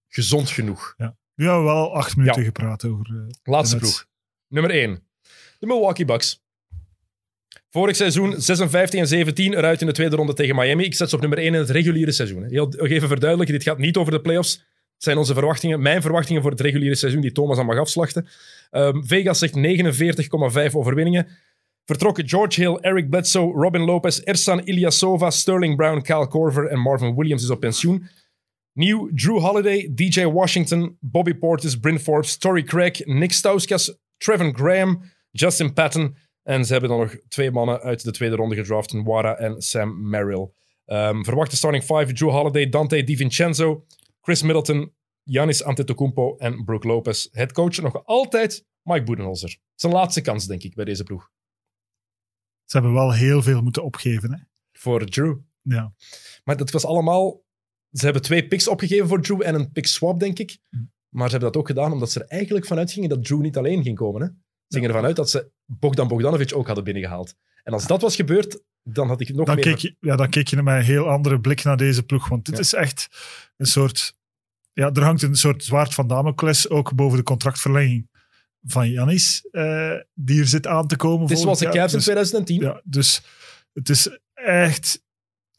gezond 0.07 0.49
genoeg. 0.49 0.93
Nu 1.35 1.45
hebben 1.45 1.63
we 1.65 1.71
wel 1.71 1.95
acht 1.95 2.15
minuten 2.15 2.39
Ja. 2.41 2.47
gepraat 2.47 2.85
over... 2.85 3.05
eh, 3.15 3.33
Laatste 3.43 3.77
ploeg. 3.77 4.07
Nummer 4.47 4.71
1. 4.71 5.03
De 5.59 5.65
Milwaukee 5.65 6.05
Bucks. 6.05 6.43
Vorig 7.71 7.95
seizoen 7.95 8.41
56 8.41 8.99
en 8.99 9.07
17 9.07 9.53
eruit 9.53 9.81
in 9.81 9.87
de 9.87 9.93
tweede 9.93 10.15
ronde 10.15 10.33
tegen 10.33 10.55
Miami. 10.55 10.83
Ik 10.83 10.95
zet 10.95 11.09
ze 11.09 11.15
op 11.15 11.21
nummer 11.21 11.39
1 11.39 11.53
in 11.53 11.59
het 11.59 11.69
reguliere 11.69 12.11
seizoen. 12.11 12.43
Heel, 12.43 12.75
even 12.75 13.07
verduidelijken, 13.07 13.55
dit 13.55 13.63
gaat 13.67 13.77
niet 13.77 13.97
over 13.97 14.11
de 14.11 14.21
playoffs. 14.21 14.53
Het 14.93 15.03
zijn 15.03 15.17
onze 15.17 15.33
verwachtingen, 15.33 15.81
mijn 15.81 16.01
verwachtingen 16.01 16.41
voor 16.41 16.51
het 16.51 16.59
reguliere 16.59 16.95
seizoen, 16.95 17.21
die 17.21 17.31
Thomas 17.31 17.57
aan 17.57 17.65
mag 17.65 17.77
afslachten. 17.77 18.27
Ehm, 18.69 19.03
Vegas 19.03 19.39
zegt 19.39 19.55
49,5 19.55 20.75
overwinningen. 20.75 21.27
Vertrokken 21.85 22.29
George 22.29 22.61
Hill, 22.61 22.77
Eric 22.81 23.09
Bledsoe, 23.09 23.53
Robin 23.53 23.81
Lopez, 23.81 24.19
Ersan 24.19 24.59
Ilyasova, 24.59 25.29
Sterling 25.29 25.75
Brown, 25.75 26.01
Kyle 26.01 26.27
Korver 26.27 26.67
en 26.67 26.79
Marvin 26.79 27.15
Williams 27.15 27.43
is 27.43 27.49
op 27.49 27.59
pensioen. 27.59 28.07
Nieuw 28.73 29.09
Drew 29.13 29.39
Holiday, 29.39 29.91
DJ 29.95 30.23
Washington, 30.23 30.97
Bobby 30.99 31.33
Portis, 31.33 31.79
Bryn 31.79 31.99
Forbes, 31.99 32.37
Torrey 32.37 32.63
Craig, 32.63 33.05
Nick 33.05 33.31
Stauskas, 33.31 33.97
Trevor 34.17 34.53
Graham, 34.53 35.01
Justin 35.31 35.73
Patton. 35.73 36.15
En 36.43 36.65
ze 36.65 36.71
hebben 36.71 36.89
dan 36.89 36.99
nog 36.99 37.15
twee 37.27 37.51
mannen 37.51 37.81
uit 37.81 38.03
de 38.03 38.11
tweede 38.11 38.35
ronde 38.35 38.55
gedraft, 38.55 38.91
Wara 38.91 39.37
en 39.37 39.61
Sam 39.61 40.09
Merrill. 40.09 40.51
Ehm, 40.85 41.23
verwachte 41.23 41.55
starting 41.55 41.83
five, 41.83 42.13
Drew 42.13 42.29
Holiday, 42.29 42.69
Dante 42.69 43.03
DiVincenzo, 43.03 43.85
Chris 44.21 44.41
Middleton, 44.41 44.93
Giannis 45.23 45.63
Antetokounmpo 45.63 46.37
en 46.37 46.63
Brook 46.63 46.83
Lopez. 46.83 47.27
Het 47.31 47.51
coach 47.51 47.81
nog 47.81 48.05
altijd 48.05 48.65
Mike 48.83 49.03
Budenholzer. 49.03 49.57
Zijn 49.75 49.93
laatste 49.93 50.21
kans, 50.21 50.45
denk 50.45 50.63
ik, 50.63 50.75
bij 50.75 50.85
deze 50.85 51.03
ploeg. 51.03 51.31
Ze 52.65 52.77
hebben 52.77 52.93
wel 52.93 53.13
heel 53.13 53.41
veel 53.41 53.61
moeten 53.61 53.83
opgeven. 53.83 54.31
Hè? 54.31 54.37
Voor 54.71 55.05
Drew. 55.05 55.37
Ja. 55.61 55.93
Maar 56.43 56.57
dat 56.57 56.71
was 56.71 56.85
allemaal... 56.85 57.43
Ze 57.91 58.03
hebben 58.03 58.21
twee 58.21 58.47
picks 58.47 58.67
opgegeven 58.67 59.07
voor 59.07 59.21
Drew 59.21 59.41
en 59.41 59.55
een 59.55 59.71
pick 59.71 59.85
swap, 59.85 60.19
denk 60.19 60.39
ik. 60.39 60.57
Maar 61.09 61.25
ze 61.25 61.31
hebben 61.31 61.51
dat 61.51 61.61
ook 61.61 61.67
gedaan 61.67 61.91
omdat 61.91 62.11
ze 62.11 62.19
er 62.19 62.27
eigenlijk 62.27 62.65
vanuit 62.65 62.91
gingen 62.91 63.09
dat 63.09 63.25
Drew 63.25 63.41
niet 63.41 63.57
alleen 63.57 63.83
ging 63.83 63.97
komen. 63.97 64.21
Hè? 64.21 64.27
Ze 64.71 64.77
gingen 64.77 64.89
ervan 64.89 65.05
uit 65.05 65.15
dat 65.15 65.29
ze 65.29 65.51
Bogdan 65.65 66.07
Bogdanovic 66.07 66.55
ook 66.55 66.65
hadden 66.65 66.83
binnengehaald. 66.83 67.35
En 67.63 67.73
als 67.73 67.87
dat 67.87 68.01
was 68.01 68.15
gebeurd, 68.15 68.61
dan 68.83 69.07
had 69.07 69.21
ik 69.21 69.33
nog 69.33 69.45
Dan 69.45 69.55
meer... 69.55 69.63
keek, 69.63 69.77
je, 69.77 69.95
ja, 69.99 70.15
dan 70.15 70.29
keek 70.29 70.47
je 70.47 70.61
met 70.61 70.75
een 70.75 70.81
heel 70.81 71.09
andere 71.09 71.39
blik 71.39 71.63
naar 71.63 71.77
deze 71.77 72.03
ploeg. 72.03 72.27
Want 72.29 72.45
dit 72.45 72.55
Ja. 72.55 72.61
is 72.61 72.73
echt 72.73 73.07
een 73.57 73.65
soort... 73.65 74.13
Ja, 74.73 74.91
er 74.91 75.03
hangt 75.03 75.21
een 75.21 75.35
soort 75.35 75.63
zwaard 75.63 75.93
van 75.93 76.07
Damocles 76.07 76.69
ook 76.69 76.95
boven 76.95 77.17
de 77.17 77.23
contractverlenging 77.23 78.09
van 78.63 78.89
Janis, 78.89 79.47
eh, 79.51 79.91
die 80.13 80.39
er 80.39 80.47
zit 80.47 80.67
aan 80.67 80.87
te 80.87 80.95
komen. 80.95 81.21
Het 81.21 81.31
is 81.31 81.41
zoals 81.41 81.59
de. 81.59 81.65
Cavs 81.65 81.91
in 81.91 81.97
Dus- 81.97 82.03
2010. 82.03 82.61
Ja, 82.61 82.81
dus 82.83 83.21
het 83.73 83.89
is 83.89 84.19
echt... 84.33 85.03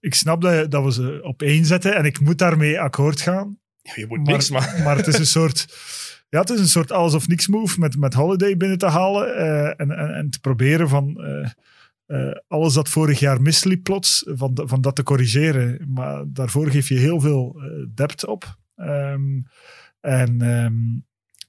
Ik 0.00 0.14
snap 0.14 0.40
dat, 0.40 0.70
dat 0.70 0.84
we 0.84 0.92
ze 0.92 1.20
op 1.22 1.42
één 1.42 1.64
zetten 1.64 1.94
en 1.96 2.04
ik 2.04 2.20
moet 2.20 2.38
daarmee 2.38 2.80
akkoord 2.80 3.20
gaan. 3.20 3.58
Ja, 3.82 3.92
je 3.96 4.06
moet 4.06 4.22
niks, 4.22 4.50
maar... 4.50 4.80
Maar 4.84 4.96
het 4.96 5.06
is 5.06 5.18
een 5.18 5.26
soort... 5.26 5.66
Ja, 6.32 6.40
het 6.40 6.50
is 6.50 6.60
een 6.60 6.68
soort 6.68 6.92
alles 6.92 7.14
of 7.14 7.28
niks 7.28 7.48
move 7.48 7.80
met, 7.80 7.96
met 7.96 8.14
Holiday 8.14 8.56
binnen 8.56 8.78
te 8.78 8.86
halen 8.86 9.36
eh, 9.36 9.66
en, 9.66 9.90
en, 9.90 10.14
en 10.14 10.30
te 10.30 10.40
proberen 10.40 10.88
van 10.88 11.22
eh, 11.22 11.50
eh, 12.06 12.36
alles 12.48 12.74
dat 12.74 12.88
vorig 12.88 13.18
jaar 13.18 13.42
misliep 13.42 13.82
plots, 13.82 14.24
van, 14.26 14.60
van 14.64 14.80
dat 14.80 14.96
te 14.96 15.02
corrigeren. 15.02 15.84
Maar 15.88 16.24
daarvoor 16.26 16.70
geef 16.70 16.88
je 16.88 16.98
heel 16.98 17.20
veel 17.20 17.62
depth 17.94 18.26
op. 18.26 18.58
Ehm, 18.74 19.40
en, 20.00 20.40
ehm, 20.40 20.74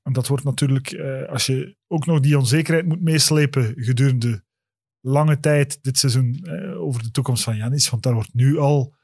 en 0.04 0.14
dat 0.14 0.28
wordt 0.28 0.44
natuurlijk, 0.44 1.00
als 1.30 1.46
je 1.46 1.76
ook 1.88 2.06
nog 2.06 2.20
die 2.20 2.38
onzekerheid 2.38 2.86
moet 2.86 3.02
meeslepen 3.02 3.74
gedurende 3.76 4.44
lange 5.00 5.40
tijd 5.40 5.84
dit 5.84 5.98
seizoen 5.98 6.48
over 6.78 7.04
de 7.04 7.12
toekomst 7.12 7.44
van 7.44 7.58
Janis, 7.58 7.90
want 7.90 8.04
daar 8.04 8.14
wordt 8.14 8.34
nu 8.34 8.58
al 8.58 8.96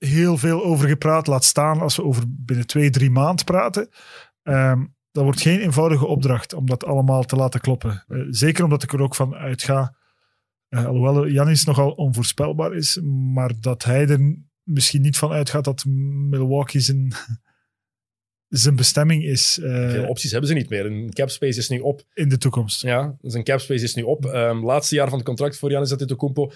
heel 0.00 0.36
veel 0.36 0.64
over 0.64 0.88
gepraat. 0.88 1.26
Laat 1.26 1.44
staan 1.44 1.80
als 1.80 1.96
we 1.96 2.04
over 2.04 2.22
binnen 2.26 2.66
twee, 2.66 2.90
drie 2.90 3.10
maanden 3.10 3.44
praten. 3.44 3.88
Ehm, 4.42 4.84
dat 5.10 5.24
wordt 5.24 5.40
geen 5.40 5.60
eenvoudige 5.60 6.06
opdracht 6.06 6.52
om 6.52 6.66
dat 6.66 6.84
allemaal 6.84 7.22
te 7.22 7.36
laten 7.36 7.60
kloppen. 7.60 8.04
Eh, 8.08 8.18
zeker 8.30 8.64
omdat 8.64 8.82
ik 8.82 8.92
er 8.92 9.02
ook 9.02 9.14
van 9.14 9.34
uitga 9.34 9.98
Eh, 10.70 10.86
alhoewel 10.86 11.26
Janis 11.26 11.64
nogal 11.64 11.90
onvoorspelbaar 11.90 12.74
is, 12.74 13.00
maar 13.32 13.52
dat 13.60 13.84
hij 13.84 14.08
er 14.08 14.36
misschien 14.62 15.02
niet 15.02 15.18
van 15.18 15.32
uitgaat 15.32 15.64
dat 15.64 15.84
Milwaukee 15.84 16.80
zijn, 16.80 17.12
zijn 18.48 18.76
bestemming 18.76 19.24
is 19.24 19.58
eh, 19.58 19.90
Veel 19.90 20.08
opties 20.08 20.30
hebben 20.30 20.48
ze 20.48 20.54
niet 20.54 20.68
meer. 20.68 20.86
Een 20.86 21.12
cap 21.12 21.30
space 21.30 21.58
is 21.58 21.68
nu 21.68 21.78
op. 21.78 22.02
in 22.14 22.28
de 22.28 22.38
toekomst. 22.38 22.82
Ja, 22.82 23.16
zijn 23.20 23.44
cap 23.44 23.60
space 23.60 23.84
is 23.84 23.94
nu 23.94 24.02
op. 24.02 24.26
Ehm, 24.26 24.64
laatste 24.64 24.94
jaar 24.94 25.08
van 25.08 25.18
het 25.18 25.26
contract 25.26 25.58
voor 25.58 25.68
Giannis 25.68 25.92
Antetokounmpo. 25.92 26.52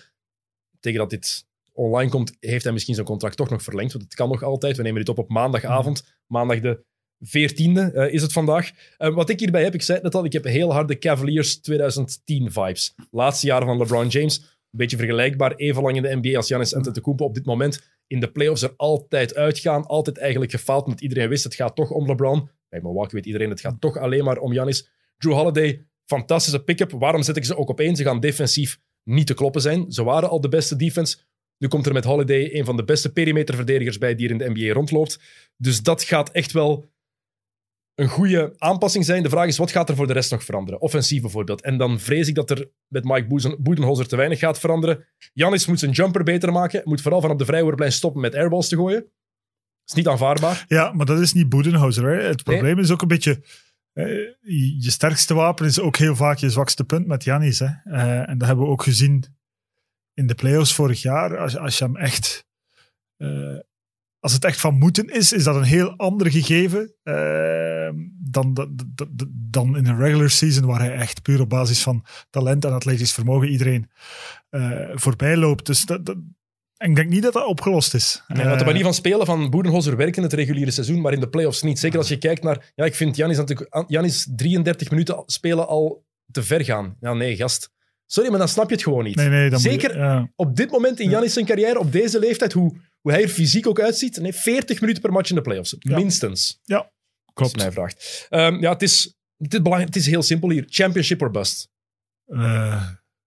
Tegen 0.80 0.98
dat 0.98 1.10
dit 1.10 1.46
online 1.74 2.10
komt, 2.10 2.36
heeft 2.40 2.64
hij 2.64 2.72
misschien 2.72 2.94
zijn 2.94 3.06
contract 3.06 3.36
toch 3.36 3.50
nog 3.50 3.62
verlengd. 3.62 3.92
Want 3.92 4.04
het 4.04 4.14
kan 4.14 4.28
nog 4.28 4.42
altijd. 4.42 4.76
We 4.76 4.82
nemen 4.82 4.98
dit 4.98 5.08
op 5.08 5.18
op 5.18 5.28
maandagavond. 5.28 6.04
Maandag 6.26 6.60
de 6.60 6.84
14e 7.24 7.94
eh, 7.94 8.12
is 8.12 8.22
het 8.22 8.32
vandaag. 8.32 8.70
Eh, 8.96 9.14
wat 9.14 9.28
ik 9.28 9.40
hierbij 9.40 9.62
heb, 9.62 9.74
ik 9.74 9.82
zei 9.82 9.96
het 9.96 10.06
net 10.06 10.14
al, 10.14 10.24
ik 10.24 10.32
heb 10.32 10.44
heel 10.44 10.72
harde 10.72 10.98
Cavaliers 10.98 11.60
2010 11.60 12.52
vibes. 12.52 12.94
Laatste 13.10 13.46
jaren 13.46 13.66
van 13.66 13.78
LeBron 13.78 14.08
James. 14.08 14.38
Een 14.38 14.78
beetje 14.78 14.96
vergelijkbaar, 14.96 15.54
even 15.54 15.82
lang 15.82 15.96
in 15.96 16.02
de 16.02 16.16
NBA 16.22 16.36
als 16.36 16.46
Giannis 16.46 16.74
Antetokounmpo 16.74 17.24
op 17.24 17.34
dit 17.34 17.44
moment. 17.44 17.82
In 18.06 18.20
de 18.20 18.30
playoffs 18.30 18.62
er 18.62 18.74
altijd 18.76 19.34
uitgaan. 19.34 19.86
Altijd 19.86 20.18
eigenlijk 20.18 20.50
gefaald, 20.50 20.86
want 20.86 21.00
iedereen 21.00 21.28
wist 21.28 21.44
het 21.44 21.54
gaat 21.54 21.76
toch 21.76 21.90
om 21.90 22.06
LeBron. 22.06 22.48
Bij 22.68 22.80
Milwaukee 22.80 23.14
weet 23.14 23.26
iedereen 23.26 23.50
het 23.50 23.60
gaat 23.60 23.80
toch 23.80 23.96
alleen 23.96 24.24
maar 24.24 24.38
om 24.38 24.52
Giannis. 24.52 24.88
Drew 25.18 25.32
Holiday, 25.32 25.86
fantastische 26.04 26.64
pick-up. 26.64 26.90
Waarom 26.90 27.22
zet 27.22 27.36
ik 27.36 27.44
ze 27.44 27.56
ook 27.56 27.68
op 27.68 27.80
één? 27.80 27.96
Ze 27.96 28.02
gaan 28.02 28.20
defensief 28.20 28.80
niet 29.02 29.26
te 29.26 29.34
kloppen 29.34 29.60
zijn. 29.60 29.92
Ze 29.92 30.04
waren 30.04 30.28
al 30.28 30.40
de 30.40 30.48
beste 30.48 30.76
defense. 30.76 31.16
Nu 31.58 31.68
komt 31.68 31.86
er 31.86 31.92
met 31.92 32.04
Holiday 32.04 32.50
een 32.54 32.64
van 32.64 32.76
de 32.76 32.84
beste 32.84 33.12
perimeterverdedigers 33.12 33.98
bij 33.98 34.14
die 34.14 34.26
er 34.26 34.32
in 34.32 34.38
de 34.38 34.50
NBA 34.50 34.72
rondloopt. 34.72 35.20
Dus 35.56 35.82
dat 35.82 36.02
gaat 36.02 36.30
echt 36.30 36.52
wel 36.52 36.92
een 37.94 38.08
goede 38.08 38.54
aanpassing 38.58 39.04
zijn. 39.04 39.22
De 39.22 39.28
vraag 39.28 39.46
is, 39.46 39.56
wat 39.58 39.70
gaat 39.70 39.88
er 39.88 39.96
voor 39.96 40.06
de 40.06 40.12
rest 40.12 40.30
nog 40.30 40.44
veranderen? 40.44 40.80
Offensief 40.80 41.20
bijvoorbeeld. 41.20 41.62
En 41.62 41.76
dan 41.78 42.00
vrees 42.00 42.28
ik 42.28 42.34
dat 42.34 42.50
er 42.50 42.68
met 42.88 43.04
Mike 43.04 43.56
Boedenholzer 43.60 44.08
te 44.08 44.16
weinig 44.16 44.38
gaat 44.38 44.58
veranderen. 44.58 45.04
Janis 45.32 45.66
moet 45.66 45.78
zijn 45.78 45.90
jumper 45.90 46.24
beter 46.24 46.52
maken. 46.52 46.80
Moet 46.84 47.00
vooral 47.00 47.20
van 47.20 47.30
op 47.30 47.38
de 47.38 47.44
vrijwoordlijn 47.44 47.92
stoppen 47.92 48.20
met 48.20 48.34
airballs 48.34 48.68
te 48.68 48.76
gooien. 48.76 49.00
Dat 49.00 49.10
is 49.86 49.94
niet 49.94 50.08
aanvaardbaar. 50.08 50.64
Ja, 50.68 50.92
maar 50.92 51.06
dat 51.06 51.20
is 51.20 51.32
niet 51.32 51.48
Boedenhauser. 51.48 52.04
Hè. 52.08 52.22
Het 52.22 52.46
Nee. 52.46 52.56
probleem 52.56 52.78
is 52.78 52.90
ook 52.90 53.02
een 53.02 53.08
beetje... 53.08 53.42
eh, 53.92 54.06
je 54.78 54.90
sterkste 54.90 55.34
wapen 55.34 55.66
is 55.66 55.80
ook 55.80 55.96
heel 55.96 56.16
vaak 56.16 56.38
je 56.38 56.50
zwakste 56.50 56.84
punt 56.84 57.06
met 57.06 57.24
Janis. 57.24 57.58
Hè. 57.58 57.66
Eh, 57.84 58.28
en 58.28 58.38
dat 58.38 58.46
hebben 58.48 58.64
we 58.64 58.70
ook 58.70 58.82
gezien 58.82 59.24
in 60.14 60.26
de 60.26 60.34
playoffs 60.34 60.74
vorig 60.74 61.02
jaar. 61.02 61.38
Als, 61.38 61.56
als 61.56 61.78
je 61.78 61.84
hem 61.84 61.96
echt... 61.96 62.46
eh, 63.16 63.58
als 64.18 64.32
het 64.32 64.44
echt 64.44 64.60
van 64.60 64.78
moeten 64.78 65.08
is, 65.08 65.32
is 65.32 65.44
dat 65.44 65.56
een 65.56 65.62
heel 65.62 65.96
ander 65.96 66.30
gegeven 66.30 66.94
eh, 67.02 67.90
dan, 68.18 68.70
dan, 69.32 69.76
in 69.76 69.86
een 69.86 69.98
regular 69.98 70.30
season, 70.30 70.66
waar 70.66 70.80
hij 70.80 70.92
echt 70.94 71.22
puur 71.22 71.40
op 71.40 71.48
basis 71.48 71.82
van 71.82 72.04
talent 72.30 72.64
en 72.64 72.72
atletisch 72.72 73.12
vermogen 73.12 73.48
iedereen 73.48 73.90
eh, 74.48 74.88
voorbij 74.94 75.36
loopt. 75.36 75.66
Dus 75.66 75.84
dat, 75.86 76.06
dat- 76.06 76.16
en 76.76 76.90
ik 76.90 76.96
denk 76.96 77.08
niet 77.08 77.22
dat 77.22 77.32
dat 77.32 77.46
opgelost 77.46 77.94
is. 77.94 78.22
Nee, 78.28 78.44
want 78.44 78.54
de 78.54 78.60
Eh, 78.60 78.66
manier 78.66 78.82
van 78.82 78.94
spelen 78.94 79.26
van 79.26 79.50
Boedenholzer 79.50 79.96
werkt 79.96 80.16
in 80.16 80.22
het 80.22 80.32
reguliere 80.32 80.70
seizoen, 80.70 81.00
maar 81.00 81.12
in 81.12 81.20
de 81.20 81.28
playoffs 81.28 81.62
niet. 81.62 81.78
Zeker 81.78 81.98
als 81.98 82.08
je 82.08 82.18
kijkt 82.18 82.42
naar... 82.42 82.72
Ja, 82.74 82.84
ik 82.84 82.94
vind 82.94 83.16
Janis, 83.16 83.36
natuurlijk- 83.36 83.84
Janis 83.88 84.28
33 84.36 84.90
minuten 84.90 85.22
spelen 85.26 85.66
al 85.68 86.04
te 86.30 86.42
ver 86.42 86.64
gaan. 86.64 86.96
Ja, 87.00 87.12
nee, 87.14 87.36
gast. 87.36 87.70
Sorry, 88.06 88.30
maar 88.30 88.38
dan 88.38 88.48
snap 88.48 88.68
je 88.68 88.74
het 88.74 88.84
gewoon 88.84 89.04
niet. 89.04 89.16
Nee, 89.16 89.28
nee, 89.28 89.50
dan 89.50 89.60
moet 89.62 89.62
je- 89.62 89.80
Zeker 89.80 89.98
ja. 89.98 90.30
op 90.36 90.56
dit 90.56 90.70
moment 90.70 90.98
in 91.00 91.04
Ja. 91.06 91.10
Janis 91.12 91.32
zijn 91.32 91.46
carrière, 91.46 91.78
op 91.78 91.92
deze 91.92 92.18
leeftijd, 92.18 92.52
hoe, 92.52 92.76
hoe 93.00 93.12
hij 93.12 93.22
er 93.22 93.28
fysiek 93.28 93.66
ook 93.66 93.80
uitziet, 93.80 94.16
nee, 94.20 94.32
40 94.32 94.80
minuten 94.80 95.02
per 95.02 95.12
match 95.12 95.28
in 95.30 95.34
de 95.36 95.42
playoffs. 95.42 95.76
Ja. 95.78 95.96
Minstens. 95.96 96.60
Ja, 96.62 96.76
Als 96.76 96.90
klopt. 97.34 97.56
mij 97.56 97.72
vraagt. 97.72 98.26
Ehm, 98.30 98.60
ja, 98.60 98.72
het 98.72 98.82
is, 98.82 99.14
het, 99.36 99.54
is 99.54 99.62
belang- 99.62 99.84
het 99.84 99.96
is 99.96 100.06
heel 100.06 100.22
simpel 100.22 100.50
hier. 100.50 100.64
Championship 100.68 101.22
or 101.22 101.30
bust. 101.30 101.68
Eh, 102.26 102.82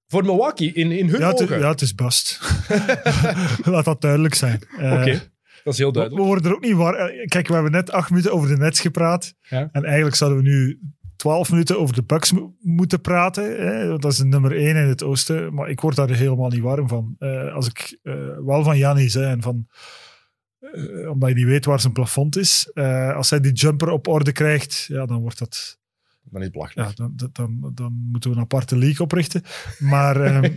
Voor 0.07 0.23
Milwaukee, 0.25 0.73
in, 0.73 0.91
in 0.91 1.09
hun 1.09 1.19
ja, 1.19 1.29
het, 1.33 1.49
ja, 1.49 1.69
het 1.69 1.81
is 1.81 1.95
bast. 1.95 2.39
Laat 3.63 3.85
dat 3.85 4.01
duidelijk 4.01 4.33
zijn. 4.33 4.61
Eh, 4.77 4.91
Oké, 4.91 5.11
dat 5.63 5.73
is 5.73 5.77
heel 5.77 5.91
we, 5.91 5.93
we 5.93 5.99
duidelijk. 5.99 6.25
worden 6.27 6.45
er 6.51 6.55
ook 6.55 6.63
niet 6.63 6.73
waar. 6.75 6.93
eh, 6.95 7.25
Kijk, 7.27 7.47
we 7.47 7.53
hebben 7.53 7.71
net 7.71 7.91
acht 7.91 8.09
minuten 8.09 8.31
over 8.31 8.47
de 8.49 8.57
Nets 8.57 8.79
gepraat. 8.79 9.33
Ja. 9.41 9.69
En 9.71 9.83
eigenlijk 9.85 10.15
zouden 10.15 10.43
we 10.43 10.49
nu 10.49 10.79
twaalf 11.17 11.49
minuten 11.51 11.79
over 11.79 11.95
de 11.95 12.03
Bucks 12.03 12.31
mo- 12.31 12.55
moeten 12.59 13.01
praten. 13.01 13.43
Hè? 13.67 13.97
Dat 13.97 14.11
is 14.11 14.23
nummer 14.23 14.57
één 14.57 14.75
in 14.75 14.87
het 14.87 15.03
oosten. 15.03 15.53
Maar 15.53 15.69
ik 15.69 15.81
word 15.81 15.95
daar 15.95 16.09
helemaal 16.09 16.49
niet 16.49 16.61
warm 16.61 16.87
van. 16.87 17.15
Eh, 17.19 17.53
als 17.53 17.67
ik 17.67 17.99
eh, 18.03 18.13
wel 18.45 18.63
van 18.63 18.77
Janis 18.77 19.15
en 19.15 19.41
van... 19.41 19.67
eh, 20.59 21.09
omdat 21.09 21.29
je 21.29 21.35
niet 21.35 21.45
weet 21.45 21.65
waar 21.65 21.79
zijn 21.79 21.93
plafond 21.93 22.37
is. 22.37 22.71
Als 23.15 23.29
hij 23.29 23.39
die 23.39 23.51
jumper 23.53 23.89
op 23.89 24.07
orde 24.07 24.31
krijgt, 24.31 24.85
ja, 24.87 25.05
dan 25.05 25.21
wordt 25.21 25.39
dat... 25.39 25.79
Dan 26.29 26.41
is 26.41 26.49
het. 26.51 26.71
Ja, 26.73 26.91
dan, 26.95 27.13
dan, 27.15 27.29
dan, 27.33 27.71
dan 27.73 27.93
moeten 28.11 28.29
we 28.29 28.35
een 28.35 28.41
aparte 28.41 28.77
league 28.77 28.99
oprichten. 28.99 29.43
Maar, 29.79 30.21
ehm, 30.21 30.51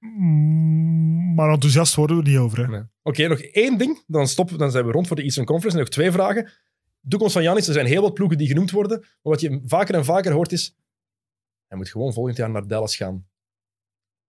maar 1.34 1.50
enthousiast 1.50 1.94
worden 1.94 2.16
we 2.16 2.22
niet 2.22 2.38
over. 2.38 2.68
Nee. 2.70 2.82
Oké, 3.02 3.26
nog 3.28 3.38
één 3.40 3.78
ding. 3.78 4.02
Dan, 4.06 4.26
stoppen, 4.26 4.58
dan 4.58 4.70
zijn 4.70 4.86
we 4.86 4.92
rond 4.92 5.06
voor 5.06 5.16
de 5.16 5.22
Eastern 5.22 5.46
Conference. 5.46 5.78
En 5.78 5.84
nog 5.84 5.92
twee 5.92 6.12
vragen. 6.12 6.50
Toekomst 7.08 7.32
van 7.34 7.42
Janis. 7.42 7.66
Er 7.66 7.72
zijn 7.74 7.86
heel 7.86 8.02
wat 8.02 8.14
ploegen 8.14 8.38
die 8.38 8.46
genoemd 8.48 8.70
worden. 8.70 8.98
Maar 9.00 9.08
wat 9.22 9.40
je 9.40 9.60
vaker 9.66 9.94
en 9.94 10.04
vaker 10.04 10.32
hoort 10.32 10.52
is... 10.52 10.74
Hij 11.66 11.76
moet 11.78 11.88
gewoon 11.88 12.12
volgend 12.12 12.36
jaar 12.36 12.50
naar 12.50 12.66
Dallas 12.66 12.96
gaan. 12.96 13.28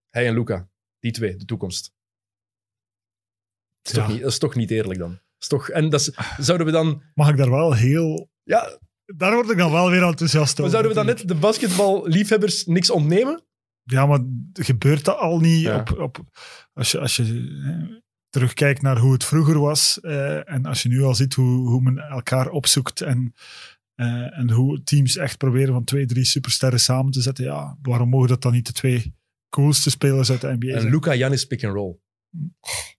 Hij 0.08 0.26
en 0.26 0.34
Luca. 0.34 0.68
Die 0.98 1.12
twee, 1.12 1.36
de 1.36 1.44
toekomst. 1.44 1.92
Dat 3.82 3.92
is, 3.92 3.98
Ja. 3.98 4.02
toch, 4.02 4.12
niet, 4.12 4.22
dat 4.22 4.30
is 4.32 4.38
toch 4.38 4.54
niet 4.54 4.70
eerlijk 4.70 4.98
dan? 4.98 5.18
Is 5.38 5.48
toch, 5.48 5.68
en 5.68 5.88
dat 5.88 6.00
is- 6.00 6.12
zouden 6.38 6.66
we 6.66 6.72
dan... 6.72 7.02
Mag 7.14 7.28
ik 7.30 7.36
daar 7.36 7.50
wel 7.50 7.74
heel... 7.74 8.30
Ja, 8.42 8.78
Daar 9.04 9.34
word 9.34 9.50
ik 9.50 9.56
dan 9.58 9.72
wel 9.72 9.90
weer 9.90 10.02
enthousiast 10.02 10.58
maar 10.58 10.66
over. 10.66 10.78
zouden 10.78 10.90
we 10.90 11.06
dan 11.06 11.16
net 11.16 11.28
de 11.28 11.34
basketballiefhebbers 11.34 12.66
niks 12.66 12.90
ontnemen? 12.90 13.42
Ja, 13.82 14.06
maar 14.06 14.20
gebeurt 14.52 15.04
dat 15.04 15.16
al 15.16 15.38
niet 15.40 15.60
Ja. 15.60 15.78
op, 15.80 15.98
op, 15.98 16.18
als 16.72 16.90
je, 16.90 16.98
als 17.00 17.16
je 17.16 18.02
terugkijkt 18.30 18.82
naar 18.82 18.98
hoe 18.98 19.12
het 19.12 19.24
vroeger 19.24 19.58
was 19.58 20.00
eh, 20.00 20.50
en 20.52 20.64
als 20.66 20.82
je 20.82 20.88
nu 20.88 21.02
al 21.02 21.14
ziet 21.14 21.34
hoe, 21.34 21.68
hoe 21.68 21.80
men 21.82 21.98
elkaar 21.98 22.48
opzoekt 22.50 23.00
en, 23.00 23.34
eh, 23.94 24.38
en 24.38 24.50
hoe 24.50 24.82
teams 24.82 25.16
echt 25.16 25.36
proberen 25.38 25.72
van 25.72 25.84
twee, 25.84 26.06
drie 26.06 26.24
supersterren 26.24 26.80
samen 26.80 27.12
te 27.12 27.20
zetten, 27.22 27.44
ja, 27.44 27.78
waarom 27.82 28.08
mogen 28.08 28.28
dat 28.28 28.42
dan 28.42 28.52
niet 28.52 28.66
de 28.66 28.72
twee 28.72 29.14
coolste 29.48 29.90
spelers 29.90 30.30
uit 30.30 30.40
de 30.40 30.56
NBA 30.58 30.66
En 30.72 30.80
zijn? 30.80 30.92
Luca 30.92 31.14
Janis 31.14 31.44
pick 31.46 31.64
and 31.64 31.74
roll. 31.74 31.96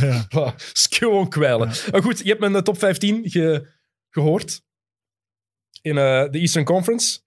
Ja. 0.00 0.26
Gewoon 0.98 1.28
kwijlen. 1.28 1.68
Maar 1.90 2.02
goed, 2.02 2.18
je 2.18 2.28
hebt 2.28 2.40
mijn 2.40 2.54
eh, 2.54 2.60
top 2.60 2.78
15 2.78 3.30
ge- 3.30 3.68
gehoord 4.10 4.62
in 5.82 5.94
de 5.94 6.28
Eastern 6.30 6.64
Conference. 6.64 7.20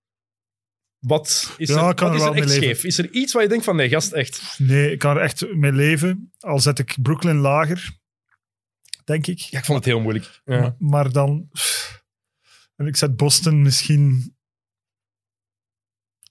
Wat 1.02 1.54
is 1.58 1.70
Ja, 1.70 1.88
er, 1.88 1.94
kan 1.94 2.18
wat 2.18 2.36
er 2.36 2.36
is 2.36 2.42
er 2.42 2.44
echt 2.44 2.52
scheef? 2.64 2.84
Is 2.84 2.98
er 2.98 3.10
iets 3.12 3.34
waar 3.34 3.44
je 3.44 3.50
denkt 3.50 3.64
van, 3.64 3.76
nee, 3.76 3.90
gast, 3.90 4.12
echt... 4.12 4.56
Nee, 4.58 4.92
ik 4.92 5.00
kan 5.00 5.16
er 5.18 5.22
echt 5.22 5.54
mee 5.54 5.72
leven, 5.72 6.32
al 6.40 6.60
zet 6.60 6.80
ik 6.80 6.96
Brooklyn 7.02 7.36
lager, 7.38 7.98
denk 9.04 9.28
ik. 9.28 9.40
Ja, 9.40 9.60
ik 9.60 9.66
vond 9.66 9.78
het 9.78 9.88
heel 9.88 10.02
moeilijk. 10.02 10.42
Ja. 10.46 10.60
Maar, 10.60 10.76
maar 10.78 11.12
dan. 11.12 11.50
En 12.76 12.88
ik 12.88 12.96
zet 12.96 13.16
Boston 13.16 13.62
misschien 13.62 14.36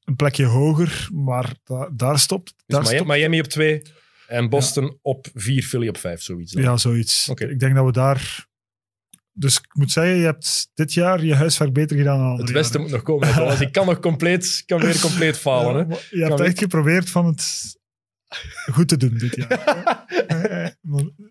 een 0.05 0.17
plekje 0.17 0.45
hoger, 0.45 1.09
maar 1.13 1.55
da- 1.65 1.91
daar 1.93 2.19
stopt. 2.19 2.47
Dus 2.57 2.65
Daar 2.67 2.81
Miami, 2.83 2.97
stopt 2.97 3.11
Miami 3.11 3.41
op 3.41 3.47
2 3.47 3.83
en 4.27 4.49
Boston 4.49 4.99
op 5.03 5.27
4, 5.35 5.63
Philly 5.63 5.89
op 5.89 5.97
5, 5.99 6.23
zoiets. 6.23 6.53
dan. 6.53 6.63
ja, 6.63 6.77
zoiets. 6.77 7.29
Oké. 7.29 7.47
Ik 7.47 7.59
denk 7.59 7.75
dat 7.75 7.85
we 7.85 7.93
daar. 7.93 8.49
Dus 9.41 9.57
ik 9.57 9.75
moet 9.75 9.91
zeggen, 9.91 10.17
je 10.17 10.25
hebt 10.25 10.71
dit 10.75 10.93
jaar 10.93 11.25
je 11.25 11.35
huiswerk 11.35 11.73
beter 11.73 11.97
gedaan 11.97 12.19
dan 12.19 12.39
Het 12.39 12.51
Westen 12.51 12.81
jaren. 12.81 12.81
moet 12.81 12.91
nog 12.91 13.03
komen. 13.03 13.61
Ik 13.61 13.73
kan 13.73 13.87
nog 13.87 14.01
compleet, 14.01 14.63
kan 14.67 14.81
weer 14.81 15.01
compleet 15.01 15.37
falen. 15.39 15.89
Ja, 15.89 15.95
hè. 15.95 16.01
je 16.11 16.25
hebt 16.25 16.41
echt 16.41 16.59
geprobeerd 16.59 17.11
van 17.11 17.27
het 17.27 17.79
goed 18.73 18.89
te 18.89 18.97
doen 18.97 19.19
dit 19.19 19.37
jaar. 19.37 19.59
Eh, 20.27 20.67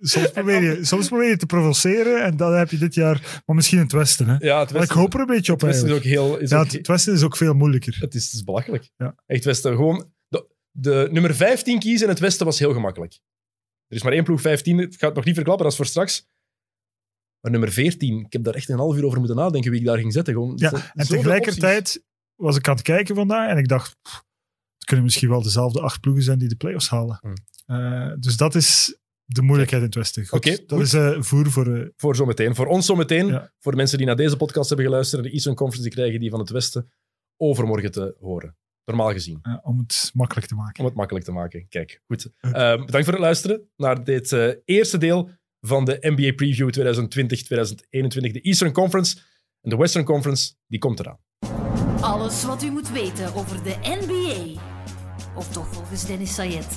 soms, 0.01 0.31
probeer 0.31 0.61
je, 0.61 0.85
soms 0.85 1.07
probeer 1.07 1.29
je 1.29 1.37
te 1.37 1.45
provoceren 1.45 2.23
en 2.23 2.37
dan 2.37 2.53
heb 2.53 2.71
je 2.71 2.77
dit 2.77 2.93
jaar... 2.93 3.41
Maar 3.45 3.55
misschien 3.55 3.77
in 3.77 3.83
het 3.83 3.91
Westen, 3.93 4.27
hè. 4.27 4.35
Ja, 4.39 4.39
het 4.39 4.47
Maar 4.49 4.63
ik 4.63 4.73
Westen, 4.73 4.97
hoop 4.97 5.13
er 5.13 5.19
een 5.19 5.25
beetje 5.25 5.51
op 5.51 5.61
het 5.61 5.69
Westen 5.69 5.89
is 5.89 5.95
ook 5.95 6.03
heel... 6.03 6.37
Is 6.37 6.49
Ja, 6.49 6.57
ook 6.57 6.63
het, 6.63 6.73
het 6.73 6.87
Westen 6.87 7.13
is 7.13 7.23
ook 7.23 7.37
veel 7.37 7.53
moeilijker. 7.53 7.97
Het 7.99 8.15
is, 8.15 8.25
het 8.25 8.33
is 8.33 8.43
belachelijk. 8.43 8.89
Ja. 8.97 9.15
Echt 9.25 9.45
Westen. 9.45 9.75
Gewoon 9.75 10.11
de, 10.27 10.47
de 10.71 11.07
nummer 11.11 11.35
15 11.35 11.79
kiezen 11.79 12.03
in 12.03 12.09
het 12.13 12.19
Westen 12.19 12.45
was 12.45 12.59
heel 12.59 12.73
gemakkelijk. 12.73 13.13
Er 13.87 13.95
is 13.95 14.03
maar 14.03 14.13
één 14.13 14.23
ploeg 14.23 14.41
15. 14.41 14.79
Ik 14.79 14.95
ga 14.97 15.05
het 15.05 15.15
nog 15.15 15.25
niet 15.25 15.35
verklappen, 15.35 15.63
dat 15.63 15.71
is 15.71 15.77
voor 15.77 15.87
straks. 15.87 16.27
Maar 17.41 17.51
nummer 17.51 17.71
14, 17.71 18.19
ik 18.25 18.33
heb 18.33 18.43
daar 18.43 18.53
echt 18.53 18.69
een 18.69 18.77
half 18.77 18.95
uur 18.97 19.05
over 19.05 19.17
moeten 19.17 19.35
nadenken 19.37 19.71
wie 19.71 19.79
ik 19.79 19.85
daar 19.85 19.97
ging 19.97 20.13
zetten. 20.13 20.33
Gewoon, 20.33 20.53
Ja, 20.55 20.71
en 20.93 21.07
tegelijkertijd 21.07 22.03
was 22.35 22.55
ik 22.57 22.67
aan 22.67 22.73
het 22.75 22.83
kijken 22.83 23.15
vandaag 23.15 23.49
en 23.49 23.57
ik 23.57 23.67
dacht, 23.67 23.95
pff, 24.01 24.23
het 24.77 24.85
kunnen 24.85 25.05
misschien 25.05 25.29
wel 25.29 25.41
dezelfde 25.41 25.81
acht 25.81 25.99
ploegen 25.99 26.23
zijn 26.23 26.39
die 26.39 26.47
de 26.47 26.55
playoffs 26.55 26.89
halen. 26.89 27.17
Hmm. 27.21 27.33
Eh, 27.65 28.13
dus 28.19 28.37
dat 28.37 28.55
is 28.55 28.97
de 29.25 29.41
moeilijkheid 29.41 29.81
in 29.81 29.87
het 29.87 29.97
Westen. 29.97 30.27
Oké, 30.29 30.49
dat 30.49 30.71
goed. 30.71 30.81
is 30.81 30.93
eh, 30.93 31.21
voer 31.21 31.51
voor... 31.51 31.75
eh, 31.77 31.87
Voor 31.95 32.15
zometeen. 32.15 32.55
Voor 32.55 32.65
ons 32.65 32.85
zometeen. 32.85 33.27
Ja. 33.27 33.51
Voor 33.59 33.71
de 33.71 33.77
mensen 33.77 33.97
die 33.97 34.07
naar 34.07 34.15
deze 34.15 34.37
podcast 34.37 34.67
hebben 34.67 34.85
geluisterd. 34.87 35.23
De 35.23 35.29
Eastern 35.31 35.55
Conference 35.55 35.89
die 35.89 35.97
krijgen 35.97 36.19
die 36.19 36.29
van 36.29 36.39
het 36.39 36.49
Westen 36.49 36.91
overmorgen 37.37 37.91
te 37.91 38.15
horen. 38.19 38.57
Normaal 38.85 39.11
gezien. 39.11 39.41
om 39.63 39.77
het 39.79 40.11
makkelijk 40.13 40.47
te 40.47 40.55
maken. 40.55 40.79
Om 40.79 40.85
het 40.85 40.95
makkelijk 40.95 41.25
te 41.25 41.31
maken. 41.31 41.67
Kijk, 41.69 42.01
goed. 42.07 42.29
Bedankt 42.41 42.89
voor 43.03 43.13
het 43.13 43.19
luisteren 43.19 43.69
naar 43.75 44.03
dit 44.03 44.31
eerste 44.65 44.97
deel 44.97 45.29
van 45.61 45.85
de 45.85 45.97
NBA 46.01 46.31
Preview 46.33 46.69
2020-2021. 46.69 48.31
De 48.31 48.41
Eastern 48.41 48.71
Conference. 48.71 49.17
En 49.61 49.69
de 49.69 49.77
Western 49.77 50.05
Conference, 50.05 50.53
die 50.67 50.79
komt 50.79 50.99
eraan. 50.99 51.19
Alles 52.01 52.43
wat 52.43 52.63
u 52.63 52.71
moet 52.71 52.91
weten 52.91 53.33
over 53.33 53.63
de 53.63 53.75
NBA. 53.81 54.61
Of 55.35 55.51
toch 55.51 55.67
volgens 55.73 56.05
Dennis 56.05 56.33
Sayed? 56.33 56.67